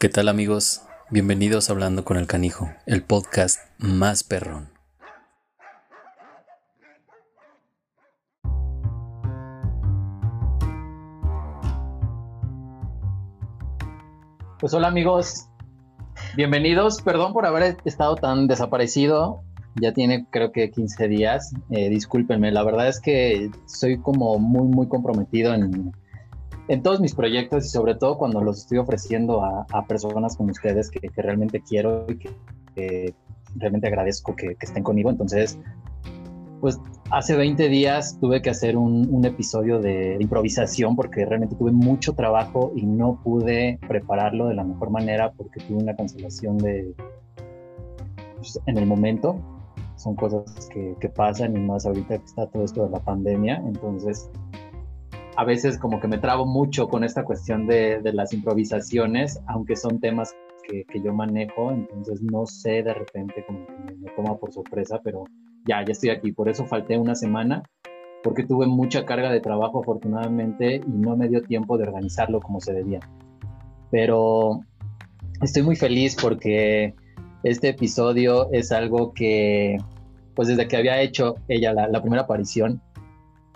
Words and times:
¿Qué 0.00 0.08
tal 0.08 0.28
amigos? 0.28 0.80
Bienvenidos 1.10 1.68
a 1.68 1.74
Hablando 1.74 2.06
con 2.06 2.16
el 2.16 2.26
Canijo, 2.26 2.70
el 2.86 3.02
podcast 3.02 3.60
más 3.76 4.24
perrón. 4.24 4.70
Pues 14.58 14.72
hola 14.72 14.88
amigos, 14.88 15.48
bienvenidos. 16.34 17.02
Perdón 17.02 17.34
por 17.34 17.44
haber 17.44 17.76
estado 17.84 18.16
tan 18.16 18.46
desaparecido. 18.46 19.42
Ya 19.82 19.92
tiene 19.92 20.26
creo 20.30 20.50
que 20.50 20.70
15 20.70 21.08
días. 21.08 21.52
Eh, 21.68 21.90
discúlpenme, 21.90 22.50
la 22.52 22.62
verdad 22.62 22.88
es 22.88 23.00
que 23.00 23.50
soy 23.66 23.98
como 23.98 24.38
muy, 24.38 24.66
muy 24.66 24.88
comprometido 24.88 25.52
en, 25.52 25.92
en 26.70 26.84
todos 26.84 27.00
mis 27.00 27.16
proyectos 27.16 27.66
y 27.66 27.68
sobre 27.68 27.96
todo 27.96 28.16
cuando 28.16 28.40
los 28.40 28.58
estoy 28.58 28.78
ofreciendo 28.78 29.44
a, 29.44 29.86
personas 29.88 30.36
como 30.36 30.52
ustedes 30.52 30.88
que, 30.88 31.00
realmente 31.16 31.60
quiero 31.68 32.06
y 32.08 32.16
que, 32.16 33.14
realmente 33.56 33.88
agradezco 33.88 34.36
que, 34.36 34.56
estén 34.60 34.84
conmigo. 34.84 35.10
Entonces, 35.10 35.58
pues 36.60 36.78
hace 37.10 37.34
20 37.34 37.68
días 37.68 38.18
tuve 38.20 38.40
que 38.40 38.50
hacer 38.50 38.76
un, 38.76 39.24
episodio 39.24 39.80
de 39.80 40.16
improvisación 40.20 40.94
porque 40.94 41.24
realmente 41.24 41.56
tuve 41.56 41.72
mucho 41.72 42.12
trabajo 42.12 42.72
y 42.76 42.86
no 42.86 43.20
pude 43.24 43.80
prepararlo 43.88 44.46
de 44.46 44.54
la 44.54 44.62
mejor 44.62 44.90
manera 44.90 45.32
porque 45.32 45.58
tuve 45.64 45.82
una 45.82 45.96
cancelación 45.96 46.56
de 46.58 46.94
pues, 48.36 48.60
en 48.66 48.78
el 48.78 48.86
momento. 48.86 49.34
Son 49.96 50.14
cosas 50.14 50.68
que, 50.72 50.94
que 51.00 51.08
pasan 51.08 51.56
y 51.56 51.60
más 51.60 51.84
ahorita 51.84 52.16
que 52.16 52.24
está 52.24 52.46
todo 52.46 52.62
esto 52.62 52.84
de 52.84 52.90
la 52.90 53.00
pandemia. 53.00 53.56
Entonces, 53.66 54.30
a 55.36 55.44
veces 55.44 55.78
como 55.78 56.00
que 56.00 56.08
me 56.08 56.18
trabo 56.18 56.46
mucho 56.46 56.88
con 56.88 57.04
esta 57.04 57.24
cuestión 57.24 57.66
de, 57.66 58.00
las 58.12 58.32
improvisaciones, 58.32 59.40
aunque 59.46 59.76
son 59.76 60.00
temas 60.00 60.34
que, 60.68 60.84
yo 61.02 61.12
manejo, 61.12 61.70
entonces 61.72 62.22
no 62.22 62.46
sé 62.46 62.82
de 62.82 62.94
repente 62.94 63.44
como 63.46 63.66
que 63.66 63.94
me, 63.96 64.10
toma 64.12 64.36
por 64.36 64.52
sorpresa, 64.52 65.00
pero 65.02 65.24
ya, 65.66 65.84
ya 65.84 65.92
estoy 65.92 66.10
aquí. 66.10 66.32
Por 66.32 66.48
eso 66.48 66.66
falté 66.66 66.96
una 66.98 67.14
semana, 67.14 67.62
porque 68.22 68.44
tuve 68.44 68.66
mucha 68.66 69.04
carga 69.04 69.30
de 69.30 69.40
trabajo 69.40 69.80
afortunadamente 69.80 70.76
y 70.76 70.90
no 70.90 71.16
me 71.16 71.28
dio 71.28 71.42
tiempo 71.42 71.76
de 71.78 71.84
organizarlo 71.84 72.40
como 72.40 72.60
se 72.60 72.72
debía. 72.72 73.00
Pero 73.90 74.60
estoy 75.42 75.62
muy 75.62 75.76
feliz 75.76 76.16
porque 76.20 76.94
este 77.42 77.70
episodio 77.70 78.50
es 78.52 78.70
algo 78.72 79.12
que, 79.12 79.78
pues 80.34 80.48
desde 80.48 80.68
que 80.68 80.76
había 80.76 81.00
hecho 81.00 81.36
ella 81.48 81.72
la, 81.72 81.88
la 81.88 82.00
primera 82.00 82.22
aparición, 82.22 82.80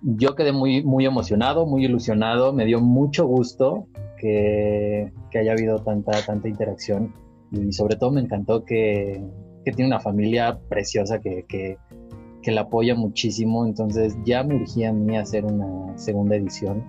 yo 0.04 0.34
quedé 0.34 0.52
muy, 0.52 0.84
muy 0.84 1.06
emocionado, 1.06 1.66
muy 1.66 1.86
ilusionado, 1.86 2.52
me 2.52 2.66
dio 2.66 2.80
mucho 2.80 3.26
gusto 3.26 3.86
que, 4.18 5.10
haya 5.34 5.52
habido 5.52 5.78
tanta, 5.80 6.12
tanta 6.24 6.48
interacción. 6.48 7.12
Y 7.50 7.72
sobre 7.72 7.96
todo 7.96 8.12
me 8.12 8.20
encantó 8.20 8.64
que, 8.64 9.24
tiene 9.64 9.86
una 9.86 10.00
familia 10.00 10.58
preciosa 10.68 11.20
que, 11.20 11.46
que, 11.48 11.78
la 12.52 12.62
apoya 12.62 12.94
muchísimo, 12.94 13.64
entonces 13.64 14.14
ya 14.26 14.44
me 14.44 14.56
urgía 14.56 14.90
a 14.90 14.92
mí 14.92 15.16
hacer 15.16 15.46
una 15.46 15.96
segunda 15.96 16.36
edición. 16.36 16.84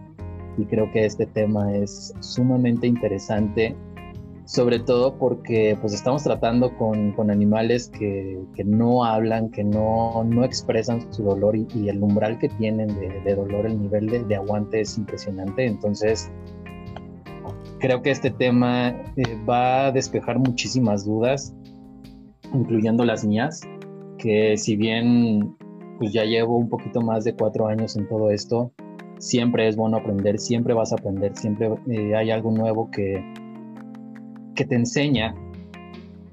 Y 0.57 0.65
creo 0.65 0.91
que 0.91 1.05
este 1.05 1.25
tema 1.25 1.73
es 1.73 2.13
sumamente 2.19 2.85
interesante 2.87 3.75
sobre 4.45 4.79
todo 4.79 5.17
porque 5.17 5.75
pues 5.81 5.93
estamos 5.93 6.23
tratando 6.23 6.75
con, 6.77 7.11
con 7.13 7.31
animales 7.31 7.89
que, 7.89 8.39
que, 8.55 8.63
no 8.63 9.03
hablan, 9.03 9.49
que 9.49 9.63
no, 9.63 10.23
no 10.23 10.43
expresan 10.43 11.11
su 11.11 11.23
dolor 11.23 11.55
y, 11.55 11.89
el 11.89 12.01
umbral 12.01 12.37
que 12.37 12.49
tienen 12.49 12.87
de, 12.87 13.35
dolor, 13.35 13.65
el 13.65 13.81
nivel 13.81 14.07
de, 14.07 14.23
de, 14.23 14.35
aguante 14.35 14.81
es 14.81 14.97
impresionante. 14.99 15.65
Entonces, 15.65 16.31
creo 17.79 18.03
que 18.03 18.11
este 18.11 18.29
tema 18.29 18.89
eh, 19.17 19.23
va 19.49 19.87
a 19.87 19.91
despejar 19.91 20.37
muchísimas 20.37 21.05
dudas, 21.05 21.55
incluyendo 22.53 23.03
las 23.03 23.25
mías, 23.25 23.61
que 24.19 24.57
si 24.57 24.75
bien 24.75 25.55
pues 25.97 26.13
ya 26.13 26.23
llevo 26.23 26.57
un 26.57 26.69
poquito 26.69 27.01
más 27.01 27.23
de 27.23 27.35
cuatro 27.35 27.67
años 27.67 27.95
en 27.95 28.07
todo 28.07 28.29
esto, 28.29 28.71
siempre 29.17 29.67
es 29.67 29.75
bueno 29.75 29.97
aprender, 29.97 30.37
siempre 30.37 30.73
vas 30.75 30.91
a 30.91 30.95
aprender, 30.95 31.35
siempre 31.35 31.69
eh, 31.89 32.15
hay 32.15 32.31
algo 32.31 32.51
nuevo 32.51 32.91
que 32.91 33.23
que 34.55 34.65
te 34.65 34.75
enseña 34.75 35.35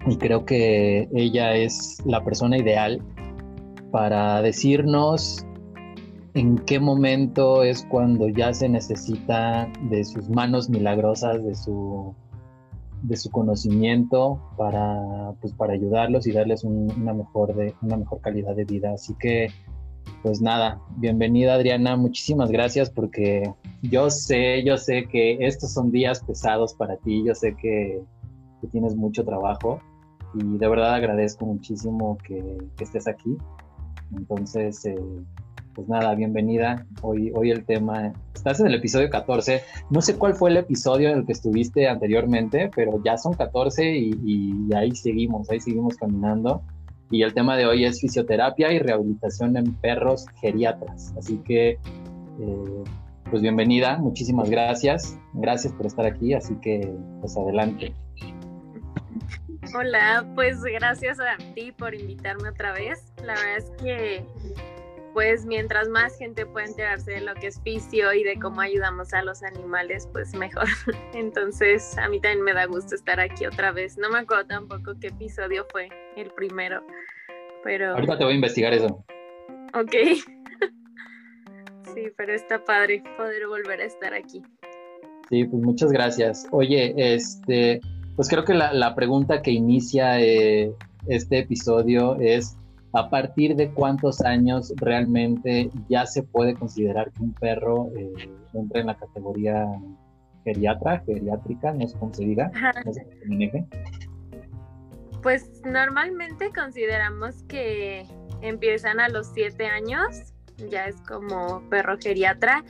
y 0.07 0.17
creo 0.17 0.45
que 0.45 1.09
ella 1.15 1.55
es 1.55 2.03
la 2.05 2.25
persona 2.25 2.59
ideal 2.59 3.01
para 3.91 4.41
decirnos 4.43 5.47
en 6.35 6.57
qué 6.59 6.81
momento 6.81 7.63
es 7.63 7.87
cuando 7.89 8.29
ya 8.29 8.55
se 8.55 8.69
necesita 8.69 9.71
de 9.91 10.05
sus 10.05 10.29
manos 10.31 10.71
milagrosas, 10.71 11.45
de 11.45 11.55
su, 11.55 12.15
de 13.03 13.17
su 13.17 13.31
conocimiento 13.31 14.41
para, 14.57 15.35
pues, 15.41 15.53
para 15.53 15.75
ayudarlos 15.75 16.27
y 16.27 16.33
darles 16.33 16.65
una, 16.65 17.13
mejor 17.13 17.55
de, 17.55 17.75
una 17.83 17.99
mejor 17.99 18.21
calidad 18.21 18.57
de 18.57 18.65
vida. 18.65 18.93
Así 18.95 19.15
que, 19.19 19.49
pues 20.23 20.41
nada, 20.41 20.81
bienvenida 20.97 21.55
Adriana, 21.55 21.97
muchísimas 21.97 22.51
gracias 22.51 22.89
porque 22.91 23.53
yo 23.83 24.09
sé, 24.09 24.63
yo 24.63 24.77
sé 24.77 25.07
que 25.09 25.39
estos 25.41 25.73
son 25.73 25.91
días 25.91 26.23
pesados 26.23 26.75
para 26.75 26.97
ti, 26.99 27.25
yo 27.25 27.35
sé 27.35 27.57
que, 27.57 28.01
tienes 28.71 28.95
mucho 28.95 29.25
trabajo 29.25 29.81
y 30.35 30.57
de 30.59 30.69
verdad 30.69 30.95
agradezco 30.95 31.45
muchísimo 31.45 32.17
que, 32.19 32.59
estés 32.79 33.09
aquí. 33.09 33.37
Entonces, 34.17 34.85
eh, 34.85 34.95
pues 35.75 35.89
nada, 35.89 36.15
bienvenida. 36.15 36.87
Hoy, 37.01 37.33
hoy 37.35 37.51
el 37.51 37.65
tema, 37.65 38.13
estás 38.33 38.61
en 38.61 38.69
el 38.69 38.77
episodio 38.77 39.11
14. 39.11 39.63
No 39.91 40.01
sé 40.01 40.17
cuál 40.17 40.35
fue 40.35 40.51
el 40.51 40.59
episodio 40.59 41.09
en 41.09 41.19
el 41.19 41.27
que 41.27 41.33
estuviste 41.33 41.89
anteriormente, 41.89 42.71
pero 42.75 43.03
ya 43.05 43.19
son 43.19 43.33
14 43.33 43.97
y, 43.97 44.73
ahí 44.77 44.95
seguimos, 44.95 45.51
ahí 45.51 45.59
seguimos 45.59 45.97
caminando. 45.97 46.63
Y 47.13 47.23
el 47.23 47.35
tema 47.35 47.59
de 47.59 47.67
hoy 47.67 47.85
es 47.85 48.01
fisioterapia 48.01 48.73
y 48.73 48.79
rehabilitación 48.79 49.55
en 49.59 49.75
perros 49.75 50.27
geriatras. 50.41 51.15
Así 51.19 51.37
que 51.45 51.73
eh, 51.73 52.85
pues 53.31 53.43
bienvenida, 53.43 53.99
muchísimas 53.99 54.49
gracias, 54.49 55.19
gracias 55.35 55.75
por 55.75 55.85
estar 55.85 56.07
aquí, 56.07 56.33
así 56.33 56.55
que 56.63 56.91
pues 57.21 57.37
adelante. 57.37 57.95
Hola, 59.79 60.27
pues 60.35 60.63
gracias 60.63 61.19
a 61.21 61.37
ti 61.55 61.71
por 61.73 61.95
invitarme 61.95 62.49
otra 62.49 62.73
vez. 62.73 63.13
La 63.23 63.35
verdad 63.35 63.57
es 63.59 63.71
que 63.83 64.25
pues 65.13 65.45
mientras 65.45 65.89
más 65.89 66.17
gente 66.17 66.47
pueda 66.47 66.67
enterarse 66.67 67.13
de 67.13 67.21
lo 67.21 67.35
que 67.35 67.49
es 67.49 67.61
fisio 67.63 68.13
y 68.13 68.25
de 68.25 68.39
cómo 68.39 68.61
ayudamos 68.61 69.13
a 69.13 69.23
los 69.23 69.43
animales, 69.43 70.09
pues 70.13 70.35
mejor. 70.35 70.67
Entonces, 71.15 71.97
a 71.99 72.09
mí 72.09 72.21
también 72.21 72.45
me 72.45 72.55
da 72.55 72.67
gusto 72.67 72.95
estar 72.95 73.21
aquí 73.21 73.47
otra 73.47 73.73
vez. 73.73 73.99
No 73.99 74.11
me 74.11 74.21
acuerdo 74.21 74.47
tampoco 74.47 74.95
qué 75.01 75.09
episodio 75.09 75.67
fue 75.71 75.89
el 76.17 76.31
primero, 76.33 76.83
pero... 77.63 77.93
Ahorita 77.93 78.19
te 78.19 78.25
voy 78.25 78.33
a 78.33 78.37
investigar 78.37 78.73
eso. 78.73 79.05
Ok. 79.75 79.93
Sí, 81.95 82.09
pero 82.17 82.33
está 82.33 82.65
padre 82.65 83.03
poder 83.19 83.47
volver 83.49 83.81
a 83.81 83.85
estar 83.85 84.15
aquí. 84.15 84.43
Sí, 85.29 85.45
pues 85.45 85.63
muchas 85.63 85.93
gracias. 85.93 86.47
Oye, 86.51 86.95
este, 86.97 87.81
pues 88.17 88.29
creo 88.29 88.45
que 88.45 88.55
la, 88.55 88.95
pregunta 88.95 89.43
que 89.43 89.51
inicia 89.51 90.21
eh, 90.21 90.73
este 91.07 91.41
episodio 91.41 92.17
es, 92.21 92.57
¿a 92.93 93.11
partir 93.11 93.57
de 93.57 93.71
cuántos 93.73 94.21
años 94.21 94.73
realmente 94.77 95.71
ya 95.89 96.07
se 96.07 96.23
puede 96.23 96.55
considerar 96.55 97.11
que 97.13 97.23
un 97.23 97.33
perro 97.35 97.91
eh, 97.97 98.31
entra 98.55 98.81
en 98.81 98.87
la 98.87 98.97
categoría 98.97 99.67
geriatra, 100.45 101.03
geriátrica, 101.07 101.73
no 101.73 101.87
sé 101.87 101.99
cómo 101.99 102.13
se 102.13 102.25
diga, 102.25 102.51
no 102.85 102.93
sé 102.93 103.07
cómo 103.27 103.39
se 103.39 103.67
Pues 105.23 105.63
normalmente 105.65 106.51
consideramos 106.53 107.43
que 107.45 108.05
empiezan 108.41 109.01
a 109.01 109.09
los 109.09 109.29
siete 109.29 109.67
años 109.67 110.33
ya 110.71 110.87
es 110.87 111.01
como 111.03 111.63
perro 111.69 111.97
geriatra. 111.99 112.65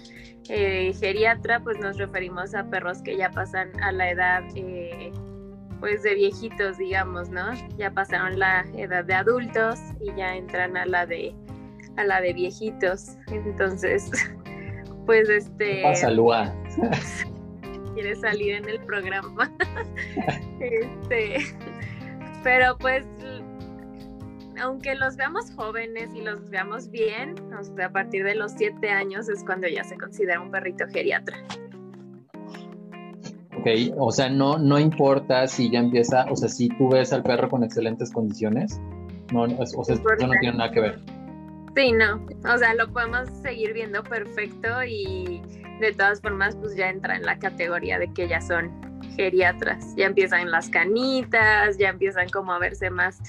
Eh, 0.48 0.92
geriatra, 0.98 1.60
pues 1.60 1.78
nos 1.78 1.96
referimos 1.98 2.54
a 2.54 2.64
perros 2.64 3.00
que 3.02 3.16
ya 3.16 3.30
pasan 3.30 3.70
a 3.82 3.92
la 3.92 4.10
edad, 4.10 4.42
eh, 4.54 5.12
pues 5.82 6.04
de 6.04 6.14
viejitos, 6.14 6.78
digamos, 6.78 7.28
¿no? 7.28 7.52
Ya 7.76 7.90
pasaron 7.90 8.38
la 8.38 8.64
edad 8.76 9.04
de 9.04 9.14
adultos 9.14 9.80
y 10.00 10.14
ya 10.14 10.36
entran 10.36 10.76
a 10.76 10.86
la 10.86 11.06
de, 11.06 11.34
a 11.96 12.04
la 12.04 12.20
de 12.20 12.32
viejitos. 12.32 13.16
Entonces, 13.26 14.08
pues 15.06 15.28
este... 15.28 15.82
Pasa, 15.82 16.08
Lua. 16.08 16.54
Quiere 17.94 18.14
salir 18.14 18.54
en 18.54 18.68
el 18.68 18.78
programa. 18.84 19.52
este, 20.60 21.38
pero 22.44 22.78
pues 22.78 23.04
aunque 24.60 24.94
los 24.94 25.16
veamos 25.16 25.50
jóvenes 25.56 26.14
y 26.14 26.20
los 26.20 26.48
veamos 26.48 26.92
bien, 26.92 27.34
a 27.82 27.88
partir 27.90 28.22
de 28.22 28.36
los 28.36 28.52
siete 28.52 28.88
años 28.88 29.28
es 29.28 29.42
cuando 29.42 29.66
ya 29.66 29.82
se 29.82 29.96
considera 29.96 30.40
un 30.40 30.52
perrito 30.52 30.86
geriatra. 30.92 31.36
Ok, 33.62 33.94
o 33.96 34.10
sea, 34.10 34.28
no, 34.28 34.58
no 34.58 34.76
importa 34.76 35.46
si 35.46 35.70
ya 35.70 35.78
empieza, 35.78 36.26
o 36.28 36.34
sea, 36.34 36.48
si 36.48 36.68
tú 36.70 36.88
ves 36.88 37.12
al 37.12 37.22
perro 37.22 37.48
con 37.48 37.62
excelentes 37.62 38.10
condiciones, 38.10 38.80
no, 39.32 39.42
o 39.42 39.84
sea, 39.84 39.94
eso 39.94 40.02
no 40.26 40.32
tiene 40.40 40.56
nada 40.56 40.72
que 40.72 40.80
ver. 40.80 40.98
Sí, 41.76 41.92
no, 41.92 42.26
o 42.52 42.58
sea, 42.58 42.74
lo 42.74 42.92
podemos 42.92 43.28
seguir 43.40 43.72
viendo 43.72 44.02
perfecto 44.02 44.82
y 44.84 45.40
de 45.80 45.92
todas 45.92 46.20
formas, 46.20 46.56
pues 46.56 46.74
ya 46.74 46.90
entra 46.90 47.14
en 47.14 47.22
la 47.22 47.38
categoría 47.38 48.00
de 48.00 48.12
que 48.12 48.26
ya 48.26 48.40
son 48.40 48.68
geriatras. 49.14 49.94
Ya 49.96 50.06
empiezan 50.06 50.50
las 50.50 50.68
canitas, 50.68 51.78
ya 51.78 51.90
empiezan 51.90 52.28
como 52.30 52.52
a 52.52 52.58
verse 52.58 52.90
más, 52.90 53.20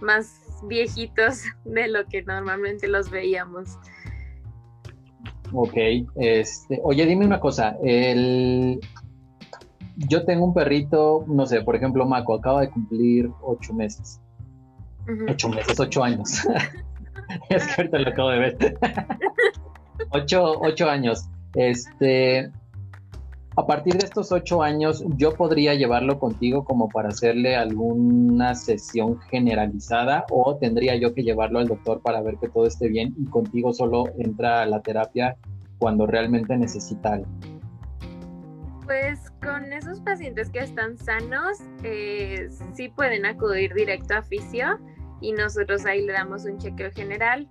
más 0.00 0.40
viejitos 0.68 1.42
de 1.64 1.88
lo 1.88 2.06
que 2.06 2.22
normalmente 2.22 2.86
los 2.86 3.10
veíamos. 3.10 3.76
Ok, 5.52 5.74
este, 6.14 6.80
oye, 6.84 7.06
dime 7.06 7.26
una 7.26 7.40
cosa, 7.40 7.76
el, 7.82 8.78
yo 10.08 10.24
tengo 10.24 10.44
un 10.44 10.54
perrito, 10.54 11.24
no 11.26 11.46
sé, 11.46 11.60
por 11.62 11.76
ejemplo, 11.76 12.06
Maco, 12.06 12.34
acaba 12.34 12.62
de 12.62 12.70
cumplir 12.70 13.30
ocho 13.42 13.74
meses. 13.74 14.20
Ocho 15.28 15.48
meses, 15.48 15.78
ocho 15.78 16.04
años. 16.04 16.46
es 17.48 17.66
que 17.66 17.82
ahorita 17.82 17.98
lo 17.98 18.10
acabo 18.10 18.30
de 18.30 18.38
ver. 18.38 18.78
ocho, 20.10 20.60
ocho 20.60 20.88
años. 20.88 21.28
Este, 21.54 22.50
a 23.56 23.66
partir 23.66 23.94
de 23.94 24.06
estos 24.06 24.32
ocho 24.32 24.62
años, 24.62 25.04
yo 25.16 25.34
podría 25.34 25.74
llevarlo 25.74 26.18
contigo 26.18 26.64
como 26.64 26.88
para 26.88 27.08
hacerle 27.08 27.56
alguna 27.56 28.54
sesión 28.54 29.18
generalizada 29.30 30.24
o 30.30 30.56
tendría 30.56 30.96
yo 30.96 31.12
que 31.12 31.22
llevarlo 31.22 31.58
al 31.58 31.66
doctor 31.66 32.00
para 32.00 32.22
ver 32.22 32.36
que 32.36 32.48
todo 32.48 32.66
esté 32.66 32.88
bien 32.88 33.14
y 33.18 33.26
contigo 33.26 33.74
solo 33.74 34.04
entra 34.18 34.62
a 34.62 34.66
la 34.66 34.80
terapia 34.80 35.36
cuando 35.78 36.06
realmente 36.06 36.56
necesita 36.56 37.14
algo. 37.14 37.26
Pues 38.90 39.30
con 39.40 39.72
esos 39.72 40.00
pacientes 40.00 40.50
que 40.50 40.58
están 40.58 40.98
sanos, 40.98 41.58
eh, 41.84 42.48
sí 42.74 42.88
pueden 42.88 43.24
acudir 43.24 43.72
directo 43.72 44.14
a 44.14 44.22
fisio 44.22 44.80
y 45.20 45.30
nosotros 45.30 45.86
ahí 45.86 46.04
le 46.04 46.12
damos 46.12 46.44
un 46.44 46.58
chequeo 46.58 46.90
general. 46.90 47.48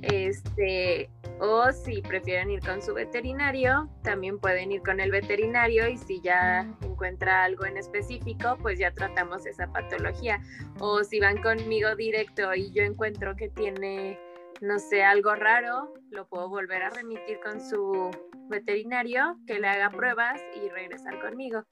Este, 0.00 1.10
o 1.38 1.70
si 1.70 2.00
prefieren 2.00 2.50
ir 2.50 2.60
con 2.60 2.80
su 2.80 2.94
veterinario, 2.94 3.90
también 4.02 4.38
pueden 4.38 4.72
ir 4.72 4.80
con 4.80 5.00
el 5.00 5.10
veterinario 5.10 5.86
y 5.86 5.98
si 5.98 6.22
ya 6.22 6.66
encuentra 6.80 7.44
algo 7.44 7.66
en 7.66 7.76
específico, 7.76 8.56
pues 8.62 8.78
ya 8.78 8.90
tratamos 8.90 9.44
esa 9.44 9.70
patología. 9.70 10.40
O 10.78 11.04
si 11.04 11.20
van 11.20 11.42
conmigo 11.42 11.94
directo 11.94 12.54
y 12.54 12.72
yo 12.72 12.84
encuentro 12.84 13.36
que 13.36 13.50
tiene, 13.50 14.18
no 14.62 14.78
sé, 14.78 15.04
algo 15.04 15.34
raro, 15.34 15.92
lo 16.08 16.26
puedo 16.26 16.48
volver 16.48 16.84
a 16.84 16.88
remitir 16.88 17.38
con 17.40 17.60
su 17.60 18.10
veterinario 18.50 19.38
que 19.46 19.58
le 19.58 19.68
haga 19.68 19.90
pruebas 19.90 20.40
y 20.54 20.68
regresar 20.68 21.20
conmigo. 21.20 21.62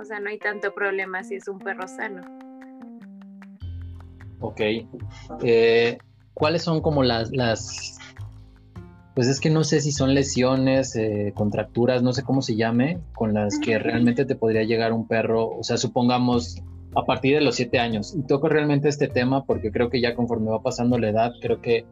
O 0.00 0.04
sea, 0.04 0.20
no 0.20 0.30
hay 0.30 0.38
tanto 0.38 0.72
problema 0.74 1.22
si 1.22 1.34
es 1.34 1.48
un 1.48 1.58
perro 1.58 1.86
sano. 1.86 2.22
Ok. 4.40 4.60
Eh, 5.42 5.98
¿Cuáles 6.34 6.62
son 6.62 6.80
como 6.80 7.02
las, 7.02 7.30
las, 7.32 7.98
pues 9.14 9.28
es 9.28 9.40
que 9.40 9.50
no 9.50 9.64
sé 9.64 9.80
si 9.80 9.92
son 9.92 10.14
lesiones, 10.14 10.96
eh, 10.96 11.32
contracturas, 11.34 12.02
no 12.02 12.12
sé 12.12 12.22
cómo 12.22 12.40
se 12.40 12.56
llame, 12.56 12.98
con 13.14 13.34
las 13.34 13.58
que 13.58 13.78
realmente 13.78 14.24
te 14.24 14.34
podría 14.34 14.62
llegar 14.62 14.92
un 14.92 15.06
perro, 15.06 15.50
o 15.50 15.62
sea, 15.62 15.76
supongamos 15.76 16.62
a 16.94 17.04
partir 17.04 17.34
de 17.34 17.42
los 17.42 17.56
siete 17.56 17.78
años. 17.78 18.14
Y 18.16 18.22
toco 18.22 18.48
realmente 18.48 18.88
este 18.88 19.08
tema 19.08 19.44
porque 19.44 19.70
creo 19.70 19.90
que 19.90 20.00
ya 20.00 20.14
conforme 20.14 20.50
va 20.50 20.62
pasando 20.62 20.98
la 20.98 21.10
edad, 21.10 21.32
creo 21.40 21.60
que 21.60 21.84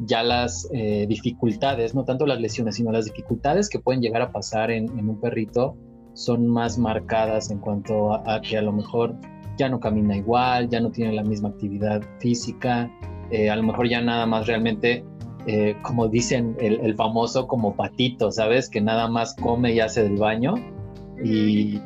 ya 0.00 0.22
las 0.22 0.68
eh, 0.72 1.06
dificultades, 1.08 1.94
no 1.94 2.04
tanto 2.04 2.26
las 2.26 2.40
lesiones, 2.40 2.76
sino 2.76 2.92
las 2.92 3.04
dificultades 3.04 3.68
que 3.68 3.78
pueden 3.78 4.02
llegar 4.02 4.22
a 4.22 4.32
pasar 4.32 4.70
en, 4.70 4.90
un 4.90 5.20
perrito 5.20 5.76
son 6.14 6.46
más 6.46 6.78
marcadas 6.78 7.50
en 7.50 7.58
cuanto 7.58 8.12
a, 8.12 8.40
que 8.40 8.56
a 8.56 8.62
lo 8.62 8.72
mejor 8.72 9.16
ya 9.56 9.68
no 9.68 9.80
camina 9.80 10.16
igual, 10.16 10.68
ya 10.68 10.80
no 10.80 10.90
tiene 10.90 11.12
la 11.12 11.22
misma 11.22 11.50
actividad 11.50 12.02
física, 12.18 12.90
eh, 13.30 13.50
a 13.50 13.56
lo 13.56 13.62
mejor 13.62 13.88
ya 13.88 14.00
nada 14.00 14.26
más 14.26 14.46
realmente, 14.46 15.04
eh, 15.46 15.76
como 15.82 16.08
dicen 16.08 16.56
el, 16.60 16.94
famoso 16.94 17.46
como 17.46 17.74
patito, 17.74 18.30
¿sabes? 18.30 18.68
Que 18.68 18.80
nada 18.80 19.08
más 19.08 19.34
come 19.34 19.72
y 19.72 19.80
hace 19.80 20.02
del 20.02 20.16
baño 20.16 20.54
y, 21.22 21.80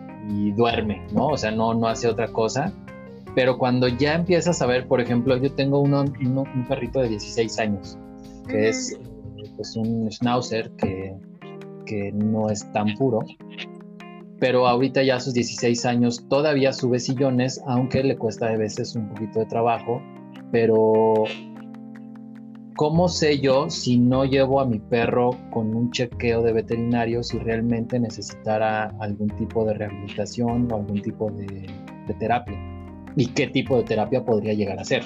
duerme, 0.57 1.07
¿no? 1.15 1.29
O 1.29 1.37
sea, 1.39 1.51
no, 1.51 1.73
no 1.73 1.87
hace 1.89 2.07
otra 2.07 2.29
cosa. 2.29 2.73
Pero 3.39 3.57
cuando 3.57 3.87
ya 3.87 4.17
empiezas 4.17 4.61
a 4.63 4.67
ver, 4.67 4.89
por 4.89 5.01
ejemplo, 5.01 5.37
yo 5.37 5.53
tengo 5.53 5.79
uno, 5.79 6.01
un 6.03 6.67
perrito 6.67 6.99
de 6.99 7.11
16 7.11 7.61
años, 7.61 7.97
que 8.49 8.69
es 8.69 8.99
pues, 9.55 9.77
un 9.77 10.11
schnauzer 10.11 10.73
que, 10.73 11.15
que 11.87 12.11
no 12.11 12.51
es 12.51 12.67
tan 12.73 12.95
puro, 12.95 13.21
pero 14.41 14.67
ahorita 14.67 15.05
ya 15.05 15.15
a 15.15 15.21
sus 15.21 15.35
16 15.35 15.87
años 15.87 16.27
todavía 16.29 16.73
sube 16.73 16.99
sillones, 16.99 17.63
aunque 17.69 18.03
le 18.03 18.17
cuesta 18.17 18.49
de 18.49 18.57
veces 18.57 18.97
un 18.97 19.09
poquito 19.11 19.39
de 19.39 19.47
trabajo, 19.47 20.03
pero 20.51 21.23
¿cómo 22.75 23.09
sé 23.09 23.39
yo 23.39 23.71
si 23.71 23.99
no 23.99 24.25
llevo 24.25 24.61
a 24.61 24.67
mi 24.67 24.81
perro 24.81 25.31
con 25.53 25.77
un 25.77 25.93
chequeo 25.93 26.43
de 26.43 26.55
veterinario 26.55 27.23
si 27.23 27.39
realmente 27.39 28.01
necesitara 28.01 28.93
algún 28.99 29.29
tipo 29.37 29.65
de 29.65 29.75
rehabilitación 29.75 30.73
o 30.73 30.75
algún 30.75 31.01
tipo 31.03 31.31
de 31.31 31.69
terapia? 32.19 32.78
Y 33.19 33.27
qué 33.27 33.49
tipo 33.49 33.77
de 33.77 33.83
terapia 33.83 34.25
podría 34.25 34.55
llegar 34.55 34.79
a 34.79 34.85
ser? 34.85 35.03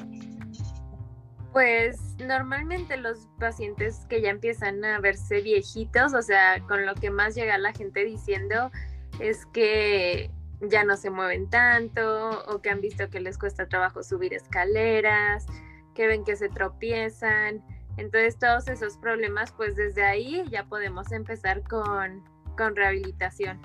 Pues 1.50 1.98
normalmente 2.18 2.98
los 2.98 3.26
pacientes 3.38 4.04
que 4.08 4.20
ya 4.20 4.28
empiezan 4.28 4.84
a 4.84 5.00
verse 5.00 5.40
viejitos, 5.40 6.12
o 6.12 6.20
sea, 6.20 6.60
con 6.68 6.84
lo 6.84 6.94
que 6.94 7.10
más 7.10 7.34
llega 7.34 7.56
la 7.56 7.72
gente 7.72 8.04
diciendo 8.04 8.70
es 9.18 9.46
que 9.46 10.30
ya 10.60 10.84
no 10.84 10.98
se 10.98 11.08
mueven 11.08 11.48
tanto 11.48 12.44
o 12.48 12.60
que 12.60 12.68
han 12.68 12.82
visto 12.82 13.08
que 13.08 13.20
les 13.20 13.38
cuesta 13.38 13.66
trabajo 13.66 14.02
subir 14.02 14.34
escaleras, 14.34 15.46
que 15.94 16.06
ven 16.06 16.22
que 16.22 16.36
se 16.36 16.50
tropiezan. 16.50 17.64
Entonces 17.96 18.38
todos 18.38 18.68
esos 18.68 18.98
problemas, 18.98 19.52
pues 19.52 19.74
desde 19.74 20.04
ahí 20.04 20.44
ya 20.50 20.64
podemos 20.64 21.12
empezar 21.12 21.62
con, 21.62 22.22
con 22.58 22.76
rehabilitación. 22.76 23.58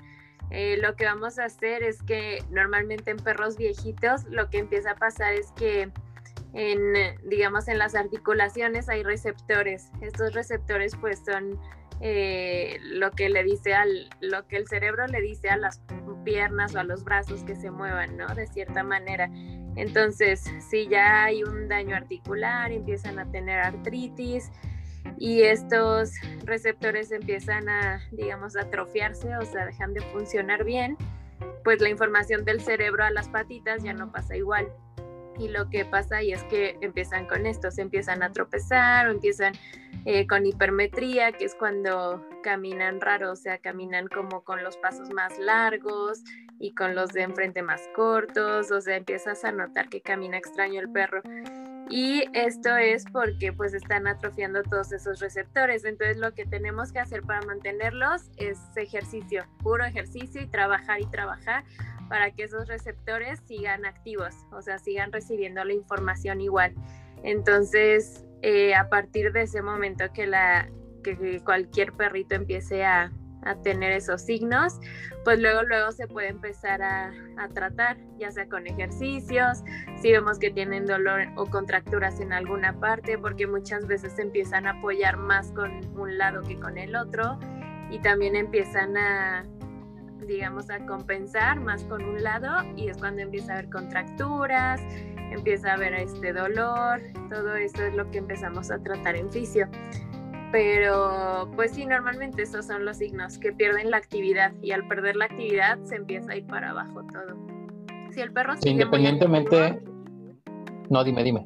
Eh, 0.50 0.78
lo 0.80 0.96
que 0.96 1.04
vamos 1.04 1.38
a 1.38 1.44
hacer 1.44 1.82
es 1.82 2.02
que 2.02 2.42
normalmente 2.50 3.10
en 3.10 3.18
perros 3.18 3.56
viejitos 3.56 4.24
lo 4.24 4.48
que 4.48 4.58
empieza 4.58 4.92
a 4.92 4.94
pasar 4.96 5.34
es 5.34 5.52
que 5.52 5.90
en, 6.54 6.94
digamos, 7.28 7.68
en 7.68 7.78
las 7.78 7.94
articulaciones 7.94 8.88
hay 8.88 9.02
receptores. 9.02 9.90
Estos 10.00 10.32
receptores 10.32 10.96
pues 10.96 11.22
son 11.24 11.60
eh, 12.00 12.78
lo 12.82 13.10
que 13.10 13.28
le 13.28 13.44
dice 13.44 13.74
al, 13.74 14.08
lo 14.20 14.46
que 14.46 14.56
el 14.56 14.66
cerebro 14.66 15.06
le 15.06 15.20
dice 15.20 15.50
a 15.50 15.56
las 15.56 15.82
piernas 16.24 16.74
o 16.74 16.80
a 16.80 16.84
los 16.84 17.04
brazos 17.04 17.42
que 17.44 17.56
se 17.56 17.70
muevan, 17.70 18.16
¿no? 18.16 18.26
De 18.34 18.46
cierta 18.46 18.82
manera. 18.82 19.30
Entonces, 19.76 20.44
si 20.70 20.88
ya 20.88 21.24
hay 21.24 21.42
un 21.42 21.68
daño 21.68 21.96
articular, 21.96 22.72
empiezan 22.72 23.18
a 23.18 23.30
tener 23.30 23.60
artritis, 23.60 24.50
y 25.18 25.42
estos 25.42 26.12
receptores 26.44 27.10
empiezan 27.10 27.68
a, 27.68 28.00
digamos, 28.12 28.56
atrofiarse, 28.56 29.36
o 29.36 29.44
sea, 29.44 29.66
dejan 29.66 29.94
de 29.94 30.00
funcionar 30.12 30.64
bien, 30.64 30.96
pues 31.64 31.80
la 31.80 31.88
información 31.88 32.44
del 32.44 32.60
cerebro 32.60 33.04
a 33.04 33.10
las 33.10 33.28
patitas 33.28 33.82
ya 33.82 33.92
no 33.92 34.12
pasa 34.12 34.36
igual. 34.36 34.72
Y 35.38 35.48
lo 35.48 35.70
que 35.70 35.84
pasa 35.84 36.22
y 36.22 36.32
es 36.32 36.42
que 36.44 36.76
empiezan 36.80 37.26
con 37.26 37.46
esto, 37.46 37.70
se 37.70 37.82
empiezan 37.82 38.22
a 38.22 38.32
tropezar 38.32 39.06
o 39.06 39.12
empiezan 39.12 39.52
eh, 40.04 40.26
con 40.26 40.46
hipermetría, 40.46 41.32
que 41.32 41.44
es 41.44 41.54
cuando 41.54 42.24
caminan 42.42 43.00
raro, 43.00 43.32
o 43.32 43.36
sea, 43.36 43.58
caminan 43.58 44.08
como 44.08 44.42
con 44.42 44.64
los 44.64 44.76
pasos 44.78 45.10
más 45.10 45.38
largos 45.38 46.22
y 46.58 46.74
con 46.74 46.94
los 46.94 47.12
de 47.12 47.22
enfrente 47.22 47.62
más 47.62 47.82
cortos, 47.94 48.70
o 48.72 48.80
sea, 48.80 48.96
empiezas 48.96 49.44
a 49.44 49.52
notar 49.52 49.88
que 49.88 50.00
camina 50.00 50.38
extraño 50.38 50.80
el 50.80 50.90
perro 50.90 51.22
y 51.90 52.24
esto 52.34 52.76
es 52.76 53.04
porque 53.12 53.52
pues 53.52 53.74
están 53.74 54.06
atrofiando 54.06 54.62
todos 54.62 54.92
esos 54.92 55.20
receptores. 55.20 55.84
Entonces 55.84 56.18
lo 56.18 56.32
que 56.34 56.44
tenemos 56.44 56.92
que 56.92 56.98
hacer 56.98 57.22
para 57.22 57.40
mantenerlos 57.42 58.30
es 58.36 58.58
ejercicio, 58.76 59.44
puro 59.62 59.84
ejercicio 59.84 60.42
y 60.42 60.46
trabajar 60.46 61.00
y 61.00 61.06
trabajar 61.06 61.64
para 62.08 62.30
que 62.30 62.44
esos 62.44 62.68
receptores 62.68 63.40
sigan 63.46 63.84
activos, 63.84 64.34
o 64.50 64.62
sea, 64.62 64.78
sigan 64.78 65.12
recibiendo 65.12 65.62
la 65.64 65.74
información 65.74 66.40
igual. 66.40 66.74
Entonces, 67.22 68.24
eh, 68.42 68.74
a 68.74 68.88
partir 68.88 69.32
de 69.32 69.42
ese 69.42 69.62
momento 69.62 70.04
que, 70.12 70.26
la, 70.26 70.70
que 71.02 71.40
cualquier 71.44 71.92
perrito 71.92 72.34
empiece 72.34 72.84
a, 72.84 73.12
a 73.42 73.54
tener 73.56 73.92
esos 73.92 74.22
signos, 74.22 74.78
pues 75.24 75.38
luego, 75.40 75.62
luego 75.62 75.92
se 75.92 76.06
puede 76.06 76.28
empezar 76.28 76.82
a, 76.82 77.12
tratar, 77.54 77.96
ya 78.18 78.30
sea 78.30 78.48
con 78.48 78.66
ejercicios, 78.66 79.62
si 80.00 80.12
vemos 80.12 80.38
que 80.38 80.50
tienen 80.50 80.86
dolor 80.86 81.28
o 81.36 81.46
contracturas 81.46 82.20
en 82.20 82.32
alguna 82.32 82.78
parte, 82.78 83.16
porque 83.16 83.46
muchas 83.46 83.86
veces 83.86 84.18
empiezan 84.18 84.66
a 84.66 84.70
apoyar 84.70 85.16
más 85.16 85.52
con 85.52 85.70
un 85.98 86.18
lado 86.18 86.42
que 86.42 86.58
con 86.58 86.78
el 86.78 86.96
otro 86.96 87.38
y 87.90 88.00
también 88.00 88.36
empiezan 88.36 88.96
a, 88.96 89.44
digamos, 90.26 90.68
a 90.68 90.84
compensar 90.84 91.60
más 91.60 91.84
con 91.84 92.04
un 92.04 92.22
lado 92.22 92.48
y 92.76 92.88
es 92.88 92.98
cuando 92.98 93.22
empieza 93.22 93.52
a 93.52 93.58
haber 93.58 93.70
contracturas, 93.70 94.80
empieza 95.30 95.70
a 95.70 95.74
haber 95.74 95.94
este 95.94 96.32
dolor, 96.32 97.00
todo 97.28 97.54
eso 97.54 97.84
es 97.84 97.94
lo 97.94 98.10
que 98.10 98.18
empezamos 98.18 98.70
a 98.70 98.78
tratar 98.78 99.16
en 99.16 99.30
fisio. 99.30 99.68
Pero 100.50 101.50
pues 101.56 101.72
sí, 101.72 101.84
normalmente 101.84 102.42
esos 102.42 102.66
son 102.66 102.84
los 102.84 102.98
signos 102.98 103.38
que 103.38 103.52
pierden 103.52 103.90
la 103.90 103.98
actividad 103.98 104.52
y 104.62 104.72
al 104.72 104.86
perder 104.88 105.16
la 105.16 105.26
actividad 105.26 105.78
se 105.84 105.96
empieza 105.96 106.32
a 106.32 106.36
ir 106.36 106.46
para 106.46 106.70
abajo 106.70 107.02
todo. 107.12 107.36
Si 108.10 108.20
el 108.20 108.32
perro 108.32 108.56
sigue 108.56 108.70
independientemente... 108.70 109.80
no, 110.88 111.04
dime, 111.04 111.22
dime. 111.22 111.44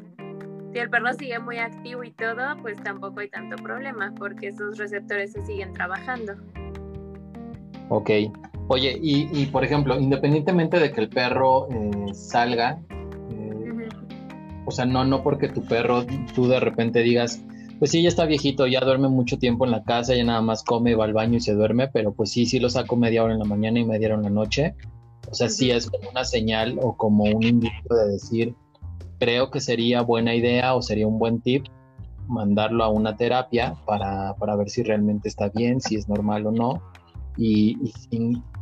Si 0.72 0.78
el 0.78 0.88
perro 0.88 1.12
sigue 1.12 1.38
muy 1.38 1.58
activo 1.58 2.04
y 2.04 2.12
todo, 2.12 2.56
pues 2.62 2.82
tampoco 2.82 3.20
hay 3.20 3.28
tanto 3.28 3.56
problema 3.56 4.14
porque 4.16 4.48
esos 4.48 4.78
receptores 4.78 5.32
se 5.32 5.44
siguen 5.44 5.72
trabajando. 5.74 6.34
Ok. 7.88 8.10
Oye, 8.68 8.98
y, 9.02 9.46
por 9.46 9.64
ejemplo, 9.64 9.98
independientemente 9.98 10.78
de 10.78 10.92
que 10.92 11.02
el 11.02 11.08
perro 11.10 11.68
eh, 11.68 12.14
salga, 12.14 12.80
eh, 13.30 13.88
o 14.64 14.70
sea, 14.70 14.86
no, 14.86 15.04
no 15.04 15.22
porque 15.22 15.48
tu 15.48 15.62
perro, 15.62 16.06
tú 16.34 16.48
de 16.48 16.58
repente 16.58 17.00
digas, 17.00 17.44
pues 17.82 17.90
sí, 17.90 18.00
ya 18.00 18.10
está 18.10 18.26
viejito, 18.26 18.68
ya 18.68 18.78
duerme 18.78 19.08
mucho 19.08 19.40
tiempo 19.40 19.64
en 19.64 19.72
la 19.72 19.82
casa, 19.82 20.14
ya 20.14 20.22
nada 20.22 20.40
más 20.40 20.62
come, 20.62 20.94
va 20.94 21.04
al 21.04 21.14
baño 21.14 21.38
y 21.38 21.40
se 21.40 21.52
duerme, 21.52 21.88
pero 21.88 22.12
pues 22.12 22.30
sí, 22.30 22.46
sí 22.46 22.60
lo 22.60 22.70
saco 22.70 22.94
media 22.94 23.24
hora 23.24 23.32
en 23.32 23.40
la 23.40 23.44
mañana 23.44 23.80
y 23.80 23.84
media 23.84 24.06
hora 24.06 24.18
en 24.18 24.22
la 24.22 24.30
noche. 24.30 24.76
O 25.28 25.34
sea, 25.34 25.48
sí 25.48 25.72
es 25.72 25.90
como 25.90 26.08
una 26.08 26.24
señal 26.24 26.78
o 26.80 26.96
como 26.96 27.24
un 27.24 27.42
indicio 27.42 27.96
de 27.96 28.12
decir, 28.12 28.54
creo 29.18 29.50
que 29.50 29.58
sería 29.58 30.02
buena 30.02 30.32
idea 30.32 30.76
o 30.76 30.82
sería 30.82 31.08
un 31.08 31.18
buen 31.18 31.40
tip 31.40 31.66
mandarlo 32.28 32.84
a 32.84 32.88
una 32.88 33.16
terapia 33.16 33.74
para, 33.84 34.36
para 34.36 34.54
ver 34.54 34.70
si 34.70 34.84
realmente 34.84 35.28
está 35.28 35.48
bien, 35.48 35.80
si 35.80 35.96
es 35.96 36.08
normal 36.08 36.46
o 36.46 36.52
no. 36.52 36.80
Y, 37.36 37.78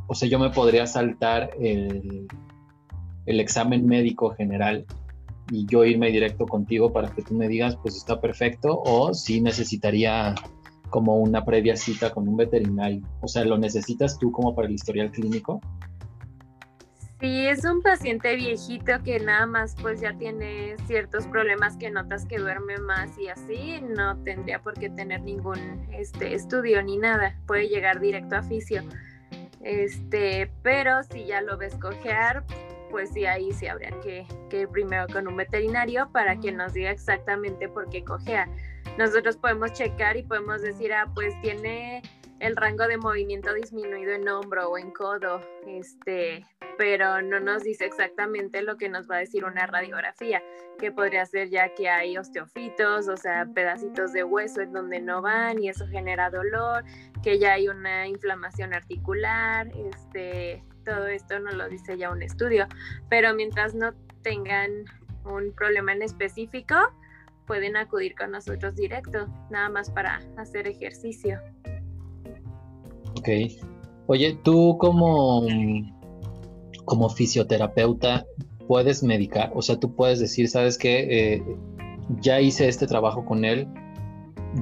o 0.07 0.15
sea, 0.15 0.31
yo 0.31 0.39
me 0.39 0.49
podría 0.49 0.87
saltar 0.87 1.51
el, 1.61 2.27
el 3.27 3.39
examen 3.39 3.85
médico 3.85 4.31
general 4.31 4.87
y 5.51 5.67
yo 5.67 5.85
irme 5.85 6.11
directo 6.11 6.47
contigo 6.47 6.93
para 6.93 7.11
que 7.11 7.23
tú 7.23 7.35
me 7.35 7.49
digas, 7.49 7.77
pues 7.83 7.97
está 7.97 8.21
perfecto, 8.21 8.81
o 8.85 9.13
si 9.13 9.41
necesitaría 9.41 10.35
como 10.91 11.19
una 11.19 11.45
previa 11.45 11.77
cita 11.77 12.11
con 12.11 12.29
un 12.29 12.37
veterinario. 12.37 13.03
O 13.21 13.29
sea, 13.29 13.45
¿lo 13.45 13.59
necesitas 13.59 14.19
tú 14.19 14.33
como 14.33 14.55
para 14.55 14.69
el 14.69 14.75
historial 14.75 15.11
clínico? 15.11 15.61
Sí, 17.21 17.47
es 17.47 17.65
un 17.67 17.83
paciente 17.83 18.35
viejito 18.35 18.93
que 19.05 19.21
nada 19.21 19.45
más 19.45 19.77
pues 19.83 20.01
ya 20.01 20.17
tiene 20.17 20.77
ciertos 20.87 21.27
problemas 21.27 21.77
que 21.77 21.91
notas 21.91 22.25
que 22.25 22.39
duerme 22.39 22.79
más 22.79 23.11
y 23.19 23.29
así, 23.29 23.83
no 23.83 24.17
tendría 24.25 24.63
por 24.63 24.73
qué 24.73 24.89
tener 24.89 25.21
ningún 25.23 25.87
este, 25.93 26.35
estudio 26.35 26.83
ni 26.83 26.97
nada, 26.97 27.39
puede 27.47 27.69
llegar 27.69 28.01
directo 28.01 28.37
a 28.37 28.43
fisio. 28.43 28.83
Este, 29.63 30.51
pero 30.63 31.03
si 31.03 31.27
ya 31.27 31.43
lo 31.43 31.59
ves 31.59 31.75
cojear, 31.75 32.43
pues 32.91 33.11
sí, 33.11 33.25
ahí 33.25 33.53
sí 33.53 33.67
habría 33.67 33.91
que, 34.01 34.27
ir 34.53 34.69
primero 34.69 35.07
con 35.13 35.29
un 35.29 35.37
veterinario 35.37 36.11
para 36.13 36.39
que 36.39 36.53
nos 36.53 36.73
diga 36.73 36.91
exactamente 36.91 37.69
por 37.69 37.89
qué 37.89 38.05
cojea. 38.05 38.49
Nosotros 38.99 39.37
podemos 39.37 39.73
checar 39.73 40.17
y 40.17 40.23
podemos 40.23 40.63
decir, 40.63 40.93
ah, 40.93 41.11
pues 41.15 41.35
tiene 41.41 42.03
el 42.41 42.57
rango 42.57 42.87
de 42.87 42.97
movimiento 42.97 43.53
disminuido 43.55 44.13
en 44.13 44.29
hombro 44.29 44.71
o 44.71 44.79
en 44.79 44.91
codo, 44.91 45.41
este, 45.67 46.47
pero 46.79 47.21
no 47.21 47.39
nos 47.39 47.63
dice 47.63 47.85
exactamente 47.85 48.63
lo 48.63 48.79
que 48.79 48.89
nos 48.89 49.09
va 49.09 49.17
a 49.17 49.19
decir 49.19 49.45
una 49.45 49.67
radiografía, 49.67 50.43
que 50.79 50.91
podría 50.91 51.27
ser 51.27 51.51
ya 51.51 51.75
que 51.75 51.91
hay 51.91 52.17
osteofitos, 52.17 53.09
o 53.09 53.17
sea, 53.19 53.47
pedacitos 53.55 54.15
de 54.15 54.25
hueso 54.25 54.63
en 54.63 54.73
donde 54.73 55.01
no 55.01 55.21
van 55.21 55.63
y 55.63 55.69
eso 55.69 55.87
genera 55.87 56.31
dolor, 56.31 56.85
que 57.23 57.39
ya 57.39 57.53
hay 57.53 57.69
una 57.69 58.07
inflamación 58.07 58.73
articular, 58.73 59.69
este, 59.77 60.65
todo 60.91 61.07
esto 61.07 61.39
no 61.39 61.53
lo 61.53 61.69
dice 61.69 61.97
ya 61.97 62.11
un 62.11 62.21
estudio, 62.21 62.67
pero 63.09 63.33
mientras 63.33 63.75
no 63.77 63.93
tengan 64.23 64.71
un 65.25 65.53
problema 65.53 65.93
en 65.93 66.03
específico, 66.03 66.75
pueden 67.47 67.77
acudir 67.77 68.17
con 68.17 68.33
nosotros 68.33 68.75
directo, 68.75 69.29
nada 69.51 69.69
más 69.69 69.89
para 69.89 70.21
hacer 70.37 70.67
ejercicio. 70.67 71.39
Ok. 73.19 73.29
Oye, 74.07 74.37
tú 74.43 74.77
como, 74.79 75.47
como 76.85 77.09
fisioterapeuta 77.09 78.27
puedes 78.67 79.05
medicar, 79.05 79.53
o 79.55 79.63
sea, 79.63 79.79
tú 79.79 79.95
puedes 79.95 80.19
decir, 80.19 80.49
sabes 80.49 80.77
que 80.77 81.35
eh, 81.35 81.45
ya 82.21 82.41
hice 82.41 82.67
este 82.67 82.89
trabajo 82.89 83.25
con 83.25 83.45
él 83.45 83.69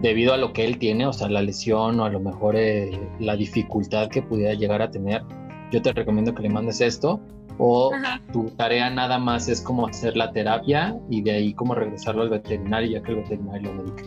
debido 0.02 0.34
a 0.34 0.36
lo 0.36 0.52
que 0.52 0.66
él 0.66 0.78
tiene, 0.78 1.06
o 1.06 1.12
sea, 1.14 1.30
la 1.30 1.40
lesión 1.40 1.98
o 2.00 2.04
a 2.04 2.10
lo 2.10 2.20
mejor 2.20 2.56
eh, 2.56 2.90
la 3.18 3.36
dificultad 3.36 4.10
que 4.10 4.20
pudiera 4.20 4.52
llegar 4.52 4.82
a 4.82 4.90
tener 4.90 5.22
yo 5.70 5.82
te 5.82 5.92
recomiendo 5.92 6.34
que 6.34 6.42
le 6.42 6.48
mandes 6.48 6.80
esto, 6.80 7.20
o 7.58 7.90
tu 8.32 8.50
tarea 8.50 8.88
nada 8.90 9.18
más 9.18 9.48
es 9.48 9.60
como 9.60 9.86
hacer 9.86 10.16
la 10.16 10.30
terapia 10.32 10.96
y 11.10 11.22
de 11.22 11.32
ahí 11.32 11.54
como 11.54 11.74
regresarlo 11.74 12.22
al 12.22 12.30
veterinario 12.30 12.98
ya 12.98 13.02
que 13.02 13.12
el 13.12 13.16
veterinario 13.18 13.72
lo 13.72 13.82
medique. 13.82 14.04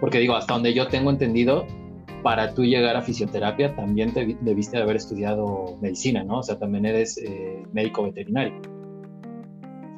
Porque 0.00 0.18
digo, 0.18 0.36
hasta 0.36 0.54
donde 0.54 0.74
yo 0.74 0.88
tengo 0.88 1.10
entendido, 1.10 1.66
para 2.22 2.54
tú 2.54 2.64
llegar 2.64 2.96
a 2.96 3.02
fisioterapia 3.02 3.74
también 3.74 4.12
te 4.12 4.36
debiste 4.40 4.76
de 4.76 4.82
haber 4.82 4.96
estudiado 4.96 5.76
medicina, 5.80 6.24
¿no? 6.24 6.38
O 6.38 6.42
sea, 6.42 6.58
también 6.58 6.86
eres 6.86 7.18
eh, 7.18 7.62
médico 7.72 8.04
veterinario. 8.04 8.60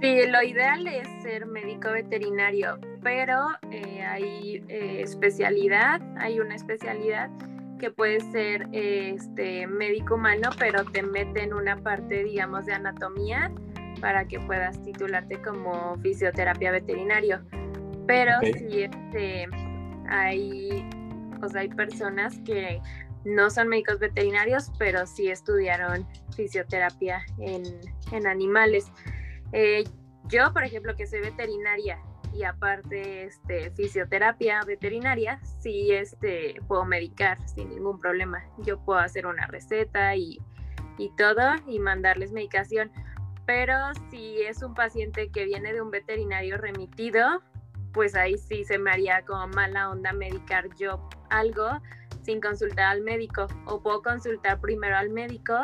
Sí, 0.03 0.26
lo 0.29 0.43
ideal 0.43 0.87
es 0.87 1.09
ser 1.23 1.47
médico 1.47 1.91
veterinario, 1.91 2.79
pero 3.03 3.47
eh, 3.71 4.03
hay 4.03 4.62
eh, 4.69 5.00
especialidad, 5.00 6.03
hay 6.19 6.38
una 6.38 6.55
especialidad 6.55 7.31
que 7.78 7.90
puede 7.90 8.21
ser 8.33 8.68
este 8.73 9.66
médico 9.66 10.14
humano, 10.14 10.50
pero 10.59 10.85
te 10.85 11.02
mete 11.02 11.42
en 11.42 11.54
una 11.54 11.76
parte, 11.76 12.25
digamos, 12.25 12.66
de 12.66 12.75
anatomía 12.75 13.52
para 14.00 14.26
que 14.26 14.38
puedas 14.40 14.83
titularte 14.83 15.40
como 15.42 15.97
fisioterapia 16.02 16.71
veterinario. 16.71 17.40
Pero 18.06 18.33
si 18.40 18.83
este, 18.83 19.47
hay, 20.09 20.88
o 21.42 21.56
hay 21.56 21.68
personas 21.68 22.38
que 22.45 22.80
no 23.25 23.50
son 23.50 23.68
médicos 23.68 23.99
veterinarios, 23.99 24.71
pero 24.78 25.06
sí 25.06 25.28
estudiaron 25.28 26.06
fisioterapia 26.35 27.25
en, 27.40 27.64
en 28.12 28.26
animales. 28.26 28.87
Eh, 29.52 29.85
yo, 30.28 30.52
por 30.52 30.64
ejemplo, 30.64 30.95
que 30.97 31.06
soy 31.06 31.21
veterinaria 31.21 31.99
y 32.37 32.45
aparte 32.45 33.25
este, 33.25 33.71
fisioterapia 33.71 34.61
veterinaria, 34.66 35.40
sí 35.59 35.93
este, 35.93 36.57
puedo 36.69 36.85
medicar 36.85 37.38
sin 37.49 37.71
ningún 37.71 37.99
problema. 37.99 38.45
Yo 38.59 38.78
puedo 38.78 38.99
hacer 38.99 39.26
una 39.26 39.47
receta 39.47 40.14
y, 40.16 40.38
y 40.99 41.11
todo 41.16 41.55
y 41.66 41.78
mandarles 41.78 42.33
medicación. 42.33 42.90
Pero 43.47 43.75
si 44.11 44.43
es 44.43 44.62
un 44.62 44.75
paciente 44.75 45.31
que 45.31 45.45
viene 45.45 45.73
de 45.73 45.81
un 45.81 45.90
veterinario 45.90 46.59
remitido, 46.59 47.43
pues 47.93 48.14
ahí 48.14 48.37
sí 48.37 48.64
se 48.64 48.78
me 48.78 48.90
haría 48.90 49.23
como 49.23 49.47
mala 49.49 49.90
onda 49.90 50.12
medicar 50.12 50.69
yo 50.76 51.09
algo 51.31 51.81
sin 52.23 52.40
consultar 52.40 52.87
al 52.87 53.02
médico. 53.02 53.47
O 53.66 53.83
puedo 53.83 54.02
consultar 54.02 54.61
primero 54.61 54.97
al 54.97 55.11
médico 55.11 55.55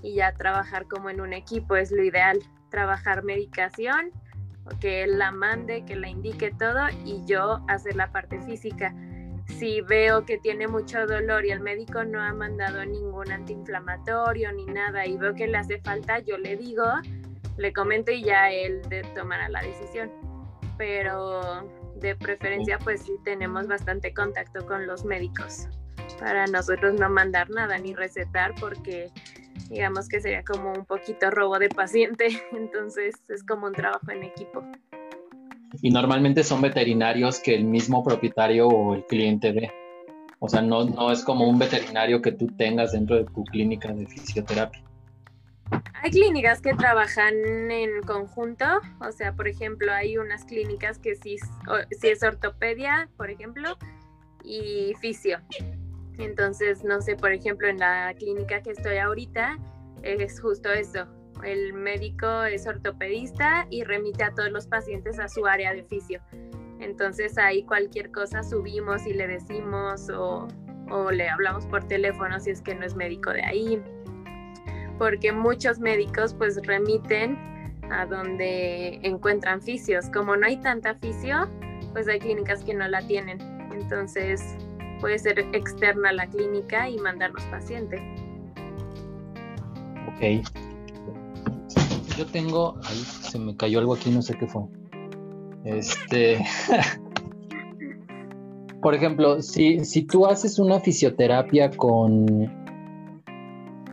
y 0.00 0.14
ya 0.14 0.32
trabajar 0.32 0.86
como 0.86 1.10
en 1.10 1.20
un 1.20 1.32
equipo, 1.32 1.76
es 1.76 1.90
lo 1.90 2.02
ideal. 2.02 2.38
Trabajar 2.70 3.24
medicación 3.24 4.12
que 4.80 5.04
él 5.04 5.18
la 5.18 5.30
mande, 5.30 5.84
que 5.84 5.96
la 5.96 6.08
indique 6.08 6.52
todo 6.52 6.88
y 7.04 7.22
yo 7.24 7.60
hacer 7.68 7.96
la 7.96 8.10
parte 8.12 8.40
física. 8.42 8.94
Si 9.58 9.82
veo 9.82 10.24
que 10.24 10.38
tiene 10.38 10.66
mucho 10.68 11.06
dolor 11.06 11.44
y 11.44 11.50
el 11.50 11.60
médico 11.60 12.02
no 12.04 12.22
ha 12.22 12.32
mandado 12.32 12.84
ningún 12.84 13.30
antiinflamatorio 13.30 14.52
ni 14.52 14.66
nada 14.66 15.06
y 15.06 15.16
veo 15.16 15.34
que 15.34 15.46
le 15.46 15.58
hace 15.58 15.80
falta, 15.80 16.18
yo 16.20 16.38
le 16.38 16.56
digo, 16.56 16.84
le 17.58 17.72
comento 17.72 18.10
y 18.10 18.22
ya 18.22 18.50
él 18.50 18.80
tomará 19.14 19.48
la 19.48 19.60
decisión. 19.60 20.10
Pero 20.78 21.68
de 21.96 22.16
preferencia 22.16 22.78
pues 22.78 23.02
sí 23.02 23.12
tenemos 23.24 23.68
bastante 23.68 24.12
contacto 24.12 24.66
con 24.66 24.86
los 24.86 25.04
médicos 25.04 25.68
para 26.18 26.46
nosotros 26.46 26.94
no 26.94 27.08
mandar 27.08 27.50
nada 27.50 27.78
ni 27.78 27.94
recetar 27.94 28.54
porque 28.60 29.10
digamos 29.68 30.08
que 30.08 30.20
sería 30.20 30.44
como 30.44 30.72
un 30.72 30.84
poquito 30.84 31.30
robo 31.30 31.58
de 31.58 31.68
paciente, 31.68 32.28
entonces 32.52 33.14
es 33.28 33.42
como 33.42 33.66
un 33.66 33.72
trabajo 33.72 34.10
en 34.10 34.24
equipo. 34.24 34.62
Y 35.82 35.90
normalmente 35.90 36.44
son 36.44 36.60
veterinarios 36.60 37.40
que 37.40 37.54
el 37.54 37.64
mismo 37.64 38.04
propietario 38.04 38.68
o 38.68 38.94
el 38.94 39.04
cliente 39.06 39.52
ve. 39.52 39.72
O 40.38 40.48
sea, 40.48 40.62
no, 40.62 40.84
no 40.84 41.10
es 41.10 41.24
como 41.24 41.48
un 41.48 41.58
veterinario 41.58 42.22
que 42.22 42.30
tú 42.32 42.46
tengas 42.56 42.92
dentro 42.92 43.16
de 43.16 43.24
tu 43.24 43.44
clínica 43.44 43.92
de 43.92 44.06
fisioterapia. 44.06 44.82
Hay 46.02 46.10
clínicas 46.10 46.60
que 46.60 46.74
trabajan 46.74 47.34
en 47.70 48.02
conjunto, 48.02 48.66
o 49.00 49.10
sea, 49.10 49.32
por 49.32 49.48
ejemplo, 49.48 49.92
hay 49.92 50.18
unas 50.18 50.44
clínicas 50.44 50.98
que 50.98 51.16
sí, 51.16 51.38
sí 51.98 52.08
es 52.08 52.22
ortopedia, 52.22 53.08
por 53.16 53.30
ejemplo, 53.30 53.76
y 54.44 54.94
fisio. 55.00 55.38
Entonces, 56.18 56.84
no 56.84 57.00
sé, 57.00 57.16
por 57.16 57.32
ejemplo, 57.32 57.68
en 57.68 57.78
la 57.78 58.14
clínica 58.14 58.62
que 58.62 58.70
estoy 58.70 58.98
ahorita, 58.98 59.58
es 60.02 60.40
justo 60.40 60.70
eso. 60.70 61.06
El 61.42 61.72
médico 61.72 62.44
es 62.44 62.66
ortopedista 62.66 63.66
y 63.70 63.84
remite 63.84 64.24
a 64.24 64.32
todos 64.32 64.50
los 64.50 64.66
pacientes 64.66 65.18
a 65.18 65.28
su 65.28 65.46
área 65.46 65.74
de 65.74 65.82
fisio. 65.84 66.20
Entonces 66.80 67.38
ahí 67.38 67.64
cualquier 67.64 68.10
cosa 68.12 68.42
subimos 68.42 69.06
y 69.06 69.14
le 69.14 69.26
decimos 69.26 70.08
o, 70.10 70.48
le 71.10 71.28
hablamos 71.28 71.66
por 71.66 71.84
teléfono 71.88 72.38
si 72.38 72.50
es 72.50 72.60
que 72.60 72.74
no 72.74 72.84
es 72.84 72.94
médico 72.94 73.30
de 73.30 73.42
ahí. 73.42 73.82
Porque 74.98 75.32
muchos 75.32 75.80
médicos 75.80 76.34
pues 76.34 76.64
remiten 76.66 77.36
a 77.90 78.06
donde 78.06 79.00
encuentran 79.02 79.60
fisios. 79.60 80.08
Como 80.10 80.36
no 80.36 80.46
hay 80.46 80.58
tanta 80.58 80.94
fisio, 80.94 81.48
pues 81.92 82.06
hay 82.06 82.20
clínicas 82.20 82.62
que 82.62 82.74
no 82.74 82.86
la 82.86 83.04
tienen. 83.06 83.38
Entonces 83.72 84.56
puede 85.04 85.18
ser 85.18 85.38
externa 85.52 86.08
a 86.08 86.12
la 86.14 86.26
clínica 86.26 86.88
y 86.88 86.96
mandarnos 86.96 87.42
paciente. 87.50 88.00
Ok. 90.08 90.42
Yo 92.16 92.24
tengo, 92.24 92.78
ahí 92.84 92.96
se 92.96 93.38
me 93.38 93.54
cayó 93.54 93.80
algo 93.80 93.92
aquí, 93.92 94.10
no 94.10 94.22
sé 94.22 94.34
qué 94.38 94.46
fue. 94.46 94.62
Este, 95.66 96.42
por 98.80 98.94
ejemplo, 98.94 99.42
si, 99.42 99.84
si 99.84 100.04
tú 100.04 100.24
haces 100.24 100.58
una 100.58 100.80
fisioterapia 100.80 101.70
con, 101.70 102.48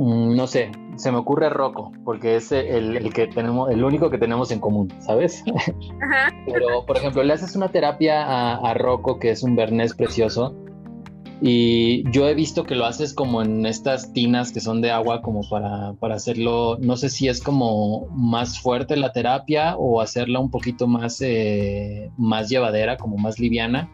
Mm, 0.01 0.35
no 0.35 0.47
sé, 0.47 0.71
se 0.95 1.11
me 1.11 1.19
ocurre 1.19 1.49
Rocco, 1.49 1.91
porque 2.03 2.35
es 2.35 2.51
el, 2.51 3.13
que 3.13 3.27
tenemos, 3.27 3.69
el 3.69 3.83
único 3.83 4.09
que 4.09 4.17
tenemos 4.17 4.51
en 4.51 4.59
común, 4.59 4.91
¿sabes? 4.99 5.43
Pero, 6.51 6.85
por 6.87 6.97
ejemplo, 6.97 7.21
le 7.21 7.33
haces 7.33 7.55
una 7.55 7.69
terapia 7.69 8.23
a, 8.23 8.55
a 8.55 8.73
Rocco, 8.73 9.19
que 9.19 9.29
es 9.29 9.43
un 9.43 9.55
bernés 9.55 9.93
precioso, 9.93 10.55
y 11.43 12.03
yo 12.12 12.27
he 12.27 12.36
visto 12.36 12.65
que 12.65 12.75
lo 12.75 12.86
haces 12.86 13.15
como 13.15 13.41
en 13.41 13.65
estas 13.65 14.13
tinas 14.13 14.51
que 14.51 14.60
son 14.60 14.79
de 14.79 14.91
agua, 14.91 15.24
como 15.24 15.41
para, 15.50 15.93
para 15.93 16.13
hacerlo, 16.13 16.77
no 16.79 16.98
sé 16.98 17.10
si 17.10 17.27
es 17.27 17.41
como 17.41 18.05
más 18.12 18.60
fuerte 18.60 18.95
la 18.95 19.12
terapia 19.12 19.75
o 19.75 20.01
hacerla 20.01 20.39
un 20.39 20.51
poquito 20.51 20.88
más, 20.88 21.19
eh, 21.21 22.12
más 22.15 22.48
llevadera, 22.48 22.98
como 22.98 23.17
más 23.17 23.39
liviana. 23.39 23.91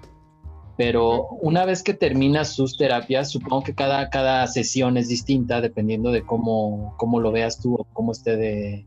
Pero 0.76 1.28
una 1.42 1.64
vez 1.64 1.84
que 1.84 1.94
terminas 1.94 2.50
sus 2.50 2.78
terapias, 2.78 3.32
supongo 3.32 3.64
que 3.64 3.74
cada, 3.74 4.10
cada 4.10 4.46
sesión 4.48 4.98
es 4.98 5.08
distinta 5.08 5.62
dependiendo 5.62 6.12
de 6.12 6.26
cómo, 6.26 6.96
cómo 6.98 7.22
lo 7.22 7.32
veas 7.32 7.62
tú 7.62 7.76
o 7.76 7.88
cómo 7.94 8.12
esté 8.12 8.36
de, 8.36 8.86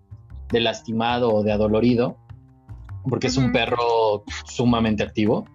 de 0.53 0.61
lastimado 0.61 1.33
o 1.33 1.43
de 1.43 1.53
adolorido, 1.53 2.19
porque 3.09 3.29
es 3.29 3.39
un 3.39 3.53
perro 3.53 4.23
sumamente 4.45 5.03
activo. 5.03 5.47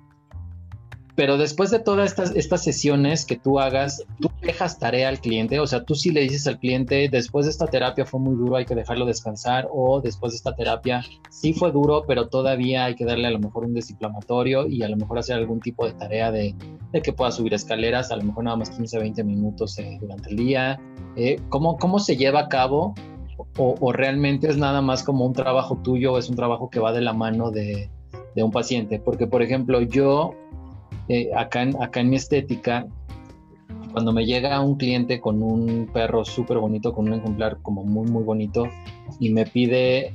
Pero 1.15 1.37
después 1.37 1.71
de 1.71 1.79
todas 1.79 2.11
estas, 2.11 2.35
estas 2.35 2.63
sesiones 2.63 3.25
que 3.25 3.37
tú 3.37 3.59
hagas, 3.59 4.03
tú 4.19 4.29
dejas 4.41 4.77
tarea 4.79 5.07
al 5.07 5.19
cliente, 5.19 5.61
o 5.61 5.67
sea, 5.67 5.83
tú 5.85 5.95
sí 5.95 6.11
le 6.11 6.21
dices 6.21 6.45
al 6.45 6.59
cliente, 6.59 7.07
después 7.09 7.45
de 7.45 7.51
esta 7.51 7.67
terapia 7.67 8.05
fue 8.05 8.19
muy 8.19 8.35
duro, 8.35 8.57
hay 8.57 8.65
que 8.65 8.75
dejarlo 8.75 9.05
descansar, 9.05 9.69
o 9.71 10.01
después 10.01 10.33
de 10.33 10.37
esta 10.37 10.55
terapia 10.55 11.03
sí 11.29 11.53
fue 11.53 11.71
duro, 11.71 12.03
pero 12.05 12.27
todavía 12.27 12.85
hay 12.85 12.95
que 12.95 13.05
darle 13.05 13.27
a 13.27 13.31
lo 13.31 13.39
mejor 13.39 13.63
un 13.63 13.73
desinflamatorio 13.73 14.67
y 14.67 14.83
a 14.83 14.89
lo 14.89 14.97
mejor 14.97 15.19
hacer 15.19 15.37
algún 15.37 15.61
tipo 15.61 15.85
de 15.87 15.93
tarea 15.93 16.31
de, 16.31 16.53
que 17.01 17.13
pueda 17.13 17.31
subir 17.31 17.53
escaleras, 17.53 18.11
a 18.11 18.17
lo 18.17 18.23
mejor 18.23 18.43
nada 18.43 18.57
más 18.57 18.69
15, 18.71 18.99
20 18.99 19.23
minutos 19.23 19.79
eh, 19.79 19.97
durante 20.01 20.29
el 20.29 20.35
día. 20.35 20.79
Eh, 21.15 21.39
¿cómo, 21.47 21.77
¿Cómo 21.77 21.99
se 21.99 22.17
lleva 22.17 22.41
a 22.41 22.49
cabo? 22.49 22.93
O, 23.57 23.91
realmente 23.93 24.49
es 24.49 24.57
nada 24.57 24.81
más 24.81 25.03
como 25.03 25.25
un 25.25 25.33
trabajo 25.33 25.77
tuyo 25.77 26.17
es 26.17 26.29
un 26.29 26.35
trabajo 26.35 26.69
que 26.69 26.79
va 26.79 26.91
de 26.91 27.01
la 27.01 27.13
mano 27.13 27.51
de, 27.51 27.89
de 28.35 28.43
un 28.43 28.51
paciente? 28.51 28.99
Porque, 28.99 29.27
por 29.27 29.41
ejemplo, 29.41 29.81
yo 29.81 30.35
eh, 31.07 31.29
acá, 31.35 31.63
en, 31.63 31.81
acá 31.81 31.99
en 31.99 32.09
mi 32.09 32.15
estética, 32.15 32.87
cuando 33.91 34.11
me 34.11 34.25
llega 34.25 34.59
un 34.59 34.75
cliente 34.75 35.21
con 35.21 35.41
un 35.41 35.89
perro 35.93 36.25
súper 36.25 36.57
bonito, 36.57 36.93
con 36.93 37.07
un 37.07 37.13
ejemplar 37.13 37.59
como 37.61 37.83
muy, 37.83 38.09
muy 38.09 38.23
bonito, 38.23 38.67
y 39.19 39.29
me 39.29 39.45
pide 39.45 40.13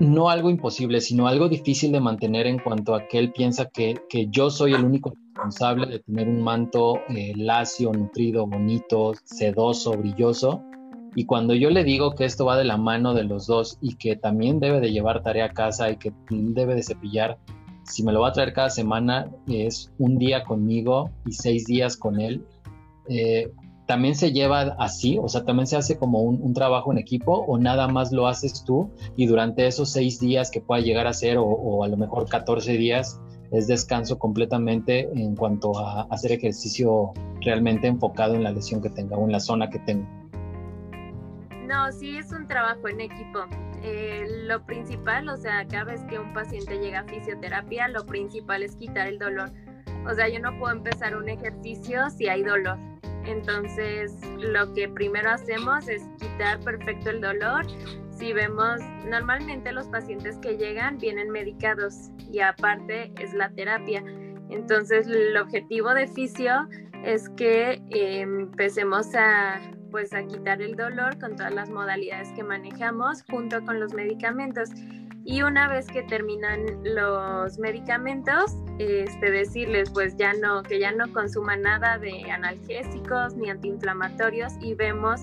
no 0.00 0.30
algo 0.30 0.50
imposible, 0.50 1.00
sino 1.00 1.26
algo 1.26 1.48
difícil 1.48 1.92
de 1.92 2.00
mantener 2.00 2.46
en 2.46 2.58
cuanto 2.58 2.94
a 2.94 3.06
que 3.06 3.18
él 3.18 3.32
piensa 3.32 3.66
que, 3.66 4.00
que 4.08 4.28
yo 4.28 4.50
soy 4.50 4.72
el 4.72 4.84
único 4.84 5.12
responsable 5.34 5.86
de 5.86 5.98
tener 6.00 6.26
un 6.26 6.42
manto 6.42 7.00
eh, 7.10 7.32
lacio, 7.36 7.92
nutrido, 7.92 8.46
bonito, 8.46 9.12
sedoso, 9.24 9.92
brilloso. 9.92 10.62
Y 11.14 11.26
cuando 11.26 11.54
yo 11.54 11.70
le 11.70 11.84
digo 11.84 12.14
que 12.14 12.24
esto 12.24 12.46
va 12.46 12.56
de 12.56 12.64
la 12.64 12.78
mano 12.78 13.14
de 13.14 13.24
los 13.24 13.46
dos 13.46 13.78
y 13.82 13.96
que 13.96 14.16
también 14.16 14.58
debe 14.58 14.80
de 14.80 14.90
llevar 14.90 15.22
tarea 15.22 15.46
a 15.46 15.52
casa 15.52 15.90
y 15.90 15.96
que 15.96 16.12
debe 16.30 16.74
de 16.74 16.82
cepillar, 16.82 17.38
si 17.90 18.02
me 18.02 18.12
lo 18.12 18.20
va 18.20 18.28
a 18.28 18.32
traer 18.32 18.52
cada 18.52 18.70
semana, 18.70 19.30
es 19.48 19.92
un 19.98 20.16
día 20.18 20.44
conmigo 20.44 21.10
y 21.26 21.32
seis 21.32 21.66
días 21.66 21.96
con 21.96 22.20
él. 22.20 22.44
Eh, 23.08 23.52
¿También 23.86 24.14
se 24.14 24.30
lleva 24.30 24.76
así? 24.78 25.18
O 25.18 25.28
sea, 25.28 25.44
¿también 25.44 25.66
se 25.66 25.76
hace 25.76 25.98
como 25.98 26.20
un, 26.20 26.54
trabajo 26.54 26.92
en 26.92 26.98
equipo 26.98 27.44
o 27.48 27.58
nada 27.58 27.88
más 27.88 28.12
lo 28.12 28.28
haces 28.28 28.64
tú 28.64 28.88
y 29.16 29.26
durante 29.26 29.66
esos 29.66 29.90
seis 29.90 30.20
días 30.20 30.52
que 30.52 30.60
pueda 30.60 30.80
llegar 30.80 31.08
a 31.08 31.12
ser 31.12 31.38
o, 31.38 31.82
a 31.82 31.88
lo 31.88 31.96
mejor 31.96 32.28
14 32.28 32.74
días 32.74 33.20
es 33.50 33.66
descanso 33.66 34.16
completamente 34.16 35.10
en 35.12 35.34
cuanto 35.34 35.76
a 35.76 36.02
hacer 36.02 36.30
ejercicio 36.30 37.12
realmente 37.40 37.88
enfocado 37.88 38.34
en 38.36 38.44
la 38.44 38.52
lesión 38.52 38.80
que 38.80 38.90
tenga 38.90 39.16
o 39.16 39.24
en 39.24 39.32
la 39.32 39.40
zona 39.40 39.68
que 39.70 39.80
tenga? 39.80 40.08
No, 41.70 41.92
sí 41.92 42.18
es 42.18 42.32
un 42.32 42.48
trabajo 42.48 42.88
en 42.88 43.00
equipo. 43.00 43.44
Eh, 43.84 44.26
lo 44.48 44.66
principal, 44.66 45.28
o 45.28 45.36
sea, 45.36 45.64
cada 45.68 45.84
vez 45.84 46.02
que 46.10 46.18
un 46.18 46.32
paciente 46.32 46.80
llega 46.80 47.00
a 47.00 47.04
fisioterapia, 47.04 47.86
lo 47.86 48.04
principal 48.04 48.64
es 48.64 48.74
quitar 48.74 49.06
el 49.06 49.20
dolor. 49.20 49.52
O 50.04 50.12
sea, 50.12 50.28
yo 50.28 50.40
no 50.40 50.58
puedo 50.58 50.74
empezar 50.74 51.16
un 51.16 51.28
ejercicio 51.28 52.10
si 52.10 52.28
hay 52.28 52.42
dolor. 52.42 52.76
Entonces, 53.24 54.18
lo 54.38 54.72
que 54.72 54.88
primero 54.88 55.30
hacemos 55.30 55.86
es 55.88 56.02
quitar 56.18 56.58
perfecto 56.58 57.10
el 57.10 57.20
dolor. 57.20 57.64
Si 58.10 58.32
vemos, 58.32 58.80
normalmente 59.08 59.70
los 59.70 59.86
pacientes 59.86 60.38
que 60.38 60.56
llegan 60.56 60.98
vienen 60.98 61.30
medicados 61.30 62.10
y 62.32 62.40
aparte 62.40 63.12
es 63.20 63.32
la 63.32 63.48
terapia. 63.50 64.02
Entonces, 64.48 65.06
el 65.06 65.36
objetivo 65.36 65.94
de 65.94 66.08
fisio 66.08 66.68
es 67.04 67.28
que 67.36 67.80
eh, 67.90 68.22
empecemos 68.22 69.14
a 69.14 69.60
pues 69.90 70.12
a 70.12 70.22
quitar 70.24 70.62
el 70.62 70.76
dolor 70.76 71.18
con 71.18 71.36
todas 71.36 71.54
las 71.54 71.70
modalidades 71.70 72.28
que 72.32 72.42
manejamos 72.42 73.22
junto 73.30 73.64
con 73.64 73.80
los 73.80 73.92
medicamentos. 73.94 74.70
Y 75.24 75.42
una 75.42 75.68
vez 75.68 75.86
que 75.86 76.02
terminan 76.02 76.82
los 76.82 77.58
medicamentos, 77.58 78.56
este, 78.78 79.30
decirles 79.30 79.90
pues 79.90 80.16
ya 80.16 80.32
no, 80.32 80.62
que 80.62 80.80
ya 80.80 80.92
no 80.92 81.12
consuman 81.12 81.62
nada 81.62 81.98
de 81.98 82.30
analgésicos 82.30 83.34
ni 83.34 83.50
antiinflamatorios 83.50 84.54
y 84.60 84.74
vemos 84.74 85.20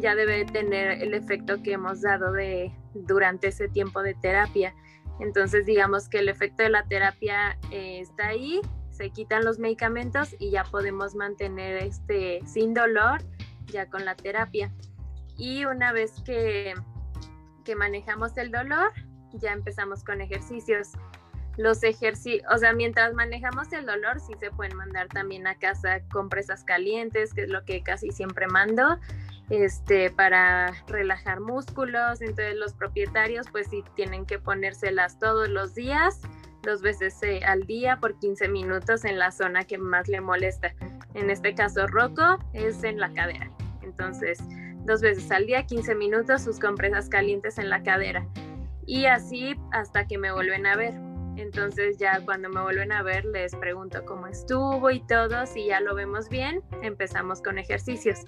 ya 0.00 0.14
debe 0.14 0.44
tener 0.44 1.02
el 1.02 1.14
efecto 1.14 1.62
que 1.62 1.72
hemos 1.72 2.02
dado 2.02 2.32
de, 2.32 2.72
durante 2.94 3.48
ese 3.48 3.68
tiempo 3.68 4.02
de 4.02 4.14
terapia. 4.14 4.74
Entonces 5.20 5.64
digamos 5.64 6.08
que 6.08 6.18
el 6.18 6.28
efecto 6.28 6.62
de 6.62 6.70
la 6.70 6.84
terapia 6.84 7.56
eh, 7.70 8.00
está 8.00 8.28
ahí, 8.28 8.60
se 8.90 9.10
quitan 9.10 9.44
los 9.44 9.58
medicamentos 9.58 10.34
y 10.38 10.50
ya 10.50 10.64
podemos 10.64 11.14
mantener 11.14 11.82
este 11.82 12.40
sin 12.46 12.74
dolor 12.74 13.22
ya 13.66 13.88
con 13.88 14.04
la 14.04 14.14
terapia. 14.14 14.72
Y 15.36 15.64
una 15.64 15.92
vez 15.92 16.12
que, 16.24 16.74
que 17.64 17.76
manejamos 17.76 18.36
el 18.38 18.50
dolor, 18.50 18.92
ya 19.32 19.52
empezamos 19.52 20.02
con 20.04 20.20
ejercicios. 20.20 20.92
Los 21.56 21.82
ejercicios, 21.82 22.46
o 22.52 22.58
sea, 22.58 22.72
mientras 22.72 23.14
manejamos 23.14 23.72
el 23.72 23.86
dolor, 23.86 24.20
sí 24.20 24.34
se 24.38 24.50
pueden 24.50 24.76
mandar 24.76 25.08
también 25.08 25.46
a 25.46 25.54
casa 25.54 26.00
compresas 26.12 26.64
calientes, 26.64 27.32
que 27.32 27.44
es 27.44 27.48
lo 27.48 27.64
que 27.64 27.82
casi 27.82 28.10
siempre 28.10 28.46
mando, 28.46 28.98
este, 29.48 30.10
para 30.10 30.72
relajar 30.86 31.40
músculos. 31.40 32.20
Entonces 32.20 32.56
los 32.56 32.74
propietarios, 32.74 33.46
pues 33.50 33.68
sí 33.68 33.82
tienen 33.94 34.26
que 34.26 34.38
ponérselas 34.38 35.18
todos 35.18 35.48
los 35.48 35.74
días, 35.74 36.20
dos 36.62 36.82
veces 36.82 37.22
eh, 37.22 37.40
al 37.46 37.66
día 37.66 37.98
por 38.00 38.18
15 38.18 38.48
minutos 38.48 39.04
en 39.04 39.18
la 39.18 39.30
zona 39.30 39.64
que 39.64 39.78
más 39.78 40.08
le 40.08 40.20
molesta. 40.20 40.74
En 41.14 41.30
este 41.30 41.54
caso, 41.54 41.86
Rocco 41.86 42.38
es 42.52 42.84
en 42.84 43.00
la 43.00 43.10
cadera. 43.14 43.55
Entonces, 43.98 44.38
dos 44.84 45.00
veces 45.00 45.30
al 45.30 45.46
día, 45.46 45.64
15 45.64 45.94
minutos, 45.94 46.42
sus 46.42 46.60
compresas 46.60 47.08
calientes 47.08 47.58
en 47.58 47.70
la 47.70 47.82
cadera. 47.82 48.26
Y 48.86 49.06
así 49.06 49.56
hasta 49.72 50.06
que 50.06 50.18
me 50.18 50.32
vuelven 50.32 50.66
a 50.66 50.76
ver. 50.76 50.94
Entonces 51.36 51.98
ya 51.98 52.24
cuando 52.24 52.48
me 52.48 52.62
vuelven 52.62 52.92
a 52.92 53.02
ver 53.02 53.26
les 53.26 53.54
pregunto 53.56 54.04
cómo 54.06 54.26
estuvo 54.26 54.90
y 54.90 55.00
todo, 55.00 55.46
si 55.46 55.66
ya 55.66 55.80
lo 55.80 55.94
vemos 55.94 56.28
bien, 56.28 56.62
empezamos 56.82 57.42
con 57.42 57.58
ejercicios. 57.58 58.24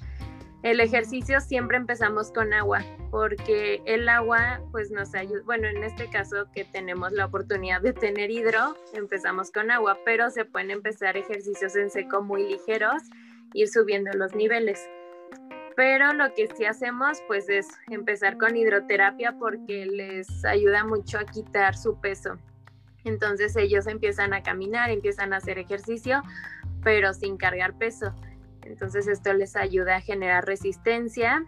El 0.63 0.81
ejercicio 0.81 1.41
siempre 1.41 1.77
empezamos 1.77 2.33
con 2.33 2.53
agua, 2.53 2.85
porque 3.11 3.81
el 3.87 4.09
agua 4.09 4.61
pues 4.73 4.91
nos 4.91 5.15
ayuda, 5.15 5.41
bueno, 5.45 5.69
en 5.69 5.85
este 5.85 6.11
caso 6.11 6.51
que 6.53 6.65
tenemos 6.65 7.13
la 7.13 7.27
oportunidad 7.27 7.81
de 7.81 7.93
tener 7.93 8.31
hidro, 8.31 8.77
empezamos 8.93 9.53
con 9.53 9.71
agua, 9.71 9.97
pero 10.05 10.29
se 10.31 10.45
pueden 10.45 10.73
empezar 10.73 11.17
ejercicios 11.17 11.77
en 11.77 11.91
seco 11.91 12.23
muy 12.23 12.47
ligeros, 12.47 13.05
ir 13.55 13.69
subiendo 13.69 14.11
los 14.15 14.35
niveles 14.35 14.81
pero 15.79 16.13
lo 16.13 16.35
que 16.35 16.49
sí 16.57 16.65
hacemos 16.65 17.23
pues 17.29 17.49
es 17.49 17.69
empezar 17.89 18.37
con 18.37 18.57
hidroterapia 18.57 19.39
porque 19.39 19.87
les 19.87 20.45
ayuda 20.45 20.83
mucho 20.83 21.21
a 21.21 21.25
quitar 21.25 21.77
su 21.77 22.01
peso. 22.01 22.37
Entonces 23.05 23.55
ellos 23.55 23.87
empiezan 23.87 24.35
a 24.35 24.43
caminar, 24.43 24.91
empiezan 24.91 25.33
a 25.33 25.37
hacer 25.37 25.57
ejercicio, 25.57 26.21
pero 26.83 27.15
sin 27.15 27.37
cargar 27.37 27.79
peso. 27.79 28.13
Entonces 28.63 29.07
esto 29.07 29.33
les 29.35 29.55
ayuda 29.55 29.95
a 29.95 30.01
generar 30.01 30.47
resistencia. 30.47 31.47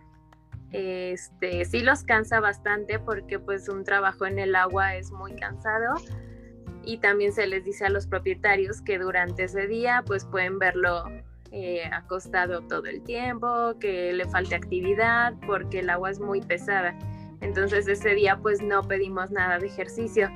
Este, 0.70 1.64
sí 1.64 1.80
los 1.80 2.04
cansa 2.04 2.38
bastante 2.38 3.00
porque 3.00 3.40
pues 3.40 3.68
un 3.68 3.82
trabajo 3.82 4.26
en 4.26 4.38
el 4.38 4.54
agua 4.54 4.94
es 4.94 5.10
muy 5.10 5.34
cansado 5.34 5.96
y 6.84 6.98
también 6.98 7.32
se 7.32 7.48
les 7.48 7.64
dice 7.64 7.86
a 7.86 7.90
los 7.90 8.06
propietarios 8.06 8.80
que 8.80 8.96
durante 9.00 9.42
ese 9.42 9.66
día 9.66 10.04
pues 10.06 10.24
pueden 10.24 10.60
verlo 10.60 11.02
eh, 11.52 11.82
acostado 11.92 12.62
todo 12.62 12.84
el 12.84 13.02
tiempo, 13.02 13.74
que 13.80 14.12
le 14.12 14.24
falte 14.26 14.54
actividad 14.54 15.34
porque 15.46 15.80
el 15.80 15.90
agua 15.90 16.10
es 16.10 16.20
muy 16.20 16.40
pesada. 16.40 16.96
Entonces 17.40 17.88
ese 17.88 18.14
día 18.14 18.38
pues 18.40 18.62
no 18.62 18.86
pedimos 18.86 19.32
nada 19.32 19.58
de 19.58 19.66
ejercicio. 19.66 20.30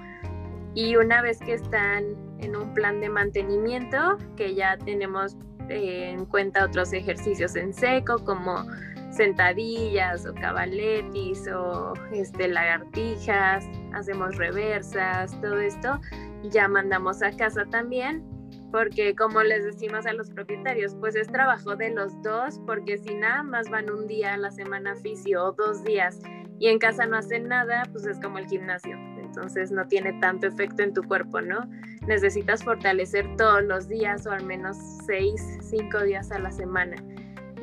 Y 0.75 0.97
una 0.97 1.23
vez 1.23 1.39
que 1.39 1.55
están 1.55 2.17
en 2.41 2.57
un 2.57 2.75
plan 2.75 3.01
de 3.01 3.09
mantenimiento, 3.11 4.19
que 4.37 4.57
ya 4.57 4.77
tenemos 4.77 5.37
eh, 5.69 6.11
en 6.11 6.27
cuenta 6.27 6.65
otros 6.65 6.93
ejercicios 6.93 7.55
en 7.55 7.73
seco 7.73 8.19
como 8.25 8.65
sentadillas 9.13 10.27
o 10.27 10.35
cabaletis 10.35 11.47
o 11.47 11.93
este, 12.13 12.49
lagartijas, 12.49 13.65
hacemos 13.93 14.35
reversas, 14.35 15.41
todo 15.41 15.61
esto, 15.61 16.01
ya 16.43 16.67
mandamos 16.67 17.23
a 17.23 17.31
casa 17.31 17.65
también 17.67 18.34
porque 18.75 19.15
como 19.15 19.41
les 19.45 19.65
decimos 19.65 20.05
a 20.05 20.13
los 20.13 20.31
propietarios, 20.31 20.97
pues 20.99 21.15
es 21.15 21.29
trabajo 21.29 21.77
de 21.77 21.91
los 21.91 22.21
dos, 22.23 22.61
porque 22.67 22.99
si 22.99 23.15
nada 23.15 23.45
más 23.45 23.71
van 23.71 23.89
un 23.89 24.09
día 24.09 24.35
a 24.35 24.37
la 24.37 24.51
semana 24.51 24.97
fisio 24.97 25.45
o 25.45 25.53
dos 25.53 25.85
días 25.85 26.19
y 26.59 26.67
en 26.67 26.81
casa 26.81 27.07
no 27.07 27.17
hacen 27.17 27.47
nada, 27.47 27.85
pues 27.93 28.05
es 28.05 28.19
como 28.19 28.39
el 28.39 28.49
gimnasio, 28.49 28.97
entonces 29.23 29.71
no 29.71 29.87
tiene 29.87 30.13
tanto 30.15 30.49
efecto 30.49 30.83
en 30.83 30.93
tu 30.93 31.05
cuerpo, 31.05 31.41
¿no? 31.41 31.71
Necesitas 32.09 32.65
fortalecer 32.65 33.25
todos 33.37 33.63
los 33.63 33.87
días 33.87 34.27
o 34.27 34.33
al 34.33 34.45
menos 34.45 34.77
seis, 35.07 35.41
cinco 35.61 36.03
días 36.03 36.33
a 36.33 36.41
la 36.41 36.51
semana. 36.51 36.97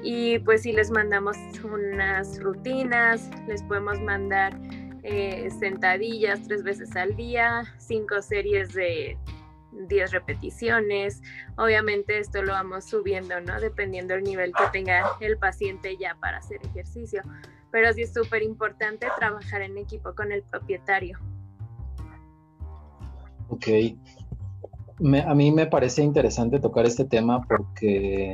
Y 0.04 0.40
pues 0.40 0.62
si 0.62 0.72
les 0.72 0.92
mandamos 0.92 1.36
unas 1.62 2.42
rutinas, 2.42 3.30
les 3.50 3.62
podemos 3.64 4.00
mandar 4.00 4.58
eh, 5.04 5.50
sentadillas 5.60 6.42
tres 6.48 6.64
veces 6.64 6.96
al 6.96 7.14
día, 7.18 7.64
cinco 7.80 8.22
series 8.22 8.72
de 8.72 9.18
10 9.72 10.12
repeticiones. 10.12 11.22
Obviamente 11.58 12.20
esto 12.20 12.42
lo 12.42 12.54
vamos 12.54 12.86
subiendo, 12.86 13.40
¿no? 13.42 13.60
Dependiendo 13.60 14.14
del 14.14 14.24
nivel 14.24 14.52
que 14.54 14.64
tenga 14.72 15.12
el 15.20 15.38
paciente 15.38 15.98
ya 15.98 16.16
para 16.20 16.38
hacer 16.38 16.60
ejercicio. 16.64 17.22
Pero 17.72 17.92
sí 17.94 18.02
es 18.02 18.14
súper 18.14 18.44
importante 18.44 19.08
trabajar 19.18 19.62
en 19.62 19.78
equipo 19.78 20.14
con 20.14 20.32
el 20.32 20.44
propietario. 20.44 21.20
Ok. 23.50 23.68
a 25.26 25.36
mí 25.36 25.52
me 25.52 25.68
parece 25.68 26.04
interesante 26.04 26.60
tocar 26.60 26.86
este 26.86 27.06
tema 27.06 27.42
porque 27.42 28.34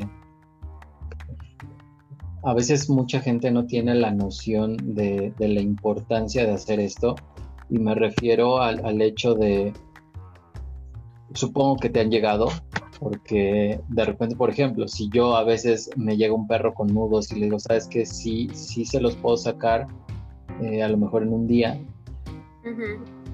a 2.48 2.54
veces 2.54 2.90
mucha 2.90 3.20
gente 3.20 3.52
no 3.52 3.66
tiene 3.66 3.94
la 3.96 4.12
noción 4.12 4.78
de, 4.96 5.34
la 5.38 5.60
importancia 5.60 6.46
de 6.46 6.54
hacer 6.54 6.80
esto 6.80 7.16
y 7.70 7.78
me 7.78 7.94
refiero 7.94 8.62
al, 8.62 9.02
hecho 9.02 9.34
de, 9.34 9.74
supongo 11.34 11.78
que 11.78 11.90
te 11.90 12.00
han 12.00 12.10
llegado, 12.10 12.50
porque 13.00 13.80
de 13.88 14.06
repente, 14.06 14.36
por 14.36 14.50
ejemplo, 14.50 14.88
si 14.88 15.10
yo 15.10 15.36
a 15.36 15.44
veces 15.44 15.90
me 15.96 16.18
llega 16.18 16.34
un 16.34 16.48
perro 16.48 16.74
con 16.74 16.88
nudos 16.88 17.32
y 17.32 17.36
le 17.36 17.46
digo, 17.46 17.60
sabes 17.60 17.88
que 17.88 18.06
sí, 18.06 18.50
sí 18.54 18.86
se 18.86 19.00
los 19.00 19.16
puedo 19.16 19.38
sacar, 19.38 19.88
eh, 20.62 20.82
a 20.82 20.90
lo 20.90 20.98
mejor 20.98 21.24
en 21.24 21.34
un 21.34 21.48
día, 21.48 21.80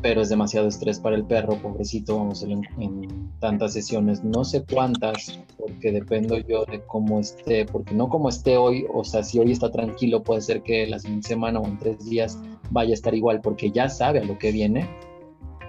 pero 0.02 0.22
es 0.22 0.30
demasiado 0.30 0.68
estrés 0.68 1.00
para 1.00 1.16
el 1.16 1.24
perro, 1.24 1.56
pobrecito, 1.56 2.18
vamos 2.18 2.44
a 2.44 2.48
en, 2.48 2.62
en 2.78 3.32
tantas 3.40 3.74
sesiones, 3.74 4.24
no 4.24 4.44
sé 4.44 4.64
cuántas, 4.70 5.40
porque 5.58 5.92
dependo 5.94 6.38
yo 6.38 6.66
de 6.66 6.82
cómo 6.82 7.20
esté, 7.20 7.66
porque 7.66 7.96
no 7.96 8.10
como 8.10 8.28
esté 8.28 8.58
hoy, 8.58 8.86
o 8.94 9.04
sea, 9.06 9.24
si 9.24 9.40
hoy 9.40 9.54
está 9.54 9.72
tranquilo, 9.72 10.22
puede 10.22 10.42
ser 10.42 10.62
que 10.62 10.86
la 10.88 11.00
siguiente 11.00 11.30
semana 11.30 11.60
o 11.60 11.66
en 11.66 11.80
tres 11.80 12.04
días 12.06 12.38
vaya 12.70 12.92
a 12.92 12.94
estar 12.96 13.16
igual, 13.16 13.40
porque 13.42 13.72
ya 13.72 13.88
sabe 13.88 14.20
a 14.20 14.26
lo 14.26 14.38
que 14.38 14.52
viene. 14.52 14.90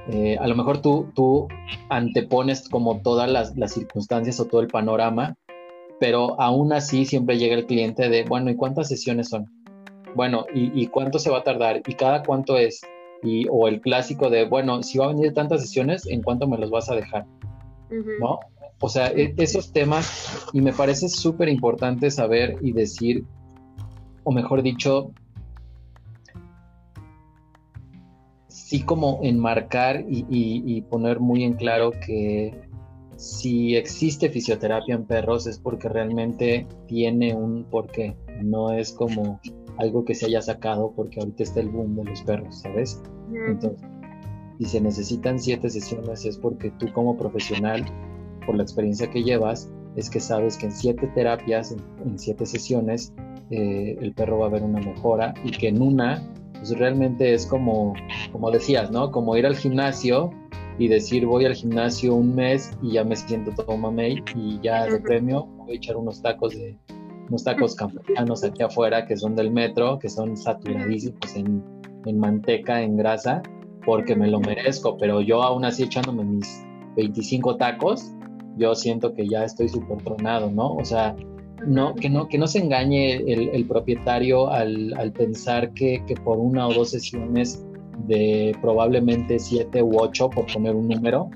Eh, 0.09 0.37
a 0.39 0.47
lo 0.47 0.55
mejor 0.55 0.83
tú, 0.83 1.11
tú 1.15 1.49
antepones 1.89 2.69
como 2.69 3.01
todas 3.01 3.31
las, 3.31 3.57
las 3.57 3.73
circunstancias 3.73 4.39
o 4.41 4.45
todo 4.45 4.61
el 4.61 4.69
panorama, 4.69 5.37
pero 5.99 6.39
aún 6.41 6.73
así 6.73 7.07
siempre 7.07 7.39
llega 7.39 7.55
el 7.55 7.67
cliente 7.67 8.09
de, 8.09 8.25
bueno, 8.25 8.51
¿y 8.51 8.57
cuántas 8.57 8.89
sesiones 8.89 9.29
son? 9.31 9.47
Bueno, 10.15 10.47
¿y, 10.55 10.79
y 10.81 10.89
cuánto 10.89 11.19
se 11.19 11.31
va 11.31 11.39
a 11.39 11.43
tardar? 11.43 11.83
¿Y 11.87 11.95
cada 11.95 12.23
cuánto 12.23 12.59
es? 12.59 12.81
o 13.51 13.69
el 13.69 13.81
clásico 13.81 14.31
de, 14.31 14.47
bueno, 14.47 14.83
si 14.83 14.99
va 14.99 15.07
a 15.07 15.09
venir 15.09 15.33
tantas 15.33 15.63
sesiones, 15.63 16.07
¿en 16.07 16.23
cuánto 16.23 16.47
me 16.47 16.59
los 16.59 16.71
vas 16.71 16.91
a 16.91 16.95
dejar? 16.95 17.27
¿No? 18.21 18.41
O 18.81 18.89
sea, 18.89 19.09
e, 19.09 19.35
esos 19.39 19.73
temas, 19.73 20.47
y 20.53 20.61
me 20.61 20.73
parece 20.73 21.09
súper 21.09 21.49
importante 21.49 22.11
saber 22.11 22.57
y 22.61 22.73
decir, 22.73 23.25
o 24.25 24.33
mejor 24.33 24.63
dicho, 24.63 25.13
sí 28.75 28.83
como 28.83 29.21
enmarcar 29.23 30.05
y, 30.09 30.27
y, 30.29 30.83
poner 30.83 31.21
muy 31.21 31.45
en 31.45 31.53
claro 31.53 31.93
que 31.93 32.53
si 33.17 33.77
existe 33.77 34.29
fisioterapia 34.29 34.97
en 34.97 35.05
perros 35.05 35.47
es 35.47 35.61
porque 35.61 35.89
realmente 35.89 36.67
tiene 36.89 37.37
un 37.37 37.65
porqué, 37.71 38.17
no 38.43 38.73
es 38.73 38.91
como 38.91 39.41
algo 39.79 40.05
que 40.05 40.17
se 40.17 40.27
haya 40.27 40.43
sacado 40.43 40.93
porque 40.97 41.21
ahorita 41.21 41.45
está 41.45 41.61
el 41.61 41.69
boom 41.69 41.95
de 41.95 42.05
los 42.05 42.23
perros, 42.23 42.63
¿sabes? 42.63 43.01
Entonces, 43.49 43.81
si 44.59 44.65
se 44.65 44.81
necesitan 44.81 45.39
siete 45.39 45.71
sesiones 45.71 46.25
es 46.25 46.37
porque 46.37 46.73
tú 46.73 46.93
como 46.93 47.17
profesional, 47.17 47.85
por 48.45 48.57
la 48.57 48.65
experiencia 48.65 49.09
que 49.09 49.23
llevas, 49.23 49.71
es 49.95 50.11
que 50.11 50.19
sabes 50.19 50.57
que 50.57 50.67
en 50.67 50.73
siete 50.73 51.07
terapias, 51.15 51.71
en, 52.05 52.19
siete 52.19 52.45
sesiones, 52.45 53.15
eh, 53.51 53.97
el 54.01 54.13
perro 54.15 54.41
va 54.41 54.47
a 54.47 54.51
ver 54.51 54.65
una 54.65 54.81
mejora 54.81 55.33
y 55.45 55.53
que 55.53 55.69
en 55.69 55.81
una, 55.81 56.29
pues 56.67 56.79
realmente 56.79 57.35
es 57.35 57.45
como, 57.45 57.93
como 58.33 58.51
decías, 58.51 58.91
¿no? 58.91 59.11
Como 59.11 59.37
ir 59.37 59.45
al 59.45 59.55
gimnasio 59.55 60.31
y 60.79 60.89
decir 60.89 61.27
voy 61.27 61.45
al 61.45 61.55
gimnasio 61.55 62.15
un 62.15 62.35
mes 62.35 62.71
y 62.83 62.93
ya 62.93 63.05
me 63.05 63.17
siento 63.17 63.53
todo 63.53 63.77
mamey 63.77 64.25
y 64.35 64.59
ya 64.63 64.87
de 64.87 64.99
premio 64.99 65.45
voy 65.59 65.73
a 65.73 65.77
echar 65.77 65.97
unos 65.97 66.23
tacos 66.23 66.55
de 66.55 66.79
unos 67.29 67.45
tacos 67.45 67.75
campeanos 67.75 68.45
aquí 68.45 68.63
afuera 68.63 69.07
que 69.07 69.17
son 69.17 69.37
del 69.37 69.51
metro, 69.51 69.99
que 69.99 70.09
son 70.09 70.39
saturadísimos 70.39 71.37
en, 71.37 71.63
en, 72.07 72.19
manteca, 72.19 72.81
en 72.81 72.97
grasa, 72.97 73.43
porque 73.85 74.17
me 74.17 74.29
lo 74.29 74.41
merezco, 74.41 74.97
pero 74.97 75.21
yo 75.21 75.43
aún 75.43 75.67
así 75.67 75.83
echándome 75.83 76.25
mis 76.25 76.65
25 76.97 77.57
tacos, 77.57 78.11
yo 78.57 78.75
siento 78.75 79.13
que 79.13 79.29
ya 79.29 79.45
estoy 79.45 79.69
súper 79.69 79.99
tronado, 80.03 80.51
¿no? 80.51 80.75
O 80.77 80.85
sea, 80.85 81.15
no, 81.67 81.95
que, 81.95 82.09
no, 82.11 82.29
que 82.29 82.39
no 82.39 82.47
se 82.47 82.59
engañe 82.59 83.17
el, 83.17 83.51
el 83.51 83.67
propietario 83.67 84.51
al, 84.51 84.95
al 84.95 85.13
pensar 85.13 85.73
que, 85.73 86.03
que, 86.07 86.15
por 86.15 86.39
una 86.39 86.67
o 86.69 86.75
dos 86.75 86.91
sesiones 86.91 87.65
de 88.07 88.57
probablemente 88.61 89.39
siete 89.39 89.83
u 89.83 89.99
ocho, 89.99 90.31
por 90.31 90.47
poner 90.53 90.75
un 90.75 90.89
número, 90.89 91.31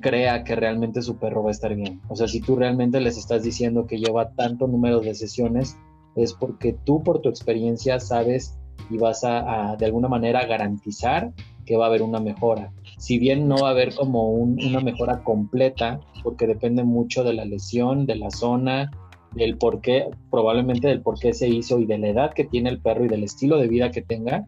crea 0.00 0.44
que 0.44 0.54
realmente 0.54 1.02
su 1.02 1.16
perro 1.16 1.42
va 1.42 1.48
a 1.50 1.52
estar 1.52 1.74
bien. 1.74 2.00
O 2.08 2.16
sea, 2.16 2.28
si 2.28 2.40
tú 2.40 2.56
realmente 2.56 3.00
les 3.00 3.18
estás 3.18 3.42
diciendo 3.42 3.86
que 3.86 3.98
lleva 3.98 4.30
tanto 4.30 4.66
número 4.66 5.00
de 5.00 5.14
sesiones, 5.14 5.76
es 6.14 6.32
porque 6.34 6.76
tú 6.84 7.02
por 7.02 7.20
tu 7.20 7.28
experiencia 7.28 8.00
sabes 8.00 8.58
y 8.90 8.96
vas 8.96 9.22
a, 9.24 9.76
de 9.78 9.86
alguna 9.86 10.08
manera 10.08 10.46
garantizar 10.46 11.32
que 11.64 11.76
va 11.76 11.84
a 11.84 11.88
haber 11.88 12.02
una 12.02 12.20
mejora. 12.20 12.72
Si 12.98 13.18
bien 13.18 13.46
no 13.46 13.56
va 13.56 13.68
a 13.68 13.72
haber 13.72 13.94
como 13.94 14.30
una 14.30 14.80
mejora 14.80 15.22
completa, 15.22 16.00
porque 16.22 16.46
depende 16.46 16.82
mucho 16.82 17.24
de 17.24 17.34
la 17.34 17.44
lesión, 17.44 18.06
de 18.06 18.16
la 18.16 18.30
zona, 18.30 18.90
del 19.32 19.58
por 19.58 19.80
qué, 19.80 20.08
probablemente 20.30 20.88
del 20.88 21.02
por 21.02 21.18
qué 21.18 21.32
se 21.32 21.48
hizo 21.48 21.78
y 21.78 21.86
de 21.86 21.98
la 21.98 22.08
edad 22.08 22.32
que 22.34 22.44
tiene 22.44 22.70
el 22.70 22.80
perro 22.80 23.04
y 23.04 23.08
del 23.08 23.24
estilo 23.24 23.58
de 23.58 23.68
vida 23.68 23.90
que 23.90 24.02
tenga, 24.02 24.44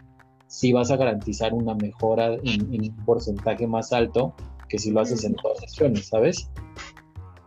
sí 0.46 0.72
vas 0.72 0.90
a 0.90 0.96
garantizar 0.96 1.52
una 1.54 1.74
mejora 1.74 2.34
en, 2.42 2.70
un 2.70 2.96
porcentaje 3.04 3.66
más 3.66 3.92
alto 3.92 4.34
que 4.68 4.78
si 4.78 4.90
lo 4.90 5.00
haces 5.00 5.24
en 5.24 5.34
todas 5.34 5.60
sesiones, 5.60 6.08
¿sabes? 6.08 6.50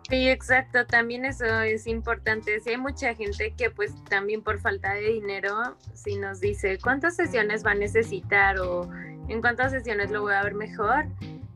Sí, 0.10 0.30
exacto, 0.30 0.86
también 0.86 1.26
eso 1.26 1.46
es 1.62 1.88
importante. 1.88 2.60
Si 2.60 2.72
hay 2.72 2.78
mucha 2.78 3.14
gente 3.16 3.54
que 3.58 3.70
pues 3.70 3.94
también 4.10 4.42
por 4.42 4.60
falta 4.60 4.94
de 4.94 5.14
dinero, 5.14 5.78
si 5.94 6.18
nos 6.18 6.40
dice 6.40 6.78
cuántas 6.82 7.16
sesiones 7.16 7.66
va 7.66 7.72
a 7.72 7.76
necesitar 7.76 8.60
o 8.60 8.90
en 9.28 9.42
cuántas 9.42 9.72
sesiones 9.72 10.12
lo 10.12 10.22
voy 10.22 10.34
a 10.34 10.44
ver 10.44 10.54
mejor 10.54 11.06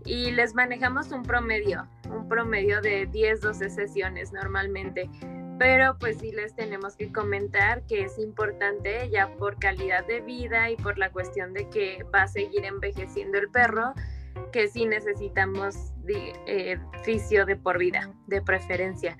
y 0.05 0.31
les 0.31 0.55
manejamos 0.55 1.11
un 1.11 1.23
promedio, 1.23 1.85
un 2.09 2.27
promedio 2.27 2.81
de 2.81 3.05
10, 3.05 3.41
12 3.41 3.69
sesiones 3.69 4.31
normalmente. 4.31 5.09
Pero 5.59 5.97
pues 5.97 6.19
sí 6.19 6.31
les 6.31 6.55
tenemos 6.55 6.95
que 6.95 7.11
comentar 7.11 7.83
que 7.87 8.03
es 8.03 8.19
importante 8.19 9.09
ya 9.09 9.35
por 9.37 9.57
calidad 9.57 10.05
de 10.05 10.21
vida 10.21 10.69
y 10.69 10.75
por 10.75 10.97
la 10.97 11.11
cuestión 11.11 11.53
de 11.53 11.67
que 11.69 12.03
va 12.13 12.23
a 12.23 12.27
seguir 12.27 12.65
envejeciendo 12.65 13.37
el 13.39 13.49
perro, 13.49 13.93
que 14.51 14.67
sí 14.67 14.85
necesitamos 14.85 15.93
eh, 16.07 16.77
fisio 17.03 17.45
de 17.45 17.55
por 17.55 17.79
vida, 17.79 18.11
de 18.27 18.41
preferencia. 18.41 19.17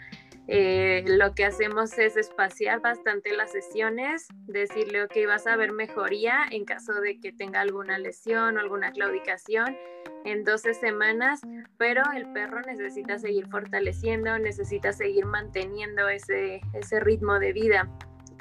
Eh, 0.50 1.04
lo 1.08 1.34
que 1.36 1.44
hacemos 1.44 1.98
es 1.98 2.16
espaciar 2.16 2.80
bastante 2.80 3.36
las 3.36 3.52
sesiones, 3.52 4.28
decirle, 4.48 5.04
ok, 5.04 5.14
vas 5.28 5.46
a 5.46 5.58
ver 5.58 5.74
mejoría 5.74 6.46
en 6.52 6.64
caso 6.64 7.02
de 7.02 7.20
que 7.20 7.34
tenga 7.34 7.60
alguna 7.60 7.98
lesión 7.98 8.56
o 8.56 8.60
alguna 8.62 8.92
claudicación 8.92 9.76
en 10.24 10.46
12 10.46 10.74
semanas, 10.74 11.42
pero 11.78 12.02
el 12.16 12.32
perro 12.32 12.62
necesita 12.62 13.20
seguir 13.20 13.48
fortaleciendo, 13.48 14.40
necesita 14.40 14.94
seguir 14.94 15.26
manteniendo 15.26 16.08
ese, 16.08 16.62
ese 16.74 17.00
ritmo 17.02 17.40
de 17.40 17.52
vida. 17.52 17.90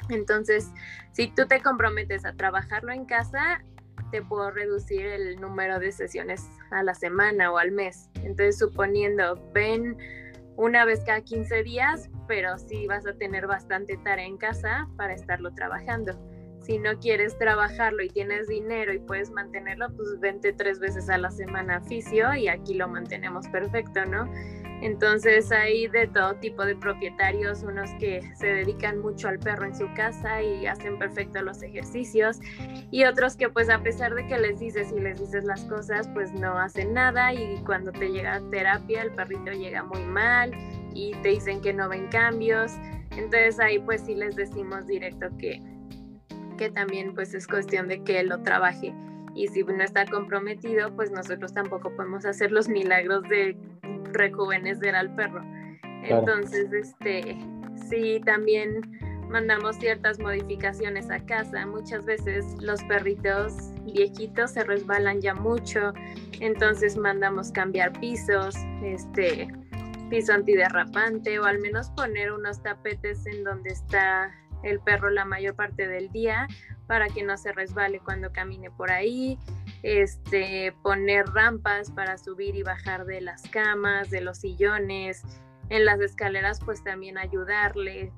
Entonces, 0.09 0.71
si 1.11 1.27
tú 1.27 1.45
te 1.45 1.61
comprometes 1.61 2.23
a 2.23 2.33
trabajarlo 2.33 2.93
en 2.93 3.05
casa, 3.05 3.61
te 4.11 4.21
puedo 4.21 4.51
reducir 4.51 5.05
el 5.05 5.41
número 5.41 5.79
de 5.79 5.91
sesiones 5.91 6.47
a 6.71 6.83
la 6.83 6.93
semana 6.93 7.51
o 7.51 7.57
al 7.57 7.71
mes. 7.71 8.09
Entonces, 8.15 8.57
suponiendo, 8.57 9.35
ven 9.53 9.97
una 10.57 10.85
vez 10.85 11.01
cada 11.05 11.21
15 11.21 11.63
días, 11.63 12.09
pero 12.27 12.57
sí 12.57 12.87
vas 12.87 13.05
a 13.05 13.13
tener 13.13 13.47
bastante 13.47 13.95
tarea 13.97 14.25
en 14.25 14.37
casa 14.37 14.87
para 14.97 15.13
estarlo 15.13 15.53
trabajando. 15.53 16.13
Si 16.61 16.79
no 16.79 16.99
quieres 16.99 17.37
trabajarlo 17.37 18.03
y 18.03 18.09
tienes 18.09 18.47
dinero 18.47 18.91
y 18.91 18.99
puedes 18.99 19.29
mantenerlo, 19.31 19.87
pues 19.95 20.19
vente 20.19 20.51
tres 20.51 20.79
veces 20.79 21.09
a 21.09 21.17
la 21.17 21.29
semana 21.31 21.77
a 21.77 21.81
fisio 21.81 22.33
y 22.33 22.47
aquí 22.49 22.73
lo 22.73 22.87
mantenemos 22.89 23.47
perfecto, 23.49 24.03
¿no? 24.05 24.29
Entonces 24.81 25.51
hay 25.51 25.87
de 25.87 26.07
todo 26.07 26.35
tipo 26.35 26.63
de 26.63 26.75
propietarios, 26.75 27.63
unos 27.63 27.89
que 27.99 28.21
se 28.35 28.47
dedican 28.47 28.99
mucho 28.99 29.27
al 29.27 29.39
perro 29.39 29.65
en 29.65 29.75
su 29.75 29.91
casa 29.95 30.41
y 30.43 30.67
hacen 30.67 30.99
perfecto 30.99 31.41
los 31.41 31.63
ejercicios 31.63 32.39
y 32.91 33.03
otros 33.05 33.35
que 33.35 33.49
pues 33.49 33.71
a 33.71 33.81
pesar 33.81 34.13
de 34.13 34.27
que 34.27 34.37
les 34.37 34.59
dices 34.59 34.93
y 34.95 34.99
les 34.99 35.19
dices 35.19 35.45
las 35.45 35.65
cosas 35.65 36.07
pues 36.09 36.31
no 36.33 36.59
hacen 36.59 36.93
nada 36.93 37.33
y 37.33 37.57
cuando 37.65 37.91
te 37.91 38.09
llega 38.09 38.39
terapia 38.51 39.01
el 39.01 39.11
perrito 39.11 39.51
llega 39.51 39.83
muy 39.83 40.01
mal 40.01 40.51
y 40.93 41.13
te 41.23 41.29
dicen 41.29 41.59
que 41.61 41.73
no 41.73 41.89
ven 41.89 42.07
cambios. 42.09 42.73
Entonces 43.11 43.59
ahí 43.59 43.79
pues 43.79 44.01
sí 44.01 44.13
les 44.13 44.35
decimos 44.35 44.85
directo 44.85 45.27
que, 45.39 45.59
que 46.55 46.69
también 46.69 47.15
pues 47.15 47.33
es 47.33 47.47
cuestión 47.47 47.87
de 47.87 48.03
que 48.03 48.23
lo 48.23 48.43
trabaje 48.43 48.93
y 49.33 49.47
si 49.47 49.63
no 49.63 49.83
está 49.83 50.05
comprometido 50.05 50.95
pues 50.95 51.09
nosotros 51.11 51.53
tampoco 51.53 51.95
podemos 51.95 52.25
hacer 52.25 52.51
los 52.51 52.67
milagros 52.67 53.23
de 53.23 53.57
rejuvenecer 54.13 54.95
al 54.95 55.13
perro. 55.15 55.41
Entonces, 56.03 56.71
este, 56.71 57.37
sí, 57.89 58.21
también 58.25 58.81
mandamos 59.29 59.77
ciertas 59.77 60.19
modificaciones 60.19 61.09
a 61.11 61.19
casa. 61.25 61.65
Muchas 61.65 62.05
veces 62.05 62.45
los 62.61 62.83
perritos 62.85 63.53
viejitos 63.83 64.51
se 64.51 64.63
resbalan 64.63 65.21
ya 65.21 65.33
mucho, 65.33 65.93
entonces 66.39 66.97
mandamos 66.97 67.51
cambiar 67.51 67.99
pisos, 67.99 68.55
este 68.83 69.47
piso 70.09 70.33
antiderrapante 70.33 71.37
o 71.39 71.45
al 71.45 71.59
menos 71.59 71.89
poner 71.91 72.31
unos 72.31 72.63
tapetes 72.63 73.25
en 73.25 73.43
donde 73.43 73.71
está 73.71 74.31
el 74.63 74.79
perro 74.79 75.09
la 75.09 75.25
mayor 75.25 75.55
parte 75.55 75.87
del 75.87 76.09
día 76.11 76.47
para 76.87 77.09
que 77.09 77.23
no 77.23 77.37
se 77.37 77.51
resbale 77.51 77.99
cuando 77.99 78.31
camine 78.31 78.71
por 78.71 78.89
ahí 78.89 79.37
este, 79.83 80.73
poner 80.83 81.25
rampas 81.27 81.91
para 81.91 82.17
subir 82.17 82.55
y 82.55 82.63
bajar 82.63 83.05
de 83.05 83.21
las 83.21 83.43
camas, 83.43 84.09
de 84.09 84.21
los 84.21 84.39
sillones, 84.39 85.23
en 85.69 85.85
las 85.85 85.99
escaleras 85.99 86.59
pues 86.63 86.83
también 86.83 87.17
ayudarle, 87.17 88.11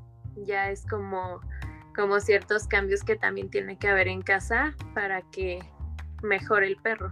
ya 0.45 0.69
es 0.69 0.86
como, 0.86 1.41
como 1.95 2.19
ciertos 2.19 2.67
cambios 2.67 3.04
que 3.04 3.15
también 3.15 3.50
tiene 3.50 3.78
que 3.78 3.88
haber 3.88 4.08
en 4.08 4.22
casa 4.22 4.76
para 4.93 5.22
que 5.32 5.60
mejore 6.24 6.67
el 6.67 6.78
perro. 6.78 7.12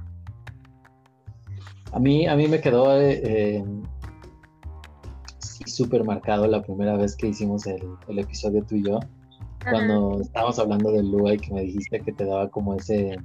A 1.93 1.99
mí, 1.99 2.27
a 2.27 2.36
mí 2.36 2.47
me 2.47 2.60
quedó 2.60 2.99
eh, 2.99 3.63
súper 5.65 6.03
marcado 6.03 6.47
la 6.47 6.62
primera 6.62 6.97
vez 6.97 7.15
que 7.15 7.27
hicimos 7.27 7.65
el, 7.65 7.97
episodio 8.07 8.63
tú 8.63 8.75
y 8.75 8.83
yo, 8.83 8.99
cuando 9.69 10.21
estábamos 10.21 10.60
hablando 10.60 10.91
del 10.91 11.12
Lua 11.12 11.33
y 11.33 11.38
que 11.38 11.53
me 11.53 11.62
dijiste 11.62 12.01
que 12.01 12.12
te 12.12 12.25
daba 12.25 12.49
como 12.49 12.75
ese 12.75 13.17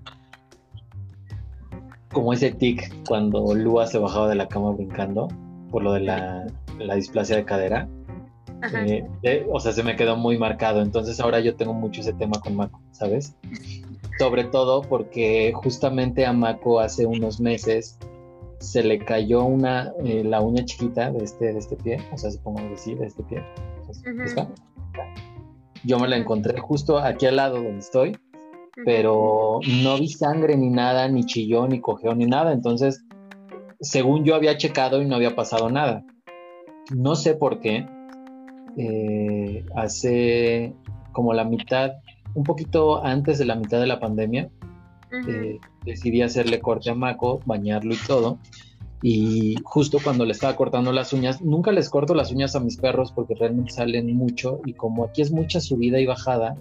como 2.12 2.32
ese 2.32 2.52
tic 2.52 2.92
cuando 3.06 3.54
Lua 3.54 3.86
se 3.86 3.98
bajaba 3.98 4.28
de 4.28 4.36
la 4.36 4.48
cama 4.48 4.70
brincando 4.72 5.28
por 5.70 5.82
lo 5.82 5.94
de 5.94 6.00
la, 6.00 6.46
displasia 6.94 7.36
de 7.36 7.44
cadera. 7.44 7.88
Eh, 9.22 9.46
o 9.50 9.58
sea, 9.58 9.72
se 9.72 9.82
me 9.82 9.96
quedó 9.96 10.16
muy 10.16 10.38
marcado. 10.38 10.82
Entonces 10.82 11.18
ahora 11.18 11.40
yo 11.40 11.56
tengo 11.56 11.72
mucho 11.72 12.00
ese 12.00 12.12
tema 12.12 12.38
con 12.40 12.54
Mako, 12.54 12.80
¿sabes? 12.92 13.34
Sobre 14.18 14.44
todo 14.44 14.82
porque 14.82 15.52
justamente 15.54 16.26
a 16.26 16.32
Mako 16.32 16.78
hace 16.78 17.06
unos 17.06 17.40
meses 17.40 17.98
se 18.60 18.84
le 18.84 18.98
cayó 19.00 19.42
una, 19.42 19.92
eh, 20.04 20.22
la 20.22 20.40
uña 20.40 20.64
chiquita 20.64 21.10
de 21.10 21.24
este, 21.24 21.52
de 21.52 21.58
este 21.58 21.74
pie, 21.76 21.98
o 22.12 22.18
sea, 22.18 22.30
supongo 22.30 22.62
decir, 22.68 22.96
de 22.98 23.06
este 23.06 23.24
pie. 23.24 23.42
Yo 25.84 25.98
me 25.98 26.06
la 26.06 26.16
encontré 26.16 26.60
justo 26.60 26.98
aquí 26.98 27.26
al 27.26 27.36
lado 27.36 27.56
donde 27.56 27.78
estoy 27.78 28.16
pero 28.84 29.60
no 29.82 29.98
vi 29.98 30.08
sangre 30.08 30.56
ni 30.56 30.70
nada, 30.70 31.08
ni 31.08 31.24
chillón, 31.24 31.70
ni 31.70 31.80
cojeó, 31.80 32.14
ni 32.14 32.26
nada. 32.26 32.52
Entonces, 32.52 33.04
según 33.80 34.24
yo 34.24 34.34
había 34.34 34.56
checado 34.56 35.02
y 35.02 35.06
no 35.06 35.16
había 35.16 35.34
pasado 35.36 35.70
nada. 35.70 36.04
No 36.94 37.14
sé 37.14 37.34
por 37.34 37.60
qué. 37.60 37.86
Eh, 38.76 39.64
hace 39.76 40.74
como 41.12 41.34
la 41.34 41.44
mitad, 41.44 41.92
un 42.34 42.44
poquito 42.44 43.04
antes 43.04 43.38
de 43.38 43.44
la 43.44 43.56
mitad 43.56 43.80
de 43.80 43.86
la 43.86 44.00
pandemia, 44.00 44.50
eh, 45.28 45.58
decidí 45.84 46.22
hacerle 46.22 46.60
corte 46.60 46.90
a 46.90 46.94
Mako, 46.94 47.40
bañarlo 47.44 47.92
y 47.92 47.98
todo. 48.06 48.38
Y 49.02 49.56
justo 49.64 49.98
cuando 50.02 50.24
le 50.24 50.32
estaba 50.32 50.54
cortando 50.54 50.92
las 50.92 51.12
uñas, 51.12 51.42
nunca 51.42 51.72
les 51.72 51.90
corto 51.90 52.14
las 52.14 52.30
uñas 52.30 52.54
a 52.54 52.60
mis 52.60 52.76
perros 52.76 53.12
porque 53.12 53.34
realmente 53.34 53.72
salen 53.72 54.14
mucho 54.16 54.60
y 54.64 54.74
como 54.74 55.04
aquí 55.04 55.22
es 55.22 55.32
mucha 55.32 55.60
subida 55.60 55.98
y 55.98 56.06
bajada, 56.06 56.56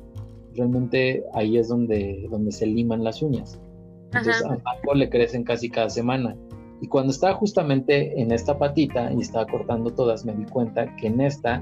realmente 0.56 1.24
ahí 1.34 1.58
es 1.58 1.68
donde, 1.68 2.28
donde 2.30 2.52
se 2.52 2.66
liman 2.66 3.04
las 3.04 3.22
uñas. 3.22 3.60
Entonces 4.06 4.44
a 4.44 4.58
Marco 4.64 4.94
le 4.94 5.10
crecen 5.10 5.44
casi 5.44 5.70
cada 5.70 5.90
semana. 5.90 6.36
Y 6.82 6.88
cuando 6.88 7.12
estaba 7.12 7.36
justamente 7.36 8.20
en 8.20 8.32
esta 8.32 8.58
patita 8.58 9.12
y 9.14 9.22
estaba 9.22 9.46
cortando 9.46 9.92
todas, 9.92 10.26
me 10.26 10.34
di 10.34 10.46
cuenta 10.46 10.96
que 10.96 11.08
en 11.08 11.22
esta, 11.22 11.62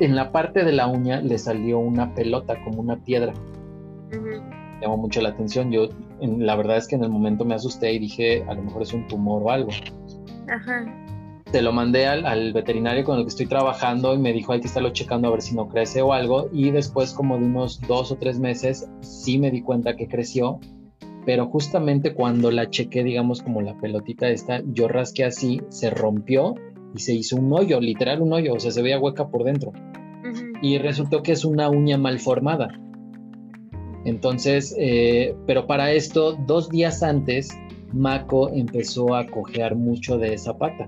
en 0.00 0.16
la 0.16 0.32
parte 0.32 0.64
de 0.64 0.72
la 0.72 0.86
uña 0.86 1.20
le 1.20 1.38
salió 1.38 1.78
una 1.78 2.14
pelota, 2.14 2.62
como 2.64 2.80
una 2.80 2.96
piedra. 3.04 3.32
Llamó 4.82 4.96
mucho 4.96 5.20
la 5.20 5.30
atención. 5.30 5.70
Yo, 5.70 5.88
la 6.20 6.56
verdad 6.56 6.76
es 6.76 6.88
que 6.88 6.96
en 6.96 7.04
el 7.04 7.10
momento 7.10 7.44
me 7.44 7.54
asusté 7.54 7.92
y 7.92 8.00
dije, 8.00 8.44
a 8.48 8.54
lo 8.54 8.62
mejor 8.62 8.82
es 8.82 8.92
un 8.92 9.06
tumor 9.06 9.42
o 9.44 9.50
algo. 9.50 9.70
Ajá 10.48 10.84
te 11.50 11.62
lo 11.62 11.72
mandé 11.72 12.06
al, 12.06 12.52
veterinario 12.52 13.04
con 13.04 13.18
el 13.18 13.24
que 13.24 13.30
estoy 13.30 13.46
trabajando 13.46 14.14
y 14.14 14.18
me 14.18 14.32
dijo 14.32 14.52
hay 14.52 14.60
que 14.60 14.68
estarlo 14.68 14.90
checando 14.90 15.28
a 15.28 15.32
ver 15.32 15.42
si 15.42 15.54
no 15.54 15.68
crece 15.68 16.02
o 16.02 16.12
algo. 16.12 16.48
Y 16.52 16.70
después 16.70 17.12
como 17.12 17.38
de 17.38 17.44
unos 17.44 17.80
dos 17.80 18.12
o 18.12 18.16
tres 18.16 18.38
meses 18.38 18.88
sí 19.00 19.38
me 19.38 19.50
di 19.50 19.62
cuenta 19.62 19.96
que 19.96 20.08
creció. 20.08 20.60
Pero 21.26 21.46
justamente 21.46 22.14
cuando 22.14 22.50
la 22.50 22.70
chequé 22.70 23.04
digamos 23.04 23.42
como 23.42 23.60
la 23.60 23.78
pelotita 23.78 24.28
esta 24.28 24.62
yo 24.64 24.88
rasqué 24.88 25.24
así 25.24 25.60
se 25.68 25.90
rompió 25.90 26.54
y 26.94 27.00
se 27.00 27.14
hizo 27.14 27.36
un 27.36 27.52
hoyo 27.52 27.78
literal 27.80 28.22
un 28.22 28.32
hoyo 28.32 28.54
o 28.54 28.60
sea 28.60 28.70
se 28.70 28.82
veía 28.82 28.98
hueca 28.98 29.28
por 29.28 29.44
dentro. 29.44 29.72
Y 30.62 30.78
resultó 30.78 31.22
que 31.22 31.32
es 31.32 31.44
una 31.44 31.68
uña 31.68 31.98
mal 31.98 32.20
formada. 32.20 32.68
Entonces 34.04 34.74
eh, 34.78 35.34
pero 35.46 35.66
para 35.66 35.92
esto 35.92 36.36
dos 36.46 36.68
días 36.68 37.02
antes 37.02 37.50
Mako 37.92 38.50
empezó 38.50 39.14
a 39.14 39.26
cojear 39.26 39.74
mucho 39.74 40.16
de 40.16 40.34
esa 40.34 40.56
pata 40.56 40.86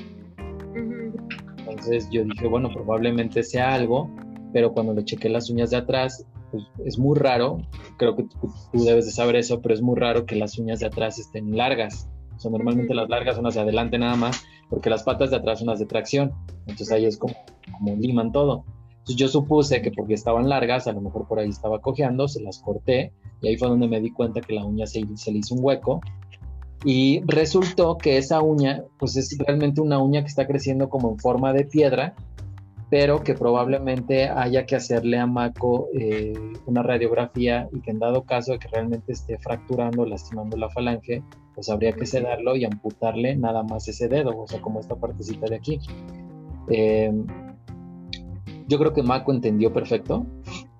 entonces 1.82 2.08
yo 2.10 2.24
dije, 2.24 2.46
bueno, 2.46 2.70
probablemente 2.72 3.42
sea 3.42 3.74
algo, 3.74 4.08
pero 4.52 4.72
cuando 4.72 4.94
le 4.94 5.04
chequé 5.04 5.28
las 5.28 5.50
uñas 5.50 5.70
de 5.70 5.78
atrás, 5.78 6.24
pues 6.52 6.62
es 6.84 6.96
muy 6.96 7.18
raro, 7.18 7.58
creo 7.96 8.14
que 8.14 8.22
tú, 8.22 8.38
debes 8.72 9.06
de 9.06 9.10
saber 9.10 9.34
eso, 9.36 9.60
pero 9.60 9.74
es 9.74 9.82
muy 9.82 9.98
raro 9.98 10.24
que 10.24 10.36
las 10.36 10.58
uñas 10.58 10.78
de 10.78 10.86
atrás 10.86 11.18
estén 11.18 11.56
largas. 11.56 12.08
O 12.36 12.38
sea, 12.38 12.52
normalmente 12.52 12.94
las 12.94 13.08
largas 13.08 13.34
son 13.36 13.46
hacia 13.46 13.62
adelante 13.62 13.98
nada 13.98 14.14
más, 14.14 14.44
porque 14.70 14.90
las 14.90 15.02
patas 15.02 15.30
de 15.30 15.36
atrás 15.36 15.58
son 15.58 15.68
las 15.68 15.80
de 15.80 15.86
tracción. 15.86 16.32
Entonces 16.66 16.92
ahí 16.92 17.04
es 17.04 17.18
como, 17.18 17.34
como 17.72 17.96
liman 17.96 18.30
todo. 18.30 18.64
Entonces 18.90 19.16
yo 19.16 19.26
supuse 19.26 19.82
que 19.82 19.90
porque 19.90 20.14
estaban 20.14 20.48
largas, 20.48 20.86
a 20.86 20.92
lo 20.92 21.00
mejor 21.00 21.26
por 21.26 21.40
ahí 21.40 21.48
estaba 21.48 21.80
cojeando, 21.80 22.28
se 22.28 22.40
las 22.42 22.60
corté 22.60 23.12
y 23.40 23.48
ahí 23.48 23.56
fue 23.56 23.68
donde 23.68 23.88
me 23.88 24.00
di 24.00 24.12
cuenta 24.12 24.40
que 24.40 24.54
la 24.54 24.64
uña 24.64 24.86
se, 24.86 25.02
se 25.16 25.32
le 25.32 25.38
hizo 25.38 25.56
un 25.56 25.64
hueco 25.64 26.00
y 26.84 27.22
resultó 27.26 27.96
que 27.96 28.18
esa 28.18 28.42
uña, 28.42 28.82
pues 28.98 29.16
es 29.16 29.36
realmente 29.38 29.80
una 29.80 29.98
uña 29.98 30.22
que 30.22 30.28
está 30.28 30.46
creciendo 30.46 30.88
como 30.88 31.10
en 31.10 31.18
forma 31.18 31.52
de 31.52 31.64
piedra, 31.64 32.14
pero 32.90 33.22
que 33.22 33.34
probablemente 33.34 34.28
haya 34.28 34.66
que 34.66 34.76
hacerle 34.76 35.18
a 35.18 35.26
Mako 35.26 35.88
eh, 35.98 36.34
una 36.66 36.82
radiografía 36.82 37.68
y 37.72 37.80
que 37.80 37.90
en 37.90 37.98
dado 37.98 38.24
caso 38.24 38.52
de 38.52 38.58
que 38.58 38.68
realmente 38.68 39.12
esté 39.12 39.38
fracturando, 39.38 40.04
lastimando 40.04 40.56
la 40.56 40.68
falange, 40.68 41.22
pues 41.54 41.70
habría 41.70 41.92
que 41.92 42.04
sedarlo 42.04 42.56
y 42.56 42.64
amputarle 42.64 43.36
nada 43.36 43.62
más 43.62 43.88
ese 43.88 44.08
dedo, 44.08 44.36
o 44.36 44.46
sea, 44.46 44.60
como 44.60 44.80
esta 44.80 44.96
partecita 44.96 45.46
de 45.46 45.56
aquí. 45.56 45.78
Em, 46.68 47.26
yo 48.68 48.78
creo 48.78 48.92
que 48.92 49.02
Mako 49.02 49.32
entendió 49.32 49.72
perfecto, 49.72 50.26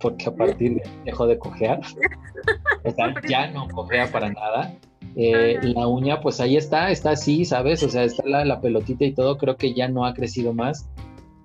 porque 0.00 0.26
a 0.28 0.34
partir 0.34 0.74
de 0.74 0.82
dejó 1.04 1.26
de 1.26 1.38
cojear, 1.38 1.80
o 2.84 2.90
sea, 2.90 3.14
ya 3.28 3.50
no 3.52 3.68
cojea 3.68 4.10
para 4.10 4.30
nada, 4.30 4.74
eh, 5.16 5.58
la 5.62 5.86
uña, 5.86 6.20
pues 6.20 6.40
ahí 6.40 6.56
está, 6.56 6.90
está 6.90 7.10
así, 7.10 7.44
¿sabes? 7.44 7.82
O 7.82 7.88
sea, 7.88 8.04
está 8.04 8.24
la, 8.26 8.60
pelotita 8.60 9.04
y 9.04 9.12
todo, 9.12 9.36
creo 9.36 9.56
que 9.56 9.74
ya 9.74 9.88
no 9.88 10.06
ha 10.06 10.14
crecido 10.14 10.54
más, 10.54 10.88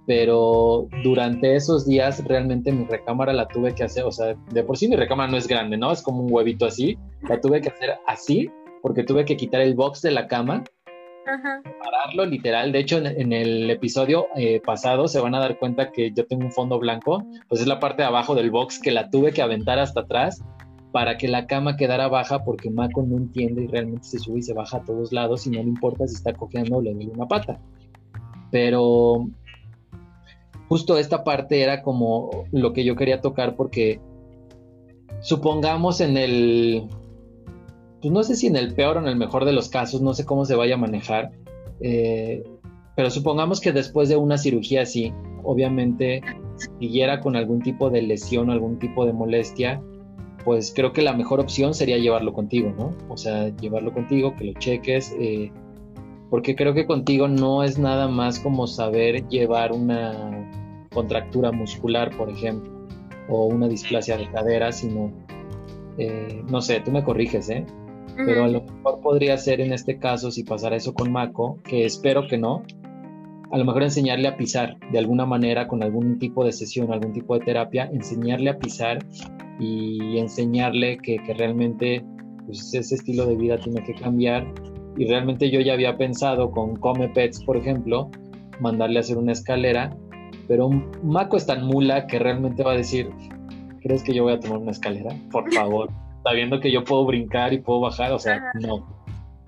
pero 0.06 0.88
durante 1.04 1.56
esos 1.56 1.86
días 1.86 2.24
realmente 2.26 2.72
mi 2.72 2.86
recámara 2.86 3.34
la 3.34 3.48
tuve 3.48 3.74
que 3.76 3.84
hacer, 3.84 4.06
o 4.06 4.12
sea, 4.12 4.36
de 4.52 4.64
por 4.64 4.78
sí 4.78 4.88
mi 4.88 4.96
recámara 4.96 5.30
no 5.30 5.38
es 5.38 5.48
grande, 5.48 5.78
¿no? 5.78 5.92
Es 5.92 6.02
como 6.02 6.22
un 6.22 6.32
huevito 6.32 6.66
así, 6.66 6.98
la 7.28 7.42
tuve 7.42 7.62
que 7.62 7.70
hacer 7.70 7.96
así, 8.08 8.50
porque 8.82 9.04
tuve 9.04 9.26
que 9.26 9.36
quitar 9.36 9.62
el 9.62 9.76
box 9.76 10.02
de 10.02 10.12
la 10.12 10.28
cama, 10.28 10.64
pararlo 11.84 12.26
literal, 12.26 12.72
de 12.72 12.80
hecho 12.80 13.00
en, 13.00 13.34
el 13.34 13.70
episodio 13.70 14.28
eh, 14.38 14.62
pasado 14.66 15.10
se 15.10 15.20
van 15.20 15.36
a 15.36 15.40
dar 15.40 15.60
cuenta 15.60 15.92
que 15.92 16.14
yo 16.14 16.26
tengo 16.26 16.46
un 16.46 16.54
fondo 16.54 16.80
blanco, 16.80 17.26
pues 17.50 17.60
es 17.60 17.68
la 17.68 17.82
parte 17.82 18.04
de 18.04 18.08
abajo 18.08 18.34
del 18.34 18.50
box 18.50 18.80
que 18.80 18.92
la 18.92 19.10
tuve 19.10 19.34
que 19.34 19.42
aventar 19.42 19.78
hasta 19.78 20.02
atrás 20.02 20.42
para 20.98 21.16
que 21.16 21.28
la 21.28 21.46
cama 21.46 21.78
quedara 21.78 22.08
baja 22.08 22.44
porque 22.44 22.72
Mako 22.72 23.04
no 23.04 23.18
entiende 23.18 23.66
y 23.66 23.68
realmente 23.68 24.08
se 24.08 24.18
sube 24.18 24.40
y 24.40 24.42
se 24.42 24.56
baja 24.56 24.78
a 24.78 24.84
todos 24.84 25.12
lados 25.14 25.46
y 25.46 25.52
no 25.52 25.62
le 25.62 25.70
importa 25.70 26.08
si 26.08 26.16
está 26.16 26.34
cojeando 26.34 26.78
o 26.78 26.82
le 26.82 26.92
una 26.92 27.28
pata. 27.28 27.60
Pero 28.50 29.30
justo 30.68 30.98
esta 30.98 31.24
parte 31.24 31.62
era 31.62 31.84
como 31.84 32.46
lo 32.52 32.74
que 32.74 32.84
yo 32.84 32.96
quería 32.96 33.22
tocar 33.22 33.56
porque 33.56 34.02
supongamos 35.22 36.02
en 36.02 36.18
el, 36.18 36.88
pues 38.02 38.12
no 38.12 38.24
sé 38.24 38.36
si 38.36 38.48
en 38.48 38.56
el 38.56 38.74
peor 38.74 38.98
o 38.98 39.02
en 39.02 39.08
el 39.08 39.18
mejor 39.18 39.46
de 39.46 39.54
los 39.54 39.70
casos, 39.70 40.02
no 40.02 40.16
sé 40.16 40.26
cómo 40.26 40.46
se 40.46 40.56
vaya 40.56 40.74
a 40.74 40.80
manejar, 40.80 41.30
eh, 41.80 42.44
pero 42.96 43.12
supongamos 43.12 43.62
que 43.62 43.72
después 43.72 44.10
de 44.10 44.16
una 44.16 44.40
cirugía 44.40 44.82
así, 44.82 45.14
obviamente 45.44 46.24
siguiera 46.80 47.20
con 47.20 47.36
algún 47.36 47.62
tipo 47.62 47.92
de 47.92 48.02
lesión 48.02 48.50
o 48.50 48.52
algún 48.52 48.80
tipo 48.80 49.06
de 49.06 49.14
molestia, 49.14 49.80
pues 50.48 50.72
creo 50.74 50.94
que 50.94 51.02
la 51.02 51.12
mejor 51.12 51.42
opción 51.42 51.74
sería 51.74 51.98
llevarlo 51.98 52.32
contigo, 52.32 52.74
¿no? 52.78 52.96
O 53.10 53.18
sea, 53.18 53.50
llevarlo 53.58 53.92
contigo, 53.92 54.34
que 54.34 54.46
lo 54.46 54.54
cheques, 54.54 55.14
eh, 55.20 55.52
porque 56.30 56.56
creo 56.56 56.74
que 56.74 56.86
contigo 56.86 57.28
no 57.28 57.64
es 57.64 57.78
nada 57.78 58.08
más 58.08 58.40
como 58.40 58.66
saber 58.66 59.28
llevar 59.28 59.74
una 59.74 60.50
contractura 60.94 61.52
muscular, 61.52 62.16
por 62.16 62.30
ejemplo, 62.30 62.72
o 63.28 63.48
una 63.48 63.68
displasia 63.68 64.16
de 64.16 64.32
cadera, 64.32 64.72
sino, 64.72 65.12
eh, 65.98 66.42
no 66.50 66.62
sé, 66.62 66.80
tú 66.80 66.92
me 66.92 67.04
corriges, 67.04 67.50
¿eh? 67.50 67.66
Pero 68.16 68.46
a 68.46 68.48
lo 68.48 68.62
mejor 68.62 69.02
podría 69.02 69.38
ser 69.38 69.60
en 69.60 69.74
este 69.74 70.00
caso, 70.00 70.32
si 70.32 70.46
pasara 70.46 70.78
eso 70.78 70.94
con 70.94 71.12
Mako, 71.12 71.58
que 71.62 71.84
espero 71.84 72.26
que 72.26 72.38
no, 72.38 72.64
a 73.52 73.58
lo 73.58 73.66
mejor 73.66 73.84
enseñarle 73.84 74.28
a 74.28 74.38
pisar 74.38 74.78
de 74.92 75.00
alguna 75.00 75.26
manera 75.26 75.68
con 75.68 75.84
algún 75.84 76.20
tipo 76.20 76.44
de 76.44 76.52
sesión, 76.52 76.92
algún 76.92 77.14
tipo 77.14 77.38
de 77.38 77.46
terapia, 77.46 77.90
enseñarle 77.94 78.50
a 78.50 78.60
pisar 78.60 79.00
y 79.60 80.18
enseñarle 80.18 80.98
que, 80.98 81.18
que 81.18 81.34
realmente 81.34 82.04
pues, 82.46 82.74
ese 82.74 82.96
estilo 82.96 83.26
de 83.26 83.36
vida 83.36 83.58
tiene 83.58 83.84
que 83.84 83.94
cambiar. 83.94 84.46
Y 84.98 85.06
realmente 85.06 85.50
yo 85.50 85.62
ya 85.62 85.74
había 85.74 85.98
pensado 85.98 86.52
con 86.52 86.76
Come 86.76 87.10
Pets, 87.10 87.44
por 87.44 87.56
ejemplo, 87.56 88.10
mandarle 88.60 88.98
a 88.98 89.02
hacer 89.02 89.18
una 89.18 89.32
escalera, 89.32 89.96
pero 90.48 90.68
un 90.68 90.92
Mako 91.04 91.38
es 91.38 91.46
tan 91.46 91.66
mula 91.66 92.08
que 92.08 92.20
realmente 92.20 92.64
va 92.64 92.74
a 92.74 92.78
decir, 92.78 93.10
¿crees 93.82 94.04
que 94.04 94.14
yo 94.14 94.24
voy 94.24 94.34
a 94.34 94.40
tomar 94.40 94.58
una 94.58 94.72
escalera? 94.72 95.16
Por 95.32 95.52
favor, 95.54 95.90
sabiendo 96.24 96.60
que 96.60 96.72
yo 96.72 96.84
puedo 96.84 97.06
brincar 97.06 97.54
y 97.54 97.60
puedo 97.60 97.82
bajar, 97.82 98.12
o 98.12 98.20
sea, 98.20 98.52
no. 98.56 98.88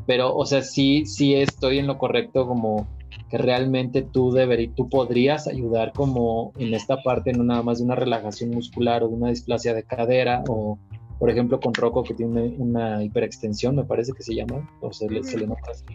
Pero, 0.06 0.36
o 0.36 0.46
sea, 0.46 0.62
sí, 0.62 1.06
sí 1.06 1.36
estoy 1.36 1.80
en 1.80 1.88
lo 1.88 1.98
correcto 1.98 2.48
como 2.48 2.88
que 3.30 3.38
realmente 3.38 4.02
tú 4.02 4.32
deberías, 4.32 4.74
tú 4.76 4.90
podrías 4.90 5.48
ayudar 5.48 5.94
como 5.94 6.52
en 6.58 6.74
esta 6.74 7.02
parte, 7.04 7.32
no 7.32 7.44
nada 7.44 7.62
más 7.62 7.78
de 7.78 7.86
una 7.86 7.96
relajación 7.96 8.50
muscular 8.50 9.04
o 9.04 9.08
de 9.08 9.16
una 9.16 9.30
displasia 9.30 9.74
de 9.74 9.84
cadera 9.84 10.44
o, 10.48 10.80
por 11.20 11.30
ejemplo, 11.30 11.60
con 11.60 11.74
Rocco 11.74 12.04
que 12.04 12.14
tiene 12.14 12.56
una 12.58 13.04
hiperextensión, 13.04 13.76
me 13.76 13.84
parece 13.84 14.14
que 14.14 14.24
se 14.24 14.34
llama, 14.34 14.68
o 14.82 14.92
se 14.92 15.08
le, 15.10 15.24
se 15.24 15.38
le 15.38 15.48
nota 15.48 15.72
así. 15.72 15.86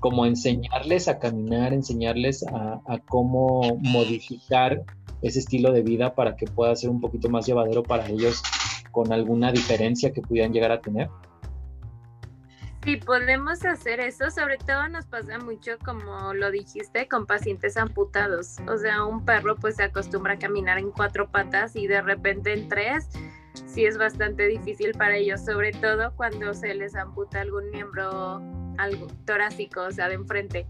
Como 0.00 0.26
enseñarles 0.26 1.08
a 1.08 1.18
caminar, 1.18 1.72
enseñarles 1.72 2.44
a, 2.46 2.80
a 2.86 2.98
cómo 2.98 3.78
modificar 3.80 4.84
ese 5.22 5.38
estilo 5.38 5.72
de 5.72 5.82
vida 5.82 6.14
para 6.14 6.36
que 6.36 6.46
pueda 6.46 6.74
ser 6.76 6.90
un 6.90 7.00
poquito 7.00 7.30
más 7.30 7.46
llevadero 7.46 7.82
para 7.82 8.08
ellos 8.08 8.42
con 8.90 9.12
alguna 9.12 9.52
diferencia 9.52 10.12
que 10.12 10.20
pudieran 10.20 10.52
llegar 10.52 10.72
a 10.72 10.80
tener. 10.80 11.08
Sí, 12.84 12.96
podemos 12.96 13.64
hacer 13.64 14.00
eso, 14.00 14.28
sobre 14.30 14.58
todo 14.58 14.88
nos 14.88 15.06
pasa 15.06 15.38
mucho, 15.38 15.72
como 15.84 16.34
lo 16.34 16.50
dijiste, 16.50 17.06
con 17.06 17.26
pacientes 17.26 17.76
amputados. 17.76 18.56
O 18.68 18.76
sea, 18.76 19.04
un 19.04 19.24
perro 19.24 19.54
pues 19.54 19.76
se 19.76 19.84
acostumbra 19.84 20.32
a 20.34 20.38
caminar 20.38 20.78
en 20.78 20.90
cuatro 20.90 21.30
patas 21.30 21.76
y 21.76 21.86
de 21.86 22.02
repente 22.02 22.52
en 22.52 22.68
tres, 22.68 23.08
sí 23.66 23.84
es 23.84 23.98
bastante 23.98 24.48
difícil 24.48 24.92
para 24.92 25.16
ellos, 25.16 25.44
sobre 25.44 25.70
todo 25.70 26.12
cuando 26.16 26.54
se 26.54 26.74
les 26.74 26.96
amputa 26.96 27.42
algún 27.42 27.70
miembro 27.70 28.42
algo 28.78 29.06
torácico, 29.26 29.82
o 29.82 29.90
sea, 29.92 30.08
de 30.08 30.14
enfrente. 30.14 30.66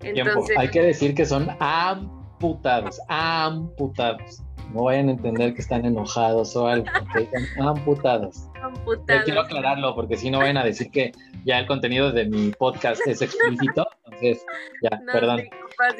Entonces, 0.00 0.56
Hay 0.58 0.70
que 0.70 0.82
decir 0.82 1.14
que 1.14 1.24
son 1.24 1.48
amputados, 1.60 3.00
amputados. 3.08 4.42
No 4.72 4.84
vayan 4.84 5.08
a 5.08 5.12
entender 5.12 5.54
que 5.54 5.60
están 5.60 5.84
enojados 5.84 6.56
o 6.56 6.66
algo, 6.66 6.86
que 7.12 7.22
están 7.22 7.68
amputados. 7.68 8.48
Amputados. 8.62 9.24
quiero 9.24 9.42
aclararlo 9.42 9.94
porque 9.94 10.16
si 10.16 10.30
no 10.30 10.38
vayan 10.38 10.56
a 10.56 10.64
decir 10.64 10.90
que 10.90 11.12
ya 11.44 11.58
el 11.58 11.66
contenido 11.66 12.12
de 12.12 12.24
mi 12.24 12.50
podcast 12.50 13.06
es 13.06 13.22
explícito, 13.22 13.86
entonces 14.04 14.44
ya, 14.82 15.00
perdón. 15.12 15.42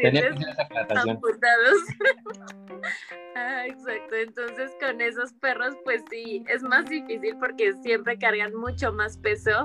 Tenía 0.01 0.23
que 0.23 0.29
hacer 0.29 0.49
esa 0.49 0.63
aclaración. 0.63 1.21
ah, 3.37 3.67
exacto, 3.67 4.15
entonces 4.15 4.73
con 4.81 5.01
esos 5.01 5.33
perros 5.35 5.75
pues 5.85 6.03
sí, 6.11 6.45
es 6.49 6.63
más 6.63 6.89
difícil 6.89 7.37
porque 7.39 7.73
siempre 7.83 8.19
cargan 8.19 8.55
mucho 8.55 8.93
más 8.93 9.19
peso 9.19 9.65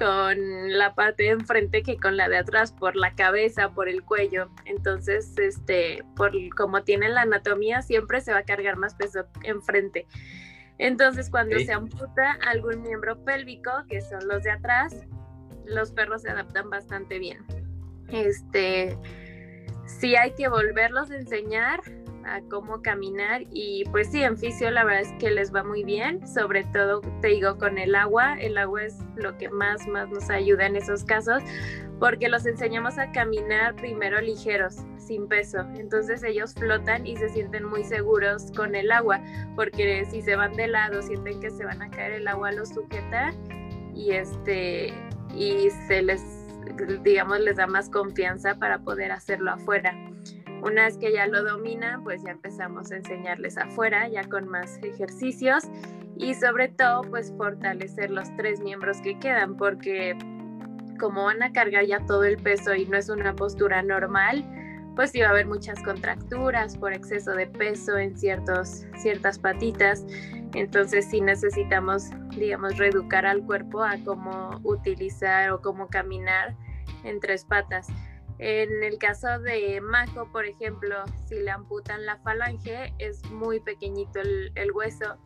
con 0.00 0.78
la 0.78 0.94
parte 0.94 1.24
de 1.24 1.28
enfrente 1.28 1.82
que 1.82 1.98
con 1.98 2.16
la 2.16 2.30
de 2.30 2.38
atrás 2.38 2.72
por 2.72 2.96
la 2.96 3.14
cabeza, 3.14 3.68
por 3.74 3.86
el 3.86 4.02
cuello. 4.02 4.48
Entonces, 4.64 5.36
este, 5.36 6.02
por 6.16 6.32
como 6.56 6.82
tienen 6.84 7.12
la 7.12 7.22
anatomía, 7.22 7.82
siempre 7.82 8.22
se 8.22 8.32
va 8.32 8.38
a 8.38 8.44
cargar 8.44 8.76
más 8.76 8.94
peso 8.94 9.26
enfrente. 9.42 10.06
Entonces, 10.78 11.28
cuando 11.28 11.58
se 11.58 11.72
amputa 11.72 12.38
algún 12.48 12.80
miembro 12.80 13.22
pélvico, 13.22 13.70
que 13.90 14.00
son 14.00 14.26
los 14.26 14.42
de 14.42 14.52
atrás, 14.52 15.04
los 15.66 15.92
perros 15.92 16.22
se 16.22 16.30
adaptan 16.30 16.70
bastante 16.70 17.18
bien. 17.18 17.44
Este, 18.08 18.96
sí 19.84 20.16
hay 20.16 20.32
que 20.32 20.48
volverlos 20.48 21.10
a 21.10 21.16
enseñar 21.16 21.82
a 22.30 22.40
cómo 22.42 22.80
caminar 22.80 23.42
y 23.50 23.84
pues 23.90 24.10
sí, 24.10 24.22
en 24.22 24.38
fisio 24.38 24.70
la 24.70 24.84
verdad 24.84 25.02
es 25.02 25.12
que 25.18 25.30
les 25.30 25.54
va 25.54 25.64
muy 25.64 25.84
bien, 25.84 26.26
sobre 26.26 26.64
todo 26.64 27.00
te 27.20 27.28
digo 27.28 27.58
con 27.58 27.76
el 27.76 27.94
agua, 27.94 28.34
el 28.38 28.56
agua 28.56 28.84
es 28.84 28.98
lo 29.16 29.36
que 29.36 29.48
más, 29.48 29.86
más 29.88 30.08
nos 30.08 30.30
ayuda 30.30 30.66
en 30.66 30.76
esos 30.76 31.04
casos 31.04 31.42
porque 31.98 32.28
los 32.28 32.46
enseñamos 32.46 32.98
a 32.98 33.12
caminar 33.12 33.76
primero 33.76 34.20
ligeros, 34.20 34.76
sin 34.96 35.28
peso, 35.28 35.60
entonces 35.74 36.22
ellos 36.22 36.54
flotan 36.54 37.06
y 37.06 37.16
se 37.16 37.28
sienten 37.28 37.64
muy 37.64 37.84
seguros 37.84 38.50
con 38.56 38.74
el 38.74 38.90
agua, 38.90 39.20
porque 39.56 40.06
si 40.10 40.22
se 40.22 40.36
van 40.36 40.54
de 40.54 40.68
lado 40.68 41.02
sienten 41.02 41.40
que 41.40 41.50
se 41.50 41.64
van 41.64 41.82
a 41.82 41.90
caer, 41.90 42.12
el 42.12 42.28
agua 42.28 42.52
los 42.52 42.70
sujeta 42.70 43.32
y 43.94 44.12
este 44.12 44.94
y 45.34 45.68
se 45.88 46.02
les 46.02 46.22
digamos 47.02 47.40
les 47.40 47.56
da 47.56 47.66
más 47.66 47.88
confianza 47.90 48.54
para 48.54 48.78
poder 48.78 49.12
hacerlo 49.12 49.50
afuera. 49.50 49.94
Una 50.62 50.84
vez 50.84 50.98
que 50.98 51.12
ya 51.12 51.26
lo 51.26 51.42
dominan, 51.42 52.04
pues 52.04 52.22
ya 52.22 52.32
empezamos 52.32 52.92
a 52.92 52.96
enseñarles 52.96 53.56
afuera, 53.56 54.08
ya 54.08 54.24
con 54.28 54.48
más 54.48 54.78
ejercicios 54.82 55.64
y 56.16 56.34
sobre 56.34 56.68
todo 56.68 57.02
pues 57.02 57.32
fortalecer 57.36 58.10
los 58.10 58.34
tres 58.36 58.60
miembros 58.60 59.00
que 59.00 59.18
quedan, 59.18 59.56
porque 59.56 60.16
como 60.98 61.24
van 61.24 61.42
a 61.42 61.52
cargar 61.52 61.86
ya 61.86 62.04
todo 62.04 62.24
el 62.24 62.36
peso 62.36 62.74
y 62.74 62.84
no 62.84 62.98
es 62.98 63.08
una 63.08 63.34
postura 63.34 63.82
normal, 63.82 64.44
pues 64.96 65.12
va 65.18 65.26
a 65.26 65.30
haber 65.30 65.46
muchas 65.46 65.82
contracturas 65.82 66.76
por 66.76 66.92
exceso 66.92 67.32
de 67.32 67.46
peso 67.46 67.96
en 67.96 68.16
ciertos, 68.18 68.84
ciertas 68.98 69.38
patitas. 69.38 70.04
Entonces 70.52 71.08
sí 71.08 71.22
necesitamos, 71.22 72.10
digamos, 72.36 72.76
reeducar 72.76 73.24
al 73.24 73.42
cuerpo 73.46 73.82
a 73.82 73.96
cómo 74.04 74.60
utilizar 74.62 75.52
o 75.52 75.62
cómo 75.62 75.88
caminar 75.88 76.54
en 77.04 77.18
tres 77.18 77.46
patas. 77.46 77.86
En 78.42 78.82
el 78.82 78.96
caso 78.96 79.38
de 79.40 79.82
Mako, 79.82 80.32
por 80.32 80.46
ejemplo, 80.46 81.04
si 81.28 81.40
le 81.40 81.50
amputan 81.50 82.06
la 82.06 82.16
falange, 82.20 82.94
es 82.98 83.22
muy 83.30 83.60
pequeñito 83.60 84.18
el, 84.18 84.72
hueso, 84.72 85.18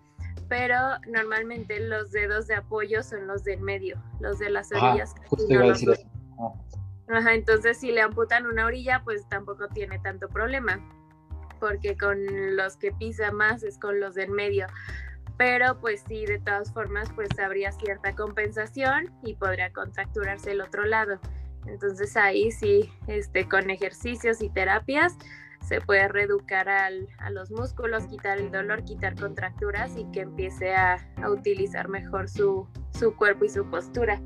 pero 0.48 0.76
normalmente 1.06 1.78
los 1.78 2.10
dedos 2.10 2.48
de 2.48 2.56
apoyo 2.56 3.04
son 3.04 3.28
los 3.28 3.44
del 3.44 3.60
medio, 3.60 4.02
los 4.18 4.40
de 4.40 4.50
las 4.50 4.72
orillas. 4.72 5.14
Ajá, 7.06 7.34
entonces 7.34 7.78
si 7.78 7.92
le 7.92 8.00
amputan 8.00 8.46
una 8.46 8.66
orilla, 8.66 9.02
pues 9.04 9.28
tampoco 9.28 9.68
tiene 9.68 10.00
tanto 10.00 10.28
problema, 10.28 10.80
porque 11.60 11.96
con 11.96 12.18
los 12.56 12.76
que 12.76 12.90
pisa 12.90 13.30
más 13.30 13.62
es 13.62 13.78
con 13.78 14.00
los 14.00 14.16
del 14.16 14.30
medio. 14.30 14.66
Pero 15.38 15.78
pues 15.78 16.02
sí, 16.08 16.26
de 16.26 16.40
todas 16.40 16.72
formas, 16.72 17.08
pues 17.14 17.28
habría 17.38 17.70
cierta 17.70 18.16
compensación 18.16 19.12
y 19.22 19.36
podría 19.36 19.72
contracturarse 19.72 20.50
el 20.50 20.62
otro 20.62 20.84
lado. 20.84 21.20
Entonces 21.66 22.16
ahí 22.16 22.50
sí, 22.50 22.90
este, 23.06 23.48
con 23.48 23.70
ejercicios 23.70 24.42
y 24.42 24.50
terapias 24.50 25.16
se 25.66 25.80
puede 25.80 26.08
reeducar 26.08 26.68
al, 26.68 27.08
a 27.18 27.30
los 27.30 27.50
músculos, 27.50 28.06
quitar 28.06 28.38
el 28.38 28.50
dolor, 28.50 28.84
quitar 28.84 29.14
contracturas 29.18 29.96
y 29.96 30.04
que 30.12 30.20
empiece 30.20 30.74
a, 30.74 30.98
a 31.22 31.30
utilizar 31.30 31.88
mejor 31.88 32.28
su, 32.28 32.68
su, 32.98 33.16
cuerpo 33.16 33.46
y 33.46 33.48
su 33.48 33.68
postura. 33.70 34.20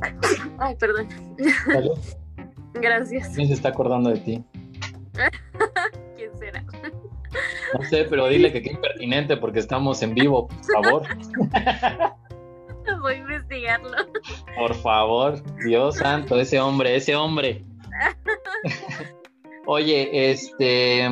Ay, 0.58 0.74
perdón. 0.76 1.08
Gracias. 2.74 3.34
¿Quién 3.34 3.48
se 3.48 3.54
está 3.54 3.70
acordando 3.70 4.10
de 4.10 4.20
ti? 4.20 4.44
¿Quién 6.16 6.38
será? 6.38 6.64
No 7.74 7.82
sé, 7.84 8.06
pero 8.08 8.26
dile 8.28 8.52
que 8.52 8.62
qué 8.62 8.70
impertinente 8.70 9.36
porque 9.36 9.58
estamos 9.58 10.02
en 10.02 10.14
vivo, 10.14 10.48
por 10.48 10.82
favor. 10.82 11.02
Voy 13.00 13.14
a 13.14 13.18
investigarlo. 13.18 13.96
Por 14.56 14.74
favor, 14.74 15.42
Dios 15.64 15.96
santo, 15.96 16.38
ese 16.38 16.60
hombre, 16.60 16.96
ese 16.96 17.14
hombre. 17.16 17.64
Oye, 19.66 20.30
este. 20.30 21.08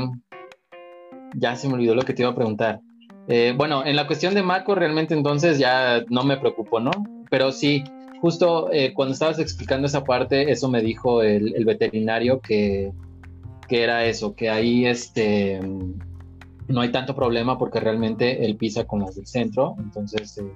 Ya 1.35 1.57
se 1.57 1.69
me 1.69 1.75
olvidó 1.75 1.95
lo 1.95 2.03
que 2.03 2.15
te 2.15 2.23
iba 2.23 2.31
a 2.31 2.35
preguntar. 2.35 2.81
Eh, 3.29 3.55
bueno, 3.57 3.85
en 3.85 3.97
la 3.97 4.07
cuestión 4.07 4.35
de 4.35 4.43
Marco, 4.43 4.75
realmente 4.75 5.13
entonces 5.13 5.59
ya 5.59 6.05
no 6.09 6.23
me 6.23 6.37
preocupo, 6.37 6.81
¿no? 6.81 6.93
Pero 7.29 7.51
sí, 7.51 7.83
justo 8.21 8.71
eh, 8.73 8.93
cuando 8.95 9.15
estabas 9.15 9.39
explicando 9.39 9.87
esa 9.87 10.05
parte, 10.05 10.51
eso 10.51 10.69
me 10.69 10.81
dijo 10.81 11.23
el, 11.23 11.65
veterinario 11.65 12.41
que, 12.41 12.93
que, 13.69 13.83
era 13.83 14.07
eso, 14.07 14.35
que 14.35 14.49
ahí 14.49 14.87
este, 14.87 15.61
no 16.69 16.81
hay 16.81 16.93
tanto 16.93 17.17
problema 17.17 17.59
porque 17.59 17.81
realmente 17.81 18.45
él 18.45 18.57
pisa 18.57 18.85
con 18.85 19.01
las 19.01 19.17
del 19.17 19.27
centro, 19.27 19.75
entonces, 19.79 20.39
eh, 20.39 20.53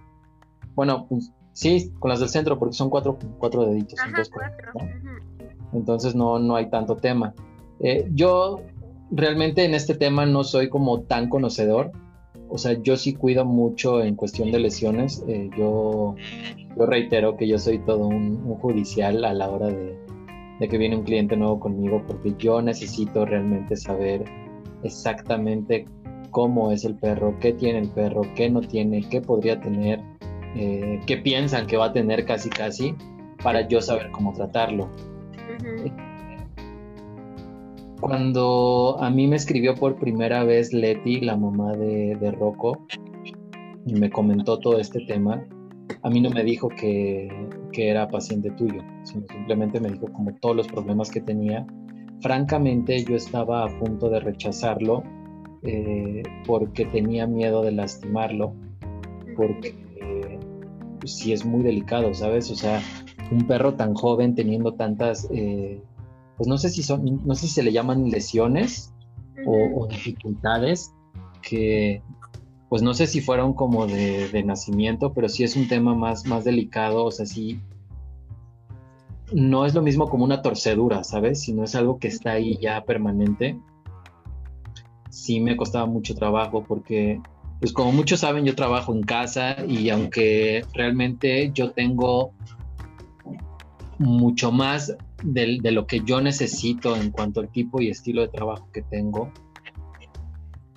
bueno, 0.74 1.06
pues 1.08 1.32
Sí, 1.52 1.92
con 1.98 2.10
las 2.10 2.20
del 2.20 2.28
centro, 2.28 2.58
porque 2.58 2.74
son 2.74 2.90
cuatro, 2.90 3.18
cuatro 3.38 3.66
deditos. 3.66 3.98
Ajá, 3.98 4.08
entonces, 4.08 4.32
cuatro. 4.32 4.72
¿no? 4.74 5.78
Entonces 5.78 6.14
no, 6.14 6.38
no 6.38 6.56
hay 6.56 6.70
tanto 6.70 6.96
tema. 6.96 7.34
Eh, 7.80 8.08
yo 8.14 8.60
realmente 9.10 9.64
en 9.64 9.74
este 9.74 9.94
tema 9.94 10.26
no 10.26 10.44
soy 10.44 10.68
como 10.68 11.02
tan 11.02 11.28
conocedor. 11.28 11.92
O 12.48 12.58
sea, 12.58 12.80
yo 12.80 12.96
sí 12.96 13.14
cuido 13.14 13.44
mucho 13.44 14.02
en 14.02 14.16
cuestión 14.16 14.50
de 14.50 14.58
lesiones. 14.58 15.24
Eh, 15.28 15.50
yo, 15.56 16.14
yo 16.76 16.86
reitero 16.86 17.36
que 17.36 17.46
yo 17.46 17.58
soy 17.58 17.78
todo 17.80 18.06
un, 18.06 18.42
un 18.44 18.54
judicial 18.56 19.24
a 19.24 19.32
la 19.32 19.50
hora 19.50 19.68
de, 19.68 19.98
de 20.58 20.68
que 20.68 20.78
viene 20.78 20.96
un 20.96 21.04
cliente 21.04 21.36
nuevo 21.36 21.60
conmigo 21.60 22.02
porque 22.06 22.34
yo 22.38 22.60
necesito 22.62 23.24
realmente 23.24 23.76
saber 23.76 24.24
exactamente 24.82 25.86
cómo 26.30 26.72
es 26.72 26.84
el 26.84 26.96
perro, 26.96 27.36
qué 27.40 27.52
tiene 27.52 27.80
el 27.80 27.88
perro, 27.88 28.22
qué 28.34 28.50
no 28.50 28.60
tiene, 28.60 29.02
qué 29.08 29.20
podría 29.20 29.60
tener, 29.60 30.00
eh, 30.56 31.00
qué 31.06 31.16
piensan 31.16 31.66
que 31.66 31.76
va 31.76 31.86
a 31.86 31.92
tener 31.92 32.24
casi 32.24 32.50
casi 32.50 32.94
para 33.42 33.66
yo 33.68 33.80
saber 33.80 34.10
cómo 34.10 34.32
tratarlo. 34.32 34.90
Cuando 38.00 38.96
a 39.00 39.10
mí 39.10 39.26
me 39.26 39.36
escribió 39.36 39.74
por 39.74 39.96
primera 39.96 40.44
vez 40.44 40.72
Leti, 40.72 41.20
la 41.20 41.36
mamá 41.36 41.72
de, 41.72 42.16
de 42.16 42.30
Rocco, 42.32 42.86
y 43.86 43.94
me 43.94 44.10
comentó 44.10 44.58
todo 44.58 44.78
este 44.78 45.00
tema, 45.06 45.46
a 46.02 46.10
mí 46.10 46.20
no 46.20 46.30
me 46.30 46.42
dijo 46.44 46.68
que, 46.68 47.28
que 47.72 47.90
era 47.90 48.08
paciente 48.08 48.50
tuyo, 48.52 48.82
sino 49.02 49.26
simplemente 49.30 49.80
me 49.80 49.90
dijo 49.90 50.06
como 50.12 50.34
todos 50.36 50.56
los 50.56 50.68
problemas 50.68 51.10
que 51.10 51.20
tenía. 51.20 51.66
Francamente, 52.20 53.02
yo 53.04 53.16
estaba 53.16 53.64
a 53.64 53.78
punto 53.78 54.08
de 54.08 54.20
rechazarlo 54.20 55.02
eh, 55.62 56.22
porque 56.46 56.86
tenía 56.86 57.26
miedo 57.26 57.62
de 57.62 57.72
lastimarlo, 57.72 58.54
porque 59.36 59.74
pues, 61.00 61.16
sí 61.16 61.32
es 61.32 61.44
muy 61.44 61.62
delicado, 61.62 62.14
¿sabes? 62.14 62.50
O 62.50 62.54
sea, 62.54 62.82
un 63.30 63.46
perro 63.46 63.74
tan 63.74 63.94
joven 63.94 64.34
teniendo 64.34 64.74
tantas, 64.74 65.28
eh, 65.32 65.82
pues 66.36 66.48
no 66.48 66.58
sé 66.58 66.68
si 66.70 66.82
son, 66.82 67.26
no 67.26 67.34
sé 67.34 67.48
si 67.48 67.54
se 67.54 67.62
le 67.62 67.72
llaman 67.72 68.10
lesiones 68.10 68.92
o, 69.46 69.82
o 69.82 69.86
dificultades 69.86 70.92
que, 71.42 72.02
pues 72.68 72.82
no 72.82 72.94
sé 72.94 73.06
si 73.06 73.20
fueron 73.20 73.54
como 73.54 73.86
de, 73.86 74.28
de 74.28 74.42
nacimiento, 74.42 75.12
pero 75.12 75.28
sí 75.28 75.42
es 75.42 75.56
un 75.56 75.66
tema 75.66 75.94
más, 75.94 76.26
más 76.26 76.44
delicado, 76.44 77.04
o 77.04 77.10
sea, 77.10 77.26
sí, 77.26 77.60
no 79.32 79.64
es 79.64 79.74
lo 79.74 79.82
mismo 79.82 80.08
como 80.08 80.24
una 80.24 80.42
torcedura, 80.42 81.04
¿sabes? 81.04 81.40
Si 81.42 81.52
no 81.52 81.64
es 81.64 81.74
algo 81.74 81.98
que 81.98 82.08
está 82.08 82.32
ahí 82.32 82.58
ya 82.60 82.84
permanente. 82.84 83.58
Sí 85.08 85.40
me 85.40 85.56
costaba 85.56 85.86
mucho 85.86 86.14
trabajo 86.14 86.64
porque, 86.66 87.20
pues 87.60 87.72
como 87.72 87.92
muchos 87.92 88.20
saben, 88.20 88.44
yo 88.44 88.54
trabajo 88.54 88.94
en 88.94 89.02
casa 89.02 89.56
y 89.66 89.90
aunque 89.90 90.64
realmente 90.74 91.52
yo 91.54 91.70
tengo 91.70 92.32
mucho 93.98 94.50
más 94.50 94.96
de, 95.22 95.58
lo 95.70 95.86
que 95.86 96.00
yo 96.00 96.20
necesito 96.22 96.96
en 96.96 97.10
cuanto 97.10 97.40
al 97.40 97.50
tipo 97.50 97.80
y 97.82 97.90
estilo 97.90 98.22
de 98.22 98.28
trabajo 98.28 98.68
que 98.72 98.82
tengo, 98.82 99.30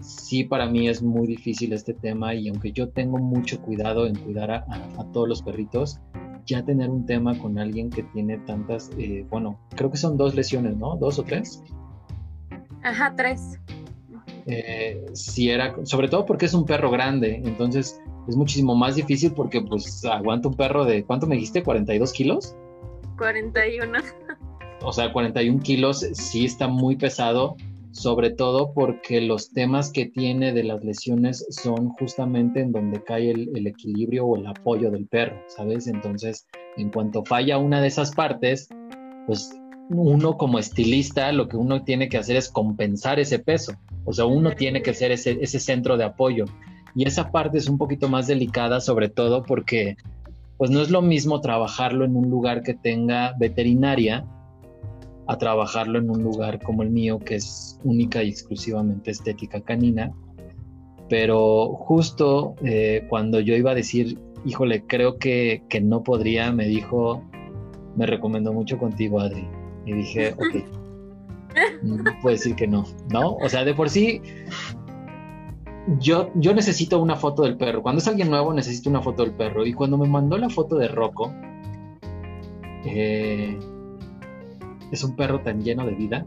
sí 0.01 0.43
para 0.43 0.67
mí 0.67 0.89
es 0.89 1.01
muy 1.01 1.25
difícil 1.25 1.71
este 1.71 1.93
tema 1.93 2.36
y 2.36 2.49
aunque 2.49 2.73
yo 2.73 2.89
tengo 2.89 3.17
mucho 3.17 3.61
cuidado 3.61 4.05
en 4.05 4.15
cuidar 4.15 4.51
a 4.51 4.65
todos 5.13 5.29
los 5.29 5.41
perritos, 5.41 6.01
ya 6.45 6.63
tener 6.63 6.89
un 6.89 7.05
tema 7.05 7.38
con 7.38 7.57
alguien 7.57 7.89
que 7.89 8.03
tiene 8.03 8.38
tantas, 8.39 8.91
eh, 8.97 9.25
bueno, 9.29 9.59
creo 9.75 9.89
que 9.91 9.97
son 9.97 10.17
dos 10.17 10.36
lesiones, 10.36 10.77
¿no? 10.77 10.95
Dos 10.97 11.19
o 11.19 11.23
tres. 11.23 11.63
Ajá, 12.84 13.13
tres. 13.15 13.59
Eh, 14.45 15.05
sí 15.13 15.49
era, 15.49 15.75
sobre 15.85 16.07
todo 16.07 16.25
porque 16.25 16.45
es 16.45 16.53
un 16.53 16.65
perro 16.65 16.91
grande, 16.91 17.41
entonces 17.43 18.01
es 18.27 18.35
muchísimo 18.35 18.75
más 18.75 18.95
difícil 18.95 19.31
porque 19.33 19.61
pues 19.61 20.03
aguanta 20.05 20.49
un 20.49 20.55
perro 20.55 20.85
de, 20.85 21.03
¿cuánto 21.03 21.27
me 21.27 21.35
dijiste? 21.35 21.63
¿42 21.63 22.11
kilos? 22.11 22.55
41. 23.17 23.99
o 24.83 24.91
sea, 24.91 25.13
41 25.13 25.61
kilos 25.61 25.99
sí 26.13 26.45
está 26.45 26.67
muy 26.67 26.95
pesado, 26.95 27.55
sobre 27.91 28.31
todo 28.31 28.73
porque 28.73 29.21
los 29.21 29.51
temas 29.51 29.91
que 29.91 30.07
tiene 30.07 30.51
de 30.51 30.63
las 30.63 30.83
lesiones 30.83 31.45
son 31.49 31.89
justamente 31.89 32.61
en 32.61 32.71
donde 32.71 33.03
cae 33.03 33.31
el, 33.31 33.55
el 33.55 33.67
equilibrio 33.67 34.25
o 34.25 34.35
el 34.35 34.47
apoyo 34.47 34.89
del 34.89 35.07
perro, 35.07 35.37
¿sabes? 35.47 35.87
Entonces, 35.87 36.47
en 36.75 36.89
cuanto 36.89 37.23
falla 37.23 37.57
una 37.57 37.81
de 37.81 37.87
esas 37.87 38.13
partes, 38.15 38.67
pues 39.27 39.51
uno 39.89 40.37
como 40.37 40.59
estilista 40.59 41.31
lo 41.31 41.47
que 41.47 41.57
uno 41.57 41.83
tiene 41.83 42.09
que 42.09 42.17
hacer 42.17 42.35
es 42.35 42.49
compensar 42.49 43.19
ese 43.19 43.39
peso, 43.39 43.73
o 44.05 44.13
sea, 44.13 44.25
uno 44.25 44.51
tiene 44.51 44.81
que 44.81 44.93
ser 44.93 45.11
ese, 45.11 45.37
ese 45.41 45.59
centro 45.59 45.97
de 45.97 46.03
apoyo. 46.03 46.45
Y 46.95 47.07
esa 47.07 47.31
parte 47.31 47.57
es 47.57 47.67
un 47.67 47.77
poquito 47.77 48.07
más 48.07 48.27
delicada, 48.27 48.79
sobre 48.79 49.09
todo 49.09 49.43
porque 49.43 49.97
pues 50.57 50.69
no 50.69 50.81
es 50.81 50.91
lo 50.91 51.01
mismo 51.01 51.41
trabajarlo 51.41 52.05
en 52.05 52.15
un 52.15 52.29
lugar 52.29 52.61
que 52.61 52.73
tenga 52.73 53.33
veterinaria 53.39 54.25
a 55.27 55.37
trabajarlo 55.37 55.99
en 55.99 56.09
un 56.09 56.21
lugar 56.21 56.61
como 56.61 56.83
el 56.83 56.89
mío, 56.89 57.19
que 57.19 57.35
es 57.35 57.79
única 57.83 58.23
y 58.23 58.29
exclusivamente 58.29 59.11
estética 59.11 59.61
canina. 59.61 60.11
Pero 61.09 61.75
justo 61.75 62.55
eh, 62.63 63.05
cuando 63.09 63.39
yo 63.39 63.55
iba 63.55 63.71
a 63.71 63.75
decir, 63.75 64.19
híjole, 64.45 64.83
creo 64.85 65.17
que, 65.17 65.63
que 65.69 65.81
no 65.81 66.03
podría, 66.03 66.51
me 66.51 66.65
dijo, 66.65 67.23
me 67.95 68.05
recomendó 68.05 68.53
mucho 68.53 68.77
contigo, 68.77 69.19
Adri. 69.19 69.47
Y 69.85 69.93
dije, 69.93 70.33
ok, 70.33 70.82
no 71.81 72.03
puedo 72.21 72.35
decir 72.35 72.55
que 72.55 72.67
no, 72.67 72.85
¿no? 73.09 73.35
O 73.35 73.49
sea, 73.49 73.63
de 73.63 73.73
por 73.73 73.89
sí, 73.89 74.21
yo, 75.99 76.31
yo 76.35 76.53
necesito 76.53 76.99
una 76.99 77.15
foto 77.15 77.43
del 77.43 77.57
perro. 77.57 77.81
Cuando 77.81 77.99
es 77.99 78.07
alguien 78.07 78.29
nuevo, 78.29 78.53
necesito 78.53 78.89
una 78.89 79.01
foto 79.01 79.23
del 79.23 79.33
perro. 79.33 79.65
Y 79.65 79.73
cuando 79.73 79.97
me 79.97 80.07
mandó 80.07 80.37
la 80.37 80.49
foto 80.49 80.77
de 80.77 80.87
Rocco, 80.87 81.33
eh, 82.85 83.57
es 84.91 85.03
un 85.03 85.15
perro 85.15 85.41
tan 85.41 85.61
lleno 85.61 85.85
de 85.85 85.93
vida. 85.93 86.25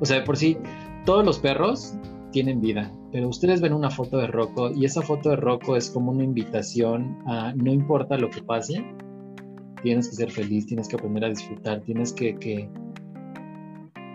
O 0.00 0.04
sea, 0.04 0.20
de 0.20 0.24
por 0.24 0.36
sí, 0.36 0.58
todos 1.04 1.24
los 1.24 1.38
perros 1.38 1.94
tienen 2.30 2.60
vida, 2.60 2.92
pero 3.10 3.28
ustedes 3.28 3.60
ven 3.60 3.72
una 3.72 3.90
foto 3.90 4.18
de 4.18 4.26
Rocco 4.26 4.70
y 4.70 4.84
esa 4.84 5.02
foto 5.02 5.30
de 5.30 5.36
Rocco 5.36 5.76
es 5.76 5.90
como 5.90 6.12
una 6.12 6.24
invitación 6.24 7.18
a 7.26 7.52
no 7.54 7.72
importa 7.72 8.18
lo 8.18 8.28
que 8.28 8.42
pase, 8.42 8.84
tienes 9.82 10.08
que 10.08 10.16
ser 10.16 10.30
feliz, 10.30 10.66
tienes 10.66 10.88
que 10.88 10.96
aprender 10.96 11.24
a 11.24 11.28
disfrutar, 11.30 11.80
tienes 11.80 12.12
que, 12.12 12.36
que, 12.36 12.68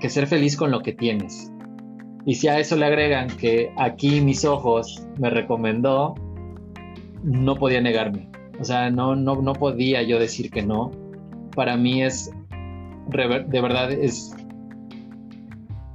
que 0.04 0.10
ser 0.10 0.28
feliz 0.28 0.58
con 0.58 0.70
lo 0.70 0.82
que 0.82 0.92
tienes. 0.92 1.50
Y 2.26 2.36
si 2.36 2.50
a 2.50 2.60
eso 2.60 2.76
le 2.76 2.86
agregan 2.86 3.30
que 3.30 3.72
aquí 3.78 4.20
mis 4.20 4.44
ojos 4.44 5.08
me 5.18 5.30
recomendó, 5.30 6.16
no 7.24 7.56
podía 7.56 7.80
negarme. 7.80 8.30
O 8.60 8.66
sea, 8.66 8.90
no, 8.90 9.16
no, 9.16 9.42
no 9.42 9.54
podía 9.54 10.04
yo 10.04 10.20
decir 10.20 10.52
que 10.52 10.62
no. 10.62 10.92
Para 11.56 11.78
mí 11.78 12.04
es, 12.04 12.30
de 13.08 13.62
verdad, 13.62 13.94
es, 13.94 14.36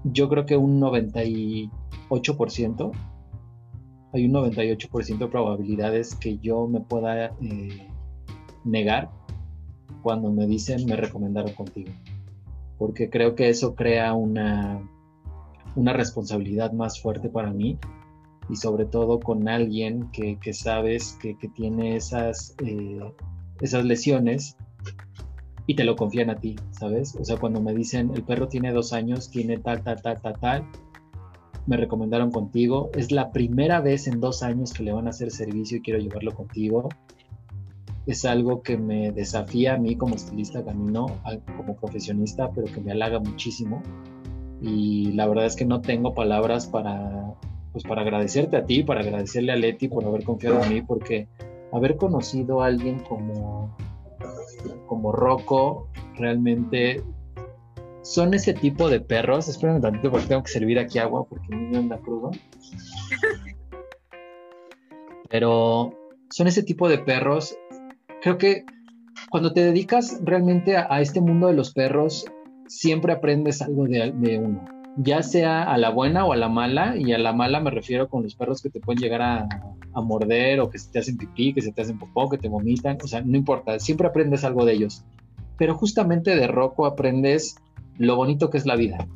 yo 0.04 0.30
creo 0.30 0.46
que 0.46 0.56
un 0.56 0.80
98%, 0.80 2.92
hay 4.14 4.24
un 4.24 4.32
98% 4.32 5.18
de 5.18 5.26
probabilidades 5.26 6.14
que 6.14 6.38
yo 6.38 6.66
me 6.66 6.80
pueda 6.80 7.34
eh, 7.42 7.88
negar 8.64 9.10
cuando 10.00 10.32
me 10.32 10.46
dicen 10.46 10.86
me 10.86 10.96
recomendaron 10.96 11.52
contigo. 11.52 11.92
Porque 12.78 13.10
creo 13.10 13.34
que 13.34 13.48
eso 13.48 13.74
crea 13.74 14.14
una, 14.14 14.80
una 15.74 15.92
responsabilidad 15.92 16.72
más 16.72 17.00
fuerte 17.00 17.28
para 17.28 17.52
mí 17.52 17.78
y 18.48 18.56
sobre 18.56 18.86
todo 18.86 19.20
con 19.20 19.48
alguien 19.48 20.10
que, 20.10 20.38
que 20.40 20.52
sabes 20.52 21.18
que, 21.20 21.36
que 21.36 21.48
tiene 21.48 21.96
esas, 21.96 22.54
eh, 22.64 23.00
esas 23.60 23.84
lesiones 23.84 24.56
y 25.66 25.74
te 25.74 25.84
lo 25.84 25.96
confían 25.96 26.30
a 26.30 26.36
ti, 26.36 26.56
¿sabes? 26.70 27.14
O 27.20 27.24
sea, 27.24 27.36
cuando 27.36 27.60
me 27.60 27.74
dicen 27.74 28.10
el 28.14 28.22
perro 28.22 28.48
tiene 28.48 28.72
dos 28.72 28.92
años, 28.92 29.30
tiene 29.30 29.58
tal, 29.58 29.82
tal, 29.82 30.00
tal, 30.00 30.20
tal, 30.22 30.40
tal, 30.40 30.66
me 31.66 31.76
recomendaron 31.76 32.30
contigo, 32.30 32.90
es 32.94 33.12
la 33.12 33.30
primera 33.30 33.82
vez 33.82 34.06
en 34.06 34.20
dos 34.20 34.42
años 34.42 34.72
que 34.72 34.82
le 34.82 34.92
van 34.92 35.06
a 35.06 35.10
hacer 35.10 35.30
servicio 35.30 35.76
y 35.76 35.82
quiero 35.82 36.00
llevarlo 36.00 36.34
contigo. 36.34 36.88
Es 38.08 38.24
algo 38.24 38.62
que 38.62 38.78
me 38.78 39.12
desafía 39.12 39.74
a 39.74 39.76
mí 39.76 39.94
como 39.94 40.14
estilista 40.14 40.64
camino, 40.64 41.06
como 41.58 41.76
profesionista, 41.76 42.50
pero 42.50 42.66
que 42.72 42.80
me 42.80 42.92
halaga 42.92 43.20
muchísimo. 43.20 43.82
Y 44.62 45.12
la 45.12 45.26
verdad 45.26 45.44
es 45.44 45.54
que 45.54 45.66
no 45.66 45.82
tengo 45.82 46.14
palabras 46.14 46.66
para, 46.66 47.34
pues 47.72 47.84
para 47.84 48.00
agradecerte 48.00 48.56
a 48.56 48.64
ti, 48.64 48.82
para 48.82 49.02
agradecerle 49.02 49.52
a 49.52 49.56
Leti 49.56 49.88
por 49.88 50.06
haber 50.06 50.24
confiado 50.24 50.62
en 50.64 50.72
mí, 50.72 50.80
porque 50.82 51.28
haber 51.70 51.96
conocido 51.96 52.62
a 52.62 52.66
alguien 52.66 53.00
como, 53.00 53.76
como 54.86 55.12
Rocco 55.12 55.88
realmente 56.16 57.04
son 58.02 58.32
ese 58.32 58.54
tipo 58.54 58.88
de 58.88 59.00
perros. 59.00 59.48
Espérame 59.48 59.82
tantito 59.82 60.10
porque 60.10 60.28
tengo 60.28 60.42
que 60.42 60.50
servir 60.50 60.78
aquí 60.78 60.98
agua 60.98 61.26
porque 61.28 61.54
mi 61.54 61.64
niño 61.64 61.80
anda 61.80 61.98
crudo. 61.98 62.30
Pero 65.30 65.92
son 66.30 66.46
ese 66.46 66.62
tipo 66.62 66.88
de 66.88 66.98
perros. 66.98 67.54
Creo 68.20 68.38
que 68.38 68.64
cuando 69.30 69.52
te 69.52 69.64
dedicas 69.64 70.20
realmente 70.22 70.76
a, 70.76 71.00
este 71.00 71.20
mundo 71.20 71.46
de 71.48 71.54
los 71.54 71.72
perros, 71.72 72.24
siempre 72.66 73.12
aprendes 73.12 73.62
algo 73.62 73.86
de, 73.86 74.40
uno, 74.42 74.64
ya 74.96 75.22
sea 75.22 75.62
a 75.62 75.78
la 75.78 75.90
buena 75.90 76.24
o 76.24 76.32
a 76.32 76.36
la 76.36 76.48
mala, 76.48 76.96
y 76.96 77.12
a 77.12 77.18
la 77.18 77.32
mala 77.32 77.60
me 77.60 77.70
refiero 77.70 78.08
con 78.08 78.22
los 78.22 78.34
perros 78.34 78.62
que 78.62 78.70
te 78.70 78.80
pueden 78.80 79.00
llegar 79.00 79.22
a, 79.22 79.48
a 79.94 80.00
morder 80.00 80.60
o 80.60 80.70
que 80.70 80.78
se 80.78 80.90
te 80.90 80.98
hacen 80.98 81.16
pipí, 81.16 81.52
que 81.52 81.62
se 81.62 81.72
te 81.72 81.82
hacen 81.82 81.98
popó, 81.98 82.28
que 82.28 82.38
te 82.38 82.48
vomitan, 82.48 82.98
o 83.02 83.06
sea, 83.06 83.22
no 83.22 83.36
importa, 83.36 83.78
siempre 83.78 84.08
aprendes 84.08 84.44
algo 84.44 84.64
de 84.64 84.74
ellos. 84.74 85.04
Pero 85.56 85.76
justamente 85.76 86.34
de 86.34 86.46
Rocco 86.46 86.86
aprendes 86.86 87.56
lo 87.98 88.16
bonito 88.16 88.50
que 88.50 88.58
es 88.58 88.66
la 88.66 88.76
vida, 88.76 89.06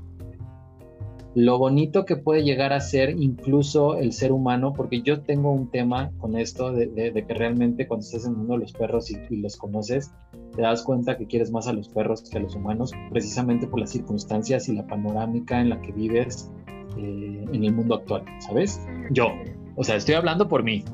lo 1.35 1.59
bonito 1.59 2.05
que 2.05 2.17
puede 2.17 2.43
llegar 2.43 2.73
a 2.73 2.81
ser 2.81 3.11
incluso 3.11 3.97
el 3.97 4.13
ser 4.13 4.33
humano, 4.33 4.75
porque 4.75 5.01
yo 5.01 5.23
tengo 5.23 5.53
un 5.53 5.71
tema 5.71 6.11
con 6.19 6.37
esto 6.37 6.73
de, 6.73 6.93
que 7.27 7.35
realmente 7.35 7.87
cuando 7.87 8.05
estás 8.05 8.25
en 8.25 8.33
el 8.33 8.37
mundo 8.39 8.55
de 8.55 8.61
los 8.61 8.73
perros 8.73 9.11
y, 9.11 9.37
los 9.37 9.57
conoces, 9.57 10.13
te 10.55 10.63
das 10.63 10.83
cuenta 10.83 11.17
que 11.17 11.27
quieres 11.27 11.51
más 11.51 11.69
a 11.69 11.73
los 11.73 11.89
perros 11.89 12.29
que 12.29 12.39
a 12.39 12.41
los 12.41 12.55
humanos, 12.55 12.93
precisamente 13.11 13.67
por 13.67 13.81
las 13.81 13.91
circunstancias 13.91 14.69
y 14.69 14.75
la 14.75 14.87
panorámica 14.87 15.61
en 15.61 15.71
la 15.71 15.81
que 15.81 15.93
vives 15.93 16.51
eh, 16.99 17.45
en 17.51 17.65
el 17.65 17.73
mundo 17.73 17.95
actual, 17.95 18.25
¿sabes? 18.41 18.81
Yo, 19.11 19.29
o 19.77 19.85
sea, 19.85 19.97
estoy 19.97 20.15
hablando 20.15 20.49
por 20.49 20.63
mí. 20.63 20.85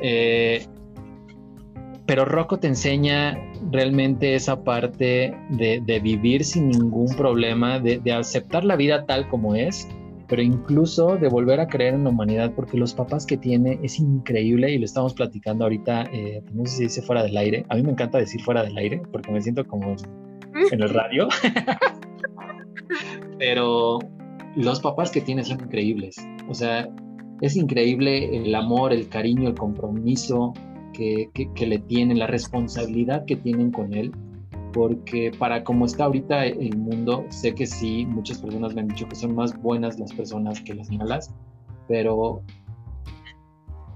Eh, 0.00 0.66
pero 2.06 2.24
Rocco 2.24 2.58
te 2.58 2.66
enseña 2.66 3.38
realmente 3.70 4.34
esa 4.34 4.62
parte 4.62 5.34
de, 5.50 6.00
vivir 6.02 6.44
sin 6.44 6.68
ningún 6.68 7.14
problema, 7.16 7.78
de, 7.78 8.12
aceptar 8.12 8.64
la 8.64 8.76
vida 8.76 9.06
tal 9.06 9.28
como 9.28 9.54
es, 9.54 9.88
pero 10.28 10.42
incluso 10.42 11.16
de 11.16 11.28
volver 11.28 11.60
a 11.60 11.66
creer 11.66 11.94
en 11.94 12.04
la 12.04 12.10
humanidad, 12.10 12.52
porque 12.54 12.76
los 12.76 12.92
papás 12.94 13.24
que 13.24 13.36
tiene 13.36 13.78
es 13.82 13.98
increíble 13.98 14.70
y 14.70 14.78
lo 14.78 14.84
estamos 14.84 15.14
platicando 15.14 15.64
ahorita, 15.64 16.04
eh, 16.12 16.42
no 16.52 16.66
sé 16.66 16.76
si 16.76 16.82
dice 16.84 17.02
fuera 17.02 17.22
del 17.22 17.36
aire, 17.36 17.64
a 17.68 17.76
mí 17.76 17.82
me 17.82 17.92
encanta 17.92 18.18
decir 18.18 18.42
fuera 18.42 18.62
del 18.62 18.76
aire, 18.76 19.02
porque 19.10 19.32
me 19.32 19.40
siento 19.40 19.66
como 19.66 19.96
en 20.70 20.82
el 20.82 20.88
radio, 20.90 21.28
pero 23.38 23.98
los 24.56 24.80
papás 24.80 25.10
que 25.10 25.22
tiene 25.22 25.42
son 25.42 25.60
increíbles, 25.60 26.16
o 26.48 26.54
sea, 26.54 26.88
es 27.40 27.56
increíble 27.56 28.36
el 28.36 28.54
amor, 28.54 28.92
el 28.92 29.08
cariño, 29.08 29.48
el 29.48 29.54
compromiso, 29.54 30.52
que, 30.94 31.66
le 31.66 31.78
tienen, 31.80 32.18
la 32.18 32.26
responsabilidad 32.26 33.24
que 33.26 33.36
tienen 33.36 33.70
con 33.70 33.92
él, 33.92 34.12
porque 34.72 35.30
para 35.38 35.62
como 35.62 35.84
está 35.84 36.04
ahorita 36.04 36.46
el 36.46 36.76
mundo, 36.76 37.24
sé 37.28 37.54
que 37.54 37.66
sí, 37.66 38.06
muchas 38.06 38.38
personas 38.38 38.74
me 38.74 38.80
han 38.80 38.88
dicho 38.88 39.08
que 39.08 39.16
son 39.16 39.34
más 39.34 39.60
buenas 39.60 39.98
las 39.98 40.12
personas 40.12 40.60
que 40.60 40.74
las 40.74 40.90
malas, 40.90 41.34
pero 41.86 42.42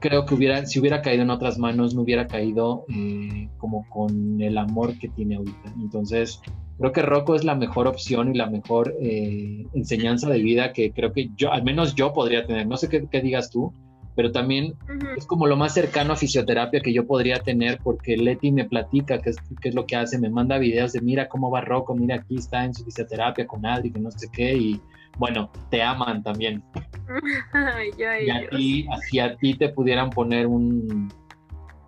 creo 0.00 0.24
que 0.26 0.34
hubiera, 0.34 0.64
si 0.66 0.78
hubiera 0.78 1.02
caído 1.02 1.22
en 1.22 1.30
otras 1.30 1.58
manos, 1.58 1.94
no 1.94 2.02
hubiera 2.02 2.26
caído 2.26 2.84
eh, 2.88 3.48
como 3.58 3.88
con 3.88 4.40
el 4.40 4.58
amor 4.58 4.98
que 4.98 5.08
tiene 5.08 5.36
ahorita. 5.36 5.74
Entonces, 5.80 6.40
creo 6.78 6.92
que 6.92 7.02
Rocco 7.02 7.34
es 7.34 7.44
la 7.44 7.54
mejor 7.54 7.86
opción 7.86 8.34
y 8.34 8.38
la 8.38 8.48
mejor 8.48 8.94
eh, 9.00 9.66
enseñanza 9.74 10.28
de 10.28 10.38
vida 10.40 10.72
que 10.72 10.92
creo 10.92 11.12
que 11.12 11.30
yo, 11.36 11.52
al 11.52 11.64
menos 11.64 11.94
yo 11.94 12.12
podría 12.12 12.46
tener. 12.46 12.66
No 12.66 12.76
sé 12.76 12.88
qué, 12.88 13.06
qué 13.10 13.20
digas 13.20 13.50
tú, 13.50 13.72
pero 14.18 14.32
también 14.32 14.74
es 15.16 15.26
como 15.26 15.46
lo 15.46 15.56
más 15.56 15.74
cercano 15.74 16.12
a 16.12 16.16
fisioterapia 16.16 16.80
que 16.80 16.92
yo 16.92 17.06
podría 17.06 17.38
tener 17.38 17.78
porque 17.84 18.16
Leti 18.16 18.50
me 18.50 18.64
platica 18.64 19.20
qué 19.20 19.30
es, 19.30 19.36
qué 19.60 19.68
es 19.68 19.76
lo 19.76 19.86
que 19.86 19.94
hace, 19.94 20.18
me 20.18 20.28
manda 20.28 20.58
videos 20.58 20.92
de 20.92 21.00
mira 21.00 21.28
cómo 21.28 21.52
va 21.52 21.60
Rocco, 21.60 21.94
mira 21.94 22.16
aquí 22.16 22.34
está 22.34 22.64
en 22.64 22.74
su 22.74 22.84
fisioterapia 22.84 23.46
con 23.46 23.64
Adri, 23.64 23.92
que 23.92 24.00
no 24.00 24.10
sé 24.10 24.26
qué, 24.32 24.54
y 24.54 24.80
bueno, 25.18 25.52
te 25.70 25.84
aman 25.84 26.24
también. 26.24 26.64
y 27.96 28.28
a 28.28 28.50
ti, 28.50 28.88
así 28.90 29.20
a 29.20 29.36
ti 29.36 29.54
te 29.54 29.68
pudieran 29.68 30.10
poner 30.10 30.48
un, 30.48 31.12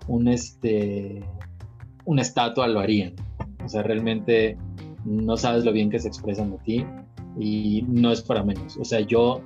un 0.07 0.29
este, 0.29 1.25
una 2.05 2.23
estatua, 2.23 2.69
lo 2.69 2.79
harían. 2.79 3.13
O 3.65 3.69
sea, 3.69 3.83
realmente 3.83 4.57
no 5.05 5.37
sabes 5.37 5.65
lo 5.65 5.73
bien 5.73 5.91
que 5.91 5.99
se 5.99 6.07
expresan 6.07 6.53
de 6.53 6.59
ti 6.59 6.87
y 7.41 7.85
no 7.89 8.13
es 8.13 8.23
para 8.23 8.45
menos. 8.45 8.77
O 8.77 8.85
sea, 8.85 9.01
yo 9.01 9.43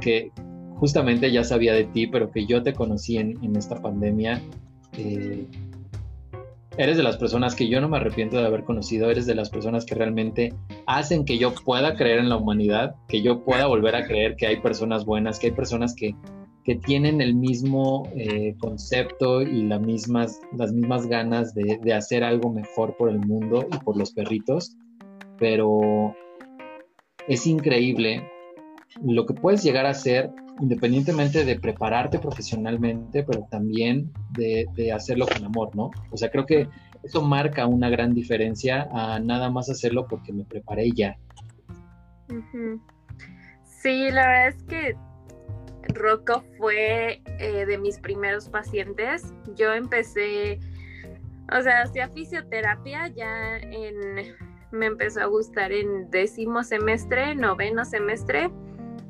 que, 0.00 0.32
justamente 0.82 1.30
ya 1.30 1.44
sabía 1.44 1.74
de 1.74 1.84
ti, 1.84 2.08
pero 2.08 2.32
que 2.32 2.44
yo 2.44 2.64
te 2.64 2.72
conocí 2.72 3.16
en, 3.16 3.54
esta 3.54 3.80
pandemia. 3.80 4.42
Eh, 4.98 5.46
eres 6.76 6.96
de 6.96 7.04
las 7.04 7.18
personas 7.18 7.54
que 7.54 7.68
yo 7.68 7.80
no 7.80 7.88
me 7.88 7.98
arrepiento 7.98 8.36
de 8.36 8.46
haber 8.46 8.64
conocido, 8.64 9.08
eres 9.08 9.26
de 9.26 9.36
las 9.36 9.48
personas 9.48 9.86
que 9.86 9.94
realmente 9.94 10.52
hacen 10.88 11.24
que 11.24 11.38
yo 11.38 11.54
pueda 11.54 11.94
creer 11.94 12.18
en 12.18 12.28
la 12.28 12.36
humanidad, 12.36 12.96
que 13.06 13.22
yo 13.22 13.44
pueda 13.44 13.68
volver 13.68 13.94
a 13.94 14.04
creer 14.08 14.34
que 14.34 14.48
hay 14.48 14.56
personas 14.56 15.04
buenas, 15.04 15.38
que 15.38 15.46
hay 15.46 15.52
personas 15.52 15.94
que, 15.94 16.16
que 16.64 16.74
tienen 16.74 17.20
el 17.20 17.36
mismo 17.36 18.08
eh, 18.16 18.56
concepto 18.58 19.40
y 19.40 19.62
las 19.62 19.80
mismas, 19.80 20.40
las 20.58 20.72
mismas 20.72 21.06
ganas 21.06 21.54
de, 21.54 21.78
de, 21.80 21.94
hacer 21.94 22.24
algo 22.24 22.52
mejor 22.52 22.96
por 22.96 23.08
el 23.08 23.20
mundo 23.20 23.68
y 23.72 23.78
por 23.84 23.96
los 23.96 24.12
perritos. 24.14 24.76
Pero 25.38 26.12
es 27.28 27.46
increíble 27.46 28.28
lo 29.00 29.26
que 29.26 29.34
puedes 29.34 29.62
llegar 29.62 29.86
a 29.86 29.90
hacer 29.90 30.32
independientemente 30.62 31.44
de 31.44 31.58
prepararte 31.58 32.20
profesionalmente, 32.20 33.24
pero 33.24 33.46
también 33.50 34.12
de, 34.30 34.92
hacerlo 34.92 35.26
con 35.26 35.44
amor, 35.44 35.74
¿no? 35.74 35.90
O 36.10 36.16
sea, 36.16 36.30
creo 36.30 36.46
que 36.46 36.68
eso 37.02 37.20
marca 37.20 37.66
una 37.66 37.90
gran 37.90 38.14
diferencia 38.14 38.88
a 38.92 39.18
nada 39.18 39.50
más 39.50 39.68
hacerlo 39.68 40.06
porque 40.06 40.32
me 40.32 40.44
preparé 40.44 40.92
ya. 40.92 41.18
Sí, 43.64 44.08
la 44.12 44.28
verdad 44.28 44.48
es 44.48 44.62
que 44.62 44.96
Rocco 45.94 46.44
fue 46.58 47.20
eh, 47.40 47.66
de 47.66 47.78
mis 47.78 47.98
primeros 47.98 48.48
pacientes. 48.48 49.34
Yo 49.56 49.74
empecé, 49.74 50.60
o 51.52 51.60
sea, 51.60 51.82
hacía 51.82 52.08
fisioterapia 52.10 53.08
ya 53.08 53.56
en, 53.56 54.36
me 54.70 54.86
empezó 54.86 55.22
a 55.22 55.26
gustar 55.26 55.72
en 55.72 56.08
décimo 56.08 56.62
semestre, 56.62 57.34
noveno 57.34 57.84
semestre 57.84 58.48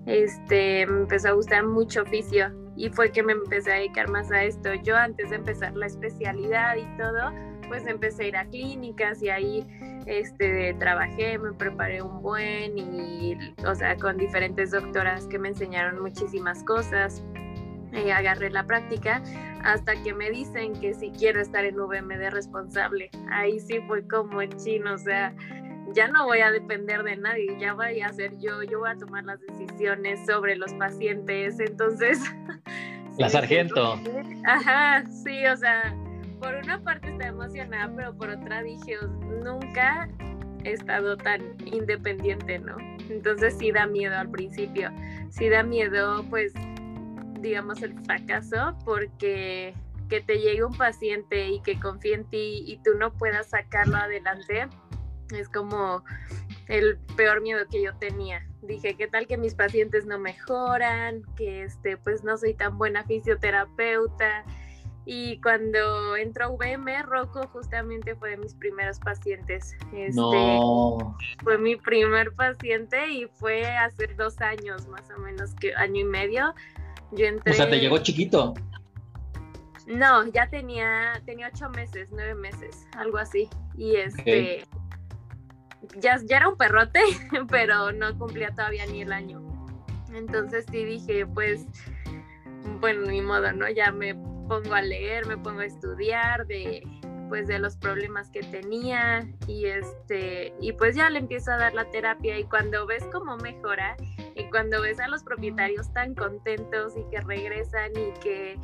este, 0.06 0.86
me 0.86 1.00
empezó 1.02 1.28
a 1.28 1.32
gustar 1.32 1.64
mucho 1.64 2.02
oficio 2.02 2.50
y 2.76 2.88
fue 2.90 3.12
que 3.12 3.22
me 3.22 3.32
empecé 3.32 3.72
a 3.72 3.76
dedicar 3.76 4.08
más 4.08 4.30
a 4.32 4.44
esto. 4.44 4.74
Yo 4.74 4.96
antes 4.96 5.30
de 5.30 5.36
empezar 5.36 5.76
la 5.76 5.86
especialidad 5.86 6.76
y 6.76 6.96
todo, 6.96 7.32
pues 7.68 7.86
empecé 7.86 8.24
a 8.24 8.26
ir 8.28 8.36
a 8.36 8.44
clínicas 8.46 9.22
y 9.22 9.30
ahí 9.30 9.66
este, 10.06 10.74
trabajé, 10.74 11.38
me 11.38 11.52
preparé 11.52 12.02
un 12.02 12.22
buen 12.22 12.76
y, 12.76 13.36
o 13.66 13.74
sea, 13.74 13.96
con 13.96 14.16
diferentes 14.16 14.70
doctoras 14.72 15.26
que 15.26 15.38
me 15.38 15.48
enseñaron 15.48 16.00
muchísimas 16.00 16.62
cosas. 16.64 17.22
Eh, 17.92 18.10
agarré 18.10 18.48
la 18.48 18.66
práctica 18.66 19.22
hasta 19.62 19.94
que 20.02 20.14
me 20.14 20.30
dicen 20.30 20.72
que 20.80 20.94
si 20.94 21.10
quiero 21.10 21.40
estar 21.40 21.64
en 21.64 21.76
VMD 21.76 22.30
responsable. 22.30 23.10
Ahí 23.30 23.60
sí 23.60 23.80
fue 23.86 24.06
como 24.08 24.42
chino, 24.44 24.94
o 24.94 24.98
sea, 24.98 25.34
ya 25.94 26.08
no 26.08 26.24
voy 26.24 26.40
a 26.40 26.50
depender 26.50 27.02
de 27.02 27.16
nadie, 27.16 27.56
ya 27.58 27.74
voy 27.74 28.00
a 28.00 28.12
ser 28.12 28.32
yo, 28.38 28.62
yo 28.62 28.80
voy 28.80 28.90
a 28.90 28.96
tomar 28.96 29.24
las 29.24 29.40
decisiones 29.40 30.24
sobre 30.26 30.56
los 30.56 30.72
pacientes, 30.74 31.58
entonces... 31.60 32.20
La 33.18 33.28
sargento. 33.28 34.00
Ajá, 34.46 35.04
sí, 35.22 35.44
o 35.46 35.56
sea, 35.56 35.94
por 36.40 36.54
una 36.54 36.82
parte 36.82 37.10
estaba 37.10 37.28
emocionada, 37.28 37.92
pero 37.94 38.16
por 38.16 38.30
otra 38.30 38.62
dije, 38.62 38.96
nunca 39.44 40.08
he 40.64 40.72
estado 40.72 41.16
tan 41.16 41.42
independiente, 41.66 42.58
¿no? 42.58 42.76
Entonces 43.10 43.54
sí 43.58 43.70
da 43.70 43.86
miedo 43.86 44.16
al 44.16 44.30
principio, 44.30 44.90
sí 45.28 45.50
da 45.50 45.62
miedo, 45.62 46.24
pues, 46.30 46.54
digamos, 47.40 47.82
el 47.82 47.92
fracaso, 48.04 48.76
porque 48.84 49.74
que 50.08 50.20
te 50.20 50.38
llegue 50.38 50.62
un 50.62 50.74
paciente 50.74 51.48
y 51.48 51.60
que 51.60 51.80
confíe 51.80 52.14
en 52.14 52.24
ti 52.24 52.64
y 52.66 52.78
tú 52.84 52.90
no 52.98 53.12
puedas 53.14 53.48
sacarlo 53.48 53.96
adelante, 53.96 54.68
es 55.34 55.48
como 55.48 56.04
el 56.68 56.98
peor 57.16 57.40
miedo 57.40 57.60
que 57.70 57.82
yo 57.82 57.94
tenía. 57.96 58.46
Dije, 58.62 58.94
¿qué 58.94 59.08
tal 59.08 59.26
que 59.26 59.36
mis 59.36 59.54
pacientes 59.54 60.06
no 60.06 60.18
mejoran? 60.18 61.22
Que 61.36 61.64
este, 61.64 61.96
pues 61.96 62.22
no 62.24 62.36
soy 62.36 62.54
tan 62.54 62.78
buena 62.78 63.04
fisioterapeuta. 63.04 64.44
Y 65.04 65.40
cuando 65.40 66.16
entró 66.16 66.44
a 66.44 66.48
VM, 66.50 67.02
Rocco 67.02 67.48
justamente 67.48 68.14
fue 68.14 68.30
de 68.30 68.36
mis 68.36 68.54
primeros 68.54 69.00
pacientes. 69.00 69.74
Este, 69.92 70.10
no. 70.14 71.16
Fue 71.42 71.58
mi 71.58 71.74
primer 71.74 72.32
paciente 72.34 73.08
y 73.10 73.26
fue 73.26 73.66
hace 73.66 74.06
dos 74.16 74.40
años, 74.40 74.86
más 74.86 75.10
o 75.16 75.18
menos, 75.20 75.54
que 75.56 75.74
año 75.74 76.02
y 76.02 76.04
medio. 76.04 76.54
Yo 77.10 77.26
entré... 77.26 77.52
O 77.52 77.56
sea, 77.56 77.68
te 77.68 77.80
llegó 77.80 77.98
chiquito. 77.98 78.54
No, 79.86 80.24
ya 80.28 80.48
tenía, 80.48 81.20
tenía 81.26 81.50
ocho 81.52 81.68
meses, 81.70 82.08
nueve 82.12 82.34
meses, 82.36 82.86
algo 82.96 83.18
así. 83.18 83.48
Y 83.76 83.96
este, 83.96 84.64
ya, 85.98 86.18
ya 86.24 86.36
era 86.36 86.48
un 86.48 86.56
perrote, 86.56 87.00
pero 87.50 87.92
no 87.92 88.16
cumplía 88.18 88.50
todavía 88.50 88.86
ni 88.86 89.02
el 89.02 89.12
año. 89.12 89.40
Entonces 90.12 90.66
sí 90.70 90.84
dije, 90.84 91.26
pues, 91.26 91.66
bueno, 92.80 93.06
ni 93.06 93.22
modo, 93.22 93.52
¿no? 93.52 93.68
Ya 93.68 93.92
me 93.92 94.14
pongo 94.48 94.74
a 94.74 94.82
leer, 94.82 95.26
me 95.26 95.38
pongo 95.38 95.60
a 95.60 95.66
estudiar 95.66 96.46
de 96.46 96.82
pues 97.28 97.48
de 97.48 97.58
los 97.58 97.78
problemas 97.78 98.28
que 98.28 98.40
tenía 98.40 99.26
y 99.46 99.64
este 99.64 100.52
y 100.60 100.72
pues 100.72 100.94
ya 100.94 101.08
le 101.08 101.18
empiezo 101.18 101.50
a 101.50 101.56
dar 101.56 101.72
la 101.72 101.90
terapia 101.90 102.38
y 102.38 102.44
cuando 102.44 102.86
ves 102.86 103.02
cómo 103.10 103.38
mejora 103.38 103.96
y 104.34 104.44
cuando 104.50 104.82
ves 104.82 105.00
a 105.00 105.08
los 105.08 105.24
propietarios 105.24 105.90
tan 105.94 106.14
contentos 106.14 106.92
y 106.94 107.04
que 107.10 107.22
regresan 107.22 107.92
y 107.92 108.20
que 108.20 108.58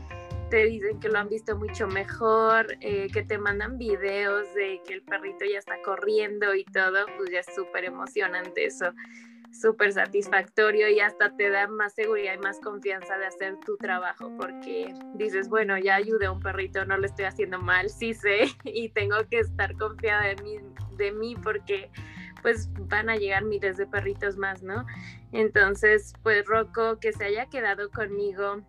te 0.50 0.64
dicen 0.66 1.00
que 1.00 1.08
lo 1.08 1.18
han 1.18 1.28
visto 1.28 1.56
mucho 1.56 1.86
mejor, 1.86 2.76
eh, 2.80 3.08
que 3.12 3.22
te 3.22 3.38
mandan 3.38 3.78
videos 3.78 4.52
de 4.54 4.80
que 4.86 4.94
el 4.94 5.02
perrito 5.02 5.44
ya 5.44 5.58
está 5.58 5.80
corriendo 5.82 6.54
y 6.54 6.64
todo, 6.64 7.06
pues 7.16 7.30
ya 7.30 7.40
es 7.40 7.54
súper 7.54 7.84
emocionante 7.84 8.64
eso. 8.66 8.92
súper 9.50 9.92
satisfactorio 9.92 10.90
y 10.90 11.00
hasta 11.00 11.34
te 11.34 11.48
da 11.48 11.66
más 11.68 11.94
seguridad 11.94 12.34
y 12.34 12.38
más 12.38 12.60
confianza 12.60 13.16
de 13.16 13.26
hacer 13.26 13.56
tu 13.64 13.78
trabajo 13.78 14.30
porque 14.38 14.92
dices, 15.14 15.48
bueno, 15.48 15.78
ya 15.78 15.96
ayudé 15.96 16.26
a 16.26 16.32
un 16.32 16.40
perrito, 16.40 16.84
no 16.84 16.98
lo 16.98 17.06
estoy 17.06 17.24
haciendo 17.24 17.58
mal, 17.58 17.88
sí 17.88 18.12
sé 18.12 18.40
y 18.64 18.90
tengo 18.90 19.16
que 19.30 19.40
estar 19.40 19.74
confiada 19.76 20.26
de 20.26 20.42
mí, 20.42 20.58
de 20.98 21.12
mí 21.12 21.34
porque 21.42 21.90
pues 22.42 22.68
van 22.88 23.08
a 23.08 23.16
llegar 23.16 23.44
miles 23.44 23.78
de 23.78 23.86
perritos 23.86 24.36
más, 24.36 24.62
¿no? 24.62 24.86
Entonces, 25.32 26.12
pues 26.22 26.44
Rocco 26.44 27.00
que 27.00 27.12
se 27.12 27.24
haya 27.24 27.46
quedado 27.46 27.90
conmigo 27.90 28.62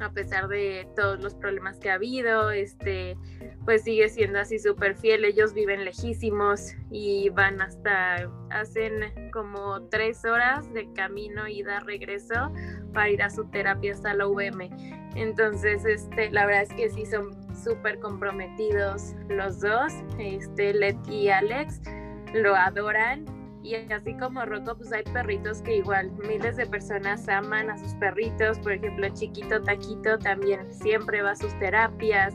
a 0.00 0.12
pesar 0.12 0.48
de 0.48 0.88
todos 0.96 1.20
los 1.20 1.34
problemas 1.34 1.78
que 1.78 1.90
ha 1.90 1.94
habido, 1.94 2.50
este, 2.50 3.16
pues 3.64 3.82
sigue 3.82 4.08
siendo 4.08 4.38
así 4.38 4.58
súper 4.58 4.96
fiel. 4.96 5.24
Ellos 5.24 5.54
viven 5.54 5.84
lejísimos 5.84 6.74
y 6.90 7.30
van 7.30 7.60
hasta, 7.60 8.30
hacen 8.50 9.30
como 9.32 9.88
tres 9.88 10.24
horas 10.24 10.72
de 10.72 10.92
camino 10.92 11.48
ida 11.48 11.80
regreso 11.80 12.52
para 12.92 13.10
ir 13.10 13.22
a 13.22 13.30
su 13.30 13.44
terapia 13.50 13.92
hasta 13.92 14.14
la 14.14 14.26
UVM. 14.26 14.70
Entonces, 15.14 15.84
este, 15.84 16.30
la 16.30 16.46
verdad 16.46 16.62
es 16.62 16.72
que 16.74 16.90
sí 16.90 17.06
son 17.06 17.30
súper 17.56 17.98
comprometidos 17.98 19.14
los 19.28 19.60
dos, 19.60 19.92
este, 20.18 20.72
Leti 20.74 21.14
y 21.14 21.28
Alex, 21.30 21.80
lo 22.34 22.54
adoran 22.54 23.37
y 23.68 23.92
así 23.92 24.14
como 24.14 24.44
Rocco, 24.44 24.76
pues 24.76 24.92
hay 24.92 25.02
perritos 25.12 25.60
que 25.60 25.76
igual 25.76 26.10
miles 26.26 26.56
de 26.56 26.66
personas 26.66 27.28
aman 27.28 27.70
a 27.70 27.78
sus 27.78 27.92
perritos. 27.94 28.58
Por 28.60 28.72
ejemplo, 28.72 29.08
Chiquito 29.10 29.62
Taquito 29.62 30.18
también 30.18 30.60
siempre 30.72 31.20
va 31.20 31.32
a 31.32 31.36
sus 31.36 31.56
terapias. 31.58 32.34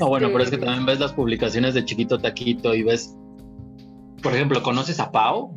No, 0.00 0.08
bueno, 0.08 0.28
pero 0.28 0.42
es 0.42 0.50
que 0.50 0.56
este 0.56 0.66
también 0.66 0.86
ves 0.86 1.00
las 1.00 1.12
publicaciones 1.12 1.74
de 1.74 1.84
Chiquito 1.84 2.18
Taquito 2.18 2.74
y 2.74 2.82
ves, 2.82 3.16
por 4.22 4.34
ejemplo, 4.34 4.62
¿conoces 4.62 4.98
a 4.98 5.12
Pau? 5.12 5.54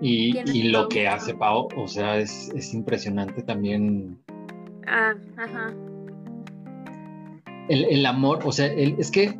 Y, 0.00 0.32
lo 0.70 0.88
que 0.88 1.06
hace 1.06 1.34
Pau, 1.34 1.68
o 1.76 1.86
sea, 1.86 2.18
es, 2.18 2.50
es 2.56 2.74
impresionante 2.74 3.42
también. 3.42 4.18
Ah, 4.86 5.14
ajá. 5.36 5.72
El, 7.68 7.84
el 7.84 8.04
amor, 8.04 8.40
o 8.44 8.52
sea, 8.52 8.66
el, 8.66 8.96
es 8.98 9.10
que 9.10 9.38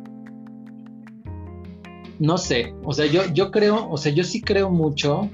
no 2.19 2.37
sé, 2.37 2.73
o 2.83 2.93
sea, 2.93 3.05
yo, 3.05 3.25
yo 3.33 3.51
creo, 3.51 3.89
o 3.89 3.97
sea, 3.97 4.11
yo 4.11 4.23
sí 4.23 4.41
creo 4.41 4.69
mucho 4.69 5.29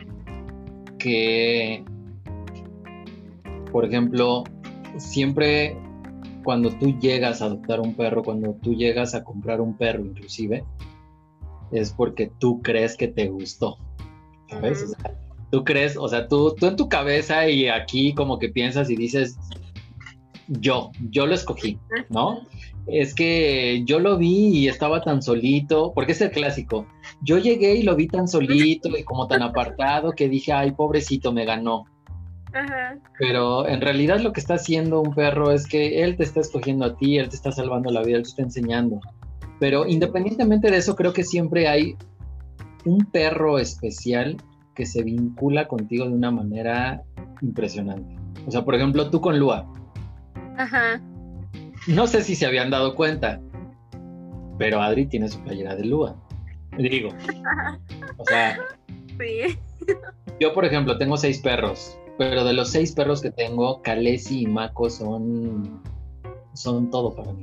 que, 0.97 1.83
por 3.71 3.85
ejemplo, 3.85 4.43
siempre 4.97 5.77
cuando 6.43 6.71
tú 6.71 6.97
llegas 6.99 7.41
a 7.41 7.45
adoptar 7.45 7.79
un 7.79 7.93
perro, 7.95 8.23
cuando 8.23 8.53
tú 8.53 8.73
llegas 8.73 9.13
a 9.13 9.23
comprar 9.23 9.61
un 9.61 9.77
perro 9.77 10.05
inclusive, 10.05 10.63
es 11.71 11.91
porque 11.91 12.31
tú 12.39 12.61
crees 12.61 12.97
que 12.97 13.07
te 13.07 13.27
gustó, 13.27 13.77
¿sabes? 14.49 14.83
O 14.83 14.87
sea, 14.87 15.17
tú 15.51 15.63
crees, 15.63 15.97
o 15.97 16.07
sea, 16.07 16.27
tú, 16.27 16.55
tú 16.57 16.67
en 16.67 16.75
tu 16.75 16.89
cabeza 16.89 17.47
y 17.47 17.67
aquí 17.67 18.13
como 18.13 18.39
que 18.39 18.49
piensas 18.49 18.89
y 18.89 18.95
dices, 18.95 19.37
yo, 20.47 20.91
yo 21.09 21.27
lo 21.27 21.35
escogí, 21.35 21.79
¿no? 22.09 22.41
Es 22.87 23.13
que 23.13 23.83
yo 23.85 23.99
lo 23.99 24.17
vi 24.17 24.59
y 24.59 24.67
estaba 24.67 25.01
tan 25.01 25.21
solito, 25.21 25.93
porque 25.93 26.13
es 26.13 26.21
el 26.21 26.31
clásico. 26.31 26.87
Yo 27.21 27.37
llegué 27.37 27.75
y 27.75 27.83
lo 27.83 27.95
vi 27.95 28.07
tan 28.07 28.27
solito 28.27 28.89
y 28.97 29.03
como 29.03 29.27
tan 29.27 29.41
apartado 29.41 30.11
que 30.11 30.27
dije, 30.27 30.51
ay, 30.51 30.71
pobrecito, 30.71 31.31
me 31.31 31.45
ganó. 31.45 31.85
Pero 33.17 33.67
en 33.67 33.81
realidad 33.81 34.19
lo 34.19 34.33
que 34.33 34.41
está 34.41 34.55
haciendo 34.55 35.01
un 35.01 35.13
perro 35.13 35.51
es 35.51 35.65
que 35.67 36.03
él 36.03 36.17
te 36.17 36.23
está 36.23 36.41
escogiendo 36.41 36.85
a 36.85 36.97
ti, 36.97 37.17
él 37.17 37.29
te 37.29 37.35
está 37.35 37.51
salvando 37.51 37.91
la 37.91 38.03
vida, 38.03 38.17
él 38.17 38.23
te 38.23 38.29
está 38.29 38.41
enseñando. 38.41 38.99
Pero 39.59 39.87
independientemente 39.87 40.69
de 40.69 40.77
eso, 40.77 40.95
creo 40.95 41.13
que 41.13 41.23
siempre 41.23 41.67
hay 41.67 41.95
un 42.83 43.05
perro 43.05 43.57
especial 43.59 44.37
que 44.75 44.85
se 44.85 45.03
vincula 45.03 45.67
contigo 45.67 46.05
de 46.05 46.13
una 46.13 46.31
manera 46.31 47.03
impresionante. 47.41 48.15
O 48.47 48.51
sea, 48.51 48.65
por 48.65 48.75
ejemplo, 48.75 49.09
tú 49.09 49.21
con 49.21 49.39
Lua. 49.39 49.71
Ajá. 50.57 50.99
No 51.87 52.07
sé 52.07 52.23
si 52.23 52.35
se 52.35 52.45
habían 52.45 52.69
dado 52.69 52.95
cuenta, 52.95 53.41
pero 54.57 54.81
Adri 54.81 55.07
tiene 55.07 55.27
su 55.27 55.39
playera 55.41 55.75
de 55.75 55.85
Lua. 55.85 56.15
Digo. 56.77 57.09
O 58.17 58.25
sea. 58.25 58.59
Sí. 58.87 59.57
Yo, 60.39 60.53
por 60.53 60.65
ejemplo, 60.65 60.97
tengo 60.97 61.17
seis 61.17 61.39
perros, 61.39 61.97
pero 62.17 62.43
de 62.43 62.53
los 62.53 62.69
seis 62.69 62.91
perros 62.93 63.21
que 63.21 63.31
tengo, 63.31 63.81
Kalesi 63.81 64.41
y 64.41 64.47
Mako 64.47 64.89
son. 64.89 65.81
son 66.53 66.89
todo 66.89 67.15
para 67.15 67.33
mí. 67.33 67.41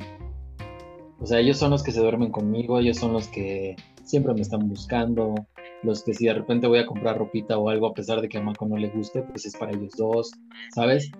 O 1.20 1.26
sea, 1.26 1.40
ellos 1.40 1.58
son 1.58 1.70
los 1.70 1.82
que 1.82 1.90
se 1.90 2.00
duermen 2.00 2.30
conmigo, 2.30 2.78
ellos 2.78 2.96
son 2.96 3.12
los 3.12 3.26
que 3.28 3.74
siempre 4.04 4.34
me 4.34 4.40
están 4.40 4.68
buscando, 4.68 5.34
los 5.82 6.04
que 6.04 6.14
si 6.14 6.26
de 6.26 6.34
repente 6.34 6.66
voy 6.68 6.78
a 6.78 6.86
comprar 6.86 7.18
ropita 7.18 7.58
o 7.58 7.68
algo 7.68 7.88
a 7.88 7.94
pesar 7.94 8.20
de 8.20 8.28
que 8.28 8.38
a 8.38 8.42
Mako 8.42 8.66
no 8.66 8.76
le 8.76 8.88
guste, 8.88 9.22
pues 9.22 9.44
es 9.44 9.56
para 9.56 9.72
ellos 9.72 9.92
dos, 9.96 10.30
¿sabes? 10.74 11.10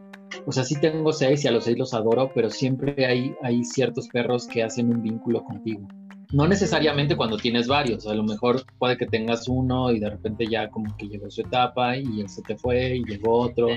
O 0.47 0.53
sea, 0.53 0.65
sí 0.65 0.81
tengo 0.81 1.13
seis 1.13 1.45
y 1.45 1.49
a 1.49 1.51
los 1.51 1.65
seis 1.65 1.79
los 1.79 1.95
adoro, 1.95 2.31
pero 2.35 2.51
siempre 2.51 3.07
hay, 3.07 3.35
hay 3.43 3.65
ciertos 3.65 4.09
perros 4.09 4.47
que 4.47 4.63
hacen 4.63 4.91
un 4.91 5.03
vínculo 5.03 5.43
contigo. 5.45 5.87
No 6.33 6.47
necesariamente 6.47 7.17
cuando 7.17 7.39
tienes 7.39 7.67
varios, 7.69 8.07
a 8.07 8.15
lo 8.15 8.23
mejor 8.23 8.63
puede 8.79 8.99
que 8.99 9.07
tengas 9.07 9.49
uno 9.49 9.91
y 9.91 9.99
de 9.99 10.11
repente 10.11 10.47
ya 10.47 10.69
como 10.69 10.95
que 10.97 11.09
llegó 11.09 11.31
su 11.31 11.41
etapa 11.41 11.97
y 11.97 12.21
él 12.21 12.29
se 12.29 12.43
te 12.43 12.57
fue 12.57 12.97
y 12.97 13.05
llegó 13.05 13.39
otro. 13.39 13.69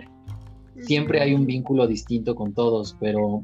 Siempre 0.79 1.21
hay 1.21 1.33
un 1.33 1.45
vínculo 1.45 1.87
distinto 1.87 2.35
con 2.35 2.53
todos, 2.53 2.97
pero 2.99 3.41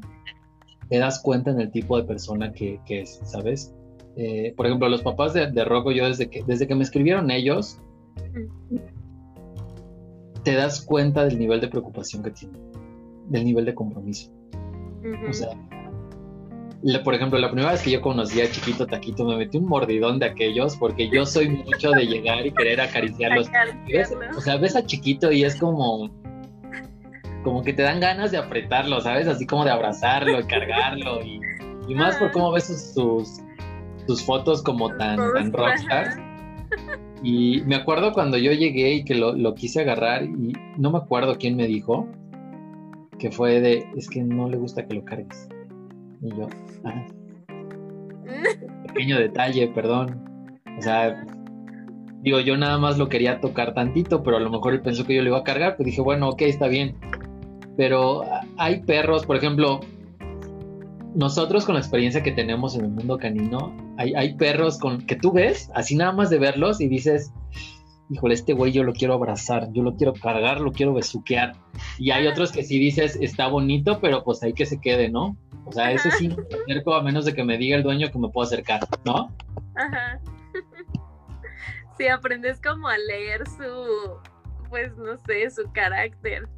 te 0.90 0.98
das 0.98 1.20
cuenta 1.22 1.50
en 1.50 1.60
el 1.60 1.70
tipo 1.70 1.96
de 1.96 2.04
persona 2.04 2.52
que, 2.52 2.80
es, 2.88 3.20
¿sabes? 3.24 3.74
Eh, 4.16 4.52
por 4.56 4.66
ejemplo, 4.66 4.88
los 4.88 5.02
papás 5.02 5.32
de, 5.32 5.50
de 5.50 5.64
Rocco, 5.64 5.92
yo 5.92 6.06
desde 6.06 6.28
que, 6.28 6.42
desde 6.44 6.66
que 6.66 6.74
me 6.74 6.82
escribieron 6.82 7.30
ellos, 7.30 7.80
te 10.42 10.54
das 10.54 10.80
cuenta 10.80 11.24
del 11.24 11.38
nivel 11.38 11.60
de 11.60 11.68
preocupación 11.68 12.22
que 12.22 12.30
tienen 12.30 12.67
del 13.28 13.44
nivel 13.44 13.64
de 13.64 13.74
compromiso. 13.74 14.30
O 15.28 15.32
sea, 15.32 15.50
por 17.04 17.14
ejemplo, 17.14 17.38
la 17.38 17.50
primera 17.50 17.72
vez 17.72 17.82
que 17.82 17.90
yo 17.90 18.00
conocí 18.00 18.40
a 18.40 18.50
Chiquito 18.50 18.86
Taquito 18.86 19.24
me 19.24 19.36
metí 19.36 19.58
un 19.58 19.66
mordidón 19.66 20.18
de 20.18 20.26
aquellos 20.26 20.76
porque 20.76 21.08
yo 21.10 21.26
soy 21.26 21.48
mucho 21.48 21.90
de 21.90 22.06
llegar 22.06 22.46
y 22.46 22.52
querer 22.52 22.80
acariciarlos. 22.80 23.48
O 24.36 24.40
sea, 24.40 24.56
ves 24.56 24.76
a 24.76 24.84
Chiquito 24.84 25.32
y 25.32 25.44
es 25.44 25.56
como 25.56 26.10
como 27.44 27.62
que 27.62 27.72
te 27.72 27.82
dan 27.82 28.00
ganas 28.00 28.30
de 28.30 28.38
apretarlo, 28.38 29.00
¿sabes? 29.00 29.26
Así 29.26 29.46
como 29.46 29.64
de 29.64 29.70
abrazarlo, 29.70 30.40
y 30.40 30.44
cargarlo 30.44 31.20
y, 31.22 31.40
más 31.94 32.16
por 32.16 32.30
cómo 32.32 32.52
ves 32.52 32.66
sus, 32.94 33.40
sus, 34.06 34.22
fotos 34.22 34.62
como 34.62 34.94
tan, 34.96 35.16
tan 35.16 35.52
rockstar. 35.52 36.22
Y 37.22 37.62
me 37.62 37.76
acuerdo 37.76 38.12
cuando 38.12 38.36
yo 38.36 38.52
llegué 38.52 38.92
y 38.92 39.04
que 39.04 39.14
lo, 39.14 39.32
lo 39.32 39.54
quise 39.54 39.80
agarrar 39.80 40.24
y 40.24 40.52
no 40.76 40.90
me 40.90 40.98
acuerdo 40.98 41.38
quién 41.38 41.56
me 41.56 41.66
dijo, 41.66 42.06
que 43.18 43.30
fue 43.30 43.60
de, 43.60 43.84
es 43.96 44.08
que 44.08 44.22
no 44.22 44.48
le 44.48 44.56
gusta 44.56 44.86
que 44.86 44.94
lo 44.94 45.04
cargues. 45.04 45.48
Y 46.22 46.30
yo, 46.30 46.48
ah, 46.84 47.06
pequeño 48.86 49.18
detalle, 49.18 49.68
perdón. 49.68 50.24
O 50.78 50.82
sea, 50.82 51.24
digo, 52.22 52.40
yo 52.40 52.56
nada 52.56 52.78
más 52.78 52.98
lo 52.98 53.08
quería 53.08 53.40
tocar 53.40 53.74
tantito, 53.74 54.22
pero 54.22 54.36
a 54.36 54.40
lo 54.40 54.50
mejor 54.50 54.74
él 54.74 54.82
pensó 54.82 55.04
que 55.04 55.14
yo 55.14 55.22
le 55.22 55.28
iba 55.28 55.38
a 55.38 55.44
cargar, 55.44 55.76
pues 55.76 55.86
dije, 55.86 56.00
bueno, 56.00 56.28
ok, 56.30 56.42
está 56.42 56.68
bien. 56.68 56.96
Pero 57.76 58.24
hay 58.56 58.80
perros, 58.80 59.24
por 59.24 59.36
ejemplo, 59.36 59.80
nosotros 61.14 61.64
con 61.64 61.74
la 61.74 61.80
experiencia 61.80 62.22
que 62.22 62.32
tenemos 62.32 62.76
en 62.76 62.84
el 62.84 62.90
mundo 62.90 63.18
canino, 63.18 63.72
hay, 63.96 64.14
hay 64.14 64.34
perros 64.34 64.78
con 64.78 65.02
que 65.06 65.16
tú 65.16 65.32
ves, 65.32 65.70
así 65.74 65.96
nada 65.96 66.12
más 66.12 66.30
de 66.30 66.38
verlos 66.38 66.80
y 66.80 66.88
dices, 66.88 67.32
híjole, 68.10 68.34
este 68.34 68.52
güey 68.52 68.72
yo 68.72 68.82
lo 68.82 68.92
quiero 68.92 69.14
abrazar, 69.14 69.70
yo 69.72 69.82
lo 69.82 69.96
quiero 69.96 70.12
cargar, 70.14 70.60
lo 70.60 70.72
quiero 70.72 70.94
besuquear. 70.94 71.52
Y 71.98 72.10
hay 72.10 72.26
otros 72.26 72.52
que 72.52 72.64
sí 72.64 72.78
dices, 72.78 73.18
está 73.20 73.48
bonito, 73.48 74.00
pero 74.00 74.24
pues 74.24 74.42
hay 74.42 74.52
que 74.52 74.66
se 74.66 74.80
quede, 74.80 75.08
¿no? 75.08 75.36
O 75.64 75.72
sea, 75.72 75.92
ese 75.92 76.10
sí 76.12 76.28
me 76.28 76.36
acerco 76.62 76.94
a 76.94 77.02
menos 77.02 77.24
de 77.24 77.34
que 77.34 77.44
me 77.44 77.58
diga 77.58 77.76
el 77.76 77.82
dueño 77.82 78.10
que 78.10 78.18
me 78.18 78.28
puedo 78.28 78.46
acercar, 78.46 78.80
¿no? 79.04 79.34
Ajá. 79.74 80.20
Sí, 81.98 82.06
aprendes 82.06 82.60
como 82.60 82.86
a 82.86 82.96
leer 82.96 83.42
su, 83.48 84.20
pues 84.68 84.96
no 84.96 85.16
sé, 85.26 85.50
su 85.50 85.68
carácter. 85.72 86.48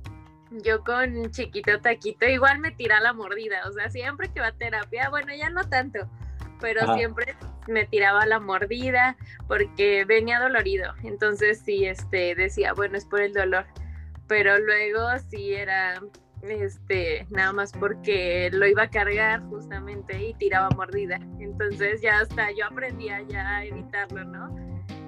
Yo 0.62 0.84
con 0.84 1.30
chiquito 1.30 1.80
taquito 1.80 2.26
igual 2.26 2.58
me 2.58 2.72
tira 2.72 3.00
la 3.00 3.14
mordida, 3.14 3.66
o 3.66 3.72
sea, 3.72 3.88
siempre 3.88 4.30
que 4.30 4.40
va 4.40 4.48
a 4.48 4.52
terapia, 4.52 5.08
bueno, 5.08 5.32
ya 5.34 5.48
no 5.48 5.64
tanto, 5.64 6.00
pero 6.60 6.92
siempre 6.94 7.36
me 7.70 7.86
tiraba 7.86 8.26
la 8.26 8.40
mordida 8.40 9.16
porque 9.48 10.04
venía 10.04 10.40
dolorido. 10.40 10.92
Entonces 11.02 11.62
sí, 11.64 11.86
este, 11.86 12.34
decía, 12.34 12.72
bueno, 12.72 12.96
es 12.96 13.04
por 13.04 13.20
el 13.20 13.32
dolor. 13.32 13.64
Pero 14.26 14.58
luego 14.58 15.00
sí 15.28 15.54
era, 15.54 16.00
este, 16.42 17.26
nada 17.30 17.52
más 17.52 17.72
porque 17.72 18.50
lo 18.52 18.66
iba 18.66 18.84
a 18.84 18.90
cargar 18.90 19.40
justamente 19.48 20.20
y 20.22 20.34
tiraba 20.34 20.68
mordida. 20.70 21.18
Entonces 21.38 22.00
ya 22.00 22.20
hasta 22.20 22.50
yo 22.52 22.66
aprendía 22.66 23.22
ya 23.22 23.56
a 23.56 23.64
evitarlo, 23.64 24.24
¿no? 24.24 24.54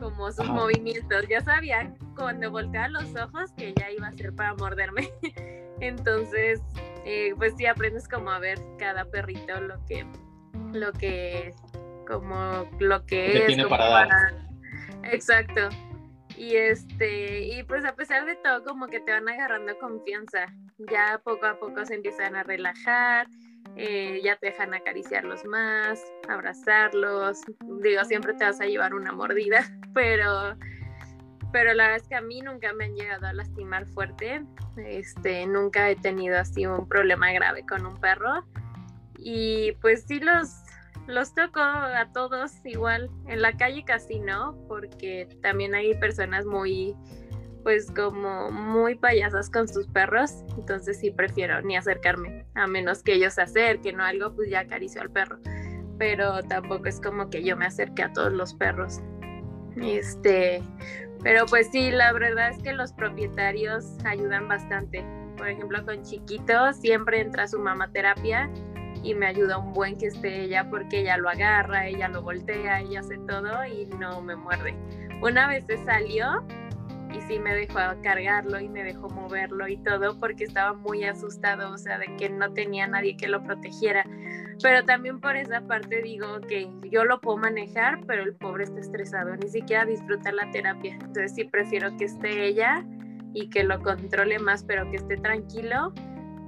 Como 0.00 0.32
sus 0.32 0.48
movimientos. 0.48 1.28
Ya 1.28 1.40
sabía 1.40 1.94
cuando 2.16 2.50
volteaba 2.50 2.88
los 2.88 3.14
ojos 3.16 3.52
que 3.56 3.72
ya 3.78 3.90
iba 3.90 4.08
a 4.08 4.12
ser 4.12 4.34
para 4.34 4.54
morderme. 4.54 5.12
Entonces, 5.80 6.60
eh, 7.04 7.34
pues 7.36 7.54
sí 7.56 7.66
aprendes 7.66 8.08
como 8.08 8.30
a 8.30 8.38
ver 8.38 8.58
cada 8.78 9.04
perrito 9.04 9.60
lo 9.60 9.84
que 9.86 10.06
lo 10.72 10.92
que 10.92 11.54
como 12.12 12.68
lo 12.78 13.04
que, 13.06 13.38
es 13.38 13.46
tiene 13.46 13.66
para, 13.66 13.88
dar. 13.88 14.08
Exacto. 15.04 15.68
Y 16.36 16.56
este, 16.56 17.40
y 17.40 17.62
pues 17.62 17.84
a 17.84 17.94
pesar 17.94 18.26
de 18.26 18.36
todo, 18.36 18.64
como 18.64 18.86
que 18.86 19.00
te 19.00 19.12
van 19.12 19.28
agarrando 19.28 19.76
confianza. 19.78 20.46
Ya 20.78 21.20
poco 21.22 21.46
a 21.46 21.58
poco 21.58 21.84
se 21.84 21.94
empiezan 21.94 22.34
a 22.34 22.42
relajar, 22.42 23.28
eh, 23.76 24.20
ya 24.24 24.36
te 24.36 24.46
dejan 24.46 24.74
acariciarlos 24.74 25.44
más, 25.44 26.02
abrazarlos. 26.28 27.40
Digo, 27.82 28.04
siempre 28.04 28.34
te 28.34 28.44
vas 28.44 28.60
a 28.60 28.66
llevar 28.66 28.94
una 28.94 29.12
mordida, 29.12 29.64
pero, 29.94 30.56
pero 31.52 31.74
la 31.74 31.84
verdad 31.84 32.02
es 32.02 32.08
que 32.08 32.14
a 32.14 32.22
mí 32.22 32.40
nunca 32.40 32.72
me 32.72 32.86
han 32.86 32.94
llegado 32.94 33.26
a 33.26 33.32
lastimar 33.32 33.86
fuerte. 33.86 34.42
Este, 34.76 35.46
nunca 35.46 35.90
he 35.90 35.96
tenido 35.96 36.38
así 36.38 36.66
un 36.66 36.88
problema 36.88 37.32
grave 37.32 37.64
con 37.66 37.86
un 37.86 38.00
perro. 38.00 38.44
Y 39.18 39.72
pues 39.80 40.04
sí 40.08 40.18
los, 40.18 40.61
los 41.06 41.34
toco 41.34 41.60
a 41.60 42.08
todos 42.12 42.52
igual. 42.64 43.10
En 43.26 43.42
la 43.42 43.56
calle 43.56 43.84
casi 43.84 44.20
no, 44.20 44.56
porque 44.68 45.28
también 45.42 45.74
hay 45.74 45.94
personas 45.94 46.44
muy, 46.46 46.94
pues 47.62 47.90
como 47.90 48.50
muy 48.50 48.94
payasas 48.94 49.50
con 49.50 49.68
sus 49.68 49.86
perros. 49.88 50.44
Entonces 50.56 50.98
sí 50.98 51.10
prefiero 51.10 51.60
ni 51.62 51.76
acercarme, 51.76 52.46
a 52.54 52.66
menos 52.66 53.02
que 53.02 53.14
ellos 53.14 53.34
se 53.34 53.42
acerquen 53.42 54.00
o 54.00 54.04
algo, 54.04 54.34
pues 54.34 54.50
ya 54.50 54.60
acaricio 54.60 55.02
al 55.02 55.10
perro. 55.10 55.38
Pero 55.98 56.42
tampoco 56.42 56.86
es 56.86 57.00
como 57.00 57.30
que 57.30 57.42
yo 57.42 57.56
me 57.56 57.66
acerque 57.66 58.02
a 58.02 58.12
todos 58.12 58.32
los 58.32 58.54
perros. 58.54 59.00
Este, 59.76 60.62
pero 61.22 61.46
pues 61.46 61.68
sí, 61.70 61.90
la 61.90 62.12
verdad 62.12 62.50
es 62.50 62.62
que 62.62 62.72
los 62.72 62.92
propietarios 62.92 63.96
ayudan 64.04 64.48
bastante. 64.48 65.04
Por 65.36 65.48
ejemplo, 65.48 65.84
con 65.84 66.02
chiquitos 66.02 66.76
siempre 66.76 67.20
entra 67.20 67.48
su 67.48 67.58
mamá 67.58 67.90
terapia 67.90 68.50
y 69.02 69.14
me 69.14 69.26
ayuda 69.26 69.58
un 69.58 69.72
buen 69.72 69.96
que 69.98 70.06
esté 70.06 70.44
ella 70.44 70.68
porque 70.70 71.00
ella 71.00 71.16
lo 71.16 71.28
agarra, 71.28 71.86
ella 71.86 72.08
lo 72.08 72.22
voltea, 72.22 72.80
ella 72.80 73.00
hace 73.00 73.18
todo 73.18 73.64
y 73.64 73.86
no 73.98 74.20
me 74.22 74.36
muerde. 74.36 74.74
Una 75.20 75.48
vez 75.48 75.64
se 75.66 75.84
salió 75.84 76.44
y 77.12 77.20
sí 77.22 77.38
me 77.38 77.54
dejó 77.54 77.78
cargarlo 78.02 78.58
y 78.60 78.68
me 78.68 78.82
dejó 78.82 79.08
moverlo 79.10 79.68
y 79.68 79.76
todo 79.78 80.18
porque 80.18 80.44
estaba 80.44 80.72
muy 80.72 81.04
asustado, 81.04 81.72
o 81.72 81.78
sea, 81.78 81.98
de 81.98 82.14
que 82.16 82.30
no 82.30 82.52
tenía 82.52 82.86
nadie 82.86 83.16
que 83.16 83.28
lo 83.28 83.42
protegiera. 83.42 84.04
Pero 84.62 84.84
también 84.84 85.20
por 85.20 85.36
esa 85.36 85.60
parte 85.62 86.02
digo 86.02 86.40
que 86.48 86.70
yo 86.90 87.04
lo 87.04 87.20
puedo 87.20 87.38
manejar, 87.38 88.00
pero 88.06 88.22
el 88.22 88.34
pobre 88.34 88.64
está 88.64 88.80
estresado, 88.80 89.36
ni 89.36 89.48
siquiera 89.48 89.84
disfruta 89.84 90.32
la 90.32 90.50
terapia. 90.50 90.94
Entonces 90.94 91.34
sí 91.34 91.44
prefiero 91.44 91.94
que 91.96 92.04
esté 92.04 92.46
ella 92.46 92.84
y 93.34 93.48
que 93.48 93.64
lo 93.64 93.80
controle 93.82 94.38
más, 94.38 94.64
pero 94.64 94.88
que 94.90 94.96
esté 94.96 95.16
tranquilo 95.16 95.92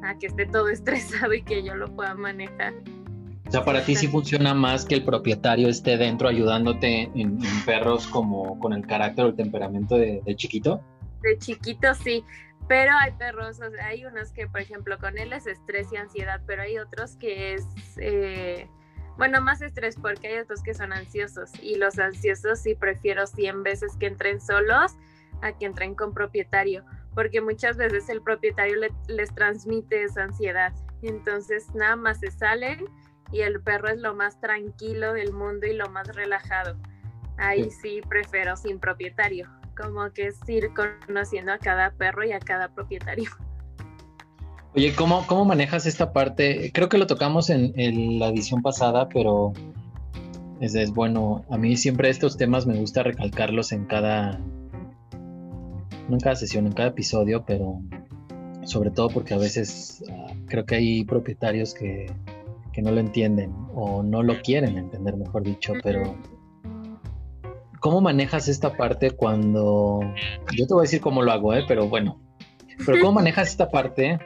a 0.05 0.19
que 0.19 0.27
esté 0.27 0.47
todo 0.47 0.69
estresado 0.71 1.33
y 1.35 1.43
que 1.43 1.63
yo 1.63 1.75
lo 1.75 1.95
pueda 1.95 2.15
manejar. 2.15 2.75
O 3.47 3.51
sea, 3.51 3.65
para 3.65 3.85
ti 3.85 3.95
sí 3.95 4.09
funciona 4.09 4.55
más 4.55 4.85
que 4.85 4.95
el 4.95 5.05
propietario 5.05 5.69
esté 5.69 5.97
dentro 5.97 6.29
ayudándote 6.29 7.11
en, 7.15 7.39
perros 7.67 8.07
como 8.07 8.59
con 8.59 8.73
el 8.73 8.87
carácter 8.87 9.27
o 9.27 9.29
el 9.29 9.37
temperamento 9.37 9.97
de, 9.97 10.23
chiquito. 10.37 10.81
De 11.23 11.39
chiquito 11.39 11.95
sí, 11.95 12.25
pero 12.69 12.93
hay 12.99 13.13
perros, 13.13 13.61
o 13.61 13.71
sea, 13.71 13.87
hay 13.87 14.07
unos 14.07 14.33
que, 14.33 14.49
por 14.49 14.61
ejemplo, 14.61 14.99
con 14.99 15.19
él 15.19 15.33
es 15.33 15.47
estrés 15.47 15.93
y 15.93 15.97
ansiedad, 15.97 16.41
pero 16.47 16.63
hay 16.63 16.79
otros 16.79 17.17
que 17.17 17.55
es, 17.55 17.67
eh, 17.99 18.67
bueno, 19.19 19.41
más 19.43 19.61
estrés 19.61 19.97
porque 20.01 20.29
hay 20.29 20.39
otros 20.39 20.63
que 20.63 20.75
son 20.75 20.93
ansiosos 20.93 21.51
y 21.63 21.77
los 21.77 21.99
ansiosos 21.99 22.61
sí 22.61 22.75
prefiero 22.75 23.27
100 23.27 23.63
veces 23.63 23.97
que 23.99 24.07
entren 24.07 24.41
solos 24.41 24.93
a 25.43 25.53
que 25.53 25.67
entren 25.67 25.95
con 25.95 26.15
propietario 26.15 26.85
porque 27.15 27.41
muchas 27.41 27.77
veces 27.77 28.09
el 28.09 28.23
propietario 28.23 28.77
les 29.09 29.35
transmite 29.35 30.03
esa 30.03 30.25
ansiedad. 30.25 30.73
Entonces 31.03 31.67
nada 31.75 31.97
más 31.97 32.21
se 32.21 32.31
salen 32.31 32.85
y 33.33 33.41
el 33.41 33.61
perro 33.61 33.89
es 33.89 33.99
lo 34.01 34.15
más 34.15 34.41
tranquilo 34.41 35.13
del 35.13 35.33
mundo 35.33 35.67
y 35.67 35.75
lo 35.75 35.89
más 35.91 36.09
relajado. 36.15 36.77
Ahí 37.37 37.71
sí 37.71 38.01
prefiero 38.09 38.57
sin 38.57 38.79
propietario, 38.79 39.49
como 39.77 40.11
que 40.13 40.29
es 40.29 40.39
ir 40.49 40.71
conociendo 41.07 41.53
a 41.53 41.59
cada 41.59 41.91
perro 41.93 42.25
y 42.25 42.33
a 42.33 42.41
cada 42.41 42.69
propietario. 42.69 43.31
Oye, 44.77 44.93
¿cómo, 44.97 45.25
cómo 45.29 45.45
manejas 45.45 45.87
esta 45.87 46.13
parte? 46.13 46.73
Creo 46.75 46.89
que 46.89 46.99
lo 46.99 47.07
tocamos 47.07 47.49
en, 47.49 48.19
la 48.19 48.29
edición 48.29 48.61
pasada, 48.61 49.09
pero 49.09 49.53
es, 50.61 50.75
es, 50.75 50.93
bueno, 50.93 51.45
a 51.49 51.57
mí 51.57 51.77
siempre 51.77 52.11
estos 52.11 52.37
temas 52.37 52.67
me 52.67 52.75
gusta 52.75 53.05
recalcarlos 53.05 53.71
en 53.71 53.85
cada, 53.85 54.41
no 56.09 56.15
en 56.15 56.21
cada 56.21 56.37
sesión, 56.37 56.67
en 56.67 56.73
cada 56.73 56.91
episodio, 56.91 57.45
pero 57.47 57.81
sobre 58.65 58.91
todo 58.91 59.09
porque 59.09 59.35
a 59.35 59.39
veces 59.39 60.05
ah, 60.11 60.33
creo 60.47 60.65
que 60.65 60.77
hay 60.77 61.05
propietarios 61.05 61.75
que, 61.75 62.13
no 62.83 62.91
lo 62.91 62.99
entienden 62.99 63.55
o 63.73 64.03
no 64.03 64.25
lo 64.25 64.43
quieren 64.43 64.77
entender, 64.77 65.17
mejor 65.17 65.45
dicho, 65.45 65.75
pero 65.85 66.17
¿cómo 67.79 68.01
manejas 68.01 68.49
esta 68.49 68.77
parte 68.77 69.13
cuando, 69.13 70.01
yo 70.53 70.67
te 70.67 70.75
voy 70.75 70.81
a 70.81 70.83
decir 70.83 71.01
cómo 71.01 71.23
lo 71.23 71.31
hago, 71.31 71.55
¿eh? 71.55 71.65
pero 71.69 71.87
bueno, 71.89 72.21
pero 72.85 72.99
¿cómo 73.01 73.13
manejas 73.13 73.49
esta 73.49 73.71
parte? 73.71 74.19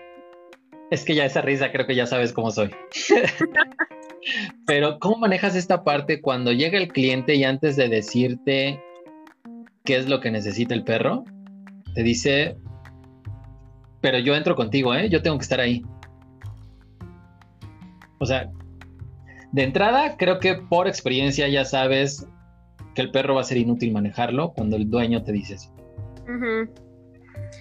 Es 0.91 1.05
que 1.05 1.15
ya 1.15 1.27
esa 1.27 1.43
risa 1.43 1.71
creo 1.71 1.87
que 1.87 1.95
ya 1.95 2.07
sabes 2.07 2.33
cómo 2.33 2.51
soy. 2.51 2.71
pero 4.67 4.99
¿cómo 4.99 5.19
manejas 5.19 5.55
esta 5.55 5.85
parte 5.85 6.23
cuando 6.23 6.53
llega 6.53 6.79
el 6.79 6.89
cliente 6.89 7.35
y 7.35 7.45
antes 7.45 7.77
de 7.77 7.91
decirte 7.91 8.81
qué 9.85 9.97
es 9.97 10.09
lo 10.09 10.21
que 10.21 10.31
necesita 10.31 10.75
el 10.75 10.85
perro, 10.85 11.25
te 11.99 12.05
dice, 12.05 12.57
pero 14.01 14.21
yo 14.21 14.37
entro 14.37 14.55
contigo, 14.55 14.95
¿eh? 14.95 15.09
Yo 15.09 15.21
tengo 15.21 15.37
que 15.37 15.43
estar 15.43 15.59
ahí. 15.59 15.85
O 18.21 18.25
sea, 18.25 18.53
de 19.51 19.65
entrada, 19.65 20.17
creo 20.17 20.39
que 20.39 20.55
por 20.55 20.87
experiencia 20.87 21.49
ya 21.49 21.65
sabes 21.65 22.25
que 22.95 23.03
el 23.03 23.11
perro 23.11 23.35
va 23.35 23.41
a 23.41 23.45
ser 23.45 23.57
inútil 23.57 23.93
manejarlo 23.93 24.53
cuando 24.53 24.77
el 24.77 24.89
dueño 24.89 25.25
te 25.25 25.33
dice 25.33 25.55
eso. 25.55 25.75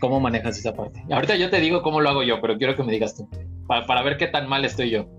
¿Cómo 0.01 0.19
manejas 0.19 0.59
esa 0.59 0.71
parte? 0.71 1.03
Ahorita 1.09 1.35
yo 1.35 1.49
te 1.49 1.59
digo 1.59 1.81
cómo 1.81 1.99
lo 1.99 2.09
hago 2.09 2.21
yo, 2.21 2.39
pero 2.39 2.59
quiero 2.59 2.75
que 2.75 2.83
me 2.83 2.91
digas 2.91 3.15
tú, 3.15 3.27
para, 3.65 3.88
para 3.88 4.03
ver 4.03 4.17
qué 4.17 4.27
tan 4.27 4.47
mal 4.47 4.63
estoy 4.65 4.91
yo. 4.91 5.09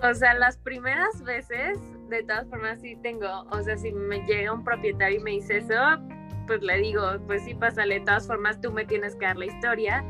O 0.00 0.14
sea, 0.14 0.34
las 0.34 0.58
primeras 0.58 1.20
veces, 1.24 1.76
de 2.08 2.22
todas 2.22 2.48
formas, 2.48 2.80
sí 2.82 2.96
tengo, 3.02 3.26
o 3.50 3.62
sea, 3.64 3.76
si 3.76 3.90
me 3.90 4.20
llega 4.26 4.52
un 4.52 4.62
propietario 4.62 5.18
y 5.18 5.22
me 5.24 5.30
dice 5.32 5.56
eso, 5.56 5.74
pues 6.46 6.62
le 6.62 6.78
digo, 6.78 7.02
pues 7.26 7.44
sí, 7.44 7.54
pásale, 7.54 8.00
de 8.00 8.04
todas 8.04 8.26
formas 8.26 8.60
tú 8.60 8.72
me 8.72 8.84
tienes 8.84 9.14
que 9.16 9.26
dar 9.26 9.36
la 9.36 9.46
historia, 9.46 10.04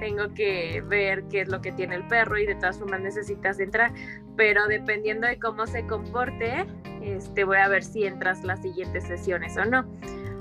tengo 0.00 0.32
que 0.34 0.82
ver 0.86 1.24
qué 1.30 1.42
es 1.42 1.48
lo 1.48 1.60
que 1.60 1.72
tiene 1.72 1.96
el 1.96 2.06
perro 2.08 2.38
y 2.38 2.46
de 2.46 2.54
todas 2.56 2.78
formas 2.78 3.00
necesitas 3.00 3.58
entrar, 3.60 3.92
pero 4.36 4.66
dependiendo 4.66 5.26
de 5.26 5.38
cómo 5.38 5.66
se 5.66 5.86
comporte, 5.86 6.66
este, 7.02 7.44
voy 7.44 7.58
a 7.58 7.68
ver 7.68 7.84
si 7.84 8.04
entras 8.04 8.44
las 8.44 8.62
siguientes 8.62 9.04
sesiones 9.04 9.56
o 9.56 9.64
no. 9.64 9.86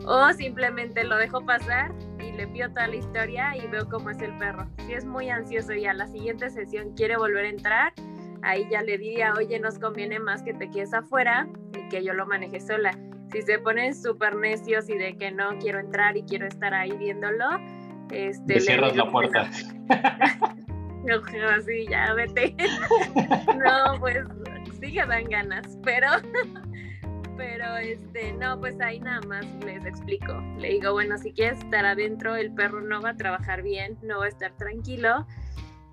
O 0.05 0.33
simplemente 0.33 1.03
lo 1.03 1.15
dejo 1.15 1.45
pasar 1.45 1.93
y 2.19 2.31
le 2.33 2.47
pido 2.47 2.69
toda 2.69 2.87
la 2.87 2.95
historia 2.95 3.55
y 3.55 3.67
veo 3.67 3.87
cómo 3.87 4.09
es 4.09 4.21
el 4.21 4.37
perro. 4.37 4.67
Si 4.85 4.93
es 4.93 5.05
muy 5.05 5.29
ansioso 5.29 5.73
y 5.73 5.85
a 5.85 5.93
la 5.93 6.07
siguiente 6.07 6.49
sesión 6.49 6.93
quiere 6.93 7.15
volver 7.15 7.45
a 7.45 7.49
entrar, 7.49 7.93
ahí 8.41 8.67
ya 8.69 8.81
le 8.81 8.97
diría, 8.97 9.33
oye, 9.37 9.59
nos 9.59 9.79
conviene 9.79 10.19
más 10.19 10.43
que 10.43 10.53
te 10.53 10.69
quedes 10.69 10.93
afuera 10.93 11.47
y 11.73 11.87
que 11.87 12.03
yo 12.03 12.13
lo 12.13 12.25
maneje 12.25 12.59
sola 12.59 12.91
si 13.33 13.41
se 13.41 13.59
ponen 13.59 13.95
súper 13.95 14.35
necios 14.35 14.87
y 14.89 14.97
de 14.97 15.17
que 15.17 15.31
no 15.31 15.57
quiero 15.59 15.79
entrar 15.79 16.15
y 16.15 16.23
quiero 16.23 16.45
estar 16.47 16.73
ahí 16.73 16.91
viéndolo, 16.91 17.45
este, 18.11 18.53
le 18.53 18.59
cierras 18.59 18.95
la 18.95 19.11
puerta. 19.11 19.49
no, 21.03 21.15
así, 21.57 21.87
ya 21.89 22.13
vete. 22.13 22.55
no, 23.15 23.99
pues 23.99 24.19
sí 24.79 24.93
que 24.93 25.05
dan 25.05 25.25
ganas, 25.25 25.77
pero, 25.83 26.07
pero 27.37 27.77
este, 27.77 28.33
no, 28.33 28.59
pues 28.59 28.79
ahí 28.79 28.99
nada 28.99 29.21
más 29.27 29.45
les 29.65 29.83
explico. 29.83 30.39
Le 30.59 30.69
digo, 30.69 30.91
bueno, 30.91 31.17
si 31.17 31.33
quieres 31.33 31.57
estar 31.59 31.85
adentro, 31.85 32.35
el 32.35 32.53
perro 32.53 32.81
no 32.81 33.01
va 33.01 33.09
a 33.09 33.17
trabajar 33.17 33.63
bien, 33.63 33.97
no 34.03 34.19
va 34.19 34.25
a 34.25 34.29
estar 34.29 34.55
tranquilo 34.57 35.25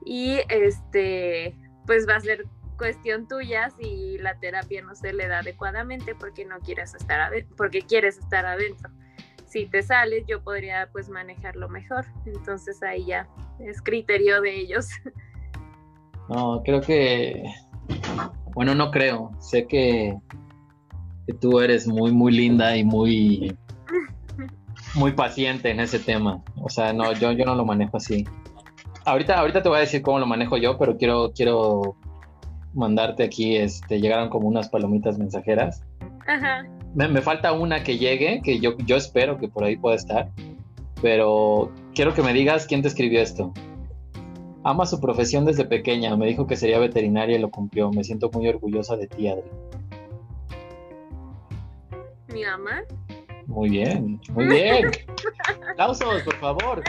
y 0.04 0.40
este, 0.48 1.56
pues 1.86 2.06
va 2.06 2.16
a 2.16 2.20
ser 2.20 2.44
cuestión 2.80 3.28
tuya 3.28 3.68
si 3.78 4.16
la 4.18 4.38
terapia 4.38 4.80
no 4.80 4.94
se 4.94 5.12
le 5.12 5.28
da 5.28 5.40
adecuadamente 5.40 6.14
porque 6.14 6.46
no 6.46 6.60
quieres 6.60 6.94
estar 6.94 7.20
adentro, 7.20 7.54
porque 7.54 7.82
quieres 7.82 8.16
estar 8.16 8.46
adentro. 8.46 8.90
Si 9.44 9.66
te 9.66 9.82
sales, 9.82 10.24
yo 10.26 10.42
podría 10.42 10.88
pues 10.90 11.10
manejarlo 11.10 11.68
mejor. 11.68 12.06
Entonces 12.24 12.82
ahí 12.82 13.04
ya 13.04 13.28
es 13.58 13.82
criterio 13.82 14.40
de 14.40 14.58
ellos. 14.58 14.88
No, 16.28 16.62
creo 16.64 16.80
que, 16.80 17.42
bueno, 18.54 18.72
no 18.76 18.92
creo. 18.92 19.32
Sé 19.40 19.66
que, 19.66 20.16
que 21.26 21.32
tú 21.34 21.58
eres 21.58 21.88
muy, 21.88 22.12
muy 22.12 22.30
linda 22.30 22.76
y 22.76 22.84
muy, 22.84 23.58
muy 24.94 25.10
paciente 25.10 25.72
en 25.72 25.80
ese 25.80 25.98
tema. 25.98 26.40
O 26.54 26.68
sea, 26.68 26.92
no, 26.92 27.12
yo, 27.14 27.32
yo 27.32 27.44
no 27.44 27.56
lo 27.56 27.64
manejo 27.64 27.96
así. 27.96 28.24
Ahorita, 29.04 29.40
ahorita 29.40 29.60
te 29.60 29.68
voy 29.68 29.78
a 29.78 29.80
decir 29.80 30.02
cómo 30.02 30.20
lo 30.20 30.26
manejo 30.26 30.56
yo, 30.56 30.78
pero 30.78 30.96
quiero, 30.96 31.32
quiero 31.34 31.96
mandarte 32.74 33.22
aquí, 33.22 33.56
este, 33.56 34.00
llegaron 34.00 34.28
como 34.28 34.48
unas 34.48 34.68
palomitas 34.68 35.18
mensajeras. 35.18 35.82
Ajá. 36.26 36.66
Me, 36.94 37.22
falta 37.22 37.52
una 37.52 37.82
que 37.84 37.98
llegue, 37.98 38.40
que 38.42 38.58
yo, 38.58 38.76
yo 38.78 38.96
espero 38.96 39.38
que 39.38 39.48
por 39.48 39.64
ahí 39.64 39.76
pueda 39.76 39.96
estar, 39.96 40.30
pero 41.00 41.72
quiero 41.94 42.14
que 42.14 42.22
me 42.22 42.32
digas 42.32 42.66
quién 42.66 42.82
te 42.82 42.88
escribió 42.88 43.20
esto. 43.20 43.52
Ama 44.64 44.84
su 44.86 45.00
profesión 45.00 45.44
desde 45.44 45.64
pequeña, 45.64 46.14
me 46.16 46.26
dijo 46.26 46.46
que 46.46 46.56
sería 46.56 46.78
veterinaria 46.78 47.36
y 47.36 47.40
lo 47.40 47.50
cumplió. 47.50 47.90
Me 47.90 48.04
siento 48.04 48.30
muy 48.32 48.46
orgullosa 48.48 48.96
de 48.96 49.06
ti, 49.06 49.28
Adri. 49.28 49.44
¿Mi 52.32 52.44
mamá? 52.44 52.82
Muy 53.46 53.70
bien, 53.70 54.20
muy 54.34 54.46
bien. 54.46 54.90
Aplausos, 55.72 56.22
por 56.22 56.34
favor. 56.36 56.82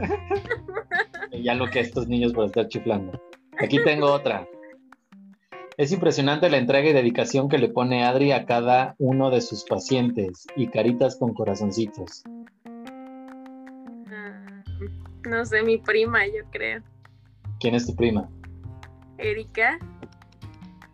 ya 1.42 1.54
lo 1.54 1.68
que 1.68 1.80
estos 1.80 2.06
niños 2.08 2.32
por 2.32 2.46
estar 2.46 2.68
chiflando. 2.68 3.20
Aquí 3.62 3.78
tengo 3.84 4.10
otra. 4.10 4.48
Es 5.76 5.92
impresionante 5.92 6.48
la 6.50 6.56
entrega 6.56 6.88
y 6.88 6.92
dedicación 6.92 7.48
que 7.48 7.58
le 7.58 7.68
pone 7.68 8.04
Adri 8.04 8.32
a 8.32 8.46
cada 8.46 8.94
uno 8.98 9.30
de 9.30 9.40
sus 9.40 9.64
pacientes 9.64 10.46
y 10.56 10.68
caritas 10.68 11.16
con 11.16 11.34
corazoncitos. 11.34 12.22
Ah, 14.08 14.62
no 15.28 15.44
sé, 15.44 15.62
mi 15.62 15.78
prima, 15.78 16.26
yo 16.26 16.44
creo. 16.50 16.82
¿Quién 17.60 17.74
es 17.74 17.86
tu 17.86 17.94
prima? 17.94 18.28
Erika. 19.18 19.78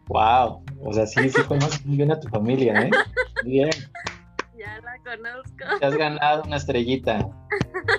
Wow, 0.08 0.62
o 0.82 0.92
sea, 0.92 1.06
sí, 1.06 1.28
sí 1.30 1.42
conoces 1.42 1.84
muy 1.86 1.96
bien 1.96 2.12
a 2.12 2.20
tu 2.20 2.28
familia, 2.28 2.80
¿eh? 2.80 2.90
Bien. 3.44 3.70
Ya 4.66 4.80
la 4.80 4.98
conozco. 4.98 5.78
Te 5.78 5.86
has 5.86 5.96
ganado 5.96 6.42
una 6.44 6.56
estrellita. 6.56 7.28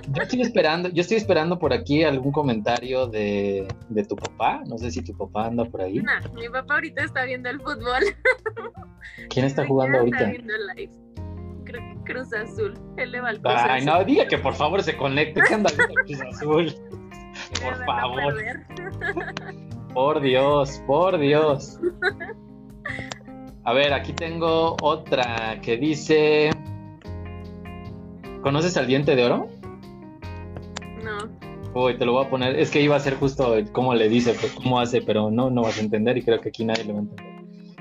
Yo 0.09 0.21
estoy 0.21 0.41
esperando, 0.41 0.89
yo 0.89 1.01
estoy 1.01 1.17
esperando 1.17 1.57
por 1.57 1.71
aquí 1.71 2.03
algún 2.03 2.31
comentario 2.31 3.07
de, 3.07 3.67
de 3.89 4.03
tu 4.03 4.15
papá. 4.15 4.61
No 4.67 4.77
sé 4.77 4.91
si 4.91 5.01
tu 5.01 5.15
papá 5.15 5.47
anda 5.47 5.63
por 5.63 5.81
ahí. 5.81 5.99
No, 5.99 6.11
mi 6.33 6.49
papá 6.49 6.75
ahorita 6.75 7.03
está 7.03 7.23
viendo 7.23 7.49
el 7.49 7.59
fútbol. 7.61 8.03
¿Quién 9.29 9.45
está 9.45 9.65
jugando 9.65 9.99
ahorita? 9.99 10.17
Está 10.17 10.31
viendo 10.31 10.53
live. 10.75 10.91
Creo 11.63 11.81
que 11.81 12.13
Cruz 12.13 12.33
Azul. 12.33 12.73
Él 12.97 13.11
le 13.11 13.21
va 13.21 13.29
al 13.29 13.41
Cruz 13.41 13.53
Ay, 13.57 13.81
Azul. 13.81 13.85
no, 13.85 14.03
diga 14.03 14.27
que 14.27 14.37
por 14.37 14.53
favor 14.53 14.83
se 14.83 14.97
conecte. 14.97 15.41
¿Qué 15.47 15.53
anda 15.53 15.71
viendo 15.75 15.93
Cruz 15.93 16.21
Azul? 16.33 16.75
Por 17.63 17.85
favor. 17.85 18.35
Por 19.93 20.21
Dios, 20.21 20.81
por 20.85 21.17
Dios. 21.17 21.79
A 23.63 23.73
ver, 23.73 23.93
aquí 23.93 24.13
tengo 24.13 24.75
otra 24.81 25.59
que 25.61 25.77
dice. 25.77 26.51
¿Conoces 28.47 28.77
al 28.77 28.87
diente 28.87 29.13
de 29.17 29.25
oro? 29.25 29.49
No. 31.03 31.17
Uy, 31.83 31.97
te 31.97 32.05
lo 32.05 32.13
voy 32.13 32.25
a 32.25 32.29
poner. 32.29 32.57
Es 32.57 32.71
que 32.71 32.81
iba 32.81 32.95
a 32.95 32.99
ser 33.01 33.15
justo 33.15 33.53
cómo 33.73 33.93
le 33.93 34.07
dice, 34.07 34.33
pues, 34.39 34.53
cómo 34.53 34.79
hace, 34.79 35.01
pero 35.01 35.29
no, 35.29 35.49
no 35.49 35.63
vas 35.63 35.77
a 35.77 35.81
entender 35.81 36.17
y 36.17 36.23
creo 36.23 36.39
que 36.39 36.47
aquí 36.47 36.63
nadie 36.63 36.85
lo 36.85 36.93
va 36.93 36.99
a 36.99 37.01
entender. 37.01 37.25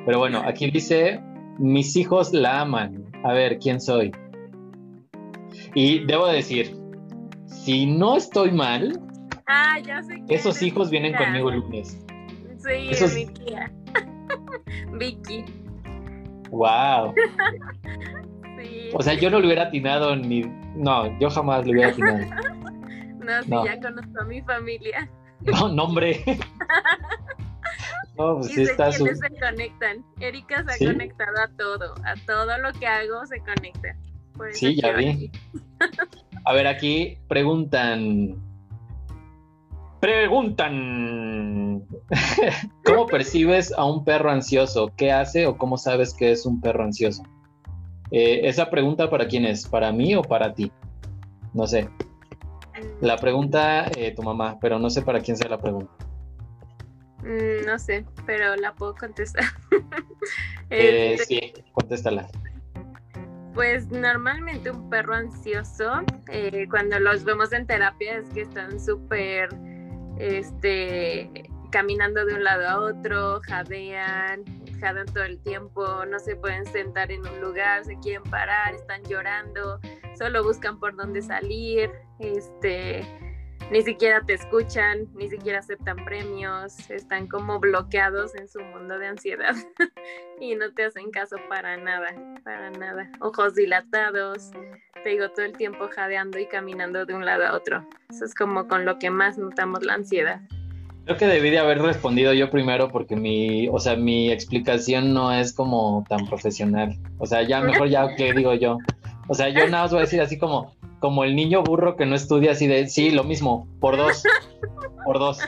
Pero 0.04 0.18
bueno, 0.18 0.42
aquí 0.44 0.68
dice: 0.72 1.20
Mis 1.60 1.94
hijos 1.94 2.32
la 2.32 2.62
aman. 2.62 3.04
A 3.22 3.32
ver, 3.32 3.60
¿quién 3.60 3.80
soy? 3.80 4.10
Y 5.76 6.00
debo 6.04 6.26
decir: 6.26 6.76
si 7.46 7.86
no 7.86 8.16
estoy 8.16 8.50
mal, 8.50 9.00
Ah, 9.46 9.78
ya 9.78 10.02
sé 10.02 10.20
que 10.26 10.34
esos 10.34 10.60
hijos 10.62 10.90
vienen 10.90 11.12
tía. 11.12 11.26
conmigo 11.26 11.50
el 11.50 11.60
lunes. 11.60 12.04
Sí, 12.58 12.88
esos- 12.90 13.12
es 13.14 13.28
mi 13.28 13.32
tía. 13.32 13.72
Vicky. 14.98 15.44
¡Wow! 16.50 17.14
Sí. 18.66 18.90
O 18.94 19.02
sea, 19.02 19.14
yo 19.14 19.30
no 19.30 19.38
lo 19.40 19.46
hubiera 19.46 19.64
atinado 19.64 20.14
ni. 20.16 20.42
No, 20.74 21.18
yo 21.18 21.30
jamás 21.30 21.64
lo 21.66 21.72
hubiera 21.72 21.90
atinado. 21.90 22.18
No, 23.26 23.42
sí, 23.42 23.50
no. 23.50 23.64
ya 23.64 23.80
conozco 23.80 24.20
a 24.20 24.24
mi 24.24 24.40
familia. 24.42 25.10
No, 25.40 25.68
no, 25.68 25.84
hombre. 25.84 26.22
No, 28.16 28.36
pues 28.36 28.50
y 28.50 28.54
sí 28.54 28.64
sé 28.66 28.70
está 28.72 28.90
su. 28.92 29.04
se 29.04 29.40
conectan. 29.40 30.04
Erika 30.20 30.64
se 30.64 30.84
ha 30.84 30.92
conectado 30.92 31.36
a 31.44 31.48
todo. 31.58 31.94
A 32.04 32.14
todo 32.26 32.56
lo 32.58 32.72
que 32.72 32.86
hago 32.86 33.26
se 33.26 33.38
conecta. 33.40 33.96
Por 34.34 34.48
eso 34.48 34.58
Sí, 34.60 34.80
ya 34.80 34.92
vi. 34.92 35.08
aquí. 35.08 35.30
A 36.44 36.52
ver, 36.54 36.66
aquí 36.66 37.18
preguntan. 37.28 38.36
Preguntan. 40.00 41.82
¿Cómo 42.84 43.06
percibes 43.06 43.72
a 43.76 43.84
un 43.84 44.04
perro 44.04 44.30
ansioso? 44.30 44.92
¿Qué 44.96 45.12
hace 45.12 45.46
o 45.46 45.58
cómo 45.58 45.76
sabes 45.76 46.14
que 46.14 46.32
es 46.32 46.46
un 46.46 46.60
perro 46.60 46.84
ansioso? 46.84 47.22
Eh, 48.10 48.40
esa 48.44 48.70
pregunta 48.70 49.10
para 49.10 49.26
quién 49.26 49.44
es, 49.44 49.66
para 49.66 49.92
mí 49.92 50.14
o 50.14 50.22
para 50.22 50.54
ti. 50.54 50.70
No 51.54 51.66
sé. 51.66 51.88
La 53.00 53.16
pregunta 53.16 53.90
eh, 53.96 54.14
tu 54.14 54.22
mamá, 54.22 54.58
pero 54.60 54.78
no 54.78 54.90
sé 54.90 55.02
para 55.02 55.20
quién 55.20 55.36
sea 55.36 55.48
la 55.48 55.58
pregunta. 55.58 55.92
Mm, 57.22 57.66
no 57.66 57.78
sé, 57.78 58.04
pero 58.26 58.54
la 58.56 58.74
puedo 58.74 58.94
contestar. 58.94 59.44
Eh, 60.68 61.14
Este, 61.14 61.24
sí, 61.26 61.52
contéstala. 61.72 62.26
Pues 63.54 63.86
normalmente 63.88 64.72
un 64.72 64.90
perro 64.90 65.14
ansioso, 65.14 66.02
eh, 66.32 66.66
cuando 66.68 66.98
los 66.98 67.22
vemos 67.22 67.52
en 67.52 67.68
terapia, 67.68 68.16
es 68.16 68.28
que 68.30 68.40
están 68.42 68.80
súper, 68.80 69.48
este, 70.18 71.30
caminando 71.70 72.24
de 72.26 72.34
un 72.34 72.42
lado 72.42 72.68
a 72.68 72.80
otro, 72.80 73.40
jadean, 73.42 74.42
jadean 74.76 75.06
todo 75.06 75.24
el 75.24 75.40
tiempo, 75.42 76.04
no 76.06 76.18
se 76.18 76.36
pueden 76.36 76.66
sentar 76.66 77.10
en 77.10 77.26
un 77.26 77.40
lugar, 77.40 77.84
se 77.84 77.98
quieren 77.98 78.22
parar, 78.24 78.74
están 78.74 79.02
llorando, 79.04 79.80
solo 80.18 80.42
buscan 80.42 80.78
por 80.78 80.96
dónde 80.96 81.22
salir, 81.22 81.90
este, 82.18 83.06
ni 83.70 83.82
siquiera 83.82 84.20
te 84.24 84.34
escuchan, 84.34 85.08
ni 85.14 85.28
siquiera 85.28 85.58
aceptan 85.58 85.96
premios, 86.04 86.88
están 86.88 87.26
como 87.26 87.58
bloqueados 87.58 88.34
en 88.36 88.48
su 88.48 88.60
mundo 88.60 88.98
de 88.98 89.08
ansiedad 89.08 89.54
y 90.40 90.54
no 90.54 90.72
te 90.72 90.84
hacen 90.84 91.10
caso 91.10 91.36
para 91.48 91.76
nada, 91.76 92.14
para 92.44 92.70
nada. 92.70 93.10
Ojos 93.20 93.54
dilatados, 93.54 94.52
te 95.02 95.10
digo 95.10 95.30
todo 95.30 95.44
el 95.44 95.56
tiempo 95.56 95.88
jadeando 95.88 96.38
y 96.38 96.46
caminando 96.46 97.06
de 97.06 97.14
un 97.14 97.24
lado 97.24 97.44
a 97.44 97.54
otro. 97.54 97.86
Eso 98.08 98.24
es 98.24 98.34
como 98.34 98.68
con 98.68 98.84
lo 98.84 98.98
que 98.98 99.10
más 99.10 99.36
notamos 99.36 99.84
la 99.84 99.94
ansiedad. 99.94 100.40
Creo 101.06 101.18
que 101.18 101.26
debí 101.28 101.50
de 101.50 101.60
haber 101.60 101.80
respondido 101.80 102.32
yo 102.32 102.50
primero 102.50 102.90
porque 102.90 103.14
mi, 103.14 103.68
o 103.68 103.78
sea, 103.78 103.94
mi 103.94 104.32
explicación 104.32 105.14
no 105.14 105.32
es 105.32 105.52
como 105.52 106.04
tan 106.08 106.26
profesional. 106.26 106.98
O 107.18 107.26
sea, 107.26 107.44
ya 107.44 107.60
mejor 107.60 107.88
ya 107.88 108.16
que 108.16 108.32
digo 108.32 108.54
yo. 108.54 108.78
O 109.28 109.34
sea, 109.34 109.48
yo 109.50 109.68
nada 109.68 109.84
más 109.84 109.92
voy 109.92 110.00
a 110.00 110.02
decir 110.02 110.20
así 110.20 110.36
como, 110.36 110.74
como 110.98 111.22
el 111.22 111.36
niño 111.36 111.62
burro 111.62 111.94
que 111.94 112.06
no 112.06 112.16
estudia 112.16 112.50
así 112.50 112.66
de, 112.66 112.88
sí, 112.88 113.12
lo 113.12 113.22
mismo, 113.22 113.68
por 113.78 113.96
dos, 113.96 114.24
por 115.04 115.20
dos. 115.20 115.38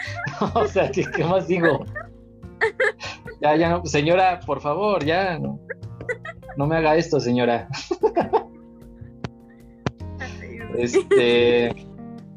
o 0.54 0.66
sea, 0.66 0.90
¿qué, 0.90 1.04
qué 1.04 1.24
más 1.24 1.46
digo? 1.46 1.84
Ya, 3.42 3.54
ya, 3.54 3.68
no, 3.68 3.84
señora, 3.84 4.40
por 4.46 4.62
favor, 4.62 5.04
ya, 5.04 5.38
no, 5.38 5.60
no 6.56 6.66
me 6.66 6.76
haga 6.76 6.96
esto, 6.96 7.20
señora. 7.20 7.68
Este, 10.74 11.86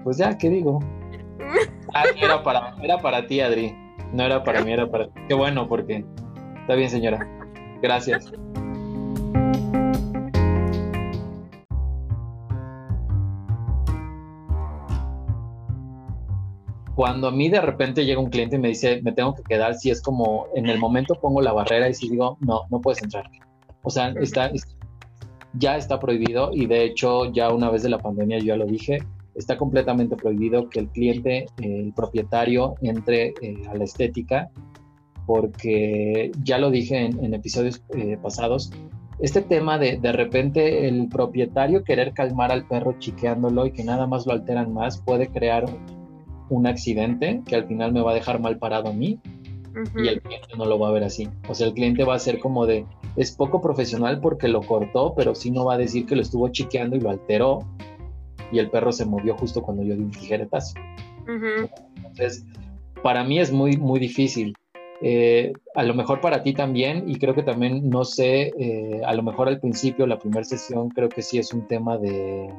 pues 0.03 0.17
ya, 0.17 0.37
¿qué 0.37 0.49
digo? 0.49 0.81
Ah, 1.93 2.03
era 2.21 2.43
para, 2.43 2.75
era 2.81 2.97
para 2.99 3.25
ti, 3.27 3.39
Adri. 3.41 3.73
No 4.13 4.23
era 4.23 4.43
para 4.43 4.61
mí, 4.63 4.71
era 4.71 4.89
para 4.89 5.07
ti. 5.07 5.19
Qué 5.27 5.33
bueno, 5.33 5.67
porque 5.67 6.03
está 6.61 6.75
bien, 6.75 6.89
señora. 6.89 7.27
Gracias. 7.81 8.31
Cuando 16.95 17.27
a 17.27 17.31
mí 17.31 17.49
de 17.49 17.59
repente 17.59 18.05
llega 18.05 18.21
un 18.21 18.29
cliente 18.29 18.55
y 18.55 18.59
me 18.59 18.69
dice, 18.69 19.01
me 19.03 19.11
tengo 19.11 19.35
que 19.35 19.43
quedar, 19.43 19.75
si 19.75 19.89
es 19.91 20.01
como 20.01 20.47
en 20.55 20.67
el 20.67 20.79
momento 20.79 21.15
pongo 21.15 21.41
la 21.41 21.51
barrera 21.51 21.89
y 21.89 21.93
si 21.93 22.09
digo, 22.09 22.37
no, 22.39 22.61
no 22.69 22.79
puedes 22.79 23.03
entrar. 23.03 23.29
O 23.83 23.89
sea, 23.89 24.09
está, 24.21 24.47
es- 24.47 24.77
ya 25.53 25.75
está 25.77 25.99
prohibido 25.99 26.51
y 26.53 26.65
de 26.67 26.83
hecho 26.85 27.31
ya 27.33 27.49
una 27.51 27.69
vez 27.69 27.83
de 27.83 27.89
la 27.89 27.97
pandemia 27.99 28.39
yo 28.39 28.45
ya 28.45 28.55
lo 28.57 28.65
dije, 28.65 28.99
está 29.35 29.57
completamente 29.57 30.15
prohibido 30.15 30.69
que 30.69 30.79
el 30.79 30.87
cliente, 30.89 31.45
eh, 31.61 31.79
el 31.85 31.93
propietario, 31.93 32.75
entre 32.81 33.33
eh, 33.41 33.61
a 33.69 33.75
la 33.75 33.83
estética, 33.83 34.49
porque 35.25 36.31
ya 36.43 36.57
lo 36.57 36.71
dije 36.71 37.05
en, 37.05 37.23
en 37.23 37.33
episodios 37.33 37.83
eh, 37.95 38.17
pasados, 38.21 38.71
este 39.19 39.41
tema 39.41 39.77
de 39.77 39.97
de 39.97 40.11
repente 40.11 40.87
el 40.87 41.07
propietario 41.07 41.83
querer 41.83 42.13
calmar 42.13 42.51
al 42.51 42.67
perro 42.67 42.95
chiqueándolo 42.99 43.65
y 43.65 43.71
que 43.71 43.83
nada 43.83 44.07
más 44.07 44.25
lo 44.25 44.33
alteran 44.33 44.73
más 44.73 45.01
puede 45.01 45.27
crear 45.27 45.65
un 46.49 46.67
accidente 46.67 47.41
que 47.45 47.55
al 47.55 47.65
final 47.65 47.93
me 47.93 48.01
va 48.01 48.11
a 48.11 48.13
dejar 48.13 48.39
mal 48.39 48.57
parado 48.57 48.89
a 48.89 48.93
mí 48.93 49.19
Ujú. 49.69 50.03
y 50.03 50.07
el 50.09 50.21
cliente 50.21 50.49
no 50.57 50.65
lo 50.65 50.79
va 50.79 50.89
a 50.89 50.91
ver 50.91 51.03
así. 51.03 51.29
O 51.49 51.53
sea, 51.53 51.67
el 51.67 51.73
cliente 51.73 52.03
va 52.03 52.15
a 52.15 52.19
ser 52.19 52.39
como 52.39 52.65
de, 52.65 52.85
es 53.15 53.31
poco 53.31 53.61
profesional 53.61 54.19
porque 54.19 54.47
lo 54.47 54.61
cortó, 54.61 55.13
pero 55.15 55.33
sí 55.33 55.49
no 55.51 55.65
va 55.65 55.75
a 55.75 55.77
decir 55.77 56.05
que 56.05 56.15
lo 56.15 56.21
estuvo 56.21 56.49
chiqueando 56.49 56.95
y 56.95 56.99
lo 56.99 57.09
alteró 57.09 57.59
y 58.51 58.59
el 58.59 58.69
perro 58.69 58.91
se 58.91 59.05
movió 59.05 59.35
justo 59.35 59.61
cuando 59.61 59.83
yo 59.83 59.95
di 59.95 60.03
un 60.03 60.11
tijeretazo. 60.11 60.75
Ujú. 61.23 61.69
Entonces, 61.97 62.45
para 63.03 63.23
mí 63.23 63.39
es 63.39 63.51
muy, 63.51 63.77
muy 63.77 63.99
difícil. 63.99 64.55
Eh, 65.01 65.53
a 65.75 65.83
lo 65.83 65.93
mejor 65.93 66.21
para 66.21 66.41
ti 66.41 66.53
también, 66.53 67.03
y 67.07 67.19
creo 67.19 67.35
que 67.35 67.43
también, 67.43 67.89
no 67.89 68.05
sé, 68.05 68.53
eh, 68.57 69.01
a 69.05 69.13
lo 69.13 69.23
mejor 69.23 69.47
al 69.47 69.59
principio, 69.59 70.07
la 70.07 70.17
primera 70.17 70.43
sesión, 70.43 70.89
creo 70.89 71.09
que 71.09 71.21
sí 71.21 71.37
es 71.37 71.53
un 71.53 71.67
tema 71.67 71.97
de, 71.97 72.49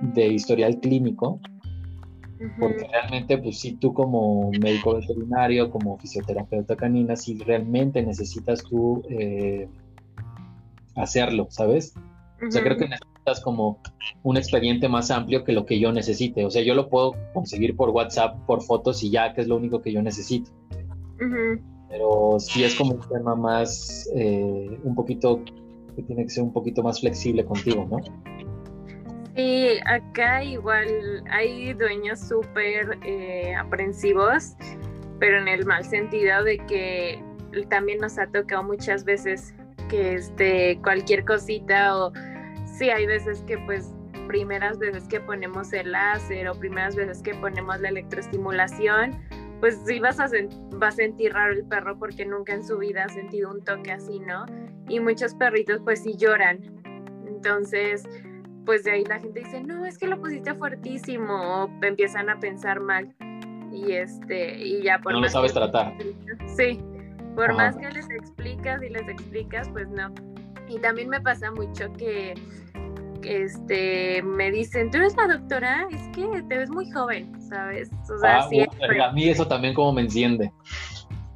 de 0.00 0.28
historial 0.28 0.80
clínico, 0.80 1.40
porque 2.58 2.86
realmente, 2.90 3.38
pues 3.38 3.60
sí, 3.60 3.76
tú 3.76 3.92
como 3.92 4.50
médico 4.52 4.94
veterinario, 4.94 5.70
como 5.70 5.98
fisioterapeuta 5.98 6.74
canina, 6.74 7.14
sí 7.14 7.38
realmente 7.38 8.02
necesitas 8.02 8.62
tú 8.64 9.02
eh, 9.10 9.68
hacerlo, 10.96 11.46
¿sabes? 11.50 11.94
O 12.46 12.50
sea, 12.50 12.62
creo 12.62 12.76
que 12.76 12.88
necesitas 12.88 13.40
como 13.42 13.80
un 14.22 14.36
expediente 14.36 14.88
más 14.88 15.10
amplio 15.10 15.44
que 15.44 15.52
lo 15.52 15.66
que 15.66 15.78
yo 15.78 15.92
necesite. 15.92 16.44
O 16.44 16.50
sea, 16.50 16.62
yo 16.62 16.74
lo 16.74 16.88
puedo 16.88 17.14
conseguir 17.34 17.76
por 17.76 17.90
WhatsApp, 17.90 18.36
por 18.46 18.62
fotos 18.62 19.02
y 19.02 19.10
ya, 19.10 19.34
que 19.34 19.42
es 19.42 19.48
lo 19.48 19.56
único 19.56 19.82
que 19.82 19.92
yo 19.92 20.02
necesito. 20.02 20.50
Pero 21.88 22.36
sí 22.38 22.64
es 22.64 22.74
como 22.76 22.94
un 22.94 23.08
tema 23.08 23.34
más, 23.34 24.08
eh, 24.14 24.78
un 24.82 24.94
poquito 24.94 25.42
que 25.96 26.02
tiene 26.02 26.24
que 26.24 26.30
ser 26.30 26.44
un 26.44 26.52
poquito 26.52 26.82
más 26.82 27.00
flexible 27.00 27.44
contigo, 27.44 27.86
¿no? 27.90 27.98
Sí, 29.36 29.78
acá 29.86 30.42
igual 30.42 31.22
hay 31.30 31.72
dueños 31.74 32.20
súper 32.20 32.98
eh, 33.04 33.54
aprensivos, 33.54 34.54
pero 35.18 35.38
en 35.38 35.48
el 35.48 35.66
mal 35.66 35.84
sentido 35.84 36.42
de 36.42 36.58
que 36.66 37.22
también 37.68 37.98
nos 37.98 38.18
ha 38.18 38.26
tocado 38.26 38.62
muchas 38.62 39.04
veces 39.04 39.54
que 39.88 40.14
este 40.14 40.78
cualquier 40.82 41.24
cosita 41.24 41.96
o 41.96 42.12
sí 42.80 42.88
hay 42.88 43.04
veces 43.04 43.42
que 43.42 43.58
pues 43.58 43.92
primeras 44.26 44.78
veces 44.78 45.06
que 45.06 45.20
ponemos 45.20 45.70
el 45.74 45.92
láser 45.92 46.48
o 46.48 46.54
primeras 46.54 46.96
veces 46.96 47.22
que 47.22 47.34
ponemos 47.34 47.78
la 47.78 47.90
electroestimulación, 47.90 49.18
pues 49.60 49.78
sí 49.84 50.00
vas 50.00 50.18
a 50.18 50.28
va 50.82 50.88
a 50.88 50.90
sentir 50.90 51.34
raro 51.34 51.52
el 51.52 51.64
perro 51.64 51.98
porque 51.98 52.24
nunca 52.24 52.54
en 52.54 52.64
su 52.64 52.78
vida 52.78 53.04
ha 53.04 53.08
sentido 53.10 53.50
un 53.50 53.62
toque 53.62 53.92
así, 53.92 54.18
¿no? 54.20 54.46
Y 54.88 54.98
muchos 54.98 55.34
perritos 55.34 55.82
pues 55.84 56.02
sí 56.02 56.16
lloran. 56.16 56.60
Entonces, 57.26 58.08
pues 58.64 58.84
de 58.84 58.92
ahí 58.92 59.04
la 59.04 59.20
gente 59.20 59.40
dice, 59.40 59.62
no, 59.62 59.84
es 59.84 59.98
que 59.98 60.06
lo 60.06 60.18
pusiste 60.18 60.54
fuertísimo, 60.54 61.64
o 61.64 61.70
empiezan 61.82 62.30
a 62.30 62.40
pensar 62.40 62.80
mal. 62.80 63.14
Y 63.70 63.92
este, 63.92 64.56
y 64.56 64.82
ya 64.82 65.00
por 65.00 65.12
No 65.12 65.20
lo 65.20 65.28
sabes 65.28 65.52
tratar. 65.52 65.92
Sí, 66.56 66.82
por 67.34 67.52
más 67.52 67.76
que 67.76 67.90
les 67.90 68.08
explicas 68.08 68.82
y 68.82 68.88
les 68.88 69.06
explicas, 69.06 69.68
pues 69.68 69.86
no. 69.88 70.14
Y 70.66 70.78
también 70.78 71.10
me 71.10 71.20
pasa 71.20 71.50
mucho 71.50 71.92
que 71.94 72.34
este, 73.22 74.22
me 74.22 74.50
dicen, 74.50 74.90
tú 74.90 74.98
eres 74.98 75.16
la 75.16 75.26
doctora, 75.26 75.86
es 75.90 76.02
que 76.14 76.42
te 76.48 76.58
ves 76.58 76.70
muy 76.70 76.90
joven, 76.90 77.40
¿sabes? 77.40 77.90
O 78.08 78.18
sea, 78.18 78.40
ah, 78.40 79.08
a 79.08 79.12
mí 79.12 79.28
eso 79.28 79.46
también 79.46 79.74
como 79.74 79.92
me 79.92 80.02
enciende. 80.02 80.52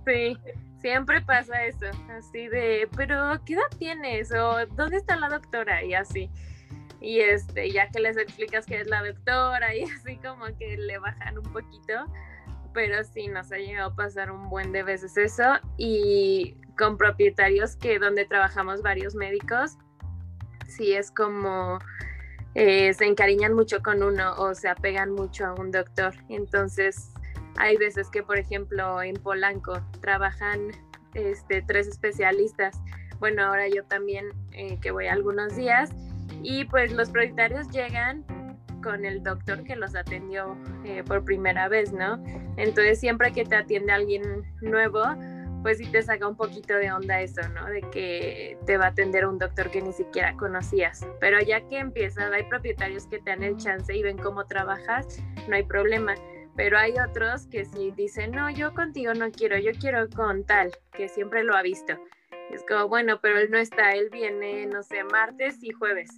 Sí, 0.07 0.37
siempre 0.80 1.20
pasa 1.22 1.64
eso, 1.64 1.87
así 2.16 2.49
de, 2.49 2.89
pero 2.97 3.41
¿qué 3.45 3.55
edad 3.55 3.62
tienes? 3.78 4.32
O 4.32 4.66
¿dónde 4.76 4.99
está 4.99 5.16
la 5.16 5.28
doctora? 5.28 5.82
Y 5.82 5.95
así. 5.95 6.30
Y 7.01 7.20
este, 7.20 7.70
ya 7.70 7.89
que 7.91 8.01
les 8.01 8.16
explicas 8.16 8.66
que 8.66 8.80
es 8.80 8.87
la 8.89 9.03
doctora 9.03 9.74
y 9.74 9.82
así 10.01 10.16
como 10.16 10.47
que 10.59 10.76
le 10.76 10.99
bajan 10.99 11.39
un 11.39 11.53
poquito, 11.53 12.07
pero 12.72 13.03
sí 13.05 13.28
nos 13.28 13.51
ha 13.53 13.57
llegado 13.57 13.91
a 13.91 13.95
pasar 13.95 14.30
un 14.30 14.49
buen 14.49 14.72
de 14.72 14.82
veces 14.82 15.16
eso 15.16 15.55
y 15.76 16.57
con 16.76 16.97
propietarios 16.97 17.76
que 17.76 17.99
donde 17.99 18.24
trabajamos 18.24 18.82
varios 18.82 19.14
médicos 19.14 19.78
sí 20.77 20.93
es 20.93 21.11
como 21.11 21.79
eh, 22.55 22.95
se 22.95 23.07
encariñan 23.07 23.53
mucho 23.53 23.83
con 23.83 24.03
uno 24.03 24.35
o 24.37 24.55
se 24.55 24.68
apegan 24.68 25.11
mucho 25.11 25.47
a 25.47 25.55
un 25.55 25.70
doctor. 25.70 26.14
Entonces, 26.29 27.12
hay 27.57 27.77
veces 27.77 28.09
que, 28.11 28.22
por 28.22 28.39
ejemplo, 28.39 29.03
en 29.03 29.16
Polanco 29.16 29.81
trabajan 30.01 30.70
este, 31.14 31.62
tres 31.62 31.89
especialistas. 31.89 32.81
Bueno, 33.18 33.45
ahora 33.45 33.68
yo 33.68 33.85
también 33.85 34.27
eh, 34.53 34.79
que 34.81 34.91
voy 34.91 35.07
algunos 35.07 35.57
días 35.57 35.91
y 36.43 36.64
pues 36.64 36.93
los 36.93 37.11
propietarios 37.11 37.68
llegan 37.70 38.25
con 38.83 39.05
el 39.05 39.22
doctor 39.22 39.64
que 39.64 39.77
los 39.77 39.97
atendió 39.97 40.57
eh, 40.85 41.03
por 41.05 41.25
primera 41.25 41.68
vez, 41.68 41.93
¿no? 41.93 42.22
Entonces 42.57 43.01
siempre 43.01 43.33
que 43.33 43.45
te 43.45 43.57
atiende 43.57 43.93
alguien 43.93 44.22
nuevo, 44.61 45.03
pues 45.65 45.79
sí 45.79 45.87
te 45.87 46.03
saca 46.03 46.29
un 46.29 46.37
poquito 46.37 46.75
de 46.75 46.93
onda 46.93 47.23
eso, 47.23 47.41
¿no? 47.49 47.65
De 47.65 47.81
que 47.91 48.59
te 48.67 48.77
va 48.77 48.85
a 48.85 48.89
atender 48.89 49.27
un 49.27 49.39
doctor 49.39 49.71
que 49.71 49.81
ni 49.81 49.95
siquiera 49.95 50.37
conocías. 50.37 51.09
Pero 51.21 51.41
ya 51.41 51.67
que 51.67 51.79
empiezas, 51.79 52.31
hay 52.33 52.43
propietarios 52.43 53.07
que 53.07 53.19
te 53.19 53.31
dan 53.31 53.43
el 53.43 53.57
chance 53.57 53.97
y 53.97 54.03
ven 54.03 54.19
cómo 54.19 54.45
trabajas, 54.45 55.25
no 55.49 55.57
hay 55.57 55.62
problema. 55.62 56.17
Pero 56.55 56.77
hay 56.77 56.93
otros 56.99 57.47
que 57.47 57.65
sí 57.65 57.95
dicen, 57.97 58.33
no, 58.33 58.51
yo 58.51 58.75
contigo 58.75 59.15
no 59.15 59.31
quiero, 59.31 59.57
yo 59.57 59.73
quiero 59.81 60.07
con 60.11 60.45
tal, 60.45 60.71
que 60.93 61.09
siempre 61.09 61.43
lo 61.43 61.57
ha 61.57 61.62
visto. 61.62 61.95
es 62.51 62.62
como, 62.69 62.87
bueno, 62.87 63.21
pero 63.23 63.39
él 63.39 63.51
no 63.51 63.57
está, 63.57 63.93
él 63.93 64.11
viene, 64.12 64.67
no 64.67 64.83
sé, 64.83 65.03
martes 65.03 65.65
y 65.65 65.71
jueves. 65.71 66.11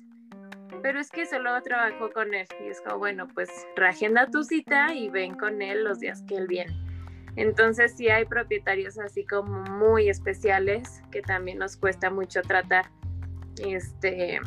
Pero 0.82 0.98
es 0.98 1.08
que 1.08 1.24
solo 1.24 1.62
trabajo 1.62 2.10
con 2.10 2.34
él. 2.34 2.48
Y 2.64 2.68
es 2.68 2.80
como, 2.80 2.98
bueno, 2.98 3.28
pues 3.32 3.48
reagenda 3.76 4.26
tu 4.26 4.42
cita 4.42 4.92
y 4.92 5.08
ven 5.08 5.36
con 5.36 5.62
él 5.62 5.84
los 5.84 6.00
días 6.00 6.24
que 6.26 6.34
él 6.34 6.48
viene. 6.48 6.85
Entonces 7.36 7.94
sí 7.96 8.08
hay 8.08 8.24
propietarios 8.24 8.98
así 8.98 9.24
como 9.24 9.62
muy 9.62 10.08
especiales 10.08 11.02
que 11.10 11.22
también 11.22 11.58
nos 11.58 11.76
cuesta 11.76 12.10
mucho 12.10 12.42
tratar. 12.42 12.86
Este, 13.58 14.40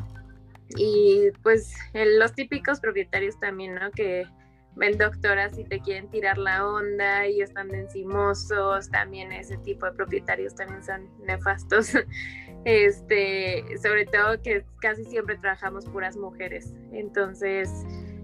y 0.75 1.31
pues 1.43 1.73
los 1.93 2.33
típicos 2.33 2.79
propietarios 2.79 3.39
también, 3.39 3.75
¿no? 3.75 3.91
Que 3.91 4.25
ven 4.75 4.97
doctoras 4.97 5.57
y 5.57 5.63
te 5.65 5.79
quieren 5.79 6.09
tirar 6.09 6.37
la 6.37 6.65
onda 6.65 7.27
y 7.27 7.41
están 7.41 7.69
de 7.69 7.81
encimosos, 7.81 8.89
también 8.89 9.31
ese 9.31 9.57
tipo 9.57 9.85
de 9.85 9.91
propietarios 9.91 10.55
también 10.55 10.83
son 10.83 11.09
nefastos. 11.25 11.93
Este, 12.65 13.63
sobre 13.81 14.05
todo 14.05 14.41
que 14.41 14.65
casi 14.81 15.05
siempre 15.05 15.37
trabajamos 15.37 15.85
puras 15.85 16.17
mujeres, 16.17 16.73
entonces 16.91 17.71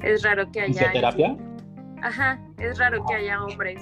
es 0.01 0.23
raro 0.23 0.51
que 0.51 0.59
haya... 0.59 0.73
¿Fisioterapia? 0.73 1.37
Ajá, 2.01 2.45
es 2.57 2.77
raro 2.77 3.05
que 3.05 3.15
haya 3.15 3.41
hombres 3.41 3.81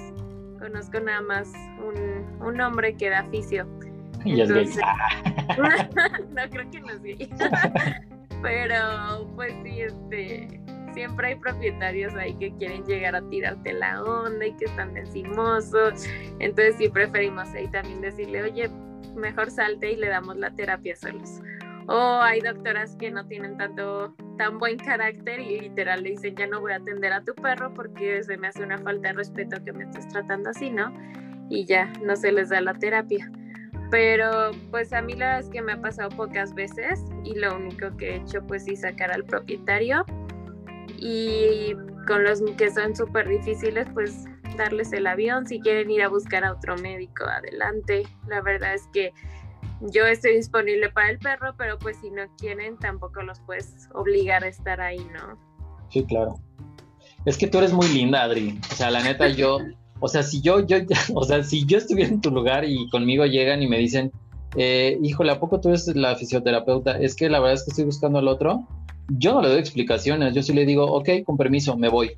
conozco 0.64 0.98
nada 0.98 1.20
más 1.20 1.52
un, 1.78 2.24
un 2.40 2.60
hombre 2.60 2.96
que 2.96 3.10
da 3.10 3.24
fisio. 3.30 3.66
Y 4.24 4.40
es 4.40 4.50
gay. 4.50 4.64
no 6.30 6.42
creo 6.50 6.70
que 6.70 6.80
no 6.80 6.88
es 6.88 7.02
gay. 7.02 7.30
Pero 8.42 9.30
pues 9.36 9.52
sí, 9.62 9.82
este 9.82 10.60
siempre 10.94 11.28
hay 11.28 11.34
propietarios 11.34 12.14
ahí 12.14 12.34
que 12.36 12.54
quieren 12.54 12.84
llegar 12.86 13.16
a 13.16 13.28
tirarte 13.28 13.74
la 13.74 14.02
onda 14.02 14.46
y 14.46 14.56
que 14.56 14.64
están 14.64 14.96
encimosos. 14.96 16.06
Entonces 16.38 16.76
sí 16.78 16.88
preferimos 16.88 17.48
ahí 17.50 17.68
también 17.68 18.00
decirle, 18.00 18.44
oye, 18.44 18.70
mejor 19.14 19.50
salte 19.50 19.92
y 19.92 19.96
le 19.96 20.08
damos 20.08 20.36
la 20.36 20.50
terapia 20.52 20.96
solos. 20.96 21.42
O 21.86 22.20
hay 22.22 22.40
doctoras 22.40 22.96
que 22.96 23.10
no 23.10 23.26
tienen 23.26 23.56
tanto 23.58 24.14
tan 24.38 24.58
buen 24.58 24.78
carácter 24.78 25.40
y 25.40 25.60
literal 25.60 26.02
le 26.02 26.10
dicen 26.10 26.34
ya 26.34 26.46
no 26.46 26.60
voy 26.60 26.72
a 26.72 26.76
atender 26.76 27.12
a 27.12 27.22
tu 27.22 27.34
perro 27.34 27.72
porque 27.74 28.22
se 28.22 28.36
me 28.36 28.48
hace 28.48 28.62
una 28.62 28.78
falta 28.78 29.08
de 29.08 29.14
respeto 29.14 29.62
que 29.64 29.72
me 29.72 29.84
estés 29.84 30.08
tratando 30.08 30.50
así, 30.50 30.70
¿no? 30.70 30.92
Y 31.50 31.66
ya 31.66 31.92
no 32.02 32.16
se 32.16 32.32
les 32.32 32.48
da 32.48 32.60
la 32.60 32.74
terapia. 32.74 33.30
Pero 33.90 34.50
pues 34.70 34.92
a 34.92 35.02
mí 35.02 35.14
la 35.14 35.26
verdad 35.26 35.40
es 35.40 35.50
que 35.50 35.62
me 35.62 35.72
ha 35.72 35.80
pasado 35.80 36.08
pocas 36.10 36.54
veces 36.54 37.04
y 37.22 37.34
lo 37.34 37.54
único 37.54 37.94
que 37.96 38.10
he 38.10 38.16
hecho 38.16 38.42
pues 38.46 38.64
sí 38.64 38.76
sacar 38.76 39.12
al 39.12 39.24
propietario 39.24 40.04
y 40.98 41.74
con 42.06 42.24
los 42.24 42.42
que 42.56 42.70
son 42.70 42.96
súper 42.96 43.28
difíciles 43.28 43.86
pues 43.92 44.24
darles 44.56 44.92
el 44.92 45.06
avión 45.06 45.46
si 45.46 45.60
quieren 45.60 45.90
ir 45.90 46.02
a 46.02 46.08
buscar 46.08 46.44
a 46.44 46.52
otro 46.52 46.76
médico 46.76 47.24
adelante. 47.24 48.04
La 48.26 48.40
verdad 48.40 48.74
es 48.74 48.88
que 48.92 49.12
yo 49.80 50.06
estoy 50.06 50.36
disponible 50.36 50.90
para 50.90 51.10
el 51.10 51.18
perro, 51.18 51.54
pero 51.56 51.78
pues 51.78 51.96
si 52.00 52.10
no 52.10 52.22
quieren, 52.38 52.76
tampoco 52.78 53.22
los 53.22 53.40
puedes 53.40 53.88
obligar 53.94 54.44
a 54.44 54.48
estar 54.48 54.80
ahí, 54.80 55.04
¿no? 55.12 55.38
Sí, 55.90 56.04
claro. 56.04 56.40
Es 57.24 57.38
que 57.38 57.46
tú 57.46 57.58
eres 57.58 57.72
muy 57.72 57.88
linda, 57.88 58.22
Adri. 58.22 58.58
O 58.70 58.74
sea, 58.74 58.90
la 58.90 59.02
neta, 59.02 59.28
yo, 59.28 59.58
o 60.00 60.08
sea, 60.08 60.22
si 60.22 60.40
yo, 60.40 60.66
yo, 60.66 60.78
o 61.14 61.24
sea, 61.24 61.42
si 61.42 61.64
yo 61.66 61.78
estuviera 61.78 62.10
en 62.10 62.20
tu 62.20 62.30
lugar 62.30 62.64
y 62.64 62.88
conmigo 62.90 63.26
llegan 63.26 63.62
y 63.62 63.68
me 63.68 63.78
dicen, 63.78 64.12
eh, 64.56 64.98
híjole, 65.02 65.32
¿a 65.32 65.40
poco 65.40 65.60
tú 65.60 65.68
eres 65.68 65.86
la 65.94 66.14
fisioterapeuta? 66.16 66.98
Es 66.98 67.16
que 67.16 67.28
la 67.28 67.40
verdad 67.40 67.54
es 67.54 67.64
que 67.64 67.70
estoy 67.70 67.84
buscando 67.84 68.18
al 68.18 68.28
otro. 68.28 68.66
Yo 69.08 69.34
no 69.34 69.42
le 69.42 69.48
doy 69.48 69.58
explicaciones, 69.58 70.34
yo 70.34 70.42
sí 70.42 70.52
le 70.54 70.64
digo, 70.64 70.84
ok, 70.86 71.08
con 71.24 71.36
permiso, 71.36 71.76
me 71.76 71.88
voy. 71.88 72.12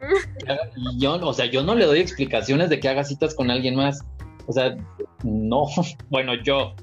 Y 0.76 0.98
yo, 0.98 1.14
o 1.14 1.34
sea, 1.34 1.46
yo 1.46 1.62
no 1.62 1.74
le 1.74 1.84
doy 1.84 2.00
explicaciones 2.00 2.70
de 2.70 2.80
que 2.80 2.88
haga 2.88 3.04
citas 3.04 3.34
con 3.34 3.50
alguien 3.50 3.76
más. 3.76 4.00
O 4.46 4.52
sea, 4.52 4.76
no, 5.24 5.66
bueno, 6.10 6.34
yo. 6.42 6.74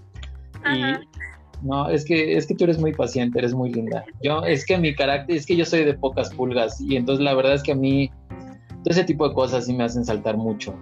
no, 1.62 1.90
es 1.90 2.06
que, 2.06 2.38
es 2.38 2.48
que 2.48 2.56
tú 2.56 2.66
eres 2.66 2.80
muy 2.80 2.94
paciente, 2.94 3.40
eres 3.40 3.54
muy 3.54 3.72
linda. 3.72 4.06
Yo, 4.24 4.44
es 4.44 4.66
que 4.66 4.78
mi 4.78 4.96
carácter, 4.96 5.36
es 5.36 5.46
que 5.46 5.56
yo 5.56 5.66
soy 5.66 5.86
de 5.86 5.94
pocas 5.94 6.34
pulgas 6.34 6.80
y 6.82 6.96
entonces 6.96 7.24
la 7.24 7.34
verdad 7.34 7.56
es 7.56 7.64
que 7.64 7.72
a 7.72 7.76
mí 7.76 8.10
todo 8.84 8.92
ese 8.92 9.04
tipo 9.04 9.28
de 9.28 9.34
cosas 9.34 9.66
sí 9.66 9.74
me 9.74 9.84
hacen 9.84 10.06
saltar 10.06 10.38
mucho. 10.38 10.74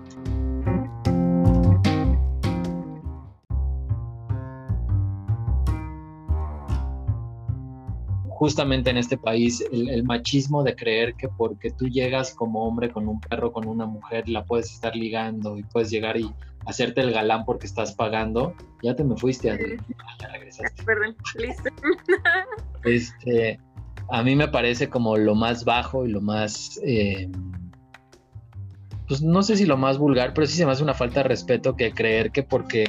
Justamente 8.45 8.91
en 8.91 8.97
este 8.97 9.17
país 9.17 9.65
el, 9.71 10.03
machismo 10.03 10.61
de 10.61 10.75
creer 10.75 11.15
que 11.15 11.27
porque 11.29 11.71
tú 11.71 11.87
llegas 11.87 12.31
como 12.35 12.63
hombre 12.67 12.91
con 12.91 13.07
un 13.07 13.19
perro, 13.19 13.51
con 13.51 13.67
una 13.67 13.87
mujer, 13.87 14.29
la 14.29 14.45
puedes 14.45 14.71
estar 14.71 14.95
ligando 14.95 15.57
y 15.57 15.63
puedes 15.63 15.89
llegar 15.89 16.15
y 16.15 16.31
hacerte 16.67 17.01
el 17.01 17.11
galán 17.11 17.43
porque 17.43 17.65
estás 17.65 17.95
pagando, 17.95 18.53
ya 18.83 18.95
te 18.95 19.03
me 19.03 19.17
fuiste, 19.17 19.49
a 19.49 19.57
ya 19.57 20.27
regresaste. 20.27 20.83
Perdón, 20.83 21.15
listo. 21.39 21.69
Este, 22.83 23.59
a 24.11 24.21
mí 24.21 24.35
me 24.35 24.47
parece 24.47 24.89
como 24.89 25.17
lo 25.17 25.33
más 25.33 25.65
bajo 25.65 26.05
y 26.05 26.11
lo 26.11 26.21
más, 26.21 26.79
eh, 26.85 27.27
pues 29.07 29.23
no 29.23 29.41
sé 29.41 29.57
si 29.57 29.65
lo 29.65 29.75
más 29.75 29.97
vulgar, 29.97 30.35
pero 30.35 30.45
sí 30.45 30.55
se 30.55 30.67
me 30.67 30.71
hace 30.71 30.83
una 30.83 30.93
falta 30.93 31.21
de 31.21 31.29
respeto 31.29 31.75
que 31.75 31.93
creer 31.93 32.29
que 32.29 32.43
porque 32.43 32.83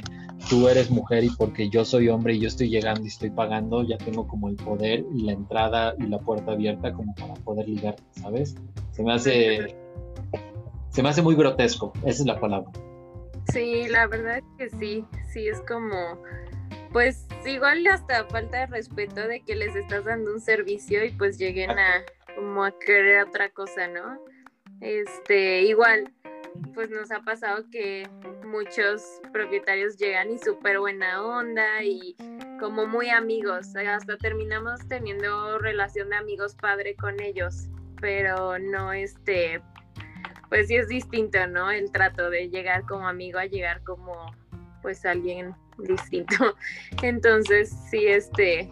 tú 0.49 0.67
eres 0.67 0.89
mujer 0.89 1.23
y 1.23 1.29
porque 1.29 1.69
yo 1.69 1.83
soy 1.83 2.09
hombre 2.09 2.33
y 2.33 2.39
yo 2.39 2.47
estoy 2.47 2.69
llegando 2.69 3.03
y 3.03 3.07
estoy 3.07 3.29
pagando, 3.29 3.83
ya 3.83 3.97
tengo 3.97 4.27
como 4.27 4.49
el 4.49 4.55
poder 4.55 5.05
y 5.15 5.23
la 5.23 5.33
entrada 5.33 5.95
y 5.99 6.03
la 6.03 6.19
puerta 6.19 6.51
abierta 6.51 6.93
como 6.93 7.13
para 7.15 7.33
poder 7.35 7.67
ligar, 7.67 7.95
¿sabes? 8.11 8.55
Se 8.91 9.03
me 9.03 9.13
hace, 9.13 9.75
se 10.89 11.03
me 11.03 11.09
hace 11.09 11.21
muy 11.21 11.35
grotesco, 11.35 11.93
esa 12.03 12.21
es 12.21 12.25
la 12.25 12.39
palabra. 12.39 12.71
Sí, 13.51 13.87
la 13.87 14.07
verdad 14.07 14.41
que 14.57 14.69
sí, 14.69 15.05
sí 15.31 15.47
es 15.47 15.61
como, 15.61 16.21
pues 16.91 17.25
igual 17.45 17.85
hasta 17.87 18.25
falta 18.25 18.59
de 18.59 18.65
respeto 18.67 19.27
de 19.27 19.41
que 19.41 19.55
les 19.55 19.75
estás 19.75 20.05
dando 20.05 20.33
un 20.33 20.41
servicio 20.41 21.03
y 21.05 21.11
pues 21.11 21.37
lleguen 21.37 21.71
a 21.71 22.03
como 22.35 22.63
a 22.63 22.71
querer 22.77 23.27
otra 23.27 23.49
cosa, 23.49 23.87
¿no? 23.87 24.19
Este, 24.81 25.63
igual, 25.63 26.13
pues 26.73 26.89
nos 26.89 27.11
ha 27.11 27.21
pasado 27.21 27.65
que 27.71 28.07
muchos 28.45 29.03
propietarios 29.31 29.97
llegan 29.97 30.31
y 30.31 30.37
súper 30.37 30.79
buena 30.79 31.23
onda 31.23 31.83
y 31.83 32.15
como 32.59 32.85
muy 32.85 33.09
amigos, 33.09 33.75
hasta 33.75 34.17
terminamos 34.17 34.79
teniendo 34.87 35.59
relación 35.59 36.09
de 36.09 36.17
amigos 36.17 36.55
padre 36.55 36.95
con 36.95 37.19
ellos, 37.21 37.69
pero 38.01 38.57
no 38.59 38.93
este, 38.93 39.61
pues 40.49 40.67
sí 40.67 40.75
es 40.75 40.87
distinto, 40.87 41.45
¿no? 41.47 41.71
El 41.71 41.91
trato 41.91 42.29
de 42.29 42.49
llegar 42.49 42.83
como 42.85 43.07
amigo 43.07 43.39
a 43.39 43.45
llegar 43.45 43.83
como 43.83 44.35
pues 44.81 45.05
alguien 45.05 45.53
distinto. 45.77 46.55
Entonces, 47.01 47.75
sí, 47.89 48.07
este, 48.07 48.69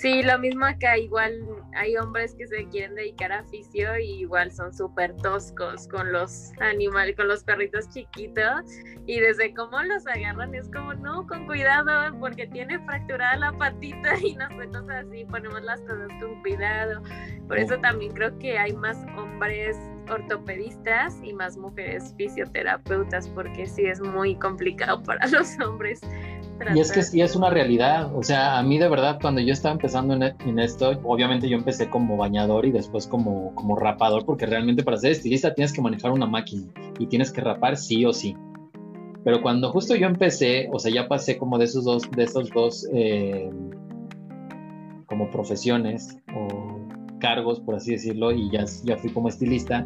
Sí, 0.00 0.22
lo 0.22 0.38
mismo 0.38 0.64
acá, 0.64 0.96
igual 0.96 1.44
hay 1.74 1.96
hombres 1.96 2.32
que 2.38 2.46
se 2.46 2.68
quieren 2.68 2.94
dedicar 2.94 3.32
a 3.32 3.40
oficio 3.40 3.98
y 3.98 4.20
igual 4.20 4.52
son 4.52 4.72
súper 4.72 5.16
toscos 5.16 5.88
con 5.88 6.12
los 6.12 6.52
animales, 6.60 7.16
con 7.16 7.26
los 7.26 7.42
perritos 7.42 7.90
chiquitos 7.90 8.62
y 9.06 9.18
desde 9.18 9.52
cómo 9.54 9.82
los 9.82 10.06
agarran 10.06 10.54
es 10.54 10.70
como, 10.70 10.94
no, 10.94 11.26
con 11.26 11.46
cuidado 11.46 12.16
porque 12.20 12.46
tiene 12.46 12.78
fracturada 12.84 13.38
la 13.38 13.52
patita 13.58 14.16
y 14.22 14.36
nosotros 14.36 14.88
así 14.88 15.24
ponemos 15.24 15.62
las 15.62 15.80
cosas 15.80 16.08
con 16.20 16.42
cuidado. 16.42 17.02
Por 17.48 17.58
eso 17.58 17.76
también 17.80 18.12
creo 18.12 18.38
que 18.38 18.56
hay 18.56 18.72
más 18.74 19.04
hombres 19.16 19.76
ortopedistas 20.08 21.16
y 21.24 21.32
más 21.32 21.56
mujeres 21.56 22.14
fisioterapeutas 22.16 23.28
porque 23.30 23.66
sí 23.66 23.86
es 23.86 24.00
muy 24.00 24.36
complicado 24.36 25.02
para 25.02 25.26
los 25.32 25.58
hombres 25.58 26.00
y 26.74 26.80
es 26.80 26.92
que 26.92 27.02
sí 27.02 27.20
es 27.20 27.36
una 27.36 27.50
realidad, 27.50 28.14
o 28.14 28.22
sea, 28.22 28.58
a 28.58 28.62
mí 28.62 28.78
de 28.78 28.88
verdad 28.88 29.18
cuando 29.20 29.40
yo 29.40 29.52
estaba 29.52 29.72
empezando 29.72 30.14
en, 30.14 30.58
esto, 30.58 31.00
obviamente 31.04 31.48
yo 31.48 31.56
empecé 31.56 31.88
como 31.88 32.16
bañador 32.16 32.66
y 32.66 32.72
después 32.72 33.06
como, 33.06 33.54
como 33.54 33.76
rapador, 33.76 34.24
porque 34.24 34.46
realmente 34.46 34.82
para 34.82 34.96
ser 34.96 35.12
estilista 35.12 35.54
tienes 35.54 35.72
que 35.72 35.80
manejar 35.80 36.10
una 36.10 36.26
máquina 36.26 36.72
y 36.98 37.06
tienes 37.06 37.32
que 37.32 37.40
rapar 37.40 37.76
sí 37.76 38.04
o 38.04 38.12
sí. 38.12 38.36
Pero 39.24 39.42
cuando 39.42 39.70
justo 39.70 39.94
yo 39.94 40.06
empecé, 40.06 40.68
o 40.72 40.78
sea, 40.78 40.92
ya 40.92 41.08
pasé 41.08 41.38
como 41.38 41.58
de 41.58 41.64
esos 41.66 41.84
dos, 41.84 42.10
de 42.10 42.24
esos 42.24 42.50
dos 42.50 42.88
eh, 42.92 43.50
como 45.06 45.30
profesiones 45.30 46.18
o 46.34 46.78
cargos, 47.18 47.60
por 47.60 47.76
así 47.76 47.92
decirlo, 47.92 48.32
y 48.32 48.50
ya, 48.50 48.64
ya 48.84 48.96
fui 48.96 49.10
como 49.10 49.28
estilista, 49.28 49.84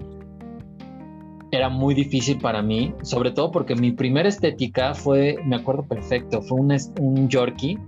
era 1.53 1.68
muy 1.68 1.94
difícil 1.94 2.38
para 2.38 2.62
mí, 2.62 2.94
sobre 3.03 3.30
todo 3.30 3.53
porque 3.53 3.76
mi 3.76 3.92
primera 3.92 4.28
estética 4.28 4.94
fue, 4.94 5.36
me 5.44 5.57
acuerdo 5.57 5.82
perfecto, 5.84 6.40
fue 6.40 6.59
un, 6.59 6.74
un 6.98 7.28
Yorkie 7.28 7.78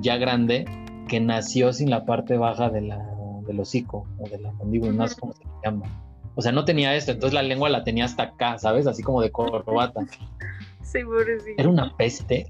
ya 0.00 0.16
grande 0.16 0.64
que 1.06 1.20
nació 1.20 1.72
sin 1.74 1.90
la 1.90 2.06
parte 2.06 2.38
baja 2.38 2.70
de 2.70 2.80
la, 2.80 3.06
del 3.46 3.60
hocico 3.60 4.06
o 4.18 4.28
de 4.28 4.38
la 4.38 4.52
mandíbula, 4.52 4.92
no 4.92 5.06
sé 5.06 5.20
cómo 5.20 5.34
se 5.34 5.44
llama. 5.62 5.84
O 6.34 6.40
sea, 6.40 6.50
no 6.50 6.64
tenía 6.64 6.96
esto, 6.96 7.12
entonces 7.12 7.34
la 7.34 7.42
lengua 7.42 7.68
la 7.68 7.84
tenía 7.84 8.06
hasta 8.06 8.22
acá, 8.24 8.58
¿sabes? 8.58 8.86
Así 8.86 9.02
como 9.02 9.20
de 9.22 9.30
corbata. 9.30 10.00
Sí, 10.82 11.00
Era 11.56 11.70
una 11.70 11.96
peste, 11.96 12.46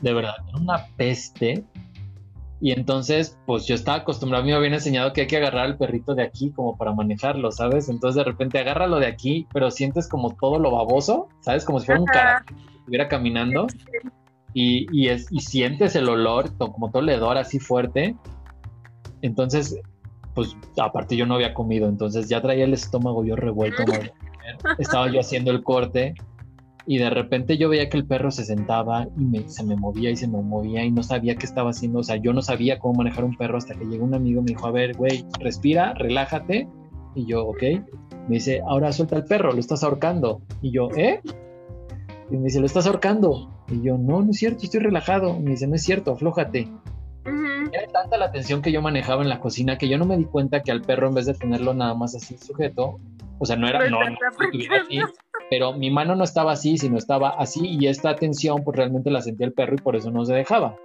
de 0.00 0.14
verdad, 0.14 0.34
era 0.48 0.58
una 0.58 0.86
peste 0.96 1.64
y 2.62 2.70
entonces, 2.70 3.36
pues 3.44 3.66
yo 3.66 3.74
estaba 3.74 3.98
acostumbrado, 3.98 4.44
me 4.44 4.52
habían 4.52 4.74
enseñado 4.74 5.12
que 5.12 5.22
hay 5.22 5.26
que 5.26 5.36
agarrar 5.36 5.64
al 5.64 5.76
perrito 5.76 6.14
de 6.14 6.22
aquí 6.22 6.52
como 6.52 6.76
para 6.76 6.92
manejarlo, 6.92 7.50
¿sabes? 7.50 7.88
Entonces 7.88 8.18
de 8.18 8.22
repente 8.22 8.60
agárralo 8.60 9.00
de 9.00 9.08
aquí, 9.08 9.48
pero 9.52 9.68
sientes 9.72 10.08
como 10.08 10.36
todo 10.36 10.60
lo 10.60 10.70
baboso, 10.70 11.26
¿sabes? 11.40 11.64
Como 11.64 11.80
si 11.80 11.86
fuera 11.86 12.00
un 12.00 12.06
cara 12.06 12.44
que 12.46 12.54
estuviera 12.78 13.08
caminando. 13.08 13.66
Y, 14.54 14.86
y, 14.96 15.08
es, 15.08 15.26
y 15.32 15.40
sientes 15.40 15.96
el 15.96 16.08
olor, 16.08 16.56
como 16.56 16.88
todo 16.92 17.02
el 17.02 17.08
hedor 17.08 17.36
así 17.36 17.58
fuerte. 17.58 18.14
Entonces, 19.22 19.80
pues 20.32 20.56
aparte 20.80 21.16
yo 21.16 21.26
no 21.26 21.34
había 21.34 21.54
comido, 21.54 21.88
entonces 21.88 22.28
ya 22.28 22.40
traía 22.42 22.62
el 22.62 22.74
estómago 22.74 23.24
yo 23.24 23.34
revuelto. 23.34 23.82
Estaba 24.78 25.10
yo 25.10 25.18
haciendo 25.18 25.50
el 25.50 25.64
corte 25.64 26.14
y 26.86 26.98
de 26.98 27.10
repente 27.10 27.56
yo 27.56 27.68
veía 27.68 27.88
que 27.88 27.96
el 27.96 28.06
perro 28.06 28.30
se 28.30 28.44
sentaba 28.44 29.06
y 29.16 29.44
se 29.48 29.64
me 29.64 29.76
movía 29.76 30.10
y 30.10 30.16
se 30.16 30.28
me 30.28 30.42
movía 30.42 30.84
y 30.84 30.90
no 30.90 31.02
sabía 31.02 31.36
qué 31.36 31.46
estaba 31.46 31.70
haciendo, 31.70 32.00
o 32.00 32.02
sea, 32.02 32.16
yo 32.16 32.32
no 32.32 32.42
sabía 32.42 32.78
cómo 32.78 32.94
manejar 32.94 33.24
un 33.24 33.36
perro 33.36 33.58
hasta 33.58 33.74
que 33.74 33.84
llegó 33.84 34.04
un 34.04 34.14
amigo 34.14 34.40
y 34.40 34.44
me 34.44 34.48
dijo, 34.50 34.66
a 34.66 34.72
ver, 34.72 34.96
güey, 34.96 35.24
respira, 35.38 35.94
relájate, 35.94 36.68
y 37.14 37.26
yo, 37.26 37.46
ok, 37.46 37.62
me 38.28 38.36
dice, 38.36 38.62
ahora 38.66 38.92
suelta 38.92 39.16
el 39.16 39.24
perro, 39.24 39.52
lo 39.52 39.60
estás 39.60 39.84
ahorcando, 39.84 40.42
y 40.60 40.72
yo, 40.72 40.88
¿eh? 40.96 41.20
Y 42.30 42.36
me 42.36 42.44
dice, 42.44 42.60
lo 42.60 42.66
estás 42.66 42.86
ahorcando, 42.86 43.50
y 43.68 43.82
yo, 43.82 43.98
no, 43.98 44.22
no 44.22 44.30
es 44.30 44.38
cierto, 44.38 44.64
estoy 44.64 44.80
relajado, 44.80 45.36
y 45.36 45.42
me 45.42 45.50
dice, 45.50 45.66
no 45.66 45.74
es 45.76 45.82
cierto, 45.82 46.12
aflójate. 46.12 46.68
Era 47.24 47.86
tanta 47.92 48.18
la 48.18 48.32
tensión 48.32 48.60
que 48.60 48.72
yo 48.72 48.82
manejaba 48.82 49.22
en 49.22 49.28
la 49.28 49.40
cocina 49.40 49.78
que 49.78 49.88
yo 49.88 49.96
no 49.96 50.04
me 50.04 50.16
di 50.16 50.24
cuenta 50.24 50.62
que 50.62 50.72
al 50.72 50.82
perro 50.82 51.08
en 51.08 51.14
vez 51.14 51.26
de 51.26 51.34
tenerlo 51.34 51.72
nada 51.72 51.94
más 51.94 52.14
así 52.14 52.36
sujeto, 52.36 52.98
o 53.42 53.44
sea, 53.44 53.56
no 53.56 53.66
era, 53.66 53.90
no, 53.90 53.98
no, 53.98 54.16
así, 54.28 55.00
pero 55.50 55.72
mi 55.72 55.90
mano 55.90 56.14
no 56.14 56.22
estaba 56.22 56.52
así, 56.52 56.78
sino 56.78 56.96
estaba 56.96 57.30
así 57.30 57.66
y 57.66 57.88
esta 57.88 58.14
tensión 58.14 58.62
pues 58.62 58.76
realmente 58.76 59.10
la 59.10 59.20
sentía 59.20 59.46
el 59.46 59.52
perro 59.52 59.74
y 59.74 59.78
por 59.78 59.96
eso 59.96 60.12
no 60.12 60.24
se 60.24 60.32
dejaba. 60.32 60.76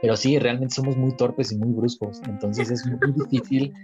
Pero 0.00 0.16
sí, 0.16 0.38
realmente 0.38 0.74
somos 0.74 0.96
muy 0.96 1.14
torpes 1.14 1.52
y 1.52 1.58
muy 1.58 1.74
bruscos, 1.74 2.22
entonces 2.26 2.70
es 2.70 2.86
muy 2.86 3.12
difícil 3.28 3.74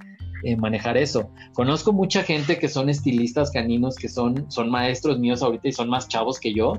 eh, 0.44 0.56
manejar 0.56 0.96
eso. 0.96 1.30
Conozco 1.52 1.92
mucha 1.92 2.22
gente 2.22 2.58
que 2.58 2.68
son 2.68 2.88
estilistas 2.88 3.50
caninos, 3.50 3.96
que 3.96 4.08
son, 4.08 4.50
son 4.50 4.70
maestros 4.70 5.18
míos 5.18 5.42
ahorita 5.42 5.68
y 5.68 5.72
son 5.72 5.90
más 5.90 6.08
chavos 6.08 6.40
que 6.40 6.54
yo, 6.54 6.72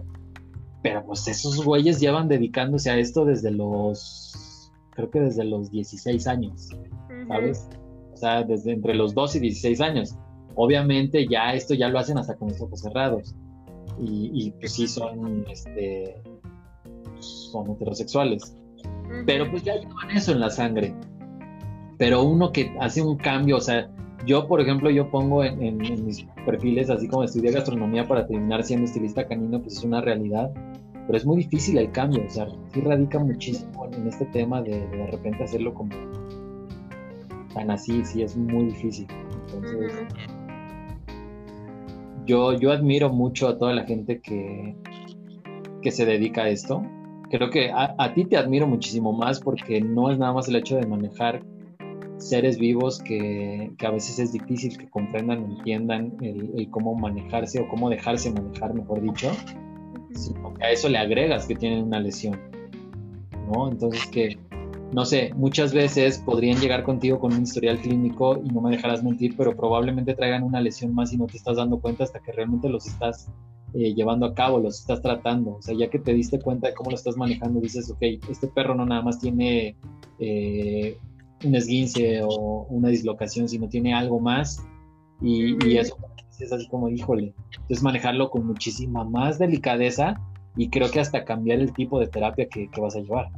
pero 0.81 1.05
pues 1.05 1.27
esos 1.27 1.63
güeyes 1.63 1.99
llevan 1.99 2.27
dedicándose 2.27 2.89
a 2.89 2.97
esto 2.97 3.25
desde 3.25 3.51
los, 3.51 4.71
creo 4.95 5.11
que 5.11 5.19
desde 5.19 5.43
los 5.43 5.69
16 5.69 6.25
años, 6.25 6.69
¿sabes? 7.27 7.69
O 8.11 8.17
sea, 8.17 8.41
desde 8.41 8.71
entre 8.71 8.95
los 8.95 9.13
2 9.13 9.35
y 9.35 9.39
16 9.39 9.81
años. 9.81 10.17
Obviamente 10.61 11.25
ya 11.25 11.53
esto 11.53 11.73
ya 11.73 11.87
lo 11.87 11.99
hacen 11.99 12.17
hasta 12.17 12.35
con 12.35 12.49
los 12.49 12.59
ojos 12.59 12.81
cerrados. 12.81 13.33
Y, 13.97 14.51
pues 14.59 14.73
sí 14.73 14.89
son, 14.89 15.45
este, 15.49 16.21
son 17.19 17.71
heterosexuales. 17.71 18.57
Pero 19.25 19.49
pues 19.49 19.63
ya 19.63 19.75
llevan 19.75 20.11
eso 20.11 20.33
en 20.33 20.41
la 20.41 20.49
sangre. 20.49 20.93
Pero 21.97 22.23
uno 22.23 22.51
que 22.51 22.75
hace 22.81 23.01
un 23.01 23.15
cambio, 23.15 23.55
o 23.55 23.61
sea, 23.61 23.89
yo 24.25 24.49
por 24.49 24.59
ejemplo, 24.59 24.89
yo 24.89 25.09
pongo 25.09 25.45
en, 25.45 25.77
mis 25.77 26.25
perfiles, 26.45 26.89
así 26.89 27.07
como 27.07 27.23
estudié 27.23 27.51
gastronomía 27.51 28.05
para 28.05 28.27
terminar 28.27 28.61
siendo 28.63 28.85
estilista 28.85 29.25
canino, 29.25 29.61
pues 29.61 29.77
es 29.77 29.83
una 29.85 30.01
realidad. 30.01 30.51
Pero 31.07 31.17
es 31.17 31.25
muy 31.25 31.37
difícil 31.37 31.77
el 31.77 31.89
cambio, 31.93 32.21
o 32.27 32.29
sea, 32.29 32.47
sí 32.73 32.81
radica 32.81 33.17
muchísimo 33.17 33.85
en 33.93 34.07
este 34.09 34.25
tema 34.25 34.61
de 34.61 34.85
de, 34.89 35.07
repente 35.07 35.41
hacerlo 35.41 35.73
como 35.73 35.95
tan 37.53 37.71
así, 37.71 38.03
sí 38.03 38.23
es 38.23 38.35
muy 38.35 38.65
difícil. 38.65 39.07
Entonces, 39.47 39.93
yo, 42.29 42.53
yo 42.53 42.71
admiro 42.71 43.09
mucho 43.09 43.47
a 43.47 43.57
toda 43.57 43.73
la 43.73 43.85
gente 43.85 44.21
que, 44.21 44.75
que 45.81 45.91
se 45.91 46.05
dedica 46.05 46.43
a 46.43 46.49
esto. 46.49 46.83
Creo 47.31 47.49
que 47.49 47.71
a, 47.71 48.13
ti 48.13 48.25
te 48.25 48.37
admiro 48.37 48.67
muchísimo 48.67 49.13
más 49.13 49.39
porque 49.39 49.81
no 49.81 50.11
es 50.11 50.19
nada 50.19 50.33
más 50.33 50.47
el 50.47 50.55
hecho 50.55 50.77
de 50.77 50.85
manejar 50.85 51.43
seres 52.17 52.59
vivos 52.59 52.99
que, 52.99 53.71
que 53.77 53.87
a 53.87 53.91
veces 53.91 54.19
es 54.19 54.31
difícil 54.31 54.77
que 54.77 54.89
comprendan, 54.89 55.43
entiendan 55.43 56.17
el, 56.21 56.69
cómo 56.69 56.93
manejarse 56.93 57.61
o 57.61 57.67
cómo 57.67 57.89
dejarse 57.89 58.31
manejar, 58.31 58.73
mejor 58.75 59.01
dicho, 59.01 59.31
que 60.57 60.65
a 60.65 60.71
eso 60.71 60.89
le 60.89 60.97
agregas 60.97 61.47
que 61.47 61.55
tienen 61.55 61.83
una 61.85 61.99
lesión, 61.99 62.39
¿no? 63.51 63.69
Entonces 63.69 64.05
que 64.07 64.37
no 64.91 65.05
sé, 65.05 65.31
muchas 65.35 65.73
veces 65.73 66.17
podrían 66.17 66.59
llegar 66.59 66.83
contigo 66.83 67.19
con 67.19 67.33
un 67.33 67.43
historial 67.43 67.79
clínico 67.79 68.41
y 68.43 68.49
no 68.49 68.61
me 68.61 68.71
dejarás 68.71 69.03
mentir, 69.03 69.35
pero 69.37 69.55
probablemente 69.55 70.15
traigan 70.15 70.43
una 70.43 70.61
lesión 70.61 70.95
más 70.95 71.13
y 71.13 71.17
no 71.17 71.27
te 71.27 71.37
estás 71.37 71.57
dando 71.57 71.79
cuenta 71.79 72.03
hasta 72.03 72.19
que 72.19 72.31
realmente 72.31 72.69
los 72.69 72.87
estás 72.87 73.29
eh, 73.75 73.93
llevando 73.93 74.25
a 74.25 74.33
cabo, 74.33 74.59
los 74.59 74.79
estás 74.79 75.01
tratando. 75.01 75.57
O 75.57 75.61
sea, 75.61 75.75
ya 75.75 75.89
que 75.89 75.99
te 75.99 76.13
diste 76.13 76.39
cuenta 76.39 76.67
de 76.69 76.73
cómo 76.73 76.89
lo 76.89 76.95
estás 76.95 77.17
manejando, 77.17 77.59
dices, 77.59 77.89
ok, 77.91 78.01
este 78.29 78.47
perro 78.47 78.73
no 78.73 78.85
nada 78.85 79.03
más 79.03 79.19
tiene 79.19 79.75
eh, 80.17 80.97
un 81.45 81.55
esguince 81.55 82.21
o 82.23 82.65
una 82.69 82.89
dislocación, 82.89 83.47
sino 83.47 83.69
tiene 83.69 83.93
algo 83.93 84.19
más. 84.19 84.65
Y, 85.21 85.77
eso 85.77 85.97
es 86.39 86.51
así 86.51 86.67
como, 86.67 86.89
híjole. 86.89 87.35
Entonces 87.51 87.83
manejarlo 87.83 88.31
con 88.31 88.47
muchísima 88.47 89.03
más 89.03 89.37
delicadeza 89.37 90.19
y 90.57 90.69
creo 90.69 90.89
que 90.89 90.99
hasta 90.99 91.25
cambiar 91.25 91.59
el 91.59 91.73
tipo 91.73 91.99
de 91.99 92.07
terapia 92.07 92.47
que 92.47 92.69
vas 92.81 92.95
a 92.95 93.01
llevar. 93.01 93.29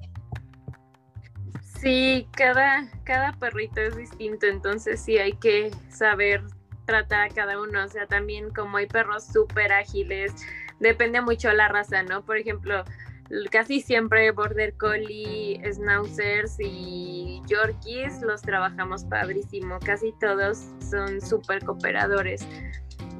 Sí, 1.81 2.27
cada, 2.37 2.87
cada 3.05 3.33
perrito 3.33 3.81
es 3.81 3.97
distinto, 3.97 4.45
entonces 4.45 5.01
sí 5.01 5.17
hay 5.17 5.33
que 5.33 5.71
saber 5.89 6.43
tratar 6.85 7.21
a 7.21 7.33
cada 7.33 7.59
uno. 7.59 7.83
O 7.83 7.87
sea, 7.87 8.05
también 8.05 8.51
como 8.51 8.77
hay 8.77 8.85
perros 8.85 9.25
súper 9.25 9.73
ágiles, 9.73 10.31
depende 10.79 11.21
mucho 11.21 11.51
la 11.51 11.69
raza, 11.69 12.03
¿no? 12.03 12.23
Por 12.23 12.37
ejemplo, 12.37 12.83
casi 13.49 13.81
siempre 13.81 14.29
Border 14.29 14.75
Collie, 14.77 15.59
Schnauzers 15.71 16.57
y 16.59 17.41
Yorkies 17.47 18.21
los 18.21 18.43
trabajamos 18.43 19.03
padrísimo. 19.05 19.79
Casi 19.83 20.13
todos 20.19 20.67
son 20.87 21.19
súper 21.19 21.65
cooperadores. 21.65 22.47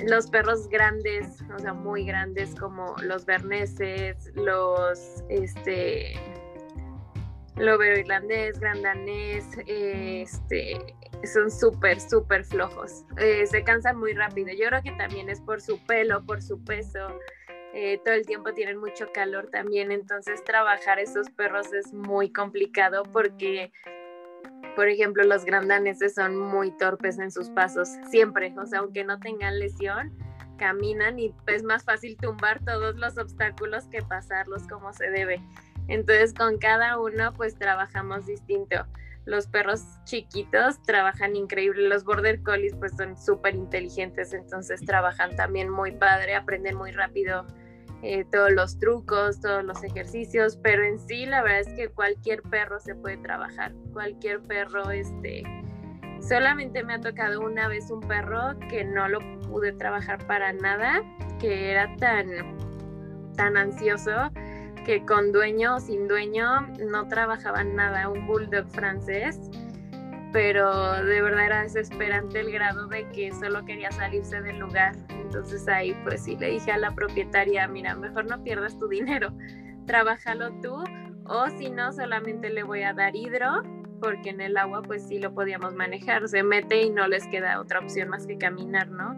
Los 0.08 0.28
perros 0.28 0.68
grandes, 0.68 1.42
o 1.56 1.58
sea, 1.58 1.74
muy 1.74 2.06
grandes 2.06 2.54
como 2.54 2.96
los 3.02 3.26
berneses, 3.26 4.32
los, 4.36 5.24
este, 5.30 6.14
lobero 7.62 8.00
irlandés, 8.00 8.60
grandanés, 8.60 9.46
este, 9.68 10.96
son 11.32 11.52
súper, 11.52 12.00
súper 12.00 12.44
flojos. 12.44 13.06
Eh, 13.18 13.46
se 13.46 13.64
cansan 13.64 13.98
muy 13.98 14.14
rápido. 14.14 14.50
Yo 14.54 14.68
creo 14.68 14.82
que 14.82 14.92
también 14.92 15.30
es 15.30 15.40
por 15.42 15.62
su 15.62 15.80
pelo, 15.86 16.26
por 16.26 16.42
su 16.42 16.64
peso. 16.64 17.08
Eh, 17.74 18.02
todo 18.04 18.16
el 18.16 18.26
tiempo 18.26 18.54
tienen 18.54 18.78
mucho 18.78 19.08
calor 19.14 19.48
también, 19.50 19.94
entonces 19.94 20.44
trabajar 20.44 21.00
esos 21.00 21.30
perros 21.30 21.72
es 21.72 21.94
muy 21.94 22.30
complicado 22.30 23.04
porque, 23.04 23.72
por 24.76 24.90
ejemplo, 24.90 25.24
los 25.24 25.46
grandaneses 25.46 26.16
son 26.16 26.38
muy 26.38 26.72
torpes 26.72 27.18
en 27.18 27.32
sus 27.32 27.50
pasos, 27.50 27.88
siempre, 28.10 28.54
o 28.58 28.66
sea, 28.66 28.80
aunque 28.80 29.06
no 29.06 29.20
tengan 29.22 29.58
lesión, 29.58 30.12
caminan 30.58 31.18
y 31.18 31.34
es 31.48 31.64
más 31.64 31.86
fácil 31.86 32.18
tumbar 32.18 32.60
todos 32.66 32.98
los 32.98 33.18
obstáculos 33.18 33.86
que 33.86 34.02
pasarlos 34.02 34.68
como 34.68 34.92
se 34.92 35.10
debe. 35.10 35.42
Entonces 35.92 36.34
con 36.34 36.58
cada 36.58 36.98
uno 36.98 37.34
pues 37.34 37.56
trabajamos 37.56 38.26
distinto. 38.26 38.86
Los 39.26 39.48
perros 39.48 39.84
chiquitos 40.06 40.82
trabajan 40.84 41.36
increíble, 41.36 41.90
los 41.90 42.06
border 42.06 42.42
collies 42.42 42.74
pues 42.80 42.94
son 42.96 43.18
súper 43.18 43.56
inteligentes, 43.56 44.34
entonces 44.34 44.82
trabajan 44.86 45.36
también 45.36 45.70
muy 45.70 45.92
padre, 45.92 46.36
aprenden 46.36 46.76
muy 46.76 46.92
rápido 46.92 47.46
eh, 48.04 48.26
todos 48.32 48.52
los 48.52 48.80
trucos, 48.80 49.42
todos 49.42 49.66
los 49.66 49.84
ejercicios, 49.84 50.58
pero 50.64 50.84
en 50.84 50.98
sí 50.98 51.26
la 51.26 51.44
verdad 51.44 51.60
es 51.60 51.74
que 51.76 51.90
cualquier 51.90 52.42
perro 52.42 52.80
se 52.80 52.96
puede 52.96 53.18
trabajar, 53.18 53.74
cualquier 53.92 54.40
perro, 54.40 54.90
este, 54.92 55.44
solamente 56.22 56.84
me 56.84 56.94
ha 56.94 57.02
tocado 57.02 57.42
una 57.42 57.68
vez 57.68 57.92
un 57.92 58.00
perro 58.00 58.58
que 58.70 58.86
no 58.86 59.10
lo 59.10 59.20
pude 59.42 59.74
trabajar 59.74 60.26
para 60.26 60.54
nada, 60.54 61.04
que 61.40 61.70
era 61.70 61.94
tan, 61.98 62.28
tan 63.36 63.58
ansioso 63.58 64.32
que 64.86 65.06
con 65.06 65.32
dueño 65.32 65.76
o 65.76 65.80
sin 65.80 66.08
dueño 66.08 66.62
no 66.90 67.08
trabajaban 67.08 67.76
nada, 67.76 68.10
un 68.10 68.26
bulldog 68.28 68.70
francés, 68.70 69.40
pero 70.32 71.04
de 71.04 71.22
verdad 71.22 71.46
era 71.46 71.62
desesperante 71.64 72.40
el 72.40 72.52
grado 72.52 72.88
de 72.88 73.08
que 73.10 73.32
solo 73.32 73.66
quería 73.66 73.92
salirse 73.92 74.42
del 74.42 74.60
lugar. 74.60 74.96
Entonces 75.10 75.68
ahí 75.68 75.96
pues 76.04 76.24
sí 76.24 76.36
le 76.38 76.52
dije 76.52 76.72
a 76.72 76.78
la 76.78 76.92
propietaria, 76.92 77.68
mira, 77.68 77.96
mejor 77.96 78.26
no 78.26 78.44
pierdas 78.44 78.78
tu 78.80 78.88
dinero, 78.88 79.34
trabájalo 79.86 80.52
tú 80.62 80.84
o 81.26 81.50
si 81.58 81.70
no 81.70 81.92
solamente 81.92 82.50
le 82.50 82.64
voy 82.64 82.84
a 82.84 82.94
dar 82.94 83.16
hidro 83.16 83.64
porque 84.02 84.32
en 84.32 84.42
el 84.42 84.58
agua 84.58 84.82
pues 84.82 85.08
sí 85.08 85.20
lo 85.20 85.34
podíamos 85.34 85.76
manejar, 85.76 86.28
se 86.28 86.44
mete 86.44 86.82
y 86.82 86.90
no 86.90 87.08
les 87.08 87.28
queda 87.28 87.62
otra 87.62 87.80
opción 87.80 88.10
más 88.10 88.26
que 88.26 88.38
caminar, 88.38 88.90
¿no? 88.90 89.16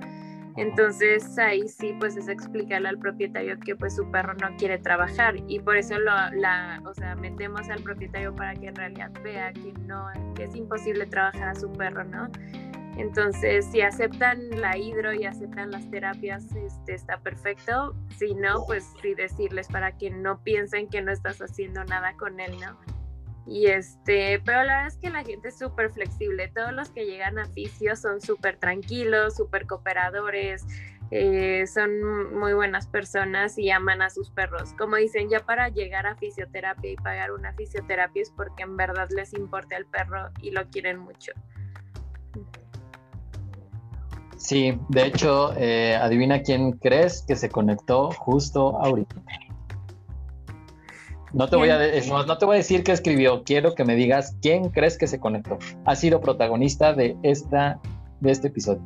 Entonces 0.55 1.37
ahí 1.39 1.67
sí 1.67 1.95
pues 1.99 2.15
es 2.15 2.27
explicarle 2.27 2.89
al 2.89 2.99
propietario 2.99 3.59
que 3.59 3.75
pues 3.75 3.95
su 3.95 4.09
perro 4.11 4.33
no 4.35 4.55
quiere 4.57 4.77
trabajar 4.77 5.35
y 5.47 5.59
por 5.59 5.77
eso 5.77 5.97
lo, 5.97 6.11
la, 6.31 6.81
o 6.85 6.93
sea, 6.93 7.15
metemos 7.15 7.69
al 7.69 7.81
propietario 7.81 8.35
para 8.35 8.53
que 8.53 8.67
en 8.67 8.75
realidad 8.75 9.11
vea 9.23 9.51
que 9.51 9.73
no, 9.87 10.07
es 10.39 10.55
imposible 10.55 11.05
trabajar 11.07 11.49
a 11.49 11.55
su 11.55 11.71
perro, 11.71 12.03
¿no? 12.03 12.29
Entonces, 12.97 13.65
si 13.65 13.81
aceptan 13.81 14.61
la 14.61 14.77
hidro 14.77 15.13
y 15.13 15.25
aceptan 15.25 15.71
las 15.71 15.89
terapias, 15.89 16.45
este, 16.55 16.93
está 16.93 17.17
perfecto. 17.17 17.95
Si 18.17 18.35
no, 18.35 18.63
pues 18.67 18.93
sí 19.01 19.15
decirles 19.15 19.67
para 19.67 19.97
que 19.97 20.11
no 20.11 20.43
piensen 20.43 20.87
que 20.87 21.01
no 21.01 21.11
estás 21.11 21.41
haciendo 21.41 21.83
nada 21.85 22.13
con 22.17 22.39
él, 22.39 22.51
¿no? 22.59 22.92
Y 23.45 23.67
este, 23.67 24.39
pero 24.45 24.63
la 24.63 24.75
verdad 24.75 24.87
es 24.87 24.97
que 24.97 25.09
la 25.09 25.23
gente 25.23 25.49
es 25.49 25.57
súper 25.57 25.91
flexible. 25.91 26.47
Todos 26.47 26.71
los 26.71 26.89
que 26.89 27.05
llegan 27.05 27.37
a 27.39 27.45
fisio 27.49 27.95
son 27.95 28.21
súper 28.21 28.57
tranquilos, 28.57 29.35
súper 29.35 29.67
cooperadores, 29.67 30.65
eh, 31.11 31.67
son 31.67 32.33
muy 32.39 32.53
buenas 32.53 32.87
personas 32.87 33.57
y 33.57 33.69
aman 33.69 34.01
a 34.01 34.09
sus 34.09 34.31
perros. 34.31 34.73
Como 34.77 34.95
dicen, 34.95 35.29
ya 35.29 35.41
para 35.41 35.69
llegar 35.69 36.07
a 36.07 36.15
fisioterapia 36.15 36.91
y 36.91 36.95
pagar 36.95 37.31
una 37.31 37.53
fisioterapia 37.53 38.21
es 38.21 38.31
porque 38.31 38.63
en 38.63 38.77
verdad 38.77 39.09
les 39.15 39.33
importa 39.33 39.77
el 39.77 39.85
perro 39.85 40.29
y 40.41 40.51
lo 40.51 40.67
quieren 40.69 40.97
mucho. 40.99 41.33
Sí, 44.37 44.77
de 44.89 45.05
hecho, 45.05 45.53
eh, 45.55 45.95
adivina 45.95 46.41
quién 46.41 46.71
crees 46.73 47.23
que 47.27 47.35
se 47.35 47.49
conectó 47.49 48.09
justo 48.11 48.77
ahorita. 48.81 49.15
No 51.33 51.47
te, 51.47 51.55
voy 51.55 51.69
a 51.69 51.79
no, 52.27 52.37
te 52.37 52.45
voy 52.45 52.55
a 52.55 52.57
decir 52.57 52.83
qué 52.83 52.91
escribió, 52.91 53.43
quiero 53.43 53.73
que 53.73 53.83
me 53.83 53.95
digas 53.95 54.37
quién 54.39 54.69
crees 54.69 54.99
que 54.99 55.07
se 55.07 55.19
conectó. 55.19 55.57
Ha 55.83 55.95
sido 55.95 56.21
protagonista 56.21 56.93
de, 56.93 57.17
esta, 57.23 57.79
de 58.19 58.31
este 58.31 58.47
episodio. 58.49 58.81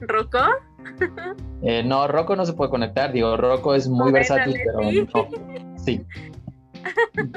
¿Rocco? 0.00 0.38
Eh, 1.62 1.82
no, 1.84 2.08
Rocco 2.08 2.36
no 2.36 2.46
se 2.46 2.54
puede 2.54 2.70
conectar, 2.70 3.12
digo, 3.12 3.36
Rocco 3.36 3.74
es 3.74 3.86
muy 3.86 4.10
versátil, 4.10 4.58
pero 4.64 4.80
no. 4.80 5.76
Sí. 5.76 6.00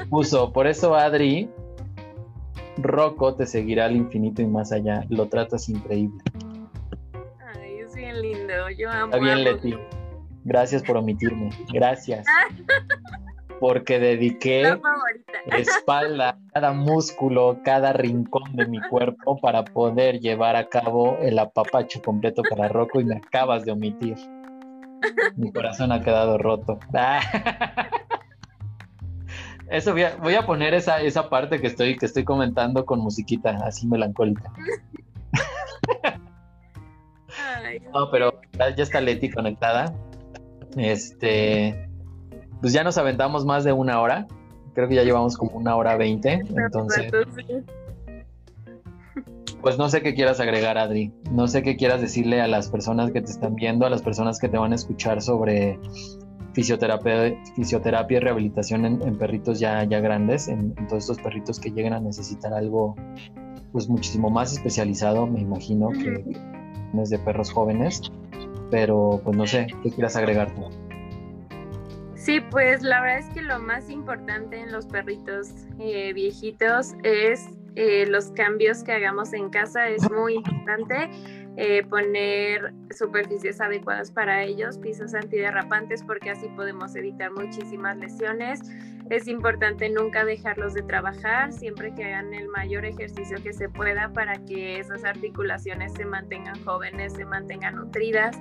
Puso, 0.08 0.50
por 0.50 0.66
eso 0.66 0.94
Adri, 0.94 1.50
Rocco 2.78 3.34
te 3.34 3.44
seguirá 3.44 3.84
al 3.84 3.94
infinito 3.94 4.40
y 4.40 4.46
más 4.46 4.72
allá, 4.72 5.04
lo 5.10 5.28
tratas 5.28 5.68
increíble. 5.68 6.22
Ay, 7.54 7.80
es 7.80 7.94
bien 7.94 8.22
lindo, 8.22 8.70
yo 8.70 8.90
amo. 8.90 9.12
Está 9.12 9.18
bien, 9.18 9.44
Leti. 9.44 9.74
Gracias 10.44 10.82
por 10.82 10.96
omitirme, 10.96 11.50
gracias. 11.70 12.26
porque 13.60 13.98
dediqué 13.98 14.78
espalda, 15.46 16.38
cada 16.52 16.72
músculo, 16.72 17.58
cada 17.64 17.92
rincón 17.92 18.54
de 18.56 18.66
mi 18.66 18.80
cuerpo 18.88 19.38
para 19.40 19.64
poder 19.64 20.20
llevar 20.20 20.56
a 20.56 20.68
cabo 20.68 21.18
el 21.20 21.38
apapacho 21.38 22.02
completo 22.02 22.42
para 22.48 22.68
Rocco 22.68 23.00
y 23.00 23.04
me 23.04 23.16
acabas 23.16 23.64
de 23.64 23.72
omitir. 23.72 24.16
Mi 25.36 25.52
corazón 25.52 25.92
ha 25.92 26.02
quedado 26.02 26.38
roto. 26.38 26.78
Eso 29.70 29.92
voy 29.92 30.02
a, 30.02 30.16
voy 30.16 30.34
a 30.34 30.46
poner 30.46 30.74
esa, 30.74 31.00
esa 31.00 31.28
parte 31.30 31.60
que 31.60 31.66
estoy, 31.66 31.96
que 31.96 32.06
estoy 32.06 32.24
comentando 32.24 32.84
con 32.84 33.00
musiquita 33.00 33.58
así 33.64 33.86
melancólica. 33.86 34.52
no, 37.92 38.10
pero 38.10 38.40
ya 38.58 38.82
está 38.82 39.00
Leti 39.00 39.30
conectada. 39.30 39.94
Este, 40.76 41.88
pues 42.64 42.72
ya 42.72 42.82
nos 42.82 42.96
aventamos 42.96 43.44
más 43.44 43.62
de 43.62 43.74
una 43.74 44.00
hora. 44.00 44.26
Creo 44.72 44.88
que 44.88 44.94
ya 44.94 45.02
llevamos 45.02 45.36
como 45.36 45.50
una 45.58 45.76
hora 45.76 45.98
veinte. 45.98 46.40
Entonces, 46.56 47.12
pues 49.60 49.76
no 49.76 49.90
sé 49.90 50.00
qué 50.00 50.14
quieras 50.14 50.40
agregar, 50.40 50.78
Adri. 50.78 51.12
No 51.30 51.46
sé 51.46 51.62
qué 51.62 51.76
quieras 51.76 52.00
decirle 52.00 52.40
a 52.40 52.48
las 52.48 52.70
personas 52.70 53.10
que 53.12 53.20
te 53.20 53.30
están 53.30 53.54
viendo, 53.54 53.84
a 53.84 53.90
las 53.90 54.00
personas 54.00 54.38
que 54.38 54.48
te 54.48 54.56
van 54.56 54.72
a 54.72 54.76
escuchar 54.76 55.20
sobre 55.20 55.78
fisioterapia, 56.54 57.38
fisioterapia 57.54 58.16
y 58.16 58.20
rehabilitación 58.20 58.86
en, 58.86 59.18
perritos 59.18 59.60
ya, 59.60 59.84
ya 59.84 60.00
grandes, 60.00 60.48
en, 60.48 60.74
todos 60.88 61.02
estos 61.02 61.18
perritos 61.18 61.60
que 61.60 61.70
llegan 61.70 61.92
a 61.92 62.00
necesitar 62.00 62.54
algo 62.54 62.96
pues 63.72 63.90
muchísimo 63.90 64.30
más 64.30 64.54
especializado, 64.54 65.26
me 65.26 65.40
imagino, 65.40 65.90
que 65.90 66.24
es 66.98 67.10
de 67.10 67.18
perros 67.18 67.52
jóvenes. 67.52 68.00
Pero 68.70 69.20
pues 69.22 69.36
no 69.36 69.46
sé, 69.46 69.66
¿qué 69.82 69.90
quieras 69.90 70.16
agregar 70.16 70.50
tú? 70.54 70.70
Sí, 72.24 72.40
pues 72.40 72.82
la 72.82 73.02
verdad 73.02 73.18
es 73.18 73.28
que 73.34 73.42
lo 73.42 73.58
más 73.58 73.90
importante 73.90 74.58
en 74.58 74.72
los 74.72 74.86
perritos 74.86 75.50
eh, 75.78 76.14
viejitos 76.14 76.94
es 77.02 77.50
eh, 77.74 78.06
los 78.06 78.30
cambios 78.30 78.82
que 78.82 78.92
hagamos 78.92 79.34
en 79.34 79.50
casa. 79.50 79.90
Es 79.90 80.10
muy 80.10 80.36
importante 80.36 81.10
eh, 81.58 81.82
poner 81.84 82.72
superficies 82.96 83.60
adecuadas 83.60 84.10
para 84.10 84.42
ellos, 84.42 84.78
pisos 84.78 85.12
antiderrapantes, 85.12 86.02
porque 86.02 86.30
así 86.30 86.48
podemos 86.56 86.96
evitar 86.96 87.30
muchísimas 87.30 87.98
lesiones. 87.98 88.60
Es 89.10 89.28
importante 89.28 89.90
nunca 89.90 90.24
dejarlos 90.24 90.72
de 90.72 90.80
trabajar, 90.80 91.52
siempre 91.52 91.94
que 91.94 92.06
hagan 92.06 92.32
el 92.32 92.48
mayor 92.48 92.86
ejercicio 92.86 93.36
que 93.42 93.52
se 93.52 93.68
pueda 93.68 94.10
para 94.14 94.42
que 94.46 94.80
esas 94.80 95.04
articulaciones 95.04 95.92
se 95.92 96.06
mantengan 96.06 96.64
jóvenes, 96.64 97.12
se 97.12 97.26
mantengan 97.26 97.76
nutridas. 97.76 98.34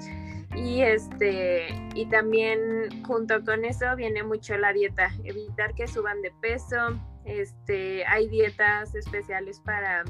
Y 0.56 0.82
este, 0.82 1.68
y 1.96 2.06
también 2.08 3.04
junto 3.06 3.44
con 3.44 3.66
eso 3.66 3.96
viene 3.96 4.24
mucho 4.24 4.58
la 4.58 4.74
dieta, 4.74 5.12
evitar 5.24 5.74
que 5.74 5.88
suban 5.88 6.22
de 6.22 6.32
peso. 6.42 7.00
Este, 7.26 8.06
hay 8.06 8.28
dietas 8.28 8.94
especiales 8.96 9.60
para 9.62 10.04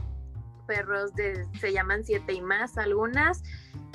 perros 0.68 1.14
de, 1.16 1.46
se 1.60 1.72
llaman 1.72 2.04
siete 2.04 2.34
y 2.34 2.42
más 2.42 2.78
algunas, 2.78 3.44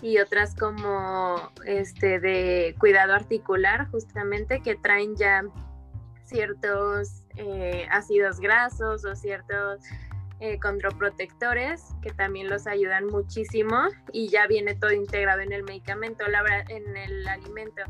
y 0.02 0.18
otras 0.18 0.54
como 0.54 1.50
este 1.64 2.20
de 2.20 2.74
cuidado 2.78 3.14
articular, 3.14 3.90
justamente, 3.90 4.60
que 4.60 4.76
traen 4.76 5.16
ya 5.16 5.42
ciertos 6.24 7.24
eh, 7.36 7.86
ácidos 7.90 8.38
grasos 8.38 9.04
o 9.04 9.16
ciertos 9.16 9.80
eh, 10.40 10.59
controprotectores 10.60 11.82
que 12.02 12.12
también 12.12 12.48
los 12.48 12.66
ayudan 12.66 13.06
muchísimo 13.06 13.89
y 14.12 14.28
ya 14.28 14.47
viene 14.47 14.74
todo 14.74 14.93
integrado 14.93 15.40
en 15.40 15.52
el 15.52 15.65
medicamento, 15.65 16.27
la 16.28 16.44
en 16.69 16.97
el 16.97 17.27
alimento. 17.27 17.82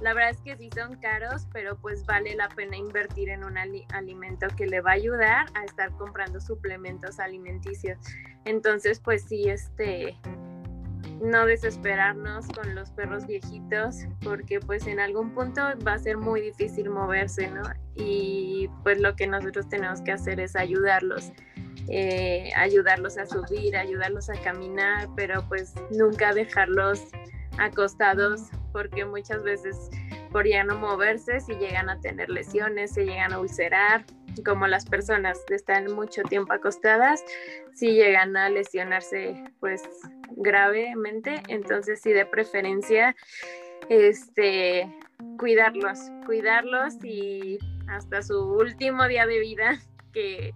La 0.00 0.12
verdad 0.12 0.30
es 0.30 0.40
que 0.40 0.56
sí 0.56 0.70
son 0.74 0.96
caros, 0.96 1.46
pero 1.52 1.76
pues 1.76 2.04
vale 2.04 2.34
la 2.34 2.48
pena 2.48 2.76
invertir 2.76 3.28
en 3.30 3.44
un 3.44 3.56
alimento 3.56 4.48
que 4.56 4.66
le 4.66 4.80
va 4.80 4.90
a 4.90 4.94
ayudar 4.94 5.46
a 5.54 5.64
estar 5.64 5.90
comprando 5.96 6.40
suplementos 6.40 7.20
alimenticios. 7.20 7.98
Entonces, 8.44 9.00
pues 9.00 9.22
sí, 9.22 9.48
este, 9.48 10.18
no 11.20 11.46
desesperarnos 11.46 12.48
con 12.48 12.74
los 12.74 12.90
perros 12.90 13.26
viejitos 13.26 14.06
porque 14.22 14.60
pues 14.60 14.86
en 14.86 15.00
algún 15.00 15.32
punto 15.32 15.62
va 15.86 15.94
a 15.94 15.98
ser 15.98 16.18
muy 16.18 16.40
difícil 16.40 16.90
moverse, 16.90 17.50
¿no? 17.50 17.62
Y 17.94 18.68
pues 18.82 19.00
lo 19.00 19.14
que 19.16 19.26
nosotros 19.26 19.68
tenemos 19.68 20.00
que 20.02 20.12
hacer 20.12 20.40
es 20.40 20.56
ayudarlos, 20.56 21.32
eh, 21.88 22.50
ayudarlos 22.56 23.18
a 23.18 23.26
subir, 23.26 23.76
ayudarlos 23.76 24.30
a 24.30 24.34
caminar, 24.42 25.08
pero 25.16 25.46
pues 25.48 25.74
nunca 25.90 26.32
dejarlos 26.32 27.00
acostados 27.58 28.42
porque 28.72 29.04
muchas 29.04 29.42
veces 29.42 29.90
por 30.32 30.48
ya 30.48 30.64
no 30.64 30.76
moverse, 30.76 31.38
si 31.40 31.54
llegan 31.54 31.88
a 31.88 32.00
tener 32.00 32.28
lesiones, 32.28 32.92
se 32.92 33.04
llegan 33.04 33.32
a 33.32 33.38
ulcerar, 33.38 34.04
como 34.44 34.66
las 34.66 34.84
personas 34.84 35.38
están 35.48 35.92
mucho 35.92 36.22
tiempo 36.22 36.52
acostadas, 36.52 37.22
si 37.72 37.92
llegan 37.92 38.36
a 38.36 38.48
lesionarse 38.48 39.44
pues 39.60 39.82
gravemente, 40.32 41.40
entonces 41.48 42.00
sí 42.02 42.12
de 42.12 42.26
preferencia 42.26 43.14
este 43.88 44.92
cuidarlos, 45.38 45.98
cuidarlos 46.26 46.94
y 47.04 47.58
hasta 47.88 48.22
su 48.22 48.42
último 48.42 49.06
día 49.06 49.26
de 49.26 49.38
vida 49.38 49.78
que, 50.12 50.52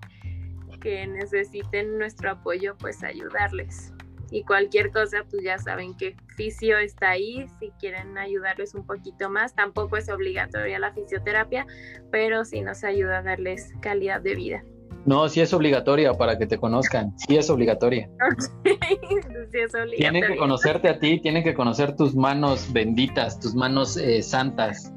que 0.81 1.07
necesiten 1.07 1.99
nuestro 1.99 2.31
apoyo, 2.31 2.77
pues 2.79 3.03
ayudarles 3.03 3.93
y 4.31 4.45
cualquier 4.45 4.91
cosa, 4.93 5.25
pues 5.31 5.43
ya 5.43 5.59
saben 5.59 5.97
que 5.97 6.17
fisio 6.37 6.79
está 6.79 7.11
ahí, 7.11 7.47
si 7.59 7.71
quieren 7.81 8.19
ayudarles 8.19 8.75
un 8.75 8.87
poquito 8.87 9.31
más, 9.31 9.55
tampoco 9.55 9.97
es 9.97 10.09
obligatoria 10.09 10.79
la 10.79 10.93
fisioterapia, 10.93 11.67
pero 12.11 12.45
sí 12.45 12.61
nos 12.61 12.85
ayuda 12.85 13.19
a 13.19 13.23
darles 13.23 13.73
calidad 13.81 14.21
de 14.21 14.35
vida. 14.35 14.65
No, 15.07 15.29
sí 15.29 15.41
es 15.41 15.55
obligatoria 15.55 16.13
para 16.13 16.37
que 16.37 16.47
te 16.47 16.59
conozcan, 16.59 17.17
sí 17.17 17.37
es 17.37 17.49
obligatoria. 17.49 18.11
sí 18.65 19.59
es 19.59 19.75
obligatoria. 19.75 19.97
Tienen 19.97 20.27
que 20.27 20.37
conocerte 20.37 20.89
a 20.89 20.99
ti, 20.99 21.21
tienen 21.21 21.43
que 21.43 21.55
conocer 21.55 21.97
tus 21.97 22.15
manos 22.15 22.71
benditas, 22.73 23.41
tus 23.41 23.55
manos 23.55 23.97
eh, 23.97 24.23
santas. 24.23 24.93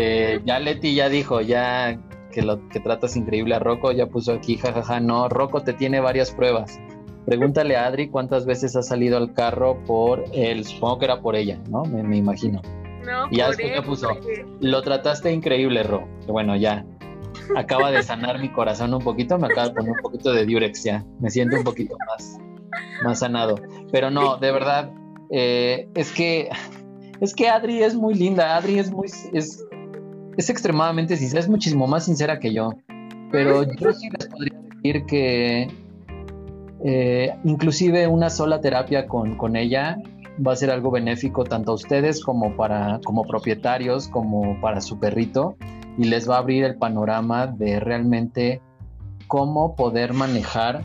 Eh, 0.00 0.40
ya 0.46 0.58
Leti 0.58 0.94
ya 0.94 1.10
dijo, 1.10 1.42
ya 1.42 2.00
que 2.36 2.42
lo 2.42 2.68
que 2.68 2.80
tratas 2.80 3.16
increíble 3.16 3.54
a 3.54 3.58
Rocco, 3.58 3.92
ya 3.92 4.08
puso 4.08 4.34
aquí, 4.34 4.58
jajaja, 4.58 5.00
no, 5.00 5.26
Rocco 5.30 5.62
te 5.62 5.72
tiene 5.72 6.00
varias 6.00 6.32
pruebas. 6.32 6.78
Pregúntale 7.24 7.78
a 7.78 7.86
Adri 7.86 8.10
cuántas 8.10 8.44
veces 8.44 8.76
ha 8.76 8.82
salido 8.82 9.16
al 9.16 9.32
carro 9.32 9.82
por 9.86 10.22
él, 10.34 10.66
supongo 10.66 10.98
que 10.98 11.04
era 11.06 11.22
por 11.22 11.34
ella, 11.34 11.58
¿no? 11.70 11.84
Me, 11.84 12.14
imagino. 12.14 12.60
No, 13.06 13.28
y 13.30 13.38
ya 13.38 13.48
después 13.48 13.80
puso, 13.86 14.10
lo 14.60 14.82
trataste 14.82 15.32
increíble, 15.32 15.82
Ro. 15.82 16.06
Bueno, 16.26 16.56
ya, 16.56 16.84
acaba 17.56 17.90
de 17.90 18.02
sanar 18.02 18.38
mi 18.38 18.50
corazón 18.50 18.92
un 18.92 19.02
poquito, 19.02 19.38
me 19.38 19.46
acaba 19.46 19.68
de 19.68 19.74
poner 19.74 19.92
un 19.92 20.02
poquito 20.02 20.30
de 20.34 20.44
diurex 20.44 20.84
ya, 20.84 21.06
me 21.20 21.30
siento 21.30 21.56
un 21.56 21.64
poquito 21.64 21.96
más, 22.06 22.38
más 23.02 23.20
sanado. 23.20 23.54
Pero 23.90 24.10
no, 24.10 24.36
de 24.36 24.52
verdad, 24.52 24.92
eh, 25.30 25.88
es 25.94 26.12
que, 26.12 26.50
es 27.18 27.34
que 27.34 27.48
Adri 27.48 27.82
es 27.82 27.94
muy 27.94 28.12
linda, 28.12 28.58
Adri 28.58 28.78
es 28.78 28.90
muy, 28.90 29.06
es, 29.32 29.65
es 30.36 30.50
extremadamente 30.50 31.16
sincera, 31.16 31.40
es 31.40 31.48
muchísimo 31.48 31.86
más 31.86 32.04
sincera 32.04 32.38
que 32.38 32.52
yo. 32.52 32.74
Pero 33.30 33.62
yo 33.64 33.92
sí 33.92 34.08
les 34.10 34.28
podría 34.28 34.58
decir 34.60 35.06
que 35.06 35.68
eh, 36.84 37.34
inclusive 37.44 38.06
una 38.06 38.30
sola 38.30 38.60
terapia 38.60 39.06
con, 39.06 39.56
ella 39.56 39.96
va 40.46 40.52
a 40.52 40.56
ser 40.56 40.70
algo 40.70 40.90
benéfico 40.90 41.44
tanto 41.44 41.72
a 41.72 41.74
ustedes 41.74 42.22
como 42.22 42.56
para 42.56 43.00
como 43.04 43.24
propietarios, 43.24 44.08
como 44.08 44.60
para 44.60 44.80
su 44.80 45.00
perrito, 45.00 45.56
y 45.96 46.04
les 46.04 46.28
va 46.28 46.36
a 46.36 46.38
abrir 46.38 46.64
el 46.64 46.76
panorama 46.76 47.46
de 47.46 47.80
realmente 47.80 48.60
cómo 49.26 49.74
poder 49.74 50.12
manejar, 50.12 50.84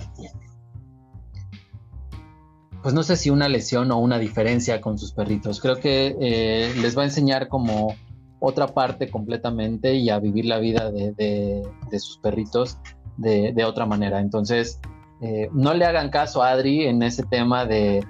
pues 2.82 2.94
no 2.94 3.04
sé 3.04 3.18
si 3.18 3.30
una 3.30 3.50
lesión 3.50 3.92
o 3.92 4.00
una 4.00 4.18
diferencia 4.18 4.82
con 4.82 4.98
sus 4.98 5.12
perritos. 5.12 5.60
Creo 5.60 5.76
que 5.76 6.16
eh, 6.20 6.74
les 6.82 6.98
va 6.98 7.04
a 7.04 7.06
enseñar 7.06 7.50
como 7.50 7.96
otra 8.42 8.68
parte 8.68 9.10
completamente 9.10 9.94
y 9.94 10.10
a 10.10 10.20
vivir 10.20 10.46
la 10.46 10.58
vida 10.58 10.92
de, 10.92 11.64
sus 11.92 12.18
perritos 12.18 12.78
de, 13.16 13.54
de, 13.54 13.64
otra 13.64 13.86
manera. 13.86 14.20
Entonces, 14.20 14.82
eh, 15.22 15.50
no 15.54 15.76
le 15.76 15.86
hagan 15.86 16.10
caso 16.10 16.42
a 16.42 16.50
Adri 16.50 16.88
en 16.88 17.04
ese 17.04 17.24
tema 17.24 17.66
de, 17.66 18.04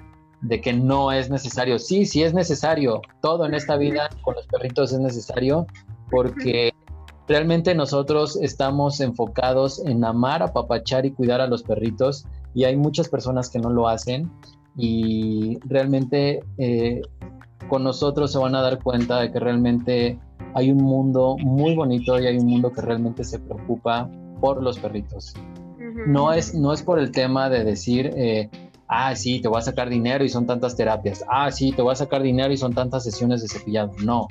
que 0.62 0.72
no 0.72 1.12
es 1.12 1.30
necesario. 1.30 1.78
Sí, 1.78 2.06
sí 2.06 2.22
es 2.22 2.32
necesario. 2.32 3.02
Todo 3.20 3.44
en 3.44 3.54
esta 3.54 3.76
vida 3.76 4.08
con 4.22 4.34
los 4.34 4.46
perritos 4.46 4.92
es 4.92 4.98
necesario 4.98 5.66
porque 6.10 6.72
realmente 7.28 7.74
nosotros 7.74 8.38
estamos 8.40 9.00
enfocados 9.00 9.84
en 9.84 10.04
amar, 10.04 10.42
apapachar 10.42 11.04
y 11.04 11.12
cuidar 11.12 11.42
a 11.42 11.46
los 11.46 11.62
perritos 11.62 12.26
y 12.54 12.64
hay 12.64 12.76
muchas 12.76 13.08
personas 13.08 13.50
que 13.50 13.58
no 13.58 13.68
lo 13.68 13.88
hacen 13.88 14.30
y 14.76 15.58
realmente 15.66 16.40
eh, 16.56 17.02
con 17.72 17.84
nosotros 17.84 18.30
se 18.30 18.38
van 18.38 18.54
a 18.54 18.60
dar 18.60 18.82
cuenta 18.82 19.18
de 19.18 19.32
que 19.32 19.40
realmente 19.40 20.18
hay 20.52 20.70
un 20.70 20.84
mundo 20.84 21.38
muy 21.38 21.74
bonito 21.74 22.20
y 22.20 22.26
hay 22.26 22.36
un 22.36 22.44
mundo 22.44 22.70
que 22.70 22.82
realmente 22.82 23.24
se 23.24 23.38
preocupa 23.38 24.10
por 24.42 24.62
los 24.62 24.78
perritos. 24.78 25.32
No 26.06 26.34
es, 26.34 26.54
no 26.54 26.74
es 26.74 26.82
por 26.82 26.98
el 26.98 27.10
tema 27.10 27.48
de 27.48 27.64
decir, 27.64 28.10
eh, 28.14 28.50
ah, 28.88 29.16
sí, 29.16 29.40
te 29.40 29.48
voy 29.48 29.56
a 29.56 29.62
sacar 29.62 29.88
dinero 29.88 30.22
y 30.22 30.28
son 30.28 30.44
tantas 30.44 30.76
terapias. 30.76 31.24
Ah, 31.30 31.50
sí, 31.50 31.72
te 31.72 31.80
voy 31.80 31.92
a 31.92 31.94
sacar 31.94 32.22
dinero 32.22 32.52
y 32.52 32.58
son 32.58 32.74
tantas 32.74 33.04
sesiones 33.04 33.40
de 33.40 33.48
cepillado. 33.48 33.92
No. 34.04 34.28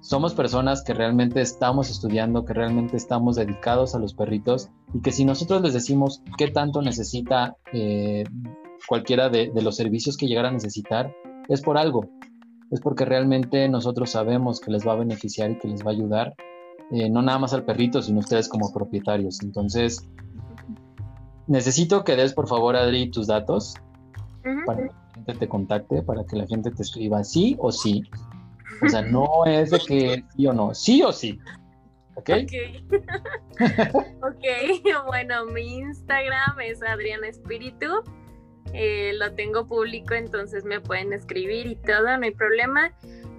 Somos 0.00 0.34
personas 0.34 0.82
que 0.82 0.92
realmente 0.92 1.40
estamos 1.40 1.88
estudiando, 1.88 2.44
que 2.44 2.52
realmente 2.52 2.96
estamos 2.96 3.36
dedicados 3.36 3.94
a 3.94 4.00
los 4.00 4.12
perritos 4.12 4.70
y 4.92 5.02
que 5.02 5.12
si 5.12 5.24
nosotros 5.24 5.62
les 5.62 5.72
decimos 5.72 6.20
qué 6.36 6.48
tanto 6.48 6.82
necesita 6.82 7.56
eh, 7.72 8.24
cualquiera 8.88 9.28
de, 9.28 9.52
los 9.54 9.76
servicios 9.76 10.16
que 10.16 10.26
llegara 10.26 10.48
a 10.48 10.52
necesitar, 10.52 11.14
es 11.48 11.60
por 11.60 11.78
algo. 11.78 12.08
Es 12.70 12.80
porque 12.80 13.04
realmente 13.04 13.68
nosotros 13.68 14.10
sabemos 14.10 14.60
que 14.60 14.70
les 14.70 14.86
va 14.86 14.92
a 14.92 14.96
beneficiar 14.96 15.50
y 15.50 15.58
que 15.58 15.68
les 15.68 15.84
va 15.84 15.90
a 15.90 15.94
ayudar, 15.94 16.34
eh, 16.90 17.08
no 17.08 17.22
nada 17.22 17.38
más 17.38 17.54
al 17.54 17.64
perrito, 17.64 18.02
sino 18.02 18.20
ustedes 18.20 18.48
como 18.48 18.72
propietarios. 18.72 19.42
Entonces, 19.42 20.08
Necesito 21.46 22.04
que 22.04 22.16
des, 22.16 22.32
por 22.32 22.48
favor, 22.48 22.74
Adri, 22.74 23.10
tus 23.10 23.26
datos 23.26 23.74
para 24.66 24.78
que 24.78 24.88
la 24.88 25.12
gente 25.14 25.34
te 25.34 25.48
contacte, 25.48 26.02
para 26.02 26.24
que 26.24 26.36
la 26.36 26.46
gente 26.46 26.70
te 26.70 26.82
escriba 26.82 27.22
sí 27.22 27.56
o 27.58 27.70
sí. 27.70 28.02
O 28.82 28.88
sea, 28.88 29.02
no 29.02 29.44
es 29.46 29.70
de 29.70 29.78
que 29.78 30.24
sí 30.34 30.46
o 30.46 30.52
no, 30.52 30.74
sí 30.74 31.02
o 31.02 31.12
sí. 31.12 31.38
¿Ok? 32.14 32.30
Ok, 34.22 34.42
bueno, 35.06 35.46
mi 35.46 35.78
Instagram 35.78 36.60
es 36.60 36.82
Adriana 36.82 37.28
Espíritu. 37.28 37.86
Eh, 38.72 39.12
lo 39.14 39.32
tengo 39.34 39.66
público, 39.66 40.14
entonces 40.14 40.64
me 40.64 40.80
pueden 40.80 41.12
escribir 41.12 41.66
y 41.66 41.76
todo, 41.76 42.16
no 42.16 42.24
hay 42.24 42.32
problema. 42.32 42.92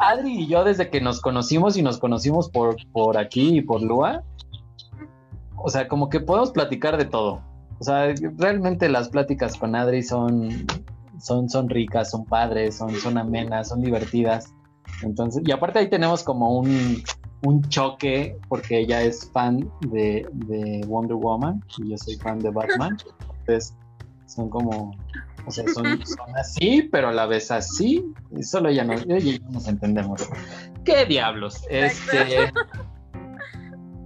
Adri 0.00 0.42
y 0.42 0.46
yo 0.46 0.64
desde 0.64 0.90
que 0.90 1.00
nos 1.00 1.20
conocimos 1.20 1.76
y 1.76 1.82
nos 1.82 1.98
conocimos 1.98 2.50
por, 2.50 2.76
por 2.92 3.16
aquí 3.16 3.58
y 3.58 3.62
por 3.62 3.82
Lua, 3.82 4.22
o 5.56 5.68
sea, 5.68 5.88
como 5.88 6.08
que 6.08 6.20
podemos 6.20 6.50
platicar 6.50 6.96
de 6.96 7.04
todo. 7.04 7.42
O 7.80 7.84
sea, 7.84 8.12
realmente 8.36 8.88
las 8.88 9.08
pláticas 9.08 9.56
con 9.56 9.76
Adri 9.76 10.02
son, 10.02 10.66
son, 11.20 11.48
son 11.48 11.68
ricas, 11.68 12.10
son 12.10 12.24
padres, 12.24 12.76
son, 12.76 12.94
son 12.94 13.18
amenas, 13.18 13.68
son 13.68 13.80
divertidas. 13.80 14.52
Entonces, 15.02 15.42
y 15.46 15.52
aparte 15.52 15.78
ahí 15.78 15.88
tenemos 15.88 16.24
como 16.24 16.58
un, 16.58 17.02
un 17.42 17.62
choque, 17.68 18.36
porque 18.48 18.80
ella 18.80 19.02
es 19.02 19.30
fan 19.32 19.70
de, 19.90 20.26
de, 20.32 20.84
Wonder 20.88 21.16
Woman 21.16 21.62
y 21.78 21.90
yo 21.90 21.98
soy 21.98 22.16
fan 22.16 22.40
de 22.40 22.50
Batman. 22.50 22.96
Entonces, 23.40 23.74
son 24.28 24.50
como, 24.50 24.94
O 25.46 25.50
sea, 25.50 25.64
son, 25.72 25.86
así, 26.36 26.88
pero 26.92 27.08
a 27.08 27.12
la 27.12 27.26
vez 27.26 27.50
así. 27.50 28.04
Y 28.36 28.42
solo 28.42 28.70
ya, 28.70 28.84
no, 28.84 28.94
ya 28.94 29.38
nos 29.50 29.66
entendemos. 29.66 30.28
¿Qué 30.84 31.06
diablos? 31.06 31.62
Este. 31.70 32.52